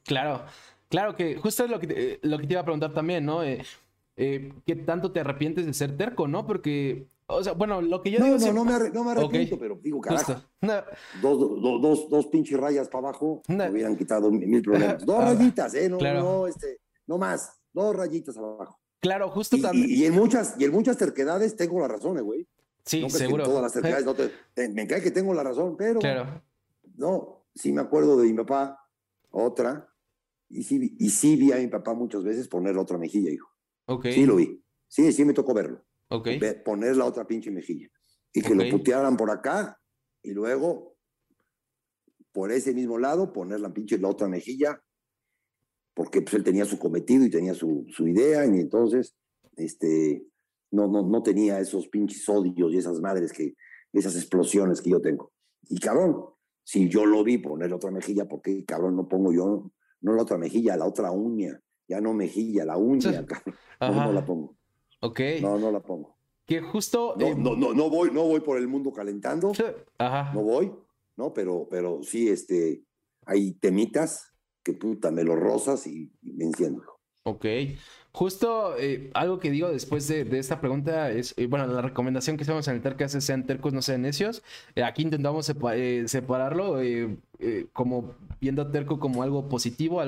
Claro, 0.03 0.43
Claro 0.89 1.15
que 1.15 1.37
justo 1.37 1.63
es 1.63 1.69
lo 1.69 1.79
que 1.79 1.87
te, 1.87 2.13
eh, 2.13 2.19
lo 2.23 2.39
que 2.39 2.47
te 2.47 2.53
iba 2.53 2.61
a 2.61 2.65
preguntar 2.65 2.93
también, 2.93 3.23
¿no? 3.23 3.43
Eh, 3.43 3.61
eh, 4.17 4.51
¿Qué 4.65 4.75
tanto 4.75 5.11
te 5.11 5.19
arrepientes 5.19 5.65
de 5.65 5.73
ser 5.73 5.95
terco, 5.95 6.27
no? 6.27 6.47
Porque, 6.47 7.07
o 7.27 7.43
sea, 7.43 7.53
bueno, 7.53 7.79
lo 7.79 8.01
que 8.01 8.09
yo 8.09 8.19
no, 8.19 8.25
digo... 8.25 8.37
No, 8.39 8.51
no, 8.51 8.65
me, 8.65 8.89
no 8.89 9.03
me 9.03 9.11
arrepiento, 9.11 9.57
pero 9.59 9.79
digo, 9.81 10.01
carajo, 10.01 10.33
dos, 11.21 11.39
dos, 11.61 11.81
dos, 11.81 12.09
dos, 12.09 12.27
pinches 12.27 12.59
rayas 12.59 12.89
para 12.89 13.09
abajo 13.09 13.43
me 13.47 13.69
hubieran 13.69 13.95
quitado 13.95 14.31
mil 14.31 14.61
problemas. 14.63 15.05
Dos 15.05 15.19
ah, 15.19 15.33
rayitas, 15.33 15.75
¿eh? 15.75 15.87
No, 15.87 15.99
no, 15.99 16.47
este, 16.47 16.79
no 17.05 17.17
más, 17.19 17.61
dos 17.71 17.95
rayitas 17.95 18.35
abajo. 18.35 18.79
Claro, 18.99 19.29
justo 19.29 19.55
y, 19.57 19.61
también. 19.61 19.89
Y, 19.89 20.05
en 20.05 20.13
muchas, 20.13 20.55
y 20.59 20.65
en 20.65 20.71
muchas 20.71 20.97
terquedades 20.97 21.55
tengo 21.55 21.79
la 21.79 21.87
razón, 21.87 22.21
güey. 22.21 22.47
Sí, 22.85 23.09
seguro. 23.09 23.43
En 23.43 23.49
todas 23.49 23.63
las 23.63 23.73
terquedades 23.73 24.05
no 24.05 24.15
te, 24.15 24.31
me 24.69 24.87
cae 24.87 25.01
que 25.01 25.11
tengo 25.11 25.33
la 25.33 25.43
razón, 25.43 25.75
pero... 25.77 25.99
Claro. 25.99 26.43
No, 26.97 27.45
sí 27.55 27.71
me 27.71 27.81
acuerdo 27.81 28.17
de 28.17 28.27
mi 28.27 28.33
papá, 28.33 28.77
otra, 29.31 29.89
y 30.49 30.63
sí, 30.63 30.95
y 30.99 31.09
sí 31.09 31.35
vi 31.35 31.51
a 31.51 31.57
mi 31.57 31.67
papá 31.67 31.93
muchas 31.93 32.23
veces 32.23 32.47
poner 32.47 32.75
la 32.75 32.81
otra 32.81 32.97
mejilla, 32.97 33.31
hijo. 33.31 33.49
Ok. 33.85 34.07
Sí 34.11 34.25
lo 34.25 34.35
vi. 34.35 34.61
Sí, 34.87 35.11
sí 35.13 35.23
me 35.23 35.33
tocó 35.33 35.53
verlo. 35.53 35.85
Ok. 36.09 36.27
poner 36.65 36.97
la 36.97 37.05
otra 37.05 37.27
pinche 37.27 37.51
mejilla. 37.51 37.87
y 38.33 38.41
que 38.41 38.55
lo 38.55 38.67
putearan 38.69 39.15
por 39.15 39.29
acá 39.29 39.79
y 40.23 40.31
luego 40.31 40.97
por 42.31 42.51
ese 42.51 42.73
mismo 42.73 42.97
lado 42.97 43.31
poner 43.31 43.59
la 43.59 43.71
pinche 43.71 43.97
la 43.97 44.07
otra 44.07 44.27
mejilla 44.27 44.81
porque 45.99 46.21
pues 46.21 46.33
él 46.35 46.45
tenía 46.45 46.63
su 46.63 46.79
cometido 46.79 47.25
y 47.25 47.29
tenía 47.29 47.53
su, 47.53 47.85
su 47.89 48.07
idea 48.07 48.45
y 48.45 48.57
entonces 48.61 49.17
este 49.57 50.25
no, 50.71 50.87
no, 50.87 51.05
no 51.05 51.21
tenía 51.21 51.59
esos 51.59 51.89
pinches 51.89 52.29
odios 52.29 52.71
y 52.71 52.77
esas 52.77 53.01
madres 53.01 53.33
que 53.33 53.53
esas 53.91 54.15
explosiones 54.15 54.81
que 54.81 54.91
yo 54.91 55.01
tengo 55.01 55.33
y 55.67 55.77
cabrón 55.77 56.23
si 56.63 56.87
yo 56.87 57.05
lo 57.05 57.21
vi 57.25 57.37
poner 57.39 57.73
otra 57.73 57.91
mejilla 57.91 58.29
¿por 58.29 58.41
qué 58.41 58.63
cabrón 58.63 58.95
no 58.95 59.09
pongo 59.09 59.33
yo 59.33 59.73
no 59.99 60.13
la 60.13 60.21
otra 60.21 60.37
mejilla 60.37 60.77
la 60.77 60.85
otra 60.85 61.11
uña 61.11 61.59
ya 61.85 61.99
no 61.99 62.13
mejilla 62.13 62.63
la 62.63 62.77
uña 62.77 63.25
cabrón. 63.25 63.55
no, 63.81 64.05
no 64.05 64.13
la 64.13 64.25
pongo 64.25 64.55
Ok. 65.01 65.19
no 65.41 65.59
no 65.59 65.69
la 65.69 65.81
pongo 65.81 66.15
Que 66.45 66.61
justo. 66.61 67.15
no, 67.17 67.25
eh, 67.27 67.35
no, 67.35 67.57
no, 67.57 67.73
no 67.73 67.89
voy, 67.89 68.09
no 68.13 68.23
voy 68.23 68.39
por 68.39 68.57
el 68.57 68.69
mundo 68.69 68.93
calentando, 68.93 69.51
Ajá. 69.97 70.33
no 70.33 70.43
voy, 70.43 70.71
¿no? 71.17 71.33
Pero, 71.33 71.67
pero 71.69 72.01
sí, 72.03 72.29
este, 72.29 72.85
hay 73.25 73.55
temitas 73.55 74.28
que 74.71 74.77
puta, 74.77 75.11
me 75.11 75.23
los 75.23 75.39
rozas 75.39 75.87
y, 75.87 76.11
y 76.21 76.33
me 76.33 76.45
enciendo. 76.45 76.83
Ok. 77.23 77.45
Justo 78.11 78.75
eh, 78.77 79.11
algo 79.13 79.39
que 79.39 79.51
digo 79.51 79.69
después 79.69 80.07
de, 80.07 80.27
esta 80.39 80.59
pregunta 80.59 81.11
es, 81.11 81.33
eh, 81.37 81.45
bueno, 81.45 81.67
la 81.67 81.81
recomendación 81.81 82.37
que 82.37 82.43
hacemos 82.43 82.67
en 82.67 82.75
el 82.75 82.81
Tercas 82.81 83.13
es 83.13 83.23
sean 83.23 83.45
tercos, 83.45 83.71
no 83.71 83.81
sean 83.81 84.01
necios. 84.01 84.41
Eh, 84.75 84.83
aquí 84.83 85.03
intentamos 85.03 85.47
sepa- 85.47 85.75
separarlo 86.07 86.77
como 87.73 88.15
viendo 88.41 88.63
a 88.63 88.71
terco 88.71 88.99
como 88.99 89.21
algo 89.23 89.47
positivo, 89.47 90.01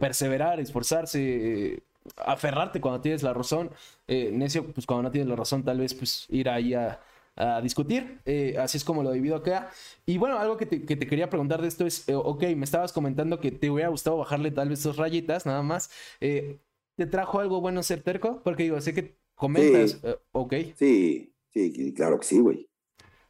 perseverar, 0.00 0.60
esforzarse, 0.60 1.82
aferrarte 2.16 2.80
cuando 2.80 3.00
tienes 3.00 3.22
la 3.22 3.34
razón. 3.34 3.70
Necio, 4.08 4.72
pues 4.72 4.86
cuando 4.86 5.04
no 5.04 5.10
tienes 5.10 5.28
la 5.28 5.36
razón, 5.36 5.64
tal 5.64 5.78
vez 5.78 5.94
pues 5.94 6.26
ir 6.30 6.48
ahí 6.48 6.74
a, 6.74 7.00
a 7.36 7.60
discutir. 7.60 8.20
Eh, 8.24 8.56
así 8.58 8.76
es 8.78 8.84
como 8.84 9.02
lo 9.02 9.12
divido 9.12 9.36
acá. 9.36 9.70
Y 10.06 10.18
bueno, 10.18 10.38
algo 10.38 10.56
que 10.56 10.66
te, 10.66 10.84
que 10.84 10.96
te 10.96 11.06
quería 11.06 11.30
preguntar 11.30 11.62
de 11.62 11.68
esto 11.68 11.86
es, 11.86 12.08
eh, 12.08 12.14
ok, 12.14 12.42
me 12.56 12.64
estabas 12.64 12.92
comentando 12.92 13.40
que 13.40 13.50
te 13.50 13.70
hubiera 13.70 13.88
gustado 13.88 14.18
bajarle 14.18 14.50
tal 14.50 14.68
vez 14.68 14.82
dos 14.82 14.96
rayitas, 14.96 15.46
nada 15.46 15.62
más. 15.62 15.90
Eh, 16.20 16.58
¿Te 16.96 17.06
trajo 17.06 17.40
algo 17.40 17.60
bueno 17.60 17.82
ser 17.82 18.02
terco? 18.02 18.42
Porque 18.44 18.64
digo, 18.64 18.80
sé 18.80 18.92
que 18.92 19.16
comentas, 19.34 19.92
Sí. 19.92 19.98
eh, 20.02 20.16
ok. 20.32 20.54
Sí, 20.76 21.34
sí, 21.52 21.72
que- 21.72 21.94
claro 21.94 22.18
que 22.20 22.26
sí, 22.26 22.38
güey. 22.40 22.68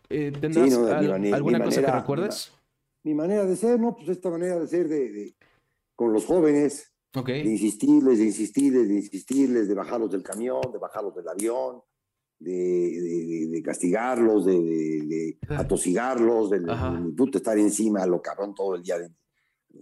¿Tendrás 0.08 0.70
no, 0.78 0.86
al- 0.88 1.32
alguna 1.34 1.58
cosa 1.64 1.80
que 1.80 1.86
manera- 1.86 2.00
recuerdes? 2.00 2.52
Mi 3.04 3.14
manera 3.14 3.44
de 3.46 3.56
ser, 3.56 3.80
¿no? 3.80 3.96
Pues 3.96 4.08
esta 4.10 4.30
manera 4.30 4.58
de 4.58 4.66
ser 4.66 4.88
de, 4.88 5.10
de- 5.10 5.34
con 5.96 6.12
los 6.12 6.24
jóvenes, 6.26 6.92
Ok, 7.14 7.28
de 7.28 7.40
insistirles, 7.44 8.18
de 8.18 8.24
insistirles, 8.26 8.88
de 8.88 8.94
insistirles, 8.94 9.68
de 9.68 9.74
bajarlos 9.74 10.10
del 10.10 10.22
camión, 10.22 10.60
de 10.72 10.78
bajarlos 10.78 11.14
del 11.14 11.28
avión, 11.28 11.82
de, 12.42 12.52
de- 12.52 13.48
de- 13.50 13.62
castigarlos, 13.62 14.44
de, 14.46 14.52
de- 14.60 15.38
atosigarlos, 15.56 16.50
de, 16.50 16.60
puta 17.16 17.38
estar 17.38 17.56
encima, 17.58 18.04
lo 18.06 18.20
cabrón 18.20 18.54
todo 18.54 18.74
el 18.74 18.82
día 18.82 18.96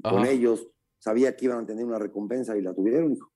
con 0.02 0.20
Ajá. 0.20 0.30
ellos. 0.30 0.66
Sabía 0.98 1.34
que 1.34 1.46
iban 1.46 1.64
a 1.64 1.66
tener 1.66 1.84
una 1.84 1.98
recompensa 1.98 2.56
y 2.56 2.62
la 2.62 2.74
tuvieron, 2.74 3.12
hijo. 3.12 3.32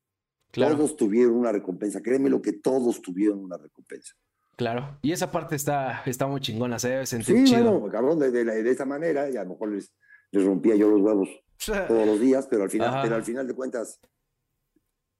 claro, 0.50 0.76
Todos 0.76 0.96
tuvieron 0.96 1.34
una 1.34 1.50
recompensa. 1.50 2.02
Créeme 2.02 2.28
lo 2.28 2.42
que 2.42 2.52
todos 2.52 3.00
tuvieron 3.00 3.38
una 3.38 3.56
recompensa. 3.56 4.14
claro. 4.56 4.98
Y 5.02 5.12
esa 5.12 5.30
parte 5.32 5.56
está, 5.56 6.02
está 6.04 6.26
muy 6.26 6.40
chingona, 6.40 6.78
se 6.78 6.90
debe 6.90 7.06
sentir 7.06 7.36
Sí, 7.38 7.44
chido. 7.44 7.72
bueno, 7.78 7.90
cabrón, 7.90 8.18
de, 8.18 8.30
de, 8.30 8.44
de 8.62 8.70
esta 8.70 8.84
manera, 8.84 9.30
y 9.30 9.36
a 9.36 9.44
lo 9.44 9.50
mejor 9.50 9.70
les, 9.72 9.92
les 10.30 10.44
rompía 10.44 10.76
yo 10.76 10.90
los 10.90 11.00
huevos 11.00 11.28
todos 11.88 12.06
los 12.06 12.20
días, 12.20 12.46
pero 12.50 12.64
al 12.64 12.70
final, 12.70 12.88
Ajá. 12.90 13.02
pero 13.02 13.14
al 13.16 13.24
final 13.24 13.46
de 13.48 13.54
cuentas, 13.54 13.98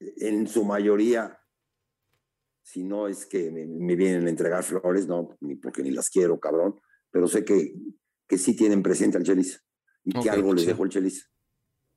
en 0.00 0.46
su 0.46 0.64
mayoría, 0.64 1.38
si 2.64 2.82
no 2.82 3.06
es 3.06 3.26
que 3.26 3.50
me, 3.50 3.66
me 3.66 3.94
vienen 3.94 4.26
a 4.26 4.30
entregar 4.30 4.64
flores, 4.64 5.06
no, 5.06 5.36
ni 5.40 5.54
porque 5.54 5.82
ni 5.82 5.90
las 5.90 6.08
quiero, 6.08 6.40
cabrón, 6.40 6.80
pero 7.10 7.28
sé 7.28 7.44
que, 7.44 7.74
que 8.26 8.38
sí 8.38 8.56
tienen 8.56 8.82
presente 8.82 9.18
al 9.18 9.22
Chelis 9.24 9.62
y 10.02 10.18
que 10.18 10.30
algo 10.30 10.52
les 10.54 10.62
chido. 10.62 10.72
dejó 10.72 10.84
el 10.84 10.90
Chelis. 10.90 11.30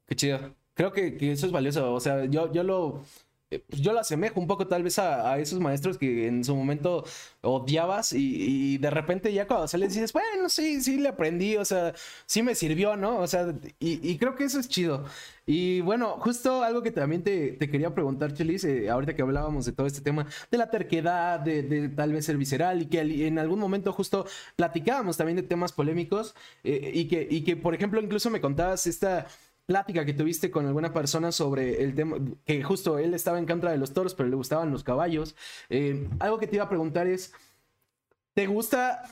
Qué 0.05 0.15
chido. 0.15 0.55
Creo 0.73 0.91
que, 0.91 1.17
que 1.17 1.31
eso 1.31 1.45
es 1.45 1.51
valioso. 1.51 1.93
O 1.93 1.99
sea, 1.99 2.25
yo, 2.25 2.51
yo 2.51 2.63
lo. 2.63 3.01
Eh, 3.49 3.63
pues 3.67 3.81
Yo 3.81 3.93
lo 3.93 3.99
asemejo 3.99 4.39
un 4.39 4.47
poco 4.47 4.67
tal 4.67 4.83
vez 4.83 4.99
a, 4.99 5.31
a 5.31 5.39
esos 5.39 5.59
maestros 5.59 5.97
que 5.97 6.27
en 6.27 6.43
su 6.43 6.55
momento 6.55 7.05
odiabas 7.41 8.13
y, 8.13 8.77
de 8.77 8.89
repente 8.89 9.33
ya 9.33 9.47
cuando 9.47 9.67
sales 9.67 9.93
dices, 9.93 10.13
bueno, 10.13 10.49
sí, 10.49 10.81
sí 10.81 10.97
le 10.97 11.09
aprendí, 11.09 11.57
o 11.57 11.65
sea, 11.65 11.93
sí 12.25 12.43
me 12.43 12.55
sirvió, 12.55 12.95
¿no? 12.95 13.19
O 13.19 13.27
sea, 13.27 13.53
y, 13.79 14.17
creo 14.17 14.35
que 14.35 14.45
eso 14.45 14.59
es 14.59 14.67
chido. 14.67 15.05
Y 15.45 15.81
bueno, 15.81 16.17
justo 16.19 16.63
algo 16.63 16.83
que 16.83 16.91
también 16.91 17.23
te, 17.23 17.57
quería 17.57 17.93
preguntar, 17.93 18.33
Chelis, 18.33 18.65
eh, 18.65 18.89
ahorita 18.89 19.15
que 19.15 19.21
hablábamos 19.21 19.65
de 19.65 19.71
todo 19.71 19.87
este 19.87 20.01
tema, 20.01 20.27
de 20.51 20.57
la 20.57 20.69
terquedad, 20.69 21.39
de, 21.39 21.89
tal 21.89 22.13
vez 22.13 22.25
ser 22.25 22.37
visceral, 22.37 22.81
y 22.81 22.85
que 22.87 22.99
en 23.27 23.39
algún 23.39 23.59
momento 23.59 23.93
justo 23.93 24.25
platicábamos 24.55 25.17
también 25.17 25.37
de 25.37 25.43
temas 25.43 25.71
polémicos, 25.71 26.35
eh, 26.63 26.91
y, 26.93 27.07
que, 27.07 27.27
y 27.29 27.43
que, 27.43 27.55
por 27.55 27.73
ejemplo, 27.73 28.01
incluso 28.01 28.29
me 28.29 28.41
contabas 28.41 28.87
esta 28.87 29.27
plática 29.67 30.05
que 30.05 30.13
tuviste 30.13 30.49
con 30.49 30.65
alguna 30.65 30.93
persona 30.93 31.31
sobre 31.31 31.83
el 31.83 31.93
tema, 31.93 32.17
que 32.45 32.63
justo 32.63 32.97
él 32.97 33.13
estaba 33.13 33.37
en 33.37 33.45
contra 33.45 33.69
de 33.69 33.77
los 33.77 33.93
toros, 33.93 34.15
pero 34.15 34.29
le 34.29 34.35
gustaban 34.35 34.71
los 34.71 34.83
caballos. 34.83 35.35
Eh, 35.69 36.09
algo 36.19 36.39
que 36.39 36.47
te 36.47 36.55
iba 36.55 36.65
a 36.65 36.69
preguntar 36.69 37.05
es, 37.05 37.33
¿te 38.33 38.47
gusta 38.47 39.03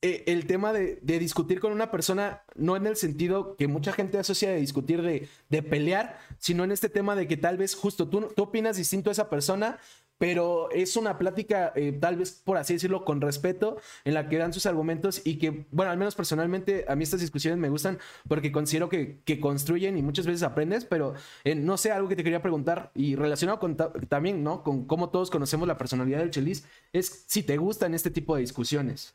eh, 0.00 0.22
el 0.28 0.46
tema 0.46 0.72
de, 0.72 1.00
discutir 1.02 1.58
con 1.58 1.72
una 1.72 1.90
persona, 1.90 2.44
no 2.54 2.76
en 2.76 2.86
el 2.86 2.96
sentido 2.96 3.56
que 3.56 3.66
mucha 3.66 3.92
gente 3.92 4.16
asocia 4.18 4.50
de 4.50 4.60
discutir 4.60 5.02
de, 5.02 5.62
pelear, 5.64 6.20
sino 6.38 6.62
en 6.62 6.70
este 6.70 6.88
tema 6.88 7.16
de 7.16 7.26
que 7.26 7.36
tal 7.36 7.56
vez 7.56 7.74
justo 7.74 8.08
tú 8.08 8.32
opinas 8.36 8.76
distinto 8.76 9.10
a 9.10 9.12
esa 9.12 9.28
persona, 9.28 9.78
pero 10.18 10.70
es 10.72 10.96
una 10.96 11.16
plática, 11.16 11.72
eh, 11.76 11.92
tal 11.92 12.16
vez 12.16 12.42
por 12.44 12.56
así 12.56 12.74
decirlo, 12.74 13.04
con 13.04 13.20
respeto, 13.20 13.78
en 14.04 14.14
la 14.14 14.28
que 14.28 14.36
dan 14.36 14.52
sus 14.52 14.66
argumentos 14.66 15.22
y 15.24 15.38
que, 15.38 15.66
bueno, 15.70 15.90
al 15.92 15.98
menos 15.98 16.14
personalmente 16.16 16.84
a 16.88 16.96
mí 16.96 17.04
estas 17.04 17.20
discusiones 17.20 17.58
me 17.58 17.68
gustan 17.68 17.98
porque 18.26 18.50
considero 18.52 18.88
que, 18.88 19.20
que 19.24 19.38
construyen 19.40 19.96
y 19.96 20.02
muchas 20.02 20.26
veces 20.26 20.42
aprendes, 20.42 20.84
pero 20.84 21.14
eh, 21.44 21.54
no 21.54 21.76
sé, 21.76 21.92
algo 21.92 22.08
que 22.08 22.16
te 22.16 22.24
quería 22.24 22.42
preguntar 22.42 22.90
y 22.94 23.14
relacionado 23.14 23.60
con 23.60 23.76
ta- 23.76 23.92
también, 24.08 24.42
¿no? 24.42 24.64
Con 24.64 24.86
cómo 24.86 25.10
todos 25.10 25.30
conocemos 25.30 25.68
la 25.68 25.78
personalidad 25.78 26.18
del 26.18 26.30
Chelis, 26.30 26.64
es 26.92 27.24
si 27.26 27.42
te 27.42 27.56
gustan 27.56 27.94
este 27.94 28.10
tipo 28.10 28.34
de 28.34 28.40
discusiones. 28.42 29.14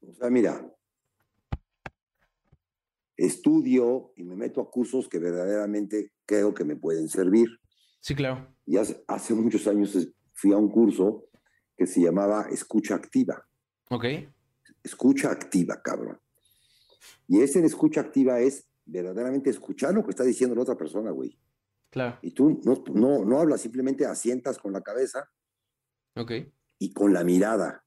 O 0.00 0.14
sea, 0.14 0.30
mira, 0.30 0.66
estudio 3.16 4.12
y 4.16 4.24
me 4.24 4.36
meto 4.36 4.60
a 4.60 4.70
cursos 4.70 5.08
que 5.08 5.18
verdaderamente 5.18 6.12
creo 6.26 6.54
que 6.54 6.64
me 6.64 6.76
pueden 6.76 7.08
servir. 7.08 7.60
Sí, 8.04 8.14
claro. 8.14 8.54
Y 8.66 8.76
hace, 8.76 9.02
hace 9.08 9.32
muchos 9.32 9.66
años 9.66 9.96
fui 10.34 10.52
a 10.52 10.58
un 10.58 10.70
curso 10.70 11.30
que 11.74 11.86
se 11.86 12.02
llamaba 12.02 12.48
Escucha 12.50 12.96
Activa. 12.96 13.48
Ok. 13.88 14.04
Escucha 14.82 15.30
activa, 15.30 15.80
cabrón. 15.82 16.20
Y 17.26 17.40
ese 17.40 17.64
escucha 17.64 18.02
activa 18.02 18.40
es 18.40 18.68
verdaderamente 18.84 19.48
escuchar 19.48 19.94
lo 19.94 20.04
que 20.04 20.10
está 20.10 20.22
diciendo 20.22 20.54
la 20.54 20.60
otra 20.60 20.76
persona, 20.76 21.12
güey. 21.12 21.38
Claro. 21.88 22.18
Y 22.20 22.32
tú 22.32 22.60
no, 22.62 22.84
no, 22.92 23.24
no 23.24 23.40
hablas, 23.40 23.62
simplemente 23.62 24.04
asientas 24.04 24.58
con 24.58 24.74
la 24.74 24.82
cabeza 24.82 25.30
Ok. 26.14 26.32
y 26.78 26.92
con 26.92 27.14
la 27.14 27.24
mirada. 27.24 27.86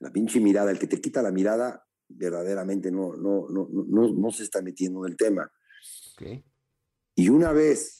La 0.00 0.12
pinche 0.12 0.38
mirada, 0.38 0.70
el 0.70 0.78
que 0.78 0.86
te 0.86 1.00
quita 1.00 1.22
la 1.22 1.32
mirada, 1.32 1.86
verdaderamente 2.08 2.90
no, 2.90 3.16
no, 3.16 3.46
no, 3.48 3.68
no, 3.72 3.84
no, 3.88 4.12
no 4.12 4.30
se 4.30 4.42
está 4.42 4.60
metiendo 4.60 5.06
en 5.06 5.12
el 5.12 5.16
tema. 5.16 5.50
Ok. 6.12 6.44
Y 7.14 7.30
una 7.30 7.52
vez, 7.52 7.99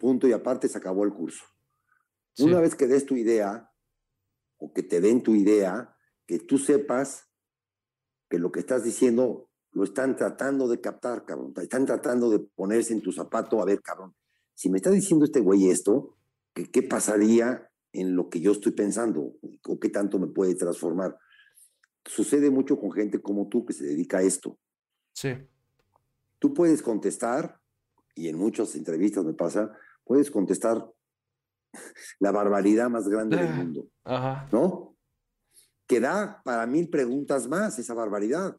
punto 0.00 0.26
y 0.26 0.32
aparte, 0.32 0.68
se 0.68 0.78
acabó 0.78 1.04
el 1.04 1.12
curso. 1.12 1.44
Sí. 2.32 2.42
Una 2.42 2.60
vez 2.60 2.74
que 2.74 2.88
des 2.88 3.06
tu 3.06 3.14
idea, 3.14 3.70
o 4.58 4.72
que 4.72 4.82
te 4.82 5.00
den 5.00 5.22
tu 5.22 5.34
idea, 5.36 5.96
que 6.26 6.40
tú 6.40 6.58
sepas 6.58 7.28
que 8.28 8.38
lo 8.38 8.50
que 8.50 8.60
estás 8.60 8.82
diciendo 8.82 9.48
lo 9.72 9.84
están 9.84 10.16
tratando 10.16 10.66
de 10.68 10.80
captar, 10.80 11.24
cabrón. 11.24 11.52
Están 11.56 11.86
tratando 11.86 12.30
de 12.30 12.40
ponerse 12.40 12.92
en 12.92 13.02
tu 13.02 13.12
zapato. 13.12 13.60
A 13.60 13.64
ver, 13.64 13.80
cabrón, 13.82 14.14
si 14.54 14.68
me 14.68 14.78
está 14.78 14.90
diciendo 14.90 15.24
este 15.24 15.40
güey 15.40 15.70
esto, 15.70 16.16
¿qué, 16.54 16.70
qué 16.70 16.82
pasaría 16.82 17.70
en 17.92 18.16
lo 18.16 18.28
que 18.28 18.40
yo 18.40 18.52
estoy 18.52 18.72
pensando? 18.72 19.34
¿O 19.66 19.78
qué 19.78 19.88
tanto 19.88 20.18
me 20.18 20.26
puede 20.26 20.54
transformar? 20.54 21.16
Sucede 22.04 22.50
mucho 22.50 22.78
con 22.78 22.92
gente 22.92 23.20
como 23.20 23.48
tú 23.48 23.64
que 23.64 23.72
se 23.72 23.84
dedica 23.84 24.18
a 24.18 24.22
esto. 24.22 24.58
Sí. 25.12 25.30
Tú 26.38 26.54
puedes 26.54 26.82
contestar, 26.82 27.60
y 28.14 28.28
en 28.28 28.36
muchas 28.36 28.74
entrevistas 28.74 29.24
me 29.24 29.34
pasa, 29.34 29.76
puedes 30.04 30.30
contestar 30.30 30.90
la 32.20 32.32
barbaridad 32.32 32.88
más 32.90 33.08
grande 33.08 33.36
del 33.36 33.46
Ah. 33.48 33.56
mundo, 33.56 33.88
Ajá. 34.04 34.48
¿no? 34.52 34.96
Que 35.86 36.00
da 36.00 36.40
para 36.44 36.66
mil 36.66 36.88
preguntas 36.88 37.48
más 37.48 37.78
esa 37.78 37.94
barbaridad. 37.94 38.56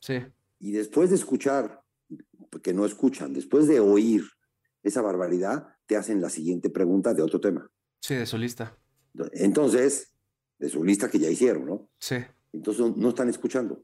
Sí. 0.00 0.18
Y 0.58 0.72
después 0.72 1.10
de 1.10 1.16
escuchar, 1.16 1.82
que 2.62 2.72
no 2.74 2.84
escuchan, 2.86 3.32
después 3.32 3.66
de 3.68 3.80
oír 3.80 4.22
esa 4.82 5.02
barbaridad, 5.02 5.66
te 5.86 5.96
hacen 5.96 6.20
la 6.20 6.30
siguiente 6.30 6.70
pregunta 6.70 7.12
de 7.14 7.22
otro 7.22 7.40
tema. 7.40 7.70
Sí, 8.00 8.14
de 8.14 8.26
su 8.26 8.38
lista. 8.38 8.76
Entonces, 9.32 10.12
de 10.58 10.68
su 10.68 10.84
lista 10.84 11.10
que 11.10 11.18
ya 11.18 11.28
hicieron, 11.30 11.66
¿no? 11.66 11.88
Sí. 11.98 12.16
Entonces 12.52 12.96
no 12.96 13.08
están 13.10 13.28
escuchando. 13.28 13.82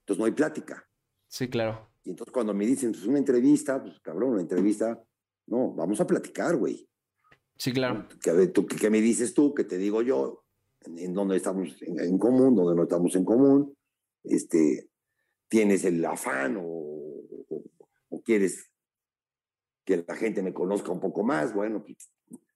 Entonces 0.00 0.18
no 0.20 0.24
hay 0.26 0.32
plática. 0.32 0.86
Sí, 1.28 1.48
claro. 1.48 1.88
Y 2.04 2.10
entonces 2.10 2.32
cuando 2.32 2.54
me 2.54 2.66
dicen, 2.66 2.92
pues 2.92 3.04
una 3.04 3.18
entrevista, 3.18 3.80
pues 3.82 3.98
cabrón, 4.00 4.32
una 4.32 4.40
entrevista, 4.42 5.00
no, 5.48 5.72
vamos 5.72 6.00
a 6.00 6.06
platicar, 6.06 6.56
güey. 6.56 6.88
Sí, 7.56 7.72
claro. 7.72 8.06
¿Qué, 8.22 8.46
tú, 8.48 8.66
qué- 8.66 8.90
me 8.90 9.00
dices 9.00 9.34
tú? 9.34 9.52
¿Qué 9.54 9.64
te 9.64 9.78
digo 9.78 10.02
yo? 10.02 10.44
en 10.96 11.12
donde 11.12 11.36
estamos 11.36 11.76
en, 11.82 12.18
común, 12.18 12.54
donde 12.54 12.74
no 12.74 12.84
estamos 12.84 13.14
en 13.16 13.24
común, 13.24 13.76
este, 14.24 14.88
tienes 15.48 15.84
el 15.84 16.04
afán 16.04 16.56
o, 16.56 16.64
o, 18.08 18.22
quieres 18.22 18.70
que 19.84 20.04
la 20.06 20.14
gente 20.14 20.42
me 20.42 20.52
conozca 20.52 20.92
un 20.92 21.00
poco 21.00 21.22
más, 21.22 21.54
bueno, 21.54 21.82
pues, 21.82 22.10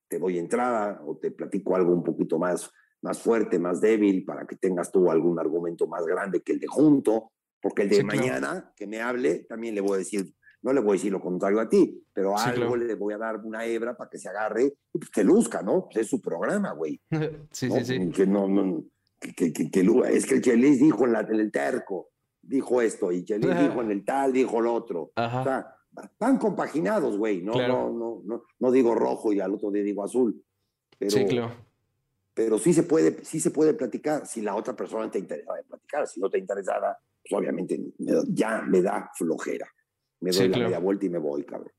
te 0.08 0.18
doy 0.18 0.38
entrada 0.38 1.02
o 1.06 1.16
te 1.16 1.30
platico 1.30 1.74
algo 1.74 1.92
un 1.92 2.04
poquito 2.04 2.38
más, 2.38 2.70
más 3.00 3.18
fuerte, 3.20 3.58
más 3.58 3.80
débil, 3.80 4.24
para 4.24 4.46
que 4.46 4.56
tengas 4.56 4.92
tú 4.92 5.10
algún 5.10 5.38
argumento 5.38 5.86
más 5.86 6.04
grande 6.04 6.42
que 6.42 6.52
el 6.52 6.60
de 6.60 6.66
junto, 6.66 7.32
porque 7.60 7.82
el 7.82 7.88
de 7.88 8.04
mañana 8.04 8.72
que 8.76 8.86
me 8.86 9.00
hable, 9.00 9.44
también 9.48 9.74
le 9.74 9.80
voy 9.80 9.94
a 9.94 9.98
decir, 9.98 10.34
no 10.62 10.72
le 10.72 10.80
voy 10.80 10.90
a 10.90 10.92
decir 10.94 11.12
lo 11.12 11.20
contrario 11.20 11.60
a 11.60 11.68
ti, 11.68 12.04
pero 12.12 12.38
a 12.38 12.44
algo 12.44 12.76
le 12.76 12.94
voy 12.94 13.14
a 13.14 13.18
dar 13.18 13.38
una 13.38 13.66
hebra 13.66 13.96
para 13.96 14.08
que 14.08 14.18
se 14.18 14.28
agarre 14.28 14.74
y 14.92 14.98
pues 14.98 15.10
que 15.10 15.24
luzca, 15.24 15.62
¿no? 15.62 15.86
Pues 15.86 16.04
es 16.04 16.10
su 16.10 16.20
programa, 16.20 16.72
güey. 16.72 17.00
sí, 17.50 17.70
sí, 17.70 17.84
sí. 17.84 18.10
Que 18.10 18.26
no, 18.26 18.48
no, 18.48 18.84
que, 19.18 19.34
que, 19.34 19.52
que, 19.52 19.80
es 20.12 20.26
que 20.26 20.34
el 20.36 20.42
Chelis 20.42 20.78
dijo 20.78 21.04
en, 21.04 21.12
la, 21.12 21.20
en, 21.20 21.40
el 21.40 21.50
terco, 21.50 22.10
dijo 22.40 22.80
esto, 22.80 23.10
y 23.10 23.24
Chelis 23.24 23.58
dijo 23.58 23.80
en 23.82 23.90
el 23.90 24.04
tal, 24.04 24.32
dijo 24.32 24.60
lo 24.60 24.72
otro. 24.72 25.12
Ajá. 25.16 25.40
O 25.40 25.44
sea, 25.44 25.76
van 26.18 26.38
compaginados, 26.38 27.18
güey. 27.18 27.42
No, 27.42 27.54
no, 27.54 27.90
no, 27.90 28.22
no, 28.24 28.44
no 28.58 28.70
digo 28.70 28.94
rojo 28.94 29.32
y 29.32 29.40
al 29.40 29.54
otro 29.54 29.70
día 29.72 29.82
digo 29.82 30.04
azul. 30.04 30.44
Pero, 30.96 31.10
sí, 31.10 31.24
claro. 31.24 31.56
Pero 32.34 32.58
sí 32.58 32.72
se 32.72 32.84
puede, 32.84 33.24
sí 33.24 33.40
se 33.40 33.50
puede 33.50 33.74
platicar 33.74 34.26
si 34.26 34.40
la 34.40 34.54
otra 34.54 34.74
persona 34.74 35.10
te 35.10 35.18
interesa 35.18 35.52
platicar. 35.68 36.06
Si 36.06 36.20
no 36.20 36.30
te 36.30 36.38
interesada, 36.38 36.96
pues 37.20 37.38
obviamente 37.38 37.78
ya 38.28 38.62
me 38.62 38.80
da 38.80 39.10
flojera 39.14 39.66
me 40.22 40.30
doy 40.30 40.48
la 40.48 40.58
media 40.58 40.78
vuelta 40.78 41.04
y 41.04 41.10
me 41.10 41.18
voy, 41.18 41.44
cabrón. 41.44 41.72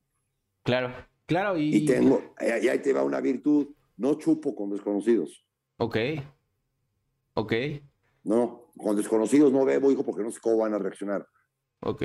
Claro, 0.62 0.94
claro. 1.26 1.56
Y, 1.58 1.76
y 1.76 1.84
tengo, 1.84 2.22
y 2.40 2.68
ahí 2.68 2.78
te 2.80 2.92
va 2.92 3.02
una 3.02 3.20
virtud, 3.20 3.68
no 3.96 4.14
chupo 4.14 4.54
con 4.54 4.70
desconocidos. 4.70 5.44
Ok, 5.78 5.96
ok. 7.34 7.52
No, 8.24 8.70
con 8.76 8.96
desconocidos 8.96 9.52
no 9.52 9.64
bebo, 9.64 9.90
hijo, 9.90 10.04
porque 10.04 10.22
no 10.22 10.30
sé 10.30 10.40
cómo 10.40 10.58
van 10.58 10.74
a 10.74 10.78
reaccionar. 10.78 11.26
Ok. 11.80 12.02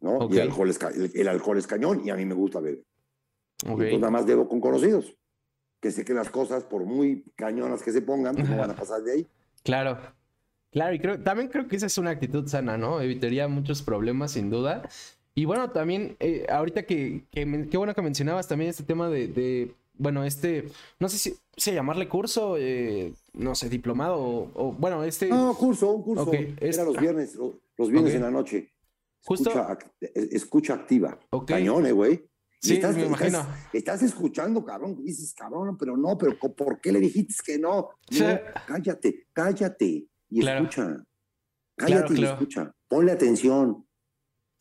¿No? 0.00 0.28
Y 0.30 0.34
el 0.34 0.42
alcohol, 0.42 0.70
es, 0.70 0.78
el, 1.14 1.28
alcohol 1.28 1.58
es 1.58 1.66
cañón 1.66 2.02
y 2.04 2.10
a 2.10 2.16
mí 2.16 2.24
me 2.24 2.34
gusta 2.34 2.60
beber. 2.60 2.84
Ok. 3.64 3.70
Entonces 3.70 4.00
nada 4.00 4.10
más 4.10 4.26
bebo 4.26 4.48
con 4.48 4.60
conocidos. 4.60 5.16
Que 5.80 5.90
sé 5.90 6.04
que 6.04 6.14
las 6.14 6.30
cosas, 6.30 6.64
por 6.64 6.84
muy 6.84 7.24
cañonas 7.36 7.82
que 7.82 7.92
se 7.92 8.02
pongan, 8.02 8.34
pues 8.34 8.48
no 8.48 8.56
van 8.56 8.70
a 8.70 8.76
pasar 8.76 9.02
de 9.02 9.12
ahí. 9.12 9.28
Claro. 9.64 9.96
Claro, 10.72 10.94
y 10.94 10.98
creo, 10.98 11.22
también 11.22 11.48
creo 11.48 11.66
que 11.68 11.76
esa 11.76 11.86
es 11.86 11.96
una 11.96 12.10
actitud 12.10 12.46
sana, 12.48 12.76
¿no? 12.76 13.00
Evitaría 13.00 13.48
muchos 13.48 13.80
problemas, 13.80 14.32
sin 14.32 14.50
duda. 14.50 14.86
Y 15.34 15.44
bueno, 15.46 15.70
también, 15.70 16.16
eh, 16.20 16.46
ahorita 16.48 16.84
que, 16.84 17.24
que, 17.30 17.68
qué 17.70 17.76
bueno 17.76 17.94
que 17.94 18.02
mencionabas 18.02 18.46
también 18.46 18.70
este 18.70 18.84
tema 18.84 19.08
de, 19.08 19.28
de 19.28 19.74
bueno, 19.96 20.24
este, 20.24 20.68
no 20.98 21.08
sé 21.08 21.18
si, 21.18 21.36
si 21.56 21.72
llamarle 21.72 22.08
curso, 22.08 22.56
eh, 22.58 23.14
no 23.32 23.54
sé, 23.54 23.68
diplomado 23.68 24.18
o, 24.20 24.72
bueno, 24.72 25.04
este... 25.04 25.28
No, 25.28 25.54
curso, 25.54 25.92
un 25.92 26.02
curso. 26.02 26.30
Era 26.32 26.84
los 26.84 26.96
viernes, 26.96 27.36
los, 27.36 27.90
viernes 27.90 28.14
en 28.14 28.22
la 28.22 28.30
noche. 28.30 28.72
Justo. 29.24 29.50
Escucha, 30.00 30.74
activa. 30.74 31.18
Cañón, 31.46 31.90
güey. 31.92 32.28
Sí, 32.60 32.74
estás, 32.74 32.96
me 32.96 33.06
imagino. 33.06 33.46
Estás, 33.72 34.02
escuchando, 34.02 34.64
cabrón. 34.64 34.96
Dices, 35.02 35.34
cabrón, 35.34 35.76
pero 35.78 35.96
no, 35.96 36.16
pero 36.18 36.38
¿por 36.38 36.80
qué 36.80 36.92
le 36.92 37.00
dijiste 37.00 37.34
que 37.44 37.58
no? 37.58 37.90
cállate, 38.66 39.26
cállate 39.32 40.08
y 40.30 40.46
escucha. 40.46 41.04
Cállate 41.76 42.14
y 42.14 42.24
escucha. 42.24 42.74
Ponle 42.88 43.12
atención. 43.12 43.83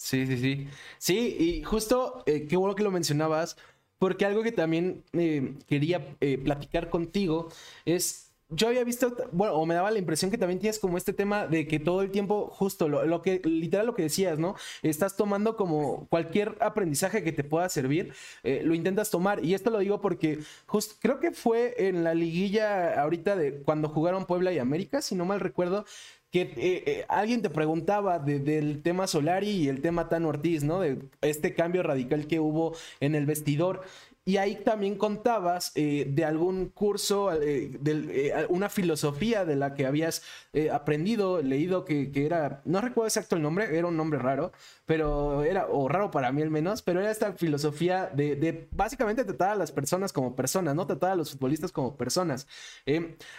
Sí, 0.03 0.27
sí, 0.27 0.37
sí. 0.37 0.67
Sí, 0.97 1.37
y 1.39 1.63
justo, 1.63 2.23
eh, 2.25 2.45
qué 2.47 2.57
bueno 2.57 2.75
que 2.75 2.83
lo 2.83 2.91
mencionabas, 2.91 3.55
porque 3.99 4.25
algo 4.25 4.43
que 4.43 4.51
también 4.51 5.05
eh, 5.13 5.55
quería 5.65 6.17
eh, 6.19 6.37
platicar 6.37 6.89
contigo 6.89 7.47
es 7.85 8.29
yo 8.49 8.67
había 8.67 8.83
visto, 8.83 9.15
bueno, 9.31 9.53
o 9.55 9.65
me 9.65 9.73
daba 9.75 9.89
la 9.91 9.97
impresión 9.97 10.29
que 10.29 10.37
también 10.37 10.59
tienes 10.59 10.77
como 10.77 10.97
este 10.97 11.13
tema 11.13 11.47
de 11.47 11.67
que 11.67 11.79
todo 11.79 12.01
el 12.03 12.11
tiempo, 12.11 12.49
justo 12.51 12.87
lo, 12.89 13.21
que, 13.21 13.41
literal 13.45 13.85
lo 13.87 13.95
que 13.95 14.03
decías, 14.03 14.37
¿no? 14.37 14.55
Estás 14.83 15.15
tomando 15.15 15.55
como 15.55 16.05
cualquier 16.09 16.57
aprendizaje 16.59 17.23
que 17.23 17.31
te 17.31 17.43
pueda 17.43 17.67
servir, 17.69 18.13
lo 18.43 18.75
intentas 18.75 19.09
tomar. 19.09 19.43
Y 19.43 19.55
esto 19.55 19.71
lo 19.71 19.79
digo 19.79 20.01
porque 20.01 20.39
justo 20.67 20.95
creo 21.01 21.19
que 21.19 21.31
fue 21.31 21.87
en 21.87 22.03
la 22.03 22.13
liguilla 22.13 23.01
ahorita 23.01 23.35
de 23.35 23.63
cuando 23.63 23.89
jugaron 23.89 24.25
Puebla 24.25 24.51
y 24.53 24.59
América, 24.59 25.01
si 25.01 25.15
no 25.15 25.25
mal 25.25 25.39
recuerdo, 25.39 25.85
que 26.33 26.41
eh, 26.41 26.83
eh, 26.87 27.05
alguien 27.09 27.43
te 27.43 27.51
preguntaba 27.51 28.17
del 28.17 28.81
tema 28.81 29.05
Solari 29.05 29.51
y 29.51 29.69
el 29.69 29.81
tema 29.81 30.09
Tan 30.09 30.25
Ortiz, 30.25 30.63
¿no? 30.63 30.79
De 30.79 30.97
este 31.21 31.53
cambio 31.53 31.83
radical 31.83 32.25
que 32.25 32.39
hubo 32.39 32.75
en 32.99 33.13
el 33.13 33.27
vestidor. 33.27 33.83
Y 34.25 34.37
ahí 34.37 34.55
también 34.55 34.97
contabas 34.97 35.73
eh, 35.75 36.07
de 36.09 36.25
algún 36.25 36.69
curso, 36.69 37.29
de 37.29 38.47
una 38.47 38.69
filosofía 38.69 39.43
de 39.43 39.57
la 39.57 39.75
que 39.75 39.85
habías 39.85 40.23
aprendido, 40.71 41.41
leído, 41.41 41.83
que, 41.83 42.09
era, 42.15 42.61
no 42.63 42.79
recuerdo 42.79 43.09
exacto 43.09 43.35
el 43.35 43.41
nombre, 43.41 43.77
era 43.77 43.85
un 43.85 43.97
nombre 43.97 44.17
raro, 44.17 44.53
pero 44.85 45.43
era, 45.43 45.67
o 45.67 45.89
raro 45.89 46.09
para 46.09 46.31
mí 46.31 46.41
al 46.41 46.49
menos, 46.49 46.81
pero 46.81 47.01
era 47.01 47.11
esta 47.11 47.33
filosofía 47.33 48.09
de, 48.13 48.37
de 48.37 48.69
básicamente 48.71 49.25
tratar 49.25 49.49
a 49.49 49.55
las 49.55 49.73
personas 49.73 50.13
como 50.13 50.37
personas, 50.37 50.73
no 50.73 50.87
tratar 50.87 51.11
a 51.11 51.15
los 51.15 51.31
futbolistas 51.31 51.73
como 51.73 51.97
personas. 51.97 52.47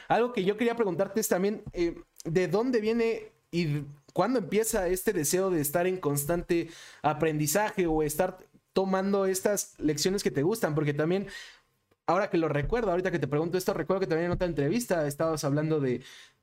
algo 0.06 0.34
que 0.34 0.44
yo 0.44 0.58
quería 0.58 0.76
preguntarte 0.76 1.18
es 1.18 1.28
también 1.28 1.64
de 2.24 2.48
dónde 2.48 2.80
viene 2.80 3.32
y 3.50 3.84
cuándo 4.12 4.38
empieza 4.38 4.88
este 4.88 5.12
deseo 5.12 5.50
de 5.50 5.60
estar 5.60 5.86
en 5.86 5.98
constante 5.98 6.68
aprendizaje 7.02 7.86
o 7.86 8.02
estar 8.02 8.38
tomando 8.72 9.26
estas 9.26 9.74
lecciones 9.78 10.22
que 10.22 10.30
te 10.30 10.42
gustan, 10.42 10.74
porque 10.74 10.94
también 10.94 11.28
ahora 12.06 12.30
que 12.30 12.38
lo 12.38 12.48
recuerdo, 12.48 12.90
ahorita 12.90 13.10
que 13.10 13.18
te 13.18 13.28
pregunto 13.28 13.56
esto, 13.56 13.72
recuerdo 13.74 14.00
que 14.00 14.06
también 14.06 14.26
en 14.26 14.32
otra 14.32 14.46
entrevista 14.46 15.06
estabas 15.06 15.44
hablando 15.44 15.80
de, 15.80 16.02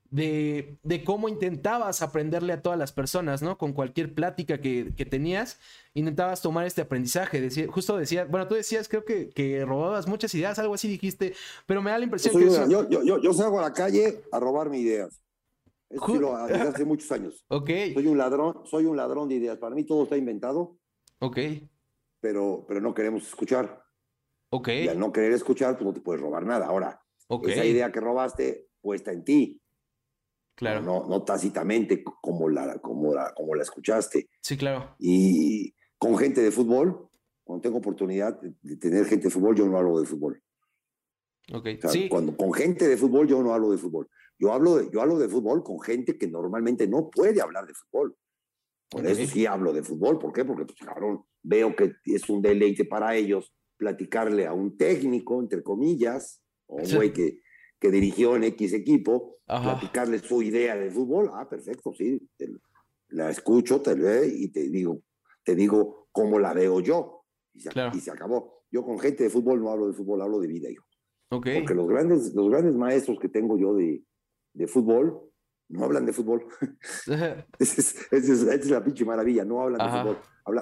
de, 0.09 0.77
de, 0.83 1.03
cómo 1.03 1.29
intentabas 1.29 2.01
aprenderle 2.01 2.53
a 2.53 2.61
todas 2.61 2.77
las 2.77 2.91
personas, 2.91 3.41
¿no? 3.41 3.57
Con 3.57 3.73
cualquier 3.73 4.13
plática 4.13 4.59
que, 4.59 4.93
que 4.95 5.05
tenías, 5.05 5.59
intentabas 5.93 6.41
tomar 6.41 6.65
este 6.65 6.81
aprendizaje. 6.81 7.49
justo 7.67 7.97
decías, 7.97 8.29
bueno, 8.29 8.47
tú 8.47 8.55
decías, 8.55 8.87
creo 8.87 9.05
que, 9.05 9.29
que, 9.29 9.63
robabas 9.65 10.07
muchas 10.07 10.33
ideas, 10.35 10.59
algo 10.59 10.73
así 10.73 10.87
dijiste, 10.87 11.33
pero 11.65 11.81
me 11.81 11.91
da 11.91 11.97
la 11.97 12.05
impresión 12.05 12.37
que... 12.37 12.49
yo, 12.69 12.89
yo, 12.89 13.21
yo, 13.21 13.33
salgo 13.33 13.59
a 13.59 13.63
la 13.63 13.73
calle 13.73 14.21
a 14.31 14.39
robarme 14.39 14.79
ideas. 14.79 15.21
Eso 15.91 16.47
desde 16.47 16.61
hace 16.61 16.85
muchos 16.85 17.11
años. 17.11 17.45
Ok. 17.49 17.69
Soy 17.93 18.07
un 18.07 18.17
ladrón, 18.17 18.61
soy 18.65 18.85
un 18.85 18.97
ladrón 18.97 19.29
de 19.29 19.35
ideas. 19.35 19.57
Para 19.57 19.75
mí 19.75 19.83
todo 19.83 20.03
está 20.03 20.17
inventado. 20.17 20.77
Ok. 21.19 21.37
Pero, 22.19 22.65
pero 22.67 22.81
no 22.81 22.93
queremos 22.93 23.27
escuchar. 23.27 23.83
Ok. 24.49 24.69
Y 24.69 24.87
al 24.87 24.99
no 24.99 25.11
querer 25.11 25.33
escuchar, 25.33 25.75
pues 25.75 25.85
no 25.85 25.93
te 25.93 26.01
puedes 26.01 26.21
robar 26.21 26.45
nada. 26.45 26.67
Ahora, 26.67 27.01
esa 27.47 27.65
idea 27.65 27.91
que 27.91 27.99
robaste 27.99 28.67
puesta 28.81 29.11
en 29.11 29.23
ti. 29.23 29.61
Claro. 30.55 30.81
No, 30.81 31.07
no 31.07 31.23
tácitamente 31.23 32.03
como 32.03 32.49
la, 32.49 32.77
como, 32.79 33.13
la, 33.13 33.33
como 33.33 33.55
la 33.55 33.63
escuchaste. 33.63 34.29
Sí, 34.41 34.57
claro. 34.57 34.95
Y 34.99 35.73
con 35.97 36.17
gente 36.17 36.41
de 36.41 36.51
fútbol, 36.51 37.09
cuando 37.43 37.61
tengo 37.61 37.77
oportunidad 37.77 38.39
de 38.61 38.77
tener 38.77 39.05
gente 39.05 39.25
de 39.25 39.31
fútbol, 39.31 39.55
yo 39.55 39.65
no 39.65 39.77
hablo 39.77 39.99
de 39.99 40.05
fútbol. 40.05 40.41
Ok. 41.53 41.67
sí. 41.89 42.07
Cuando 42.09 42.35
con 42.37 42.53
gente 42.53 42.87
de 42.87 42.97
fútbol, 42.97 43.27
yo 43.27 43.41
no 43.41 43.53
hablo 43.53 43.71
de 43.71 43.77
fútbol. 43.77 44.09
Yo 44.41 44.51
hablo, 44.51 44.77
de, 44.77 44.89
yo 44.91 45.01
hablo 45.03 45.19
de 45.19 45.29
fútbol 45.29 45.63
con 45.63 45.79
gente 45.79 46.17
que 46.17 46.27
normalmente 46.27 46.87
no 46.87 47.11
puede 47.11 47.41
hablar 47.41 47.67
de 47.67 47.75
fútbol. 47.75 48.17
Por 48.89 49.05
eso 49.05 49.23
sí 49.31 49.45
hablo 49.45 49.71
de 49.71 49.83
fútbol. 49.83 50.17
¿Por 50.17 50.33
qué? 50.33 50.43
Porque, 50.43 50.65
pues, 50.65 50.79
cabrón, 50.79 51.23
veo 51.43 51.75
que 51.75 51.93
es 52.05 52.27
un 52.27 52.41
deleite 52.41 52.85
para 52.85 53.15
ellos 53.15 53.53
platicarle 53.77 54.47
a 54.47 54.53
un 54.53 54.77
técnico, 54.77 55.39
entre 55.39 55.61
comillas, 55.61 56.41
o 56.65 56.77
un 56.77 56.95
güey 56.95 57.13
que, 57.13 57.41
que 57.79 57.91
dirigió 57.91 58.35
en 58.35 58.45
X 58.45 58.73
equipo, 58.73 59.37
platicarle 59.45 60.17
su 60.17 60.41
idea 60.41 60.75
de 60.75 60.89
fútbol. 60.89 61.29
Ah, 61.33 61.47
perfecto, 61.47 61.93
sí. 61.93 62.19
la 63.09 63.29
escucho, 63.29 63.79
te 63.79 63.95
leo 63.95 64.25
y 64.25 64.51
te 64.51 64.69
digo, 64.69 65.03
te 65.43 65.53
digo 65.53 66.07
cómo 66.11 66.39
la 66.39 66.53
veo 66.53 66.79
yo. 66.79 67.25
Y 67.53 67.59
se, 67.61 67.69
y 67.93 67.99
se 67.99 68.09
acabó. 68.09 68.63
Yo 68.71 68.83
con 68.83 68.97
gente 68.97 69.25
de 69.25 69.29
fútbol 69.29 69.61
no 69.61 69.69
hablo 69.69 69.85
de 69.85 69.93
fútbol, 69.93 70.23
hablo 70.23 70.39
de 70.39 70.47
vida, 70.47 70.71
hijo. 70.71 70.85
Okay. 71.29 71.59
Porque 71.59 71.75
los 71.75 71.87
grandes, 71.87 72.33
los 72.33 72.49
grandes 72.49 72.75
maestros 72.75 73.19
que 73.19 73.29
tengo 73.29 73.57
yo 73.57 73.75
de, 73.75 74.03
de 74.53 74.67
fútbol, 74.67 75.31
no 75.69 75.85
hablan 75.85 76.05
de 76.05 76.13
fútbol. 76.13 76.45
esa, 77.59 78.15
es, 78.15 78.69
la 78.69 78.83
pinche 78.83 79.05
maravilla, 79.05 79.45
no 79.45 79.61
hablan 79.61 79.79
de 79.79 79.99
fútbol, 79.99 80.17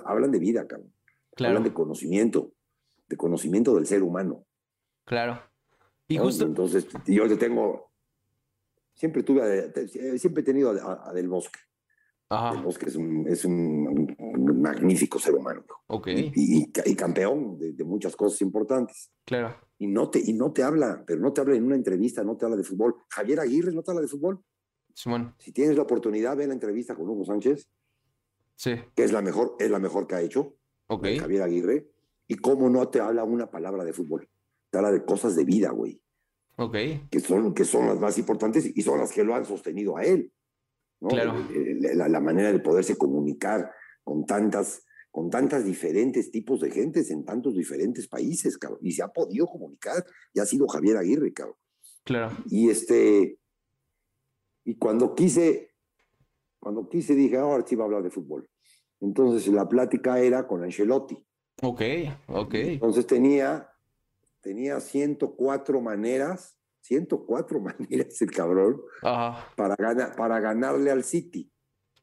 hablan, 0.05 0.31
de 0.31 0.39
vida, 0.39 0.67
cabrón. 0.67 0.93
Hablan 1.37 1.63
de 1.63 1.73
conocimiento, 1.73 2.51
de 3.07 3.15
conocimiento 3.15 3.73
del 3.75 3.85
ser 3.85 4.03
humano. 4.03 4.45
Claro. 5.05 5.41
Y 6.07 6.17
justo... 6.17 6.45
Entonces, 6.45 6.87
yo 7.05 7.27
te 7.27 7.37
tengo, 7.37 7.91
siempre 8.93 9.23
tuve, 9.23 9.71
siempre 10.17 10.41
he 10.41 10.45
tenido 10.45 10.71
a, 10.71 11.13
Del 11.13 11.29
Bosque. 11.29 11.59
Es 12.85 12.95
un, 12.95 13.27
es 13.27 13.45
un, 13.45 14.15
magnífico 14.61 15.17
ser 15.19 15.35
humano. 15.35 15.63
Okay. 15.87 16.31
Y, 16.35 16.71
y, 16.85 16.95
campeón 16.95 17.57
de, 17.57 17.73
de, 17.73 17.83
muchas 17.83 18.15
cosas 18.15 18.39
importantes. 18.41 19.11
Claro 19.25 19.55
y 19.79 19.87
no, 19.87 20.09
te, 20.09 20.19
y 20.19 20.33
no 20.33 20.51
te 20.51 20.61
habla, 20.61 21.03
pero 21.07 21.21
no 21.21 21.31
te 21.31 21.39
habla 21.39 21.55
en 21.55 21.63
una 21.63 21.75
entrevista, 21.75 22.21
no 22.21 22.35
te 22.35 22.43
habla 22.43 22.57
de 22.57 22.65
fútbol. 22.65 22.95
Javier 23.09 23.39
Aguirre 23.39 23.71
no 23.71 23.81
te 23.81 23.91
habla 23.91 24.01
de 24.01 24.09
fútbol. 24.09 24.43
Simón. 24.93 25.33
Si 25.39 25.53
tienes 25.53 25.77
la 25.77 25.83
oportunidad, 25.83 26.35
ve 26.35 26.45
la 26.45 26.53
entrevista 26.53 26.95
con 26.95 27.07
Hugo 27.07 27.23
Sánchez. 27.23 27.69
Sí. 28.55 28.75
Que 28.93 29.05
es 29.05 29.13
la 29.13 29.21
mejor, 29.21 29.55
es 29.57 29.71
la 29.71 29.79
mejor 29.79 30.05
que 30.05 30.15
ha 30.15 30.21
hecho. 30.21 30.57
Ok. 30.87 31.07
Javier 31.17 31.43
Aguirre. 31.43 31.89
Y 32.27 32.35
cómo 32.35 32.69
no 32.69 32.89
te 32.89 32.99
habla 32.99 33.23
una 33.23 33.49
palabra 33.49 33.85
de 33.85 33.93
fútbol. 33.93 34.29
Te 34.69 34.77
habla 34.77 34.91
de 34.91 35.05
cosas 35.05 35.37
de 35.37 35.45
vida, 35.45 35.69
güey. 35.71 36.01
Ok. 36.57 36.75
Que 37.09 37.21
son, 37.21 37.53
que 37.53 37.63
son 37.63 37.87
las 37.87 37.99
más 38.01 38.17
importantes 38.17 38.69
y 38.75 38.81
son 38.81 38.99
las 38.99 39.13
que 39.13 39.23
lo 39.23 39.33
han 39.33 39.45
sostenido 39.45 39.95
a 39.95 40.03
él. 40.03 40.33
Claro. 40.99 41.47
La, 41.95 42.09
la, 42.09 42.19
manera 42.19 42.51
de 42.51 42.59
poderse 42.59 42.97
comunicar 42.97 43.71
con 44.03 44.25
tantas, 44.25 44.83
con 45.11 45.29
tantas 45.29 45.63
diferentes 45.63 46.29
tipos 46.29 46.59
de 46.59 46.71
gentes 46.71 47.09
en 47.09 47.23
tantos 47.23 47.55
diferentes 47.55 48.07
países, 48.07 48.57
cabrón. 48.57 48.79
Y 48.81 48.91
se 48.91 49.03
ha 49.03 49.07
podido 49.07 49.47
comunicar, 49.47 50.03
y 50.33 50.39
ha 50.39 50.45
sido 50.45 50.67
Javier 50.67 50.97
Aguirre, 50.97 51.31
cabrón. 51.31 51.55
Claro. 52.03 52.35
Y 52.47 52.69
este, 52.69 53.39
y 54.65 54.75
cuando 54.75 55.15
quise, 55.15 55.73
cuando 56.59 56.89
quise 56.89 57.15
dije, 57.15 57.37
ahora 57.37 57.65
sí 57.65 57.75
va 57.75 57.83
a 57.83 57.85
hablar 57.85 58.03
de 58.03 58.11
fútbol. 58.11 58.49
Entonces 58.99 59.47
la 59.47 59.67
plática 59.67 60.19
era 60.19 60.47
con 60.47 60.63
Ancelotti. 60.63 61.15
Ok, 61.61 61.81
ok. 62.27 62.53
Entonces 62.53 63.07
tenía, 63.07 63.69
tenía 64.41 64.79
104 64.79 65.81
maneras, 65.81 66.58
104 66.81 67.59
maneras 67.61 68.21
el 68.21 68.31
cabrón, 68.31 68.81
Para, 69.01 69.75
ganar, 69.77 70.15
para 70.15 70.39
ganarle 70.39 70.91
al 70.91 71.03
City. 71.03 71.51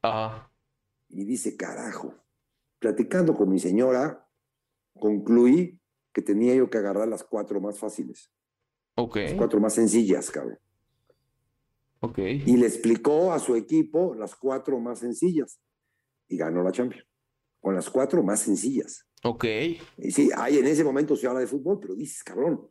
Ajá. 0.01 0.51
Y 1.09 1.25
dice, 1.25 1.55
carajo, 1.55 2.13
platicando 2.79 3.33
con 3.33 3.49
mi 3.49 3.59
señora, 3.59 4.27
concluí 4.99 5.79
que 6.13 6.21
tenía 6.21 6.55
yo 6.55 6.69
que 6.69 6.77
agarrar 6.77 7.07
las 7.07 7.23
cuatro 7.23 7.61
más 7.61 7.79
fáciles. 7.79 8.31
Ok. 8.95 9.17
Las 9.17 9.33
cuatro 9.35 9.59
más 9.59 9.73
sencillas, 9.73 10.31
cabrón. 10.31 10.59
Ok. 11.99 12.17
Y 12.19 12.57
le 12.57 12.67
explicó 12.67 13.31
a 13.31 13.39
su 13.39 13.55
equipo 13.55 14.15
las 14.15 14.35
cuatro 14.35 14.79
más 14.79 14.99
sencillas. 14.99 15.59
Y 16.27 16.37
ganó 16.37 16.63
la 16.63 16.71
Champions. 16.71 17.07
Con 17.59 17.75
las 17.75 17.89
cuatro 17.89 18.23
más 18.23 18.41
sencillas. 18.41 19.05
Ok. 19.23 19.45
Y 19.97 20.11
sí, 20.11 20.29
hay 20.35 20.57
en 20.57 20.67
ese 20.67 20.83
momento 20.83 21.15
se 21.15 21.27
habla 21.27 21.39
de 21.39 21.47
fútbol, 21.47 21.79
pero 21.79 21.95
dices, 21.95 22.23
cabrón, 22.23 22.67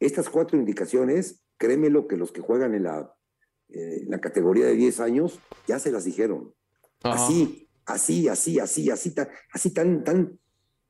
estas 0.00 0.28
cuatro 0.28 0.58
indicaciones, 0.58 1.44
créemelo 1.58 2.08
que 2.08 2.16
los 2.16 2.32
que 2.32 2.40
juegan 2.40 2.74
en 2.74 2.84
la, 2.84 3.14
eh, 3.68 4.04
la 4.06 4.20
categoría 4.20 4.66
de 4.66 4.74
10 4.74 5.00
años 5.00 5.38
ya 5.68 5.78
se 5.78 5.92
las 5.92 6.04
dijeron. 6.04 6.54
Así, 7.02 7.68
así, 7.84 8.28
así, 8.28 8.58
así, 8.58 8.90
así, 8.90 9.14
tan, 9.14 9.28
así 9.52 9.72
tan, 9.72 10.02
tan, 10.02 10.38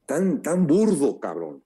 tan, 0.07 0.43
tan 0.43 0.67
burdo, 0.67 1.21
cabrón. 1.21 1.65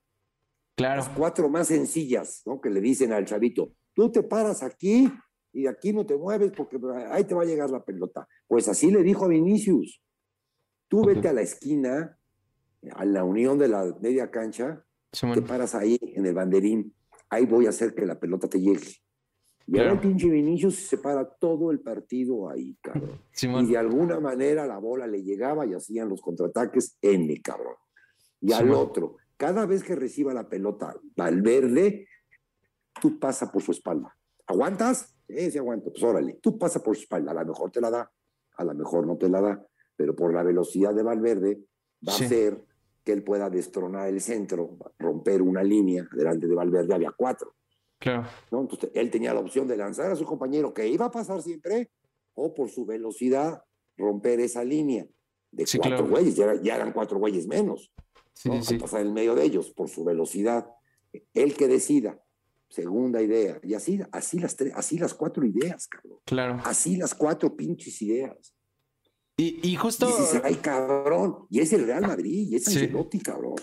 Claro. 0.74 0.96
Las 0.96 1.08
cuatro 1.10 1.48
más 1.48 1.68
sencillas, 1.68 2.42
¿no? 2.46 2.60
Que 2.60 2.70
le 2.70 2.80
dicen 2.80 3.12
al 3.12 3.26
chavito, 3.26 3.72
tú 3.94 4.10
te 4.10 4.22
paras 4.22 4.62
aquí 4.62 5.12
y 5.52 5.66
aquí 5.66 5.92
no 5.92 6.04
te 6.04 6.16
mueves 6.16 6.50
porque 6.50 6.78
ahí 7.10 7.24
te 7.24 7.34
va 7.34 7.42
a 7.42 7.46
llegar 7.46 7.70
la 7.70 7.84
pelota. 7.84 8.26
Pues 8.48 8.68
así 8.68 8.90
le 8.90 9.02
dijo 9.02 9.24
a 9.24 9.28
Vinicius, 9.28 10.02
tú 10.88 11.04
vete 11.04 11.28
a 11.28 11.32
la 11.32 11.42
esquina, 11.42 12.18
a 12.92 13.04
la 13.04 13.22
unión 13.22 13.58
de 13.58 13.68
la 13.68 13.96
media 14.00 14.30
cancha, 14.30 14.84
te 15.12 15.42
paras 15.42 15.74
ahí 15.74 15.98
en 16.00 16.26
el 16.26 16.34
banderín, 16.34 16.92
ahí 17.30 17.46
voy 17.46 17.66
a 17.66 17.70
hacer 17.70 17.94
que 17.94 18.06
la 18.06 18.18
pelota 18.18 18.48
te 18.48 18.60
llegue. 18.60 18.96
Y 19.66 19.78
ahora 19.78 19.92
el 19.92 20.00
pinche 20.00 20.28
Vinicius 20.28 20.74
se 20.74 20.98
para 20.98 21.24
todo 21.26 21.70
el 21.70 21.80
partido 21.80 22.50
ahí, 22.50 22.76
cabrón. 22.82 23.20
Y 23.40 23.72
de 23.72 23.78
alguna 23.78 24.20
manera 24.20 24.66
la 24.66 24.78
bola 24.78 25.06
le 25.06 25.22
llegaba 25.22 25.64
y 25.66 25.72
hacían 25.72 26.08
los 26.10 26.20
contraataques 26.20 26.98
N, 27.00 27.40
cabrón. 27.40 27.76
Y 28.40 28.52
al 28.52 28.70
otro, 28.72 29.16
cada 29.38 29.64
vez 29.64 29.82
que 29.82 29.96
reciba 29.96 30.34
la 30.34 30.48
pelota 30.48 30.94
Valverde, 31.16 32.06
tú 33.00 33.18
pasa 33.18 33.50
por 33.50 33.62
su 33.62 33.72
espalda. 33.72 34.14
¿Aguantas? 34.46 35.16
Sí, 35.26 35.50
sí 35.50 35.56
aguanto. 35.56 35.90
Pues 35.90 36.02
órale, 36.02 36.38
tú 36.42 36.58
pasa 36.58 36.82
por 36.82 36.94
su 36.94 37.02
espalda. 37.02 37.30
A 37.30 37.34
lo 37.34 37.46
mejor 37.46 37.70
te 37.70 37.80
la 37.80 37.90
da, 37.90 38.12
a 38.56 38.64
lo 38.64 38.74
mejor 38.74 39.06
no 39.06 39.16
te 39.16 39.30
la 39.30 39.40
da, 39.40 39.66
pero 39.96 40.14
por 40.14 40.34
la 40.34 40.42
velocidad 40.42 40.94
de 40.94 41.02
Valverde 41.02 41.60
va 42.06 42.12
a 42.12 42.16
hacer 42.16 42.62
que 43.04 43.12
él 43.12 43.22
pueda 43.22 43.50
destronar 43.50 44.08
el 44.08 44.20
centro, 44.20 44.78
romper 44.98 45.42
una 45.42 45.62
línea. 45.62 46.08
Delante 46.10 46.46
de 46.46 46.54
Valverde 46.54 46.94
había 46.94 47.12
cuatro. 47.12 47.54
Claro. 47.98 48.26
¿no? 48.50 48.62
Entonces, 48.62 48.90
él 48.94 49.10
tenía 49.10 49.34
la 49.34 49.40
opción 49.40 49.68
de 49.68 49.76
lanzar 49.76 50.10
a 50.10 50.16
su 50.16 50.24
compañero, 50.24 50.72
que 50.72 50.88
iba 50.88 51.06
a 51.06 51.10
pasar 51.10 51.42
siempre, 51.42 51.90
o 52.34 52.54
por 52.54 52.70
su 52.70 52.84
velocidad 52.84 53.62
romper 53.96 54.40
esa 54.40 54.64
línea 54.64 55.06
de 55.52 55.64
cuatro 55.78 56.08
güeyes. 56.08 56.34
Ya, 56.36 56.74
eran 56.74 56.92
cuatro 56.92 57.18
güeyes 57.18 57.46
menos 57.46 57.92
sí, 58.32 58.50
sí. 58.62 58.78
pasar 58.78 59.02
en 59.02 59.12
medio 59.12 59.34
de 59.34 59.44
ellos 59.44 59.70
por 59.70 59.88
su 59.88 60.04
velocidad. 60.04 60.66
El 61.32 61.54
que 61.54 61.68
decida, 61.68 62.20
segunda 62.68 63.22
idea. 63.22 63.60
Y 63.62 63.74
así, 63.74 64.00
así, 64.12 64.38
las, 64.38 64.56
tres, 64.56 64.72
así 64.74 64.98
las 64.98 65.14
cuatro 65.14 65.46
ideas, 65.46 65.86
cabrón. 65.86 66.18
Claro. 66.24 66.60
Así 66.64 66.96
las 66.96 67.14
cuatro 67.14 67.54
pinches 67.54 68.00
ideas. 68.02 68.53
Y, 69.36 69.68
y 69.68 69.76
justo. 69.76 70.08
Y 70.08 70.38
ay, 70.44 70.54
cabrón. 70.56 71.46
Y 71.50 71.60
es 71.60 71.72
el 71.72 71.86
Real 71.86 72.06
Madrid, 72.06 72.48
y 72.50 72.56
es 72.56 72.68
Ancelotti, 72.68 73.20
cabrón. 73.20 73.56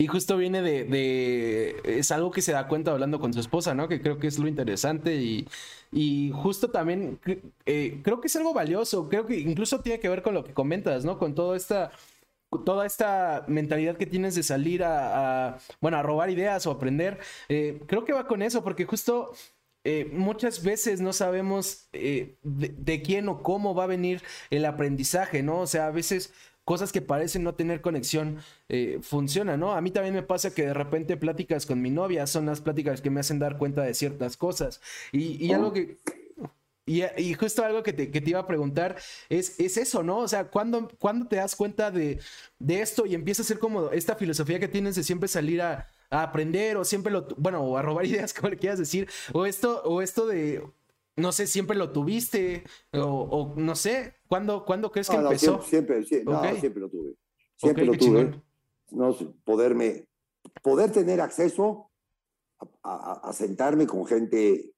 Y 0.00 0.06
justo 0.06 0.36
viene 0.36 0.62
de, 0.62 0.84
de, 0.84 1.98
Es 1.98 2.12
algo 2.12 2.30
que 2.30 2.40
se 2.40 2.52
da 2.52 2.68
cuenta 2.68 2.92
hablando 2.92 3.18
con 3.18 3.32
su 3.32 3.40
esposa, 3.40 3.74
¿no? 3.74 3.88
Que 3.88 4.00
creo 4.00 4.20
que 4.20 4.28
es 4.28 4.38
lo 4.38 4.46
interesante 4.46 5.16
y, 5.16 5.48
y 5.90 6.30
justo 6.32 6.70
también 6.70 7.18
eh, 7.66 8.00
creo 8.04 8.20
que 8.20 8.28
es 8.28 8.36
algo 8.36 8.54
valioso. 8.54 9.08
Creo 9.08 9.26
que 9.26 9.40
incluso 9.40 9.80
tiene 9.80 9.98
que 9.98 10.08
ver 10.08 10.22
con 10.22 10.34
lo 10.34 10.44
que 10.44 10.54
comentas, 10.54 11.04
¿no? 11.04 11.18
Con 11.18 11.34
toda 11.34 11.56
esta 11.56 11.90
toda 12.64 12.86
esta 12.86 13.44
mentalidad 13.48 13.96
que 13.96 14.06
tienes 14.06 14.34
de 14.34 14.42
salir 14.42 14.82
a, 14.82 15.58
bueno, 15.80 15.98
a 15.98 16.02
robar 16.02 16.30
ideas 16.30 16.66
o 16.66 16.70
aprender, 16.70 17.18
eh, 17.48 17.82
creo 17.86 18.04
que 18.04 18.14
va 18.14 18.26
con 18.26 18.40
eso, 18.40 18.64
porque 18.64 18.86
justo 18.86 19.32
eh, 19.88 20.10
muchas 20.12 20.62
veces 20.62 21.00
no 21.00 21.12
sabemos 21.12 21.88
eh, 21.92 22.36
de, 22.42 23.02
quién 23.02 23.28
o 23.28 23.42
cómo 23.42 23.74
va 23.74 23.84
a 23.84 23.86
venir 23.86 24.22
el 24.50 24.64
aprendizaje, 24.64 25.42
¿no? 25.42 25.60
O 25.60 25.66
sea, 25.66 25.86
a 25.86 25.90
veces 25.90 26.32
cosas 26.64 26.92
que 26.92 27.00
parecen 27.00 27.42
no 27.42 27.54
tener 27.54 27.80
conexión 27.80 28.38
funcionan, 29.00 29.58
¿no? 29.58 29.72
A 29.72 29.80
mí 29.80 29.90
también 29.90 30.14
me 30.14 30.22
pasa 30.22 30.52
que 30.54 30.66
de 30.66 30.74
repente 30.74 31.16
pláticas 31.16 31.64
con 31.64 31.80
mi 31.80 31.90
novia 31.90 32.26
son 32.26 32.44
las 32.44 32.60
pláticas 32.60 33.00
que 33.00 33.08
me 33.08 33.20
hacen 33.20 33.38
dar 33.38 33.56
cuenta 33.56 33.82
de 33.82 33.94
ciertas 33.94 34.36
cosas. 34.36 34.82
Y, 35.10 35.50
algo 35.52 35.72
que, 35.72 35.96
y, 36.88 37.34
justo 37.34 37.64
algo 37.64 37.82
que 37.82 37.92
te, 37.92 38.30
iba 38.30 38.40
a 38.40 38.46
preguntar 38.46 38.96
es, 39.28 39.60
es 39.60 39.76
eso, 39.76 40.02
¿no? 40.02 40.18
O 40.18 40.28
sea, 40.28 40.48
¿cuándo, 40.48 40.88
te 41.28 41.36
das 41.36 41.54
cuenta 41.54 41.90
de, 41.90 42.20
esto 42.66 43.06
y 43.06 43.14
empieza 43.14 43.42
a 43.42 43.44
ser 43.44 43.58
como 43.58 43.90
esta 43.90 44.16
filosofía 44.16 44.58
que 44.58 44.68
tienes 44.68 44.96
de 44.96 45.02
siempre 45.02 45.28
salir 45.28 45.60
a, 45.60 45.88
aprender 46.10 46.76
o 46.76 46.84
siempre 46.84 47.12
lo, 47.12 47.26
bueno, 47.36 47.62
o 47.62 47.76
a 47.76 47.82
robar 47.82 48.06
ideas, 48.06 48.34
como 48.34 48.50
le 48.50 48.56
quieras 48.56 48.78
decir, 48.78 49.08
o 49.32 49.46
esto, 49.46 49.82
o 49.84 50.02
esto 50.02 50.26
de, 50.26 50.62
no 51.16 51.32
sé, 51.32 51.46
siempre 51.46 51.76
lo 51.76 51.92
tuviste, 51.92 52.64
o, 52.92 53.54
no 53.56 53.74
sé, 53.74 54.14
¿cuándo, 54.28 54.64
¿cuándo 54.64 54.90
crees 54.90 55.08
que 55.08 55.16
empezó? 55.16 55.62
siempre, 55.62 56.04
siempre, 56.04 56.60
siempre 56.60 56.80
lo 56.80 56.88
tuve. 56.88 57.14
Siempre 57.56 57.84
lo 57.84 57.92
tuve. 57.94 58.42
No, 58.90 59.14
poderme, 59.44 60.08
poder 60.62 60.92
tener 60.92 61.20
acceso 61.20 61.90
a, 62.82 63.28
a, 63.28 63.32
sentarme 63.32 63.86
con 63.86 64.06
gente, 64.06 64.72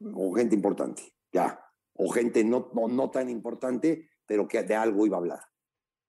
con 0.00 0.34
gente 0.34 0.54
importante 0.54 1.02
ya, 1.32 1.60
o 1.94 2.10
gente 2.10 2.44
no, 2.44 2.70
no, 2.72 3.10
tan 3.10 3.28
importante, 3.28 4.08
pero 4.26 4.46
que 4.46 4.62
de 4.62 4.74
algo 4.74 5.06
iba 5.06 5.16
a 5.16 5.20
hablar. 5.20 5.40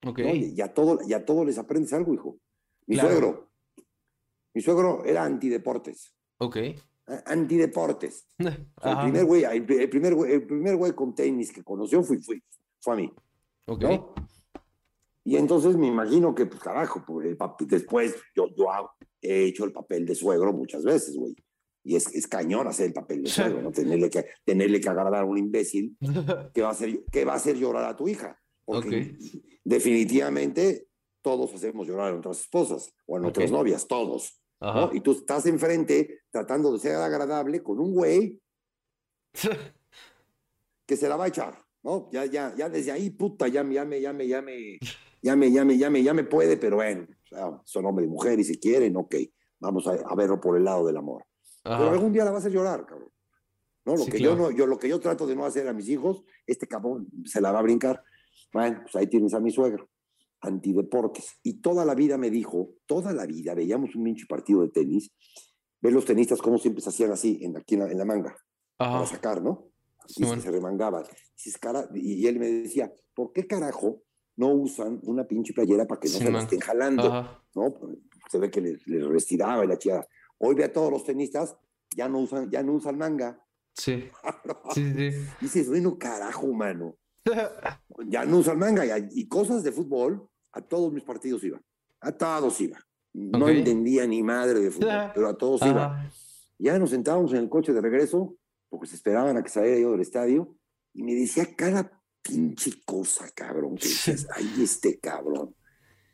Okay. 0.06 0.54
Ya, 0.56 0.74
todo, 0.74 1.00
ya 1.06 1.26
todo 1.26 1.44
les 1.44 1.58
aprendes 1.58 1.92
algo, 1.94 2.14
hijo. 2.14 2.38
Mi 2.86 2.98
suegro, 2.98 3.49
mi 4.54 4.62
suegro 4.62 5.04
era 5.06 5.24
antideportes. 5.24 6.14
Ok. 6.38 6.58
Antideportes. 7.26 8.28
el 8.38 8.98
primer 9.02 9.26
güey, 9.26 9.44
el, 9.44 9.66
primer 9.66 10.14
el 10.30 10.46
primer 10.46 10.76
güey 10.76 10.94
con 10.94 11.16
tenis 11.16 11.52
que 11.52 11.64
conoció 11.64 12.04
fue, 12.04 12.20
fue, 12.20 12.42
fue 12.80 12.94
a 12.94 12.98
mí. 12.98 13.12
Ok. 13.68 13.86
Y 15.26 15.36
entonces 15.36 15.76
me 15.76 15.88
imagino 15.88 16.34
que, 16.34 16.46
pues 16.46 16.62
carajo, 16.62 17.04
pues, 17.06 17.38
después 17.68 18.16
yo, 18.36 18.48
yo 18.56 18.68
he 19.22 19.46
hecho 19.46 19.66
el 19.66 19.72
papel 19.72 20.06
de 20.06 20.16
suegro 20.16 20.54
muchas 20.54 20.84
veces, 20.84 21.16
güey 21.16 21.36
y 21.84 21.96
es, 21.96 22.14
es, 22.14 22.28
cañón 22.28 22.68
hacer 22.68 22.88
el 22.88 22.94
papel 22.94 23.24
de 23.24 23.30
suegro, 23.30 23.62
¿no? 23.62 23.72
Tenerle 23.72 24.10
que, 24.10 24.26
tenerle 24.44 24.80
que 24.80 24.90
agradar 24.90 25.24
a 25.24 25.26
un 25.26 25.38
imbécil 25.38 25.98
que 26.54 26.62
va 26.62 26.70
a 26.70 26.72
hacer, 26.72 27.04
que 27.12 27.26
va 27.26 27.34
a 27.34 27.38
hacer 27.38 27.58
llorar 27.58 27.86
a 27.86 27.96
tu 27.96 28.08
hija. 28.08 28.40
Porque 28.66 29.18
definitivamente 29.64 30.89
todos 31.22 31.54
hacemos 31.54 31.88
llorar 31.88 32.08
a 32.08 32.12
nuestras 32.12 32.40
esposas 32.41 32.94
o 33.06 33.18
a 33.18 33.20
nuestras 33.20 33.52
novias, 33.52 33.88
todos. 33.88 34.41
Y 34.91 35.02
tú 35.02 35.12
estás 35.12 35.46
enfrente 35.46 36.22
tratando 36.30 36.74
de 36.74 36.80
ser 36.80 36.96
agradable 36.96 37.64
con 37.64 37.80
un 37.80 37.94
güey 37.94 38.41
que 40.86 40.98
se 40.98 41.08
la 41.08 41.16
va 41.16 41.26
a 41.26 41.30
echar, 41.30 41.58
¿no? 41.84 42.10
Ya, 42.12 42.26
ya, 42.26 42.54
ya 42.56 42.70
desde 42.70 42.91
ahí, 42.91 43.10
puta, 43.10 43.48
ya, 43.48 43.64
ya 43.70 43.86
me, 43.86 44.02
ya 44.02 44.12
me, 44.12 44.28
ya 44.28 44.41
me, 44.41 44.80
ya 45.22 45.36
me, 45.36 45.52
ya 45.52 45.66
me, 45.66 45.78
ya 45.78 45.90
me, 45.90 46.04
ya 46.04 46.14
me 46.14 46.24
puede, 46.24 46.58
pero 46.58 46.78
bueno, 46.78 47.08
son 47.64 47.86
hombre 47.86 48.06
y 48.06 48.10
mujer 48.10 48.40
y 48.40 48.44
si 48.44 48.60
quieren, 48.60 48.98
ok, 48.98 49.16
vamos 49.60 49.88
a, 49.88 49.94
a 49.94 50.16
verlo 50.16 50.41
por 50.41 50.58
el 50.58 50.66
lado 50.66 50.86
del 50.86 50.98
amor. 50.98 51.24
Pero 51.64 51.90
algún 51.90 52.12
día 52.12 52.26
la 52.26 52.32
vas 52.32 52.46
a 52.46 52.50
llorar, 52.50 52.86
cabrón. 52.86 53.12
¿No? 53.86 53.96
Lo, 53.96 54.06
que 54.06 54.20
yo 54.20 54.36
no, 54.36 54.52
yo, 54.52 54.68
lo 54.68 54.78
que 54.78 54.90
yo 54.90 55.00
trato 55.00 55.26
de 55.26 55.36
no 55.36 55.46
hacer 55.46 55.68
a 55.68 55.74
mis 55.74 55.88
hijos, 55.90 56.24
este 56.46 56.68
cabrón 56.68 57.08
se 57.26 57.41
la 57.41 57.52
va 57.52 57.60
a 57.60 57.64
brincar. 57.64 58.04
Bueno, 58.52 58.82
pues 58.84 58.96
ahí 58.96 59.08
tienes 59.08 59.34
a 59.34 59.40
mi 59.40 59.52
suegro, 59.52 59.90
antideportes. 60.41 61.40
Y 61.44 61.61
toda 61.61 61.86
la 61.86 61.95
vida 61.95 62.18
me 62.18 62.30
dijo, 62.30 62.76
toda 62.86 63.14
la 63.14 63.26
vida, 63.26 63.53
veíamos 63.53 63.95
un 63.95 64.03
pinche 64.03 64.26
partido 64.28 64.61
de 64.61 64.70
tenis, 64.70 65.11
ver 65.82 65.94
los 65.94 66.06
tenistas 66.06 66.41
cómo 66.41 66.57
siempre 66.57 66.82
se 66.82 66.90
hacían 66.90 67.11
así, 67.11 67.40
en, 67.41 67.57
aquí 67.57 67.76
en 67.76 67.98
la, 67.98 68.06
manga, 68.06 68.36
para 68.78 69.06
sacar, 69.06 69.41
¿no? 69.41 69.70
Y 70.07 70.24
se 70.24 70.52
remangaban. 70.52 71.03
Y, 71.94 72.26
él 72.28 72.40
me 72.40 72.48
decía, 72.48 72.91
¿por 73.14 73.32
qué 73.32 73.45
carajo 73.45 74.02
no 74.38 74.53
usan 74.53 74.99
una 75.03 75.26
pinche 75.26 75.53
playera 75.53 75.86
para 75.86 75.99
que 75.99 76.10
no 76.10 76.18
se 76.18 76.32
la 76.32 76.40
estén 76.41 76.60
jalando? 76.60 77.44
¿No? 77.56 77.76
Se 78.30 78.40
ve 78.40 78.49
que 78.49 78.61
les, 78.61 78.88
les 78.88 79.06
restiraba 79.06 79.64
y 79.64 79.68
la 79.68 79.78
chiada. 79.78 80.07
Hoy 80.40 80.56
ve 80.56 80.64
a 80.64 80.74
todos 80.74 80.91
los 80.91 81.03
tenistas 81.03 81.56
ya 81.95 82.07
no 82.07 82.20
usan, 82.20 82.49
ya 82.49 82.64
no 82.64 82.74
usan 82.74 82.98
manga. 82.98 83.44
Sí. 83.74 84.10
sí, 84.74 84.94
sí. 84.94 85.28
Dices, 85.41 85.70
bueno, 85.70 85.98
carajo, 85.98 86.48
mano. 86.48 86.98
ya 88.07 88.26
no 88.26 88.38
usan 88.38 88.60
manga 88.60 88.85
y, 89.11 89.27
cosas 89.27 89.64
de 89.64 89.72
fútbol, 89.72 90.27
a 90.51 90.61
todos 90.61 90.91
mis 90.91 91.03
partidos 91.03 91.43
iba. 91.43 91.61
A 92.01 92.11
todos 92.11 92.60
iba. 92.61 92.80
No 93.14 93.49
entendía 93.49 94.06
ni 94.06 94.23
madre 94.23 94.60
de 94.60 94.72
fútbol, 94.72 95.11
pero 95.14 95.27
a 95.27 95.38
todos 95.38 95.61
iba. 95.65 96.10
Ya 96.57 96.77
nos 96.77 96.89
sentábamos 96.89 97.31
en 97.34 97.39
el 97.39 97.49
coche 97.49 97.73
de 97.73 97.81
regreso, 97.81 98.35
porque 98.69 98.88
se 98.88 98.95
esperaban 98.95 99.38
a 99.38 99.43
que 99.43 99.49
saliera 99.49 99.80
yo 99.80 99.91
del 99.91 100.01
estadio, 100.01 100.56
y 100.93 101.03
me 101.03 101.15
decía 101.15 101.56
cada 101.56 102.01
pinche 102.22 102.81
cosa, 102.85 103.30
cabrón, 103.34 103.76
que 103.76 103.88
dices, 103.88 104.27
ahí 104.35 104.53
este 104.61 104.99
cabrón. 104.99 105.56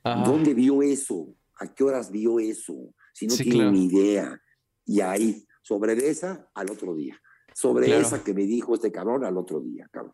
¿Dónde 0.03 0.53
vio 0.53 0.83
eso? 0.83 1.35
¿A 1.59 1.73
qué 1.73 1.83
horas 1.83 2.11
vio 2.11 2.39
eso? 2.39 2.75
Si 3.13 3.27
no 3.27 3.35
tiene 3.35 3.71
ni 3.71 3.85
idea. 3.85 4.39
Y 4.85 5.01
ahí, 5.01 5.47
sobre 5.63 5.93
esa, 6.07 6.49
al 6.53 6.69
otro 6.69 6.95
día. 6.95 7.19
Sobre 7.53 7.97
esa 7.97 8.23
que 8.23 8.33
me 8.33 8.43
dijo 8.43 8.75
este 8.75 8.91
cabrón, 8.91 9.23
al 9.23 9.37
otro 9.37 9.61
día, 9.61 9.87
cabrón. 9.91 10.13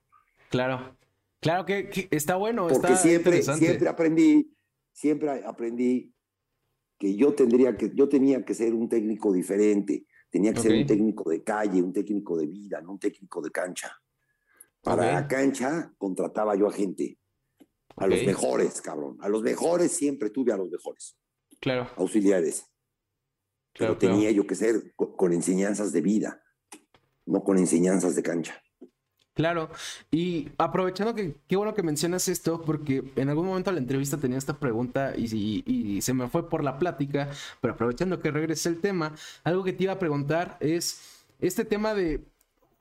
Claro. 0.51 0.97
Claro 1.39 1.65
que, 1.65 2.07
está 2.11 2.35
bueno. 2.35 2.67
Porque 2.67 2.95
siempre, 2.95 3.41
siempre 3.41 3.89
aprendí, 3.89 4.55
siempre 4.91 5.43
aprendí 5.43 6.13
que 6.99 7.15
yo 7.15 7.33
tendría 7.33 7.75
que, 7.75 7.91
yo 7.95 8.07
tenía 8.07 8.45
que 8.45 8.53
ser 8.53 8.75
un 8.75 8.87
técnico 8.87 9.33
diferente. 9.33 10.05
Tenía 10.29 10.53
que 10.53 10.61
ser 10.61 10.73
un 10.73 10.85
técnico 10.85 11.29
de 11.29 11.43
calle, 11.43 11.81
un 11.81 11.91
técnico 11.91 12.37
de 12.37 12.45
vida, 12.45 12.79
no 12.81 12.91
un 12.91 12.99
técnico 12.99 13.41
de 13.41 13.49
cancha. 13.49 13.91
Para 14.81 15.13
la 15.13 15.27
cancha 15.27 15.93
contrataba 15.97 16.55
yo 16.55 16.67
a 16.67 16.71
gente. 16.71 17.17
A 17.97 18.07
los 18.07 18.23
mejores, 18.23 18.81
cabrón. 18.81 19.17
A 19.21 19.29
los 19.29 19.41
mejores 19.41 19.91
siempre 19.91 20.29
tuve 20.29 20.53
a 20.53 20.57
los 20.57 20.69
mejores. 20.69 21.17
Claro. 21.59 21.89
Auxiliares. 21.97 22.65
Pero 23.77 23.97
tenía 23.97 24.31
yo 24.31 24.45
que 24.45 24.55
ser 24.55 24.93
con, 24.95 25.33
enseñanzas 25.33 25.91
de 25.91 26.01
vida, 26.01 26.43
no 27.25 27.43
con 27.43 27.57
enseñanzas 27.57 28.15
de 28.15 28.23
cancha. 28.23 28.61
Claro, 29.41 29.71
y 30.11 30.49
aprovechando 30.59 31.15
que 31.15 31.33
qué 31.47 31.55
bueno 31.55 31.73
que 31.73 31.81
mencionas 31.81 32.27
esto, 32.27 32.61
porque 32.61 33.11
en 33.15 33.27
algún 33.27 33.47
momento 33.47 33.71
de 33.71 33.75
la 33.77 33.81
entrevista 33.81 34.17
tenía 34.17 34.37
esta 34.37 34.59
pregunta 34.59 35.13
y, 35.17 35.99
se 36.03 36.13
me 36.13 36.29
fue 36.29 36.47
por 36.47 36.63
la 36.63 36.77
plática, 36.77 37.27
pero 37.59 37.73
aprovechando 37.73 38.19
que 38.19 38.29
regrese 38.29 38.69
el 38.69 38.79
tema, 38.79 39.15
algo 39.43 39.63
que 39.63 39.73
te 39.73 39.85
iba 39.85 39.93
a 39.93 39.99
preguntar 39.99 40.57
es 40.59 41.25
este 41.39 41.65
tema 41.65 41.95
de 41.95 42.23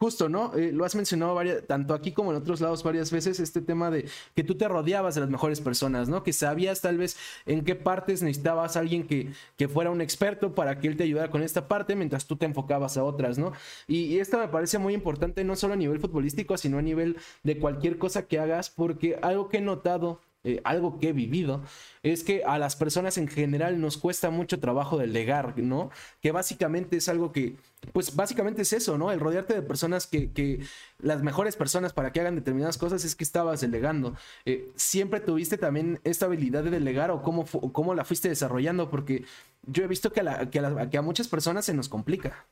justo, 0.01 0.31
¿no? 0.31 0.55
Eh, 0.55 0.73
lo 0.73 0.87
has 0.87 0.95
mencionado 0.95 1.35
varias, 1.35 1.67
tanto 1.67 1.93
aquí 1.93 2.13
como 2.13 2.31
en 2.31 2.39
otros 2.39 2.63
lados 2.63 2.83
varias 2.83 3.11
veces, 3.11 3.39
este 3.39 3.61
tema 3.61 3.91
de 3.91 4.09
que 4.35 4.43
tú 4.43 4.55
te 4.55 4.67
rodeabas 4.67 5.15
de 5.15 5.21
las 5.21 5.29
mejores 5.29 5.61
personas, 5.61 6.09
¿no? 6.09 6.23
Que 6.23 6.33
sabías 6.33 6.81
tal 6.81 6.97
vez 6.97 7.19
en 7.45 7.65
qué 7.65 7.75
partes 7.75 8.23
necesitabas 8.23 8.77
a 8.77 8.81
alguien 8.81 9.07
que, 9.07 9.31
que 9.59 9.69
fuera 9.69 9.91
un 9.91 10.01
experto 10.01 10.55
para 10.55 10.79
que 10.81 10.89
él 10.89 10.97
te 10.97 11.05
ayudara 11.05 11.31
con 11.31 11.43
esta 11.43 11.69
parte 11.69 11.97
mientras 11.97 12.27
tú 12.27 12.37
te 12.37 12.47
enfocabas 12.47 12.97
a 12.97 13.05
otras, 13.05 13.37
¿no? 13.37 13.53
Y, 13.87 14.05
y 14.05 14.21
esto 14.21 14.39
me 14.39 14.49
parece 14.49 14.79
muy 14.79 14.95
importante 14.95 15.45
no 15.45 15.55
solo 15.55 15.75
a 15.75 15.77
nivel 15.77 16.01
futbolístico, 16.01 16.57
sino 16.57 16.79
a 16.79 16.83
nivel 16.83 17.19
de 17.43 17.59
cualquier 17.59 17.99
cosa 17.99 18.27
que 18.27 18.39
hagas, 18.39 18.71
porque 18.71 19.19
algo 19.21 19.51
que 19.51 19.59
he 19.59 19.61
notado 19.61 20.21
eh, 20.43 20.59
algo 20.65 20.99
que 20.99 21.11
he 21.11 21.13
vivido, 21.13 21.61
es 22.03 22.25
que 22.25 22.45
a 22.45 22.59
las 22.59 22.75
personas 22.75 23.19
en 23.19 23.29
general 23.29 23.79
nos 23.79 23.99
cuesta 23.99 24.31
mucho 24.31 24.59
trabajo 24.59 24.97
delegar, 24.97 25.59
¿no? 25.59 25.91
Que 26.23 26.33
básicamente 26.33 26.97
es 26.97 27.11
algo 27.11 27.31
que, 27.31 27.57
pues 27.93 28.17
básicamente 28.17 28.63
es 28.63 28.73
eso, 28.73 28.97
¿no? 28.97 29.13
El 29.13 29.21
rodearte 29.21 29.53
de 29.53 29.61
personas 29.61 30.07
que, 30.07 30.33
que 30.33 30.61
las 30.99 31.23
mejores 31.23 31.57
personas 31.57 31.93
para 31.93 32.11
que 32.11 32.21
hagan 32.21 32.37
determinadas 32.37 32.79
cosas 32.79 33.05
es 33.05 33.15
que 33.15 33.25
estabas 33.25 33.61
delegando. 33.61 34.17
Eh, 34.47 34.73
¿Siempre 34.77 35.21
tuviste 35.21 35.59
también 35.59 36.01
esta 36.05 36.25
habilidad 36.25 36.65
de 36.65 36.71
delegar 36.71 37.11
o 37.11 37.21
cómo, 37.21 37.45
cómo 37.73 37.95
la 37.95 38.07
fuiste 38.07 38.31
desarrollando? 38.31 38.89
Porque 38.89 39.25
yo 39.67 39.85
he 39.85 39.89
visto 39.89 40.11
que 40.11 40.21
a, 40.21 40.49
que 40.49 40.97
a, 40.97 41.03
muchas 41.03 41.29
personas 41.29 41.67
se 41.67 41.75
nos 41.75 41.91
complica. 41.91 42.47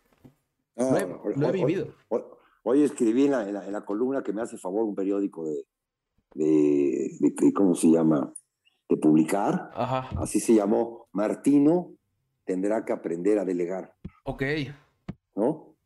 lo, 0.77 1.49
he, 1.49 1.53
vivido. 1.53 1.95
Hoy, 2.65 2.83
escribí 2.83 3.25
en 3.25 3.73
la 3.73 3.85
columna 3.87 4.23
que 4.23 4.35
me 4.35 4.43
hace 4.43 4.59
favor 4.59 4.85
un 4.85 4.95
periódico 4.95 5.47
de 5.49 5.65
de, 6.35 7.35
¿cómo 7.55 7.75
se 7.75 7.89
llama? 7.89 8.33
De 8.89 8.97
publicar. 8.97 9.71
Así 9.75 10.41
se 10.41 10.55
llamó. 10.55 11.09
Martino 11.13 11.95
tendrá 12.45 12.85
que 12.85 12.93
aprender 12.93 13.39
a 13.39 13.45
delegar. 13.45 13.95
Ok. 14.25 14.43
¿No? 15.35 15.77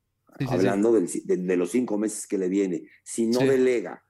Hablando 0.48 0.92
De, 0.92 1.56
los 1.56 1.70
cinco 1.70 1.98
meses 1.98 2.26
que 2.26 2.38
le 2.38 2.48
viene. 2.48 2.84
Si 3.02 3.26
no 3.26 3.40
delega 3.40 4.04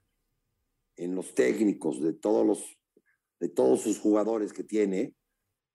en 0.96 1.14
los 1.14 1.34
técnicos 1.34 2.02
de 2.02 2.12
todos 2.12 2.46
los 2.46 2.78
de 3.40 3.48
todos 3.48 3.80
sus 3.80 3.98
jugadores 3.98 4.52
que 4.52 4.62
tiene, 4.62 5.16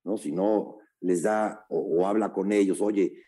¿no? 0.06 0.18
Si 0.18 0.32
no 0.32 0.78
les 1.02 1.24
da 1.24 1.66
o, 1.68 2.08
habla 2.08 2.32
con 2.32 2.54
ellos, 2.54 2.80
oye, 2.80 3.26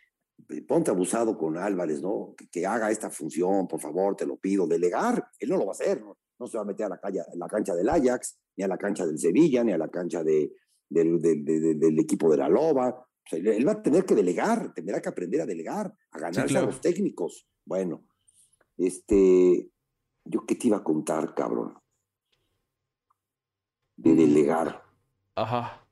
ponte 0.66 0.92
abusado 0.92 1.38
con 1.38 1.58
Álvarez, 1.58 2.02
¿no? 2.02 2.36
Que, 2.38 2.48
que, 2.48 2.66
haga 2.66 2.90
esta 2.90 3.10
función, 3.10 3.68
por 3.68 3.82
favor, 3.82 4.16
te 4.16 4.26
lo 4.26 4.38
pido, 4.38 4.66
delegar, 4.66 5.30
él 5.40 5.50
no 5.50 5.58
lo 5.58 5.66
va 5.66 5.72
a 5.72 5.76
hacer, 5.76 6.02
¿no? 6.02 6.18
No 6.40 6.48
se 6.48 6.58
va 6.58 6.64
a 6.64 6.66
meter 6.66 6.86
a 6.86 6.90
la, 6.90 7.00
calle, 7.00 7.22
la 7.36 7.48
cancha 7.48 7.76
del 7.76 7.90
Ajax, 7.90 8.40
ni 8.56 8.64
a 8.64 8.68
la 8.68 8.78
cancha 8.78 9.06
del 9.06 9.20
Sevilla, 9.20 9.64
ni 9.64 9.74
a 9.74 9.78
la 9.78 9.90
cancha 9.90 10.24
de, 10.24 10.54
del, 10.90 12.00
equipo 12.00 12.32
de 12.32 12.38
la 12.38 12.50
Loba. 12.50 13.06
él 13.32 13.68
va 13.68 13.74
a 13.74 13.82
tener 13.84 14.06
que 14.06 14.16
delegar, 14.16 14.74
tendrá 14.74 15.02
que 15.02 15.10
aprender 15.10 15.42
a 15.42 15.46
delegar, 15.46 15.94
a 16.12 16.20
ganarse 16.20 16.58
a 16.58 16.62
los 16.62 16.80
técnicos. 16.82 17.48
Bueno, 17.66 18.06
este, 18.78 19.70
yo 20.26 20.46
qué 20.46 20.56
te 20.56 20.68
iba 20.68 20.78
a 20.78 20.84
contar, 20.84 21.36
cabrón. 21.36 21.78
De 23.98 24.16
delegar. 24.16 24.82
Ajá. 25.36 25.86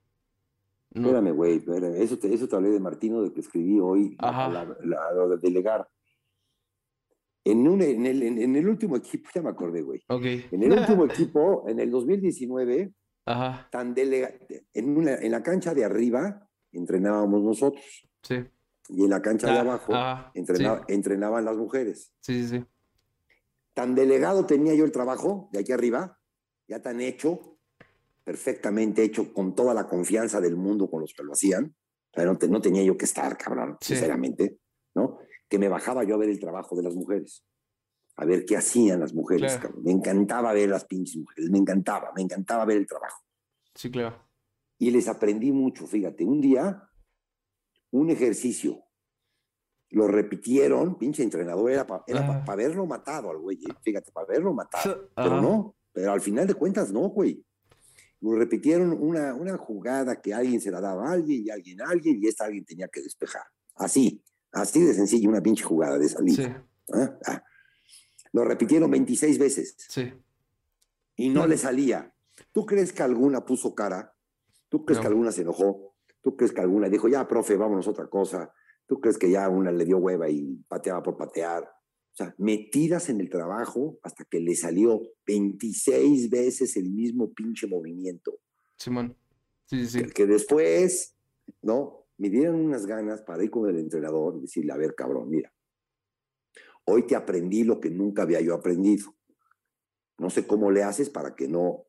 Espérame, 0.91 1.31
güey, 1.31 1.63
Eso 1.97 2.17
te, 2.17 2.33
eso 2.33 2.47
te 2.47 2.55
hablé 2.55 2.69
de 2.69 2.79
Martino, 2.79 3.21
de 3.21 3.33
que 3.33 3.41
escribí 3.41 3.79
hoy, 3.79 4.15
Ajá. 4.19 4.65
lo 5.13 5.29
de 5.29 5.37
delegar. 5.37 5.87
En, 7.51 7.67
un, 7.67 7.81
en, 7.81 8.05
el, 8.05 8.23
en, 8.23 8.55
el, 8.55 8.67
último 8.67 8.97
equipo, 8.97 9.29
ya 9.33 9.41
me 9.41 9.49
acordé, 9.49 9.81
güey. 9.81 10.01
En 10.51 10.63
el 10.63 10.71
último 10.71 11.05
equipo, 11.11 11.65
en 11.67 11.79
el 11.79 11.89
2019, 11.89 12.91
Tan 13.69 13.93
delega, 13.93 14.31
en, 14.73 14.97
una, 14.97 15.15
en 15.15 15.31
la 15.31 15.43
cancha 15.43 15.73
de 15.73 15.83
arriba 15.83 16.47
entrenábamos 16.71 17.43
nosotros. 17.43 18.07
Sí. 18.21 18.35
Y 18.89 19.03
en 19.03 19.09
la 19.09 19.21
cancha 19.21 19.47
de 19.47 19.57
ah, 19.57 19.61
abajo 19.61 19.93
entrenaban 20.87 21.43
las 21.43 21.57
mujeres. 21.57 22.13
Sí, 22.21 22.41
sí, 22.43 22.57
sí. 22.57 22.65
Tan 23.73 23.95
delegado 23.95 24.45
tenía 24.45 24.73
yo 24.75 24.85
el 24.85 24.93
trabajo 24.93 25.49
de 25.51 25.59
aquí 25.59 25.73
arriba, 25.73 26.17
ya 26.69 26.81
tan 26.81 27.01
hecho, 27.01 27.59
perfectamente 28.23 29.03
hecho, 29.03 29.33
con 29.33 29.53
toda 29.55 29.73
la 29.73 29.87
confianza 29.87 30.39
del 30.39 30.55
mundo 30.55 30.89
con 30.89 31.01
los 31.01 31.13
que 31.13 31.23
lo 31.23 31.33
hacían. 31.33 31.75
Pero 32.13 32.37
no, 32.49 32.61
tenía 32.61 32.83
yo 32.83 32.97
que 32.97 33.05
estar, 33.05 33.37
cabrón, 33.37 33.77
sinceramente, 33.81 34.57
¿no? 34.95 35.19
Que 35.49 35.59
me 35.59 35.69
bajaba 35.69 36.03
yo 36.03 36.15
a 36.15 36.17
ver 36.17 36.29
el 36.29 36.39
trabajo 36.39 36.75
de 36.75 36.83
las 36.83 36.95
mujeres, 36.95 37.43
a 38.15 38.25
ver 38.25 38.45
qué 38.45 38.57
hacían 38.57 38.99
las 38.99 39.13
mujeres. 39.13 39.59
Me 39.83 39.91
encantaba 39.91 40.53
ver 40.53 40.69
las 40.69 40.85
pinches 40.85 41.17
mujeres, 41.17 41.49
me 41.49 41.57
encantaba, 41.57 42.11
me 42.15 42.21
encantaba 42.21 42.65
ver 42.65 42.77
el 42.77 42.87
trabajo. 42.87 43.23
Sí, 43.73 43.91
claro. 43.91 44.27
Y 44.79 44.91
les 44.91 45.07
aprendí 45.07 45.51
mucho, 45.51 45.87
fíjate, 45.87 46.23
un 46.23 46.41
día, 46.41 46.89
un 47.91 48.09
ejercicio, 48.09 48.83
lo 49.89 50.07
repitieron, 50.07 50.97
pinche 50.97 51.23
entrenador, 51.23 51.71
era 51.71 51.87
para 51.87 52.03
ah. 52.13 52.43
haberlo 52.47 52.85
matado 52.85 53.31
al 53.31 53.37
güey, 53.37 53.57
eh, 53.57 53.73
fíjate, 53.81 54.11
para 54.11 54.25
haberlo 54.25 54.53
matado, 54.53 55.09
pero 55.15 55.41
no, 55.41 55.75
pero 55.91 56.11
al 56.11 56.21
final 56.21 56.45
de 56.45 56.53
cuentas 56.53 56.91
no, 56.91 57.09
güey. 57.09 57.43
Lo 58.19 58.33
repitieron 58.33 58.97
una, 58.99 59.35
una 59.35 59.57
jugada 59.57 60.19
que 60.19 60.33
alguien 60.33 60.59
se 60.59 60.71
la 60.71 60.81
daba 60.81 61.07
a 61.07 61.13
alguien 61.13 61.43
y 61.45 61.49
alguien 61.51 61.81
a 61.81 61.89
alguien 61.89 62.17
y 62.19 62.27
esta 62.27 62.45
alguien 62.45 62.65
tenía 62.65 62.87
que 62.87 63.01
despejar. 63.01 63.43
Así. 63.75 64.23
Así 64.51 64.81
de 64.81 64.93
sencillo, 64.93 65.29
una 65.29 65.41
pinche 65.41 65.63
jugada 65.63 65.97
de 65.97 66.09
salida. 66.09 66.65
¿Ah? 66.93 67.17
Ah. 67.25 67.43
Lo 68.31 68.43
repitieron 68.43 68.89
26 68.91 69.39
veces. 69.39 69.75
Sí. 69.89 70.13
Y 71.15 71.29
no, 71.29 71.47
le 71.47 71.57
salía. 71.57 72.13
¿Tú 72.51 72.65
crees 72.65 72.93
que 72.93 73.03
alguna 73.03 73.45
puso 73.45 73.73
cara? 73.73 74.13
¿Tú 74.69 74.85
crees 74.85 74.99
que 74.99 75.07
alguna 75.07 75.31
se 75.31 75.41
enojó? 75.41 75.95
¿Tú 76.21 76.35
crees 76.35 76.51
que 76.51 76.61
alguna 76.61 76.89
dijo, 76.89 77.07
ya, 77.07 77.27
profe, 77.27 77.55
vámonos 77.55 77.87
a 77.87 77.91
otra 77.91 78.07
cosa? 78.07 78.53
¿Tú 78.85 78.99
crees 78.99 79.17
que 79.17 79.29
ya 79.29 79.49
una 79.49 79.71
le 79.71 79.85
dio 79.85 79.97
hueva 79.97 80.29
y 80.29 80.55
pateaba 80.67 81.01
por 81.01 81.17
patear? 81.17 81.63
O 81.63 82.15
sea, 82.17 82.33
metidas 82.37 83.09
en 83.09 83.21
el 83.21 83.29
trabajo 83.29 83.99
hasta 84.03 84.25
que 84.25 84.39
le 84.39 84.55
salió 84.55 85.01
26 85.25 86.29
veces 86.29 86.75
el 86.77 86.89
mismo 86.89 87.31
pinche 87.31 87.67
movimiento. 87.67 88.39
Simón. 88.77 89.15
Sí, 89.65 89.85
sí, 89.85 89.99
sí. 89.99 90.09
que 90.09 90.25
después, 90.25 91.15
¿no? 91.61 92.06
Me 92.17 92.29
dieron 92.29 92.55
unas 92.55 92.85
ganas 92.85 93.21
para 93.21 93.43
ir 93.43 93.51
con 93.51 93.69
el 93.69 93.77
entrenador 93.77 94.35
y 94.37 94.41
decirle, 94.41 94.73
a 94.73 94.77
ver, 94.77 94.95
cabrón, 94.95 95.29
mira, 95.29 95.53
hoy 96.85 97.05
te 97.05 97.15
aprendí 97.15 97.63
lo 97.63 97.79
que 97.79 97.89
nunca 97.89 98.23
había 98.23 98.41
yo 98.41 98.55
aprendido. 98.55 99.15
No 100.17 100.29
sé 100.29 100.47
cómo 100.47 100.71
le 100.71 100.83
haces 100.83 101.09
para 101.09 101.35
que 101.35 101.47
no 101.47 101.85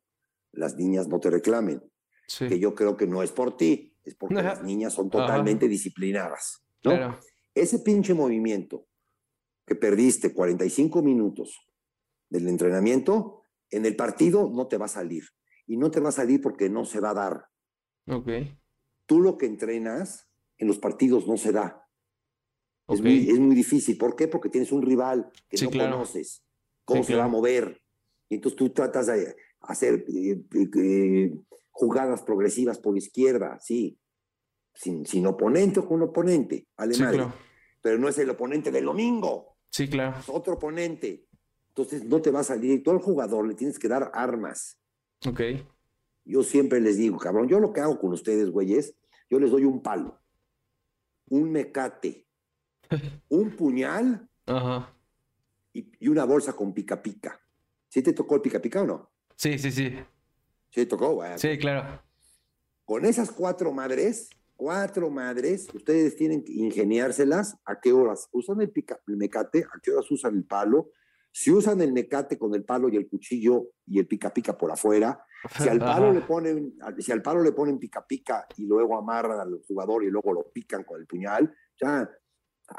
las 0.51 0.75
niñas 0.75 1.07
no 1.07 1.19
te 1.19 1.29
reclamen. 1.29 1.83
Que 2.37 2.59
yo 2.59 2.75
creo 2.75 2.95
que 2.95 3.07
no 3.07 3.23
es 3.23 3.31
por 3.31 3.57
ti, 3.57 3.95
es 4.03 4.13
porque 4.13 4.35
las 4.35 4.63
niñas 4.63 4.93
son 4.93 5.09
totalmente 5.09 5.67
disciplinadas. 5.67 6.63
Ese 7.55 7.79
pinche 7.79 8.13
movimiento 8.13 8.85
que 9.65 9.73
perdiste 9.73 10.31
45 10.31 11.01
minutos 11.01 11.59
del 12.29 12.47
entrenamiento, 12.47 13.41
en 13.71 13.85
el 13.87 13.95
partido 13.95 14.47
no 14.53 14.67
te 14.67 14.77
va 14.77 14.85
a 14.85 14.89
salir. 14.89 15.23
Y 15.65 15.77
no 15.77 15.89
te 15.89 15.99
va 15.99 16.09
a 16.09 16.11
salir 16.11 16.39
porque 16.39 16.69
no 16.69 16.85
se 16.85 16.99
va 16.99 17.11
a 17.11 17.13
dar. 17.15 17.45
Ok 18.07 18.29
tú 19.09 19.19
lo 19.19 19.39
que 19.39 19.47
entrenas 19.47 20.29
en 20.59 20.67
los 20.67 20.77
partidos 20.77 21.27
no 21.27 21.35
se 21.35 21.51
da. 21.51 21.83
Es, 22.87 23.01
muy, 23.01 23.27
es, 23.27 23.39
muy, 23.39 23.55
difícil. 23.55 23.97
¿Por 23.97 24.15
qué? 24.15 24.27
Porque 24.27 24.49
tienes 24.49 24.71
un 24.71 24.83
rival 24.83 25.31
que 25.49 25.57
no 25.63 25.71
conoces. 25.71 26.43
¿Cómo 26.85 27.03
se 27.03 27.15
va 27.15 27.25
a 27.25 27.27
mover? 27.27 27.81
Y 28.29 28.35
entonces 28.35 28.55
tú 28.55 28.69
tratas 28.69 29.07
de 29.07 29.35
hacer 29.61 30.05
eh, 30.07 30.43
eh, 30.53 31.33
jugadas 31.71 32.21
progresivas 32.21 32.77
por 32.77 32.95
izquierda, 32.97 33.59
sí. 33.59 33.99
Sin, 34.75 35.05
sin 35.07 35.25
oponente 35.25 35.79
o 35.79 35.87
con 35.87 36.01
oponente, 36.03 36.67
vale 36.77 36.95
Pero 37.81 37.97
no 37.97 38.07
es 38.07 38.17
el 38.19 38.29
oponente 38.29 38.71
del 38.71 38.85
domingo. 38.85 39.57
Sí, 39.71 39.87
claro. 39.87 40.19
Es 40.19 40.29
otro 40.29 40.53
oponente. 40.53 41.25
Entonces 41.69 42.05
no 42.05 42.21
te 42.21 42.29
va 42.29 42.41
a 42.41 42.43
salir. 42.43 42.83
Todo 42.83 42.93
el 42.93 43.01
jugador 43.01 43.47
le 43.47 43.55
tienes 43.55 43.79
que 43.79 43.87
dar 43.87 44.11
armas. 44.13 44.79
Ok. 45.27 45.41
Yo 46.25 46.43
siempre 46.43 46.79
les 46.79 46.97
digo, 46.97 47.17
cabrón, 47.17 47.47
yo 47.47 47.59
lo 47.59 47.73
que 47.73 47.81
hago 47.81 47.99
con 47.99 48.13
ustedes, 48.13 48.51
güeyes, 48.51 48.95
yo 49.29 49.39
les 49.39 49.51
doy 49.51 49.63
un 49.63 49.81
palo, 49.81 50.19
un 51.29 51.51
mecate, 51.51 52.27
un 53.29 53.55
puñal 53.55 54.27
Y, 55.73 56.07
una 56.09 56.25
bolsa 56.25 56.53
con 56.53 56.73
pica 56.73 57.01
pica. 57.01 57.39
¿Sí 57.87 58.01
te 58.01 58.13
tocó 58.13 58.35
el 58.35 58.41
pica 58.41 58.59
pica 58.59 58.81
o 58.81 58.85
no? 58.85 59.11
Sí, 59.35 59.57
sí, 59.59 59.71
sí. 59.71 59.95
Sí, 60.71 60.85
tocó, 60.85 61.13
güey. 61.13 61.37
Sí, 61.37 61.57
claro. 61.57 62.01
Con 62.85 63.05
esas 63.05 63.31
cuatro 63.31 63.71
madres, 63.71 64.29
cuatro 64.55 65.09
madres, 65.09 65.67
ustedes 65.73 66.15
tienen 66.15 66.43
que 66.43 66.53
ingeniárselas 66.53 67.55
a 67.65 67.79
qué 67.79 67.93
horas 67.93 68.27
usan 68.31 68.61
el, 68.61 68.71
pica, 68.71 68.99
el 69.07 69.17
mecate, 69.17 69.63
a 69.63 69.79
qué 69.81 69.91
horas 69.91 70.09
usan 70.11 70.35
el 70.35 70.43
palo, 70.43 70.91
si 71.31 71.51
usan 71.51 71.81
el 71.81 71.93
mecate 71.93 72.37
con 72.37 72.53
el 72.55 72.65
palo 72.65 72.89
y 72.89 72.97
el 72.97 73.07
cuchillo 73.07 73.67
y 73.85 73.99
el 73.99 74.07
pica 74.07 74.33
pica 74.33 74.57
por 74.57 74.71
afuera, 74.71 75.23
si 75.57 75.69
al 75.69 75.79
palo 75.79 76.11
le 76.11 76.21
ponen, 76.21 76.75
si 76.99 77.11
al 77.11 77.21
palo 77.21 77.41
le 77.41 77.51
ponen 77.51 77.79
pica 77.79 78.05
pica 78.05 78.45
y 78.57 78.65
luego 78.65 78.97
amarran 78.97 79.39
al 79.39 79.61
jugador 79.67 80.03
y 80.03 80.09
luego 80.09 80.33
lo 80.33 80.51
pican 80.51 80.83
con 80.83 80.99
el 80.99 81.07
puñal, 81.07 81.53
ya 81.79 82.09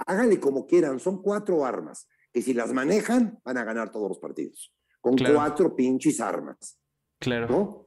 háganle 0.07 0.39
como 0.39 0.67
quieran, 0.67 1.01
son 1.01 1.23
cuatro 1.23 1.65
armas 1.65 2.07
que 2.33 2.43
si 2.43 2.55
las 2.55 2.73
manejan 2.73 3.41
van 3.45 3.57
a 3.57 3.65
ganar 3.65 3.91
todos 3.91 4.09
los 4.09 4.19
partidos, 4.19 4.73
con 5.01 5.17
cuatro 5.17 5.75
pinches 5.75 6.21
armas. 6.21 6.79
Claro. 7.19 7.49
¿no? 7.49 7.87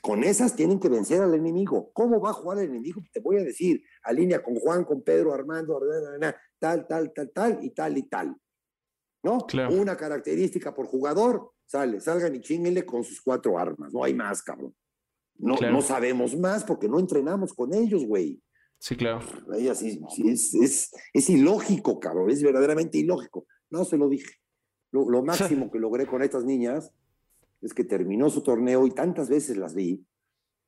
Con 0.00 0.24
esas 0.24 0.56
tienen 0.56 0.80
que 0.80 0.88
vencer 0.88 1.20
al 1.20 1.34
enemigo. 1.34 1.92
¿Cómo 1.92 2.20
va 2.20 2.30
a 2.30 2.34
jugar 2.34 2.58
el 2.58 2.70
enemigo? 2.70 3.00
Te 3.12 3.20
voy 3.20 3.38
a 3.38 3.44
decir, 3.44 3.82
alinea 4.02 4.42
con 4.42 4.54
Juan, 4.56 4.84
con 4.84 5.02
Pedro, 5.02 5.34
Armando, 5.34 5.80
tal, 6.58 6.86
tal, 6.88 7.12
tal, 7.12 7.30
tal 7.32 7.58
y 7.62 7.70
tal 7.70 7.98
y 7.98 8.02
tal. 8.04 8.36
¿no? 9.22 9.46
Una 9.70 9.96
característica 9.96 10.74
por 10.74 10.86
jugador, 10.86 11.51
sale, 11.72 12.00
salgan 12.00 12.34
y 12.34 12.40
chinguenle 12.40 12.84
con 12.84 13.02
sus 13.02 13.20
cuatro 13.22 13.58
armas, 13.58 13.92
no 13.94 14.04
hay 14.04 14.12
más, 14.12 14.42
cabrón. 14.42 14.74
No, 15.38 15.56
no 15.56 15.80
sabemos 15.80 16.36
más 16.36 16.64
porque 16.64 16.86
no 16.86 17.00
entrenamos 17.00 17.54
con 17.54 17.72
ellos, 17.72 18.04
güey. 18.04 18.40
Sí, 18.78 18.94
claro. 18.94 19.22
sí, 19.74 20.00
es, 20.26 20.54
es, 20.54 20.90
es, 21.14 21.30
ilógico, 21.30 21.98
cabrón, 21.98 22.30
es 22.30 22.42
verdaderamente 22.42 22.98
ilógico. 22.98 23.46
No 23.70 23.84
se 23.84 23.96
lo 23.96 24.08
dije. 24.08 24.34
Lo, 24.90 25.08
lo 25.08 25.22
máximo 25.24 25.70
que 25.70 25.78
logré 25.78 26.06
con 26.06 26.22
estas 26.22 26.44
niñas 26.44 26.92
es 27.62 27.72
que 27.72 27.84
terminó 27.84 28.28
su 28.28 28.42
torneo 28.42 28.86
y 28.86 28.90
tantas 28.90 29.30
veces 29.30 29.56
las 29.56 29.74
vi 29.74 30.04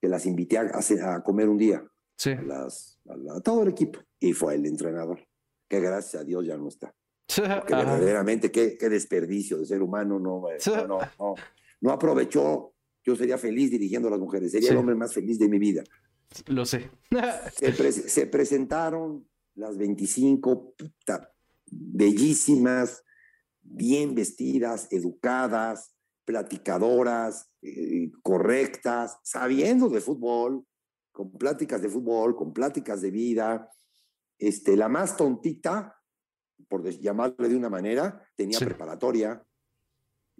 que 0.00 0.08
las 0.08 0.24
invité 0.26 0.56
a, 0.58 0.62
a 0.62 1.22
comer 1.22 1.48
un 1.48 1.58
día. 1.58 1.84
Sí. 2.16 2.34
las, 2.46 2.98
a 3.30 3.40
todo 3.40 3.62
el 3.62 3.68
equipo. 3.68 3.98
Y 4.18 4.32
fue 4.32 4.54
el 4.54 4.64
entrenador, 4.64 5.20
que 5.68 5.80
gracias 5.80 6.22
a 6.22 6.24
Dios 6.24 6.46
ya 6.46 6.56
no 6.56 6.68
está. 6.68 6.94
Que 7.26 7.42
verdaderamente, 7.74 8.50
qué, 8.50 8.76
qué, 8.76 8.88
desperdicio 8.88 9.58
de 9.58 9.66
ser 9.66 9.82
humano, 9.82 10.18
no, 10.18 10.42
no, 10.66 10.86
no, 11.18 11.34
no, 11.80 11.90
aprovechó. 11.90 12.74
Yo 13.02 13.16
sería 13.16 13.38
feliz 13.38 13.70
dirigiendo 13.70 14.08
a 14.08 14.10
las 14.10 14.20
mujeres, 14.20 14.52
sería 14.52 14.70
el 14.70 14.76
hombre 14.76 14.94
más 14.94 15.12
feliz 15.12 15.38
de 15.38 15.48
mi 15.48 15.58
vida. 15.58 15.84
Lo 16.46 16.64
sé. 16.64 16.90
se, 18.06 18.26
presentaron 18.26 19.26
las 19.54 19.76
25 19.76 20.74
bellísimas, 21.70 23.04
bien 23.62 24.14
vestidas, 24.14 24.88
educadas, 24.90 25.94
platicadoras, 26.24 27.50
eh, 27.62 28.10
correctas, 28.22 29.18
sabiendo 29.22 29.88
de 29.88 30.00
fútbol, 30.00 30.64
con 31.12 31.30
pláticas 31.32 31.82
de 31.82 31.88
fútbol, 31.88 32.34
con 32.34 32.52
pláticas 32.52 33.00
de 33.02 33.10
vida. 33.10 33.70
Este, 34.38 34.76
la 34.76 34.88
más 34.88 35.16
tontita 35.16 35.93
por 36.74 36.90
llamarle 36.90 37.48
de 37.48 37.56
una 37.56 37.70
manera, 37.70 38.20
tenía 38.34 38.58
preparatoria, 38.58 39.40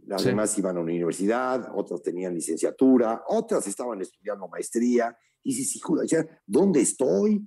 las 0.06 0.24
demás 0.24 0.59
iban 0.59 0.77
a 0.77 0.81
una 0.81 0.93
universidad, 0.93 1.70
otras 1.74 2.02
tenían 2.02 2.35
licenciatura, 2.35 3.23
otras 3.28 3.66
estaban 3.66 4.01
estudiando 4.01 4.48
maestría. 4.48 5.16
Y 5.43 5.55
dices, 5.55 5.77
hijo 5.77 5.97
de 5.97 6.28
¿dónde 6.47 6.81
estoy? 6.81 7.47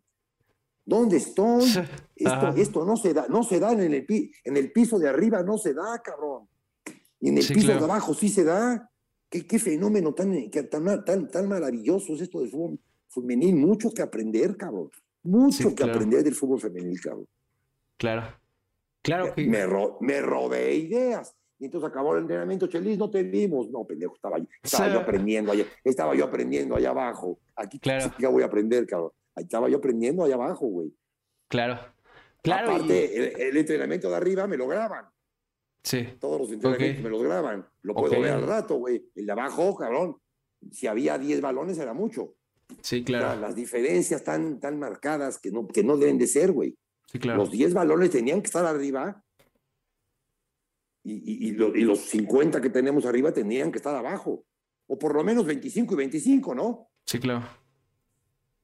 ¿Dónde 0.86 1.18
estoy? 1.18 1.66
Esto, 2.16 2.48
esto, 2.56 2.86
no 2.86 2.96
se 2.96 3.14
da, 3.14 3.28
no 3.28 3.44
se 3.44 3.60
da 3.60 3.74
en 3.74 3.82
el, 3.82 4.06
en 4.44 4.58
el 4.58 4.72
piso 4.72 4.98
de 4.98 5.10
arriba, 5.10 5.44
no 5.44 5.58
se 5.58 5.74
da, 5.74 6.02
cabrón. 6.04 6.48
Y 7.20 7.30
en 7.30 7.38
el 7.38 7.46
piso 7.46 7.68
de 7.68 7.74
abajo 7.74 8.14
sí 8.14 8.30
se 8.30 8.44
da. 8.44 8.90
Qué, 9.30 9.46
qué 9.46 9.60
fenómeno 9.60 10.14
tan, 10.14 10.50
tan, 10.70 11.04
tan, 11.04 11.30
tan, 11.30 11.50
maravilloso 11.50 12.14
es 12.14 12.22
esto 12.22 12.40
del 12.40 12.50
fútbol 12.50 12.80
femenil. 13.10 13.58
Mucho 13.58 13.92
que 13.92 14.02
aprender, 14.02 14.56
cabrón. 14.56 14.90
Mucho 15.24 15.76
que 15.76 15.84
aprender 15.84 16.24
del 16.24 16.34
fútbol 16.34 16.62
femenil, 16.62 17.00
cabrón. 17.02 17.28
Claro. 17.98 18.47
Claro 19.08 19.34
que... 19.34 19.48
Me, 19.48 19.66
me 20.02 20.22
robé 20.22 20.76
ideas. 20.76 21.34
Y 21.60 21.66
entonces 21.66 21.90
acabó 21.90 22.14
el 22.14 22.24
entrenamiento, 22.24 22.68
Chelis, 22.68 22.98
no 22.98 23.10
te 23.10 23.24
vimos. 23.24 23.70
No, 23.70 23.86
pendejo, 23.86 24.14
estaba, 24.14 24.38
estaba 24.62 24.94
yo 24.94 25.00
aprendiendo 25.00 25.54
allá, 25.54 25.64
estaba 25.82 26.14
yo 26.14 26.26
aprendiendo 26.26 26.76
allá 26.76 26.90
abajo. 26.90 27.40
Aquí 27.56 27.80
claro. 27.80 28.14
ya 28.20 28.28
voy 28.28 28.44
a 28.44 28.48
aprender, 28.48 28.86
cabrón. 28.86 29.12
Estaba 29.34 29.70
yo 29.70 29.78
aprendiendo 29.78 30.26
allá 30.26 30.36
abajo, 30.36 30.68
güey. 30.68 30.94
Claro. 31.48 31.80
Claro. 32.44 32.72
Aparte, 32.72 33.48
el, 33.48 33.56
entrenamiento 33.56 34.10
de 34.10 34.16
arriba 34.18 34.46
me 34.46 34.58
lo 34.58 34.68
graban. 34.68 35.06
Sí. 35.84 36.06
Todos 36.20 36.42
los 36.42 36.52
entrenamientos 36.52 37.04
me 37.04 37.10
los 37.10 37.24
graban. 37.24 37.66
Lo 37.84 37.96
puedo 37.96 38.20
ver 38.20 38.34
al 38.34 38.46
rato, 38.46 38.76
güey. 38.76 39.10
El 39.16 39.26
de 39.26 39.32
abajo, 39.32 39.74
cabrón. 39.78 40.18
Si 40.72 40.86
había 40.86 41.18
10 41.18 41.40
balones 41.40 41.78
era 41.78 41.94
mucho. 41.94 42.36
Sí, 42.82 43.06
claro. 43.06 43.40
las 43.40 43.56
diferencias 43.56 44.24
tan, 44.26 44.60
tan 44.60 44.78
marcadas 44.78 45.40
que 45.40 45.50
no, 45.52 45.66
que 45.66 45.84
no 45.84 45.96
deben 45.96 46.18
de 46.18 46.28
ser, 46.28 46.52
güey. 46.52 46.78
Los 47.14 47.52
10 47.52 47.74
balones 47.74 48.12
tenían 48.12 48.42
que 48.42 48.48
estar 48.48 48.66
arriba 48.66 49.24
y, 51.04 51.52
los 51.52 52.00
50 52.00 52.60
que 52.60 52.70
tenemos 52.70 53.06
arriba 53.06 53.32
tenían 53.32 53.72
que 53.72 53.78
estar 53.78 53.96
abajo. 53.96 54.46
O 54.88 55.00
por 55.00 55.16
lo 55.16 55.24
menos 55.24 55.46
25 55.46 55.94
y 55.94 55.98
25, 55.98 56.56
¿no? 56.56 56.90
Sí, 57.06 57.20
claro. 57.20 57.48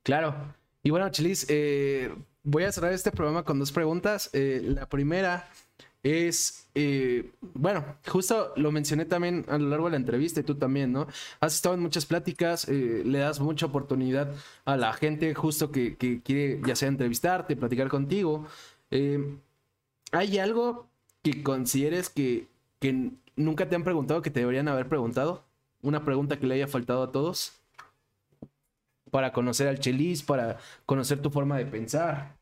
Claro. 0.04 0.56
Y 0.82 0.90
bueno, 0.90 1.10
Chilis, 1.10 1.46
eh, 1.50 2.14
voy 2.44 2.64
a 2.64 2.72
cerrar 2.72 2.92
este 2.92 3.12
programa 3.12 3.44
con 3.44 3.60
dos 3.60 3.72
preguntas. 3.72 4.30
Eh, 4.34 4.62
la 4.64 4.88
primera 4.88 5.50
es, 6.04 6.70
eh, 6.76 7.32
bueno, 7.54 7.86
justo 8.08 8.54
lo 8.58 8.72
mencioné 8.72 9.06
también 9.06 9.46
a 9.48 9.58
lo 9.58 9.70
largo 9.70 9.86
de 9.86 9.92
la 9.92 9.98
entrevista 9.98 10.42
y 10.42 10.44
tú 10.44 10.56
también, 10.56 10.92
¿no? 10.92 11.08
Has 11.40 11.56
estado 11.56 11.76
en 11.76 11.82
muchas 11.82 12.06
pláticas, 12.06 12.68
eh, 12.68 13.04
le 13.06 13.20
das 13.20 13.40
mucha 13.40 13.68
oportunidad 13.68 14.34
a 14.66 14.76
la 14.76 14.92
gente 14.94 15.34
justo 15.34 15.72
que, 15.72 15.96
quiere 15.98 16.62
ya 16.66 16.76
sea 16.76 16.90
entrevistarte, 16.90 17.56
platicar 17.56 17.88
contigo. 17.88 18.46
Eh, 18.92 19.38
¿Hay 20.12 20.38
algo 20.40 20.90
que 21.24 21.42
consideres 21.42 22.10
que, 22.10 22.48
que 22.80 23.12
nunca 23.38 23.70
te 23.70 23.76
han 23.76 23.84
preguntado 23.84 24.22
que 24.22 24.30
te 24.32 24.42
deberían 24.42 24.68
haber 24.68 24.90
preguntado? 24.90 25.44
¿Una 25.82 26.04
pregunta 26.06 26.38
que 26.40 26.48
le 26.48 26.56
haya 26.56 26.68
faltado 26.68 27.04
a 27.04 27.12
todos? 27.12 27.54
Para 29.12 29.32
conocer 29.32 29.68
al 29.68 29.80
Chelis, 29.80 30.24
para 30.24 30.58
conocer 30.86 31.22
tu 31.22 31.30
forma 31.30 31.58
de 31.58 31.66
pensar. 31.66 32.36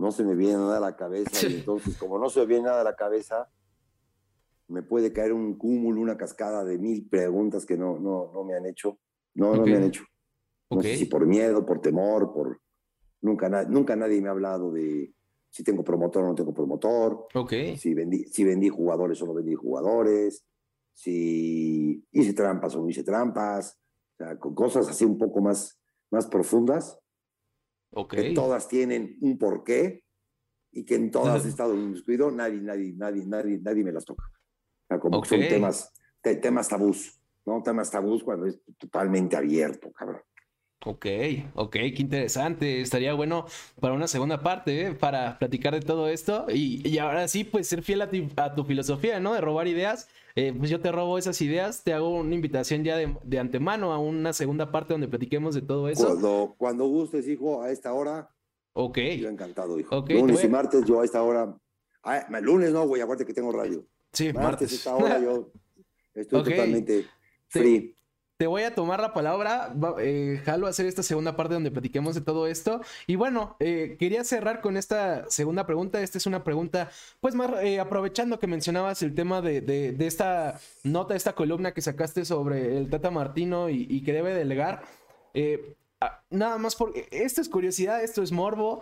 No 0.00 0.10
se 0.10 0.24
me 0.24 0.34
viene 0.34 0.54
nada 0.54 0.78
a 0.78 0.80
la 0.80 0.96
cabeza. 0.96 1.46
Y 1.46 1.56
entonces, 1.56 1.96
como 1.98 2.18
no 2.18 2.30
se 2.30 2.40
me 2.40 2.46
viene 2.46 2.64
nada 2.64 2.80
a 2.80 2.84
la 2.84 2.96
cabeza, 2.96 3.50
me 4.68 4.82
puede 4.82 5.12
caer 5.12 5.32
un 5.32 5.58
cúmulo, 5.58 6.00
una 6.00 6.16
cascada 6.16 6.64
de 6.64 6.78
mil 6.78 7.06
preguntas 7.08 7.66
que 7.66 7.76
no, 7.76 7.98
no, 7.98 8.30
no 8.32 8.42
me 8.44 8.56
han 8.56 8.66
hecho. 8.66 8.98
No, 9.34 9.54
no 9.54 9.64
me 9.64 9.76
han 9.76 9.84
hecho. 9.84 10.04
No 10.70 10.80
sé 10.80 10.96
si 10.96 11.04
por 11.04 11.26
miedo, 11.26 11.66
por 11.66 11.80
temor, 11.80 12.32
por... 12.32 12.60
Nunca, 13.20 13.48
nunca 13.64 13.94
nadie 13.94 14.22
me 14.22 14.28
ha 14.28 14.32
hablado 14.32 14.72
de 14.72 15.12
si 15.50 15.62
tengo 15.62 15.84
promotor 15.84 16.24
o 16.24 16.28
no 16.28 16.34
tengo 16.34 16.54
promotor. 16.54 17.26
Okay. 17.34 17.76
Si, 17.76 17.92
vendí, 17.92 18.24
si 18.24 18.44
vendí 18.44 18.68
jugadores 18.68 19.20
o 19.20 19.26
no 19.26 19.34
vendí 19.34 19.54
jugadores. 19.54 20.46
Si 20.94 22.02
hice 22.12 22.32
trampas 22.32 22.74
o 22.74 22.80
no 22.80 22.88
hice 22.88 23.02
trampas. 23.02 23.78
O 24.14 24.16
sea, 24.16 24.38
con 24.38 24.54
cosas 24.54 24.88
así 24.88 25.04
un 25.04 25.18
poco 25.18 25.40
más, 25.40 25.78
más 26.10 26.26
profundas 26.26 26.98
que 28.08 28.32
todas 28.34 28.68
tienen 28.68 29.16
un 29.20 29.38
porqué 29.38 30.04
y 30.72 30.84
que 30.84 30.94
en 30.94 31.10
todas 31.10 31.44
he 31.44 31.48
estado 31.48 31.74
inscrito, 31.74 32.30
nadie, 32.30 32.60
nadie, 32.60 32.92
nadie, 32.96 33.26
nadie, 33.26 33.58
nadie 33.58 33.84
me 33.84 33.92
las 33.92 34.04
toca. 34.04 34.24
como 35.00 35.24
son 35.24 35.40
temas, 35.40 35.92
temas 36.22 36.68
tabús, 36.68 37.20
¿no? 37.44 37.62
Temas 37.62 37.90
tabús 37.90 38.22
cuando 38.22 38.46
es 38.46 38.60
totalmente 38.78 39.36
abierto, 39.36 39.90
cabrón. 39.92 40.22
Ok, 40.86 41.06
ok, 41.54 41.72
qué 41.72 41.96
interesante. 41.98 42.80
Estaría 42.80 43.12
bueno 43.12 43.44
para 43.80 43.92
una 43.92 44.08
segunda 44.08 44.42
parte, 44.42 44.86
¿eh? 44.86 44.94
para 44.94 45.38
platicar 45.38 45.74
de 45.74 45.80
todo 45.80 46.08
esto. 46.08 46.46
Y, 46.48 46.96
ahora 46.98 47.28
sí, 47.28 47.44
pues 47.44 47.68
ser 47.68 47.82
fiel 47.82 48.00
a, 48.00 48.54
tu 48.54 48.64
filosofía, 48.64 49.20
¿no? 49.20 49.34
De 49.34 49.42
robar 49.42 49.68
ideas. 49.68 50.08
Eh, 50.36 50.54
pues 50.56 50.70
yo 50.70 50.80
te 50.80 50.90
robo 50.90 51.18
esas 51.18 51.40
ideas, 51.42 51.84
te 51.84 51.92
hago 51.92 52.08
una 52.08 52.34
invitación 52.34 52.82
ya 52.82 52.96
de, 52.96 53.38
antemano 53.38 53.92
a 53.92 53.98
una 53.98 54.32
segunda 54.32 54.72
parte 54.72 54.94
donde 54.94 55.08
platiquemos 55.08 55.54
de 55.54 55.60
todo 55.60 55.88
eso. 55.88 56.06
Cuando, 56.06 56.54
cuando 56.56 56.86
gustes, 56.86 57.28
hijo, 57.28 57.62
a 57.62 57.70
esta 57.70 57.92
hora. 57.92 58.30
Ok. 58.72 58.98
Yo 59.18 59.28
encantado, 59.28 59.78
hijo. 59.78 60.02
lunes 60.08 60.42
y 60.42 60.48
martes, 60.48 60.84
yo 60.86 61.02
a 61.02 61.04
esta 61.04 61.22
hora. 61.22 61.58
Ah, 62.02 62.26
lunes 62.40 62.72
no, 62.72 62.86
güey, 62.86 63.02
acuérdate 63.02 63.26
que 63.26 63.34
tengo 63.34 63.52
radio. 63.52 63.84
Sí, 64.12 64.32
martes. 64.32 64.72
a 64.72 64.74
esta 64.76 64.96
hora 64.96 65.20
yo 65.20 65.52
estoy 66.14 66.42
totalmente 66.44 67.04
free. 67.48 67.99
Te 68.40 68.46
voy 68.46 68.62
a 68.62 68.74
tomar 68.74 69.02
la 69.02 69.12
palabra, 69.12 69.70
eh, 69.98 70.40
jalo 70.46 70.66
a 70.66 70.70
hacer 70.70 70.86
esta 70.86 71.02
segunda 71.02 71.36
parte 71.36 71.52
donde 71.52 71.70
platiquemos 71.70 72.14
de 72.14 72.22
todo 72.22 72.46
esto. 72.46 72.80
Y 73.06 73.16
bueno, 73.16 73.54
eh, 73.60 73.96
quería 73.98 74.24
cerrar 74.24 74.62
con 74.62 74.78
esta 74.78 75.28
segunda 75.28 75.66
pregunta. 75.66 76.00
Esta 76.00 76.16
es 76.16 76.24
una 76.24 76.42
pregunta, 76.42 76.90
pues 77.20 77.34
más 77.34 77.50
eh, 77.62 77.80
aprovechando 77.80 78.38
que 78.38 78.46
mencionabas 78.46 79.02
el 79.02 79.14
tema 79.14 79.42
de, 79.42 79.94
esta 79.98 80.58
nota, 80.84 81.14
esta 81.16 81.34
columna 81.34 81.74
que 81.74 81.82
sacaste 81.82 82.24
sobre 82.24 82.78
el 82.78 82.88
Tata 82.88 83.10
Martino 83.10 83.68
y, 83.68 84.00
que 84.00 84.14
debe 84.14 84.32
delegar. 84.32 84.84
nada 86.30 86.56
más 86.56 86.76
porque 86.76 87.08
esto 87.10 87.42
es 87.42 87.48
curiosidad, 87.50 88.02
esto 88.02 88.22
es 88.22 88.32
morbo. 88.32 88.80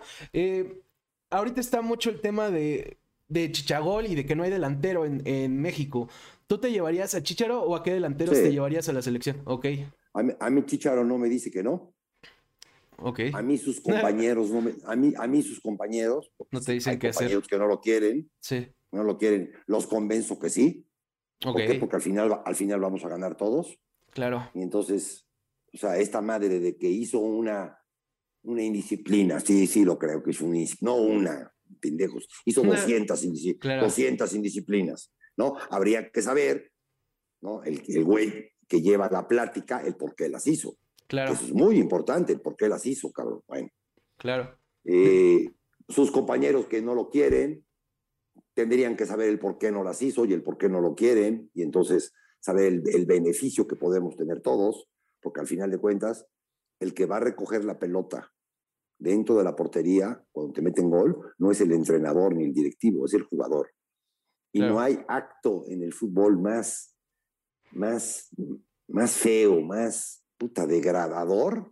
ahorita 1.31 1.59
está 1.59 1.81
mucho 1.81 2.09
el 2.09 2.21
tema 2.21 2.49
de, 2.49 2.97
Chichagol 3.29 4.05
y 4.05 4.15
de 4.15 4.25
que 4.25 4.37
no 4.37 4.43
hay 4.43 4.51
delantero 4.51 5.03
en, 5.03 5.21
en 5.27 5.61
México. 5.61 6.07
¿Tú 6.49 6.57
te 6.57 6.71
llevarías 6.71 7.13
a 7.13 7.21
Chicharo 7.21 7.61
o 7.61 7.75
a 7.75 7.83
qué 7.83 7.93
delanteros 7.93 8.33
te 8.33 8.51
llevarías 8.51 8.89
a 8.89 8.93
la 8.93 9.03
selección? 9.03 9.39
Ok. 9.45 9.67
A 10.13 10.49
mí, 10.49 10.65
Chicharo 10.65 11.05
no 11.05 11.19
me 11.19 11.29
dice 11.29 11.51
que 11.51 11.61
no. 11.61 11.93
Ok. 12.97 13.19
A 13.33 13.43
mí 13.43 13.59
sus 13.59 13.79
compañeros, 13.81 14.49
no 14.49 14.61
me, 14.61 14.73
a, 14.85 14.95
mí, 14.95 15.13
a 15.15 15.27
mí 15.27 15.43
sus 15.43 15.59
compañeros, 15.59 16.31
no 16.49 16.59
te 16.59 16.71
dicen 16.71 16.97
qué 16.97 17.09
hacer. 17.09 17.39
que 17.43 17.57
no 17.59 17.67
lo 17.67 17.79
quieren. 17.79 18.31
Sí. 18.39 18.67
No 18.91 19.03
lo 19.03 19.19
quieren. 19.19 19.51
Los 19.67 19.85
convenzo 19.85 20.39
que 20.39 20.49
sí. 20.49 20.87
¿Por 21.39 21.55
qué? 21.55 21.75
Porque 21.75 21.97
al 21.97 22.01
final, 22.01 22.41
al 22.43 22.55
final 22.55 22.79
vamos 22.79 23.05
a 23.05 23.09
ganar 23.09 23.37
todos. 23.37 23.77
Claro. 24.09 24.49
Y 24.55 24.63
entonces, 24.63 25.27
o 25.71 25.77
sea, 25.77 25.99
esta 25.99 26.19
madre 26.19 26.59
de 26.59 26.77
que 26.77 26.89
hizo 26.89 27.19
una, 27.19 27.77
una 28.41 28.63
indisciplina, 28.63 29.39
sí, 29.39 29.67
sí 29.67 29.85
lo 29.85 29.99
creo 29.99 30.23
que 30.23 30.31
es 30.31 30.41
un 30.41 30.57
no 30.81 30.95
una, 30.95 31.53
pendejos, 31.79 32.27
hizo 32.45 32.63
200, 32.63 33.21
200 33.81 34.33
indisciplinas. 34.33 35.11
¿No? 35.39 35.55
Habría 35.69 36.11
que 36.11 36.21
saber, 36.21 36.69
¿no? 37.41 37.63
El, 37.63 37.81
el 37.87 38.03
güey 38.03 38.51
que 38.67 38.81
lleva 38.81 39.09
la 39.09 39.25
plática, 39.25 39.81
el 39.81 39.95
por 39.95 40.13
qué 40.13 40.27
las 40.27 40.45
hizo. 40.47 40.77
Claro. 41.07 41.31
Eso 41.31 41.45
es 41.45 41.53
muy 41.53 41.77
importante, 41.77 42.33
el 42.33 42.41
por 42.41 42.57
qué 42.57 42.67
las 42.67 42.85
hizo, 42.85 43.09
cabrón. 43.11 43.41
Bueno. 43.47 43.69
Claro. 44.17 44.59
Eh, 44.83 45.49
sus 45.87 46.11
compañeros 46.11 46.67
que 46.67 46.81
no 46.81 46.93
lo 46.93 47.09
quieren, 47.09 47.65
tendrían 48.53 48.97
que 48.97 49.05
saber 49.05 49.29
el 49.29 49.39
por 49.39 49.57
qué 49.57 49.71
no 49.71 49.81
las 49.81 50.01
hizo 50.01 50.25
y 50.25 50.33
el 50.33 50.43
por 50.43 50.57
qué 50.57 50.67
no 50.67 50.81
lo 50.81 50.93
quieren, 50.93 51.49
y 51.53 51.63
entonces 51.63 52.13
saber 52.41 52.65
el, 52.65 52.83
el 52.93 53.05
beneficio 53.05 53.65
que 53.65 53.77
podemos 53.77 54.17
tener 54.17 54.41
todos, 54.41 54.89
porque 55.21 55.39
al 55.39 55.47
final 55.47 55.71
de 55.71 55.77
cuentas, 55.77 56.27
el 56.81 56.93
que 56.93 57.05
va 57.05 57.17
a 57.17 57.21
recoger 57.21 57.63
la 57.63 57.79
pelota 57.79 58.33
dentro 58.99 59.37
de 59.37 59.45
la 59.45 59.55
portería, 59.55 60.21
cuando 60.33 60.51
te 60.51 60.61
meten 60.61 60.89
gol, 60.89 61.33
no 61.37 61.49
es 61.49 61.61
el 61.61 61.71
entrenador 61.71 62.35
ni 62.35 62.43
el 62.43 62.53
directivo, 62.53 63.05
es 63.05 63.13
el 63.13 63.23
jugador. 63.23 63.71
Y 64.51 64.61
no 64.61 64.79
hay 64.79 65.03
acto 65.07 65.63
en 65.67 65.83
el 65.83 65.93
fútbol 65.93 66.39
más, 66.39 66.95
más, 67.71 68.29
más 68.87 69.11
feo, 69.11 69.61
más 69.61 70.23
puta 70.37 70.65
degradador 70.65 71.71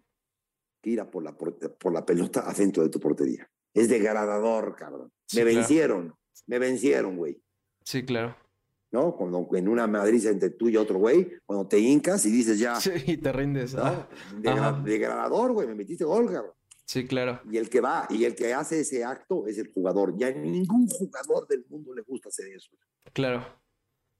que 0.81 0.91
ir 0.91 1.01
a 1.01 1.09
por 1.09 1.23
la, 1.23 1.35
por 1.35 1.93
la 1.93 2.05
pelota 2.05 2.41
adentro 2.47 2.83
de 2.83 2.89
tu 2.89 2.99
portería. 2.99 3.49
Es 3.73 3.89
degradador, 3.89 4.75
cabrón. 4.75 5.11
me 5.35 5.43
vencieron, 5.43 6.13
me 6.45 6.59
vencieron, 6.59 7.17
güey. 7.17 7.41
Sí, 7.83 8.03
claro. 8.03 8.35
¿No? 8.91 9.15
Cuando 9.15 9.47
en 9.53 9.67
una 9.67 9.85
Madrid 9.85 10.25
entre 10.27 10.51
tú 10.51 10.69
y 10.69 10.77
otro 10.77 10.97
güey, 10.99 11.31
cuando 11.45 11.67
te 11.67 11.79
hincas 11.79 12.25
y 12.25 12.31
dices 12.31 12.59
ya. 12.59 12.75
Sí, 12.79 12.91
y 13.05 13.17
te 13.17 13.31
rindes. 13.31 13.73
¿no? 13.73 14.07
degradador, 14.83 15.53
güey, 15.53 15.67
me 15.67 15.75
metiste 15.75 16.05
gol, 16.05 16.31
cabrón. 16.31 16.53
Sí, 16.87 17.05
claro. 17.05 17.41
Y 17.51 17.57
el 17.57 17.69
que 17.69 17.81
va 17.81 18.07
y 18.09 18.23
el 18.23 18.33
que 18.33 18.53
hace 18.53 18.79
ese 18.79 19.03
acto 19.03 19.45
es 19.45 19.57
el 19.57 19.73
jugador. 19.73 20.17
Ya 20.17 20.31
ningún 20.31 20.87
jugador 20.87 21.45
del 21.45 21.65
mundo 21.69 21.93
le 21.93 22.01
gusta 22.01 22.29
hacer 22.29 22.47
eso. 22.47 22.71
Claro, 23.11 23.45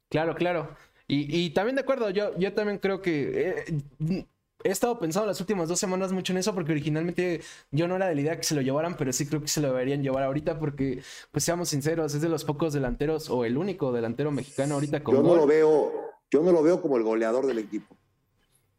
claro, 0.10 0.35
claro. 0.35 0.76
Y, 1.10 1.52
también 1.52 1.77
de 1.77 1.84
acuerdo, 1.84 2.10
yo, 2.10 2.38
yo 2.38 2.53
también 2.53 2.80
creo 2.80 3.02
que 3.02 3.56
eh, 3.56 4.26
he 4.61 4.72
estado 4.72 4.99
pensando 4.99 5.27
las 5.27 5.39
últimas 5.39 5.69
dos 5.69 5.80
semanas 5.80 6.11
mucho 6.11 6.34
en 6.34 6.39
eso 6.39 6.53
porque 6.53 6.73
originalmente 6.73 7.39
yo 7.72 7.88
no 7.88 7.95
era 7.95 8.07
de 8.07 8.15
la 8.15 8.22
idea 8.22 8.35
que 8.35 8.44
se 8.44 8.56
lo 8.56 8.61
llevaran, 8.61 8.98
pero 8.98 9.14
sí 9.14 9.26
creo 9.26 9.39
que 9.39 9.48
se 9.48 9.61
lo 9.61 9.69
deberían 9.69 10.03
llevar 10.03 10.23
ahorita 10.23 10.60
porque, 10.60 11.02
pues 11.31 11.45
seamos 11.45 11.69
sinceros, 11.69 12.14
es 12.14 12.22
de 12.22 12.27
los 12.27 12.44
pocos 12.44 12.73
delanteros 12.73 13.30
o 13.30 13.45
el 13.45 13.57
único 13.57 13.94
delantero 13.94 14.30
mexicano 14.31 14.73
ahorita 14.73 15.02
con 15.02 15.15
Yo 15.15 15.23
no 15.23 15.35
lo 15.38 15.48
veo, 15.48 15.94
yo 16.30 16.44
no 16.44 16.52
lo 16.52 16.61
veo 16.61 16.81
como 16.81 16.98
el 16.98 17.03
goleador 17.03 17.48
del 17.48 17.60
equipo, 17.60 17.95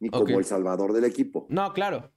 ni 0.01 0.10
como 0.10 0.39
el 0.39 0.44
salvador 0.44 0.93
del 0.93 1.05
equipo. 1.05 1.47
No, 1.48 1.73
claro. 1.73 2.12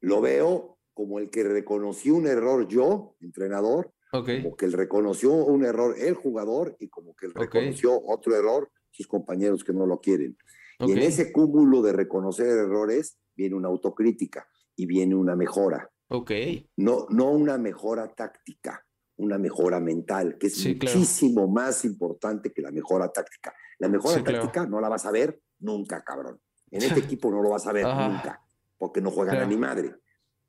Lo 0.00 0.20
veo 0.20 0.73
como 0.94 1.18
el 1.18 1.28
que 1.28 1.42
reconoció 1.42 2.14
un 2.14 2.26
error 2.26 2.66
yo, 2.68 3.16
entrenador, 3.20 3.92
como 4.10 4.56
que 4.56 4.66
él 4.66 4.72
reconoció 4.72 5.32
un 5.32 5.64
error 5.64 5.96
el 5.98 6.14
jugador 6.14 6.76
y 6.78 6.88
como 6.88 7.16
que 7.16 7.26
él 7.26 7.34
reconoció 7.34 8.00
otro 8.06 8.36
error 8.36 8.70
sus 8.92 9.08
compañeros 9.08 9.64
que 9.64 9.72
no 9.72 9.86
lo 9.86 10.00
quieren. 10.00 10.38
Y 10.78 10.92
en 10.92 10.98
ese 10.98 11.32
cúmulo 11.32 11.82
de 11.82 11.92
reconocer 11.92 12.46
errores 12.46 13.18
viene 13.34 13.56
una 13.56 13.68
autocrítica 13.68 14.46
y 14.76 14.86
viene 14.86 15.16
una 15.16 15.34
mejora. 15.34 15.90
Ok. 16.08 16.30
No, 16.76 17.06
no 17.10 17.30
una 17.30 17.58
mejora 17.58 18.06
táctica, 18.08 18.86
una 19.16 19.36
mejora 19.36 19.80
mental, 19.80 20.36
que 20.38 20.46
es 20.46 20.64
muchísimo 20.64 21.48
más 21.48 21.84
importante 21.84 22.52
que 22.52 22.62
la 22.62 22.70
mejora 22.70 23.08
táctica. 23.08 23.52
La 23.78 23.88
mejora 23.88 24.22
táctica 24.22 24.66
no 24.66 24.80
la 24.80 24.88
vas 24.88 25.06
a 25.06 25.10
ver 25.10 25.40
nunca, 25.58 26.04
cabrón. 26.04 26.40
En 26.70 26.82
este 26.82 27.00
equipo 27.00 27.30
no 27.32 27.42
lo 27.42 27.50
vas 27.50 27.66
a 27.66 27.72
ver 27.72 27.84
nunca, 27.84 28.40
porque 28.78 29.00
no 29.00 29.10
juegan 29.10 29.38
a 29.38 29.46
ni 29.46 29.56
madre. 29.56 29.94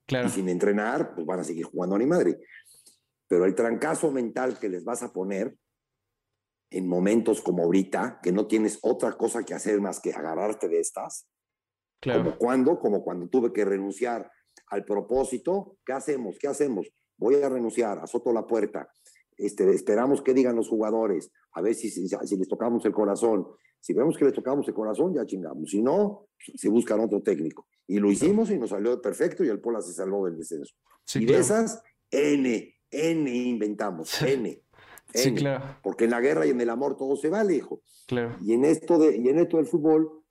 Y 0.08 0.30
sin 0.30 0.50
entrenar, 0.50 1.16
pues 1.16 1.26
van 1.26 1.40
a 1.40 1.44
seguir 1.44 1.66
jugando 1.66 1.96
a 1.96 2.00
ni 2.00 2.06
madre. 2.06 2.40
Pero 3.28 3.46
el 3.46 3.56
trancazo 3.56 4.12
mental 4.12 4.60
que 4.60 4.70
les 4.70 4.84
vas 4.84 5.02
a 5.04 5.12
poner 5.12 5.58
en 6.70 6.88
momentos 6.88 7.42
como 7.42 7.64
ahorita, 7.64 8.20
que 8.22 8.32
no 8.32 8.48
tienes 8.48 8.80
otra 8.82 9.14
cosa 9.14 9.44
que 9.44 9.54
hacer 9.54 9.82
más 9.82 10.00
que 10.00 10.12
agarrarte 10.12 10.68
de 10.68 10.80
estas, 10.80 11.28
claro. 12.00 12.24
como 12.24 12.38
cuando, 12.38 12.80
como 12.80 13.04
cuando 13.04 13.28
tuve 13.30 13.54
que 13.54 13.66
renunciar 13.66 14.30
al 14.68 14.84
propósito, 14.84 15.78
¿qué 15.86 15.94
hacemos? 15.94 16.38
¿Qué 16.40 16.48
hacemos? 16.48 16.88
Voy 17.18 17.36
a 17.36 17.50
renunciar, 17.50 18.00
azoto 18.00 18.34
la 18.34 18.46
puerta, 18.46 18.90
este, 19.38 19.70
esperamos 19.72 20.22
que 20.22 20.34
digan 20.34 20.56
los 20.56 20.70
jugadores, 20.70 21.32
a 21.54 21.62
ver 21.62 21.76
si, 21.76 21.90
si, 21.90 22.08
si, 22.08 22.38
les 22.38 22.48
tocamos 22.48 22.86
el 22.86 22.94
corazón. 22.94 23.48
Si 23.86 23.94
vemos 23.94 24.18
que 24.18 24.26
les 24.26 24.34
tocamos 24.34 24.68
el 24.68 24.74
corazón, 24.74 25.14
ya 25.14 25.28
chingamos. 25.28 25.70
Si 25.70 25.80
no, 25.80 26.28
se 26.40 26.70
buscan 26.70 27.02
otro 27.02 27.22
técnico. 27.22 27.68
Y 27.86 28.00
lo 28.00 28.12
hicimos 28.12 28.50
y 28.50 28.58
nos 28.58 28.72
salió 28.72 29.00
perfecto 29.00 29.44
y 29.44 29.50
el 29.50 29.62
Pola 29.62 29.80
se 29.80 29.94
salvó 29.94 30.26
del 30.26 30.38
descenso. 30.38 30.74
y 31.14 31.26
de 31.26 31.38
esas, 31.38 31.84
N, 32.10 32.76
N 32.90 33.30
inventamos, 33.30 34.20
N. 34.24 34.60
Sí, 35.14 35.36
claro. 35.36 35.78
Porque 35.84 36.06
en 36.06 36.10
la 36.10 36.20
guerra 36.20 36.48
y 36.48 36.50
en 36.50 36.62
el 36.62 36.72
amor 36.72 36.98
todo 36.98 37.16
se 37.16 37.30
vale, 37.30 37.54
hijo. 37.54 37.84
Claro. 38.08 38.36
Y 38.42 38.54
en 38.54 38.66
esto, 38.66 38.98
de, 38.98 39.18
y 39.18 39.30
en 39.30 39.38
esto 39.38 39.58
del 39.58 39.68
fútbol, 39.68 40.24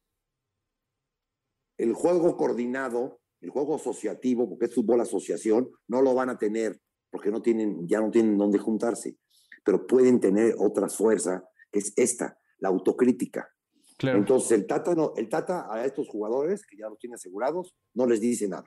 el 1.78 1.93
juego 1.93 2.36
coordinado, 2.36 3.20
el 3.40 3.51
juego 3.51 3.76
asociativo, 3.76 4.48
porque 4.48 4.64
es 4.64 4.74
fútbol 4.74 5.01
asociación, 5.01 5.70
no 5.86 6.02
lo 6.02 6.12
van 6.12 6.28
a 6.28 6.39
tener 6.39 6.81
porque 7.09 7.31
no 7.31 7.40
tienen, 7.40 7.86
ya 7.86 8.01
no 8.01 8.10
tienen 8.10 8.36
dónde 8.36 8.59
juntarse, 8.59 9.16
pero 9.64 9.86
pueden 9.86 10.18
tener 10.18 10.56
otra 10.59 10.89
fuerza, 10.89 11.48
que 11.70 11.78
es 11.78 11.93
esta, 11.94 12.36
la 12.64 12.70
autocrítica. 12.70 13.48
Claro. 13.96 14.18
Entonces 14.18 14.50
el 14.52 14.66
Tata, 14.66 14.94
no, 14.94 15.12
el 15.16 15.28
Tata 15.28 15.72
a 15.72 15.84
estos 15.84 16.08
jugadores, 16.08 16.66
que 16.66 16.76
ya 16.76 16.88
los 16.88 16.98
tiene 16.98 17.14
asegurados, 17.14 17.76
no 17.94 18.06
les 18.06 18.20
dice 18.20 18.48
nada. 18.48 18.64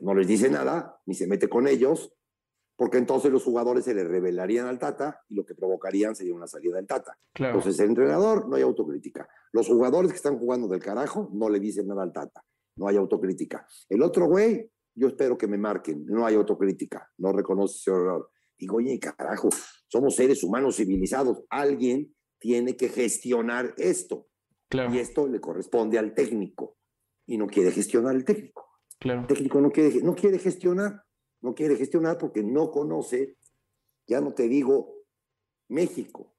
No 0.00 0.14
les 0.14 0.26
dice 0.26 0.50
nada, 0.50 0.98
ni 1.06 1.14
se 1.14 1.26
mete 1.26 1.48
con 1.48 1.68
ellos, 1.68 2.12
porque 2.74 2.96
entonces 2.96 3.30
los 3.30 3.44
jugadores 3.44 3.84
se 3.84 3.94
le 3.94 4.04
revelarían 4.04 4.66
al 4.66 4.78
Tata 4.78 5.20
y 5.28 5.34
lo 5.34 5.44
que 5.44 5.54
provocarían 5.54 6.16
sería 6.16 6.34
una 6.34 6.46
salida 6.46 6.76
del 6.76 6.86
Tata. 6.86 7.16
Claro. 7.34 7.58
Entonces 7.58 7.78
el 7.80 7.90
entrenador 7.90 8.48
no 8.48 8.56
hay 8.56 8.62
autocrítica. 8.62 9.28
Los 9.52 9.68
jugadores 9.68 10.10
que 10.10 10.16
están 10.16 10.38
jugando 10.38 10.66
del 10.66 10.80
carajo 10.80 11.28
no 11.32 11.50
le 11.50 11.60
dicen 11.60 11.86
nada 11.86 12.02
al 12.02 12.12
Tata. 12.12 12.42
No 12.76 12.88
hay 12.88 12.96
autocrítica. 12.96 13.66
El 13.88 14.02
otro 14.02 14.26
güey 14.26 14.70
yo 14.94 15.08
espero 15.08 15.38
que 15.38 15.46
me 15.46 15.58
marquen, 15.58 16.04
no 16.06 16.26
hay 16.26 16.34
autocrítica, 16.34 17.08
no 17.18 17.32
reconoce 17.32 17.76
ese 17.78 17.90
error. 17.90 18.30
Digo, 18.58 18.76
oye, 18.76 18.98
carajo, 18.98 19.48
somos 19.88 20.16
seres 20.16 20.42
humanos 20.42 20.76
civilizados, 20.76 21.42
alguien 21.48 22.14
tiene 22.40 22.76
que 22.76 22.88
gestionar 22.88 23.74
esto. 23.76 24.26
Claro. 24.68 24.92
Y 24.92 24.98
esto 24.98 25.28
le 25.28 25.40
corresponde 25.40 25.98
al 25.98 26.14
técnico. 26.14 26.76
Y 27.26 27.38
no 27.38 27.46
quiere 27.46 27.70
gestionar 27.70 28.16
el 28.16 28.24
técnico. 28.24 28.66
Claro. 28.98 29.20
El 29.20 29.26
técnico 29.28 29.60
no 29.60 29.70
quiere, 29.70 30.02
no 30.02 30.16
quiere 30.16 30.38
gestionar, 30.38 31.04
no 31.42 31.54
quiere 31.54 31.76
gestionar 31.76 32.18
porque 32.18 32.42
no 32.42 32.72
conoce, 32.72 33.36
ya 34.08 34.20
no 34.20 34.34
te 34.34 34.48
digo 34.48 35.04
México, 35.68 36.34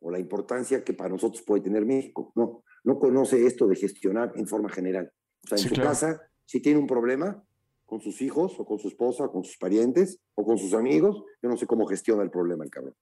o 0.00 0.10
la 0.10 0.18
importancia 0.18 0.82
que 0.82 0.94
para 0.94 1.10
nosotros 1.10 1.42
puede 1.42 1.62
tener 1.62 1.84
México. 1.84 2.32
No, 2.34 2.64
no 2.84 2.98
conoce 2.98 3.44
esto 3.44 3.66
de 3.66 3.76
gestionar 3.76 4.32
en 4.36 4.46
forma 4.46 4.70
general. 4.70 5.12
O 5.44 5.48
sea, 5.48 5.58
en 5.58 5.68
su 5.68 5.74
casa 5.74 6.20
si 6.50 6.60
tiene 6.60 6.80
un 6.80 6.88
problema 6.88 7.44
con 7.86 8.00
sus 8.00 8.20
hijos 8.22 8.58
o 8.58 8.64
con 8.64 8.80
su 8.80 8.88
esposa, 8.88 9.26
o 9.26 9.30
con 9.30 9.44
sus 9.44 9.56
parientes 9.56 10.20
o 10.34 10.44
con 10.44 10.58
sus 10.58 10.74
amigos, 10.74 11.22
yo 11.40 11.48
no 11.48 11.56
sé 11.56 11.68
cómo 11.68 11.86
gestiona 11.86 12.24
el 12.24 12.30
problema 12.30 12.64
el 12.64 12.70
cabrón. 12.70 12.96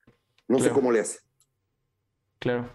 No 0.48 0.58
sé 0.58 0.68
cómo 0.68 0.92
le 0.92 1.00
hace. 1.00 1.20
Claro. 2.38 2.68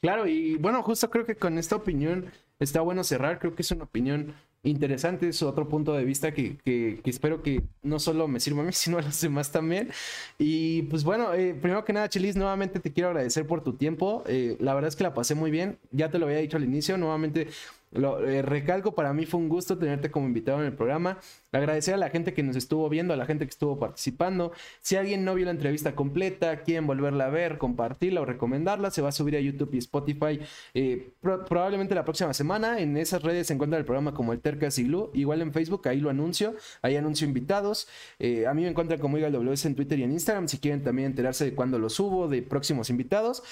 Claro, 0.00 0.26
y 0.26 0.56
bueno, 0.56 0.82
justo 0.82 1.10
creo 1.10 1.24
que 1.24 1.36
con 1.36 1.58
esta 1.58 1.76
opinión 1.76 2.30
está 2.58 2.80
bueno 2.82 3.04
cerrar. 3.04 3.38
Creo 3.38 3.54
que 3.54 3.62
es 3.62 3.70
una 3.70 3.84
opinión 3.84 4.34
interesante, 4.62 5.28
es 5.28 5.42
otro 5.42 5.68
punto 5.68 5.92
de 5.92 6.04
vista 6.04 6.32
que, 6.32 6.56
que, 6.58 7.00
espero 7.04 7.42
que 7.42 7.62
no 7.82 7.98
solo 7.98 8.26
me 8.28 8.40
sirva 8.40 8.62
a 8.62 8.66
mí, 8.66 8.72
sino 8.74 8.98
a 8.98 9.02
los 9.02 9.20
demás 9.20 9.52
también. 9.52 9.90
Y 10.38 10.82
pues 10.82 11.04
bueno, 11.04 11.32
eh, 11.34 11.54
primero 11.54 11.84
que 11.84 11.92
nada, 11.92 12.08
Chilis, 12.08 12.36
nuevamente 12.36 12.80
te 12.80 12.92
quiero 12.92 13.10
agradecer 13.10 13.46
por 13.46 13.62
tu 13.62 13.74
tiempo. 13.74 14.24
Eh, 14.26 14.56
la 14.60 14.74
verdad 14.74 14.88
es 14.88 14.96
que 14.96 15.04
la 15.04 15.14
pasé 15.14 15.34
muy 15.34 15.50
bien, 15.50 15.78
ya 15.90 16.10
te 16.10 16.18
lo 16.18 16.26
había 16.26 16.38
dicho 16.38 16.56
al 16.56 16.64
inicio, 16.64 16.96
nuevamente 16.98 17.48
eh, 17.94 18.42
recalco, 18.42 18.94
para 18.94 19.12
mí 19.12 19.24
fue 19.24 19.40
un 19.40 19.48
gusto 19.48 19.78
tenerte 19.78 20.10
como 20.10 20.26
invitado 20.26 20.60
en 20.60 20.66
el 20.66 20.72
programa. 20.72 21.18
Agradecer 21.52 21.94
a 21.94 21.96
la 21.96 22.10
gente 22.10 22.34
que 22.34 22.42
nos 22.42 22.56
estuvo 22.56 22.88
viendo, 22.88 23.14
a 23.14 23.16
la 23.16 23.26
gente 23.26 23.44
que 23.44 23.50
estuvo 23.50 23.78
participando. 23.78 24.52
Si 24.80 24.96
alguien 24.96 25.24
no 25.24 25.34
vio 25.34 25.44
la 25.44 25.52
entrevista 25.52 25.94
completa, 25.94 26.62
quieren 26.62 26.86
volverla 26.86 27.26
a 27.26 27.30
ver, 27.30 27.58
compartirla 27.58 28.20
o 28.20 28.24
recomendarla, 28.24 28.90
se 28.90 29.02
va 29.02 29.10
a 29.10 29.12
subir 29.12 29.36
a 29.36 29.40
YouTube 29.40 29.70
y 29.74 29.78
Spotify 29.78 30.40
eh, 30.74 31.12
probablemente 31.20 31.94
la 31.94 32.04
próxima 32.04 32.34
semana. 32.34 32.80
En 32.80 32.96
esas 32.96 33.22
redes 33.22 33.46
se 33.46 33.54
encuentra 33.54 33.78
el 33.78 33.84
programa 33.84 34.12
como 34.14 34.32
el 34.32 34.40
Tercas 34.40 34.78
y 34.78 34.84
Blue. 34.84 35.10
Igual 35.14 35.42
en 35.42 35.52
Facebook, 35.52 35.86
ahí 35.86 36.00
lo 36.00 36.10
anuncio. 36.10 36.56
Ahí 36.82 36.96
anuncio 36.96 37.26
invitados. 37.26 37.86
Eh, 38.18 38.46
a 38.46 38.54
mí 38.54 38.62
me 38.62 38.68
encuentran 38.68 38.98
como 38.98 39.18
WS 39.18 39.66
en 39.66 39.76
Twitter 39.76 40.00
y 40.00 40.02
en 40.02 40.12
Instagram. 40.12 40.48
Si 40.48 40.58
quieren 40.58 40.82
también 40.82 41.06
enterarse 41.06 41.44
de 41.44 41.54
cuándo 41.54 41.78
lo 41.78 41.88
subo, 41.88 42.26
de 42.26 42.42
próximos 42.42 42.90
invitados. 42.90 43.42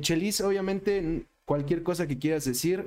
Chelis, 0.00 0.40
obviamente, 0.42 1.24
cualquier 1.46 1.82
cosa 1.82 2.06
que 2.06 2.18
quieras 2.18 2.44
decir. 2.44 2.84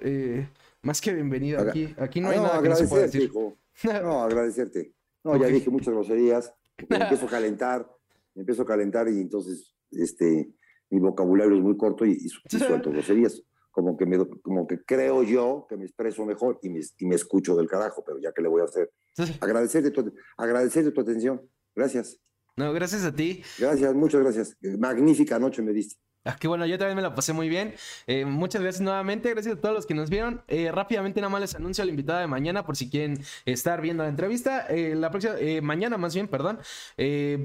Más 0.81 1.01
que 1.01 1.13
bienvenido 1.13 1.59
aquí. 1.59 1.93
Aquí 1.97 2.21
no 2.21 2.29
hay 2.29 2.39
nada 2.39 2.61
que 2.61 2.69
no 2.69 2.75
se 2.75 2.87
pueda 2.87 3.03
decir. 3.03 3.31
No, 4.03 4.23
agradecerte. 4.23 4.93
No, 5.23 5.37
ya 5.37 5.47
dije 5.47 5.69
muchas 5.69 5.93
groserías. 5.93 6.53
Me 6.89 6.97
empiezo 6.97 7.27
a 7.27 7.29
calentar, 7.29 7.89
me 8.35 8.41
empiezo 8.41 8.63
a 8.63 8.65
calentar 8.65 9.07
y 9.07 9.21
entonces 9.21 9.73
este, 9.91 10.53
mi 10.89 10.99
vocabulario 10.99 11.55
es 11.55 11.61
muy 11.61 11.77
corto 11.77 12.05
y, 12.05 12.11
y, 12.11 12.29
suelto 12.57 12.91
groserías. 12.91 13.41
Como 13.71 13.95
que, 13.95 14.05
me, 14.05 14.17
como 14.41 14.67
que 14.67 14.83
creo 14.83 15.23
yo 15.23 15.65
que 15.69 15.77
me 15.77 15.85
expreso 15.85 16.25
mejor 16.25 16.59
y 16.61 16.69
me, 16.69 16.81
y 16.97 17.05
me 17.05 17.15
escucho 17.15 17.55
del 17.55 17.69
carajo, 17.69 18.03
pero 18.05 18.19
ya 18.19 18.33
que 18.33 18.41
le 18.41 18.49
voy 18.49 18.61
a 18.61 18.65
hacer. 18.65 18.91
Agradecerte 19.39 19.91
tu, 19.91 20.13
agradecerte 20.35 20.91
tu 20.91 20.99
atención. 20.99 21.41
Gracias. 21.73 22.19
No, 22.57 22.73
gracias 22.73 23.05
a 23.05 23.15
ti. 23.15 23.41
Gracias, 23.57 23.95
muchas 23.95 24.21
gracias. 24.21 24.57
Magnífica 24.77 25.39
noche 25.39 25.61
me 25.61 25.71
diste. 25.71 25.95
Ah, 26.25 26.35
qué 26.37 26.49
bueno, 26.49 26.65
yo 26.65 26.77
también 26.77 26.97
me 26.97 27.01
la 27.01 27.15
pasé 27.15 27.31
muy 27.31 27.47
bien. 27.47 27.73
Eh, 28.05 28.25
muchas 28.25 28.61
gracias 28.61 28.81
nuevamente, 28.81 29.29
gracias 29.29 29.55
a 29.55 29.61
todos 29.61 29.73
los 29.73 29.85
que 29.85 29.93
nos 29.93 30.09
vieron. 30.09 30.41
Eh, 30.49 30.69
rápidamente 30.69 31.21
nada 31.21 31.29
más 31.29 31.39
les 31.39 31.55
anuncio 31.55 31.81
a 31.81 31.85
la 31.85 31.91
invitada 31.91 32.19
de 32.19 32.27
mañana 32.27 32.65
por 32.65 32.75
si 32.75 32.89
quieren 32.89 33.23
estar 33.45 33.79
viendo 33.79 34.03
la 34.03 34.09
entrevista. 34.09 34.67
Eh, 34.67 34.95
la 34.95 35.11
próxima, 35.11 35.35
mañana 35.61 35.97
más 35.97 36.13
bien, 36.13 36.27
perdón, 36.27 36.59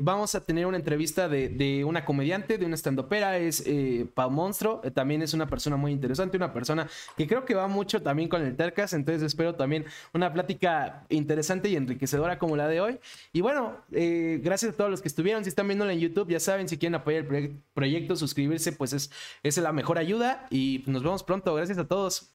vamos 0.02 0.34
a 0.34 0.44
tener 0.44 0.66
una 0.66 0.76
entrevista 0.76 1.28
de, 1.28 1.84
una 1.86 2.04
comediante, 2.04 2.58
de 2.58 2.66
una 2.66 2.74
estandopera, 2.74 3.38
es 3.38 3.64
Pau 4.14 4.30
Monstro, 4.30 4.80
también 4.92 5.22
es 5.22 5.34
una 5.34 5.46
persona 5.46 5.76
muy 5.76 5.92
interesante, 5.92 6.36
una 6.36 6.52
persona 6.52 6.88
que 7.16 7.28
creo 7.28 7.44
que 7.44 7.54
va 7.54 7.68
mucho 7.68 8.02
también 8.02 8.28
con 8.28 8.42
el 8.42 8.56
Tercas, 8.56 8.92
entonces 8.92 9.22
espero 9.22 9.54
también 9.54 9.84
una 10.12 10.32
plática 10.32 11.06
interesante 11.10 11.68
y 11.68 11.76
enriquecedora 11.76 12.40
como 12.40 12.56
la 12.56 12.66
de 12.66 12.80
hoy. 12.80 12.98
Y 13.32 13.40
bueno, 13.40 13.76
gracias 13.90 14.72
a 14.72 14.76
todos 14.76 14.90
los 14.90 15.00
que 15.00 15.08
estuvieron, 15.08 15.44
si 15.44 15.48
están 15.48 15.68
viéndola 15.68 15.92
en 15.92 16.00
YouTube, 16.00 16.28
ya 16.28 16.40
saben, 16.40 16.68
si 16.68 16.76
quieren 16.76 16.96
apoyar 16.96 17.32
el 17.32 17.60
proyecto, 17.72 18.16
suscribirse 18.16 18.63
pues 18.72 18.92
es, 18.92 19.10
es 19.42 19.56
la 19.58 19.72
mejor 19.72 19.98
ayuda 19.98 20.46
y 20.50 20.84
nos 20.86 21.02
vemos 21.02 21.22
pronto. 21.22 21.54
Gracias 21.54 21.78
a 21.78 21.86
todos. 21.86 22.30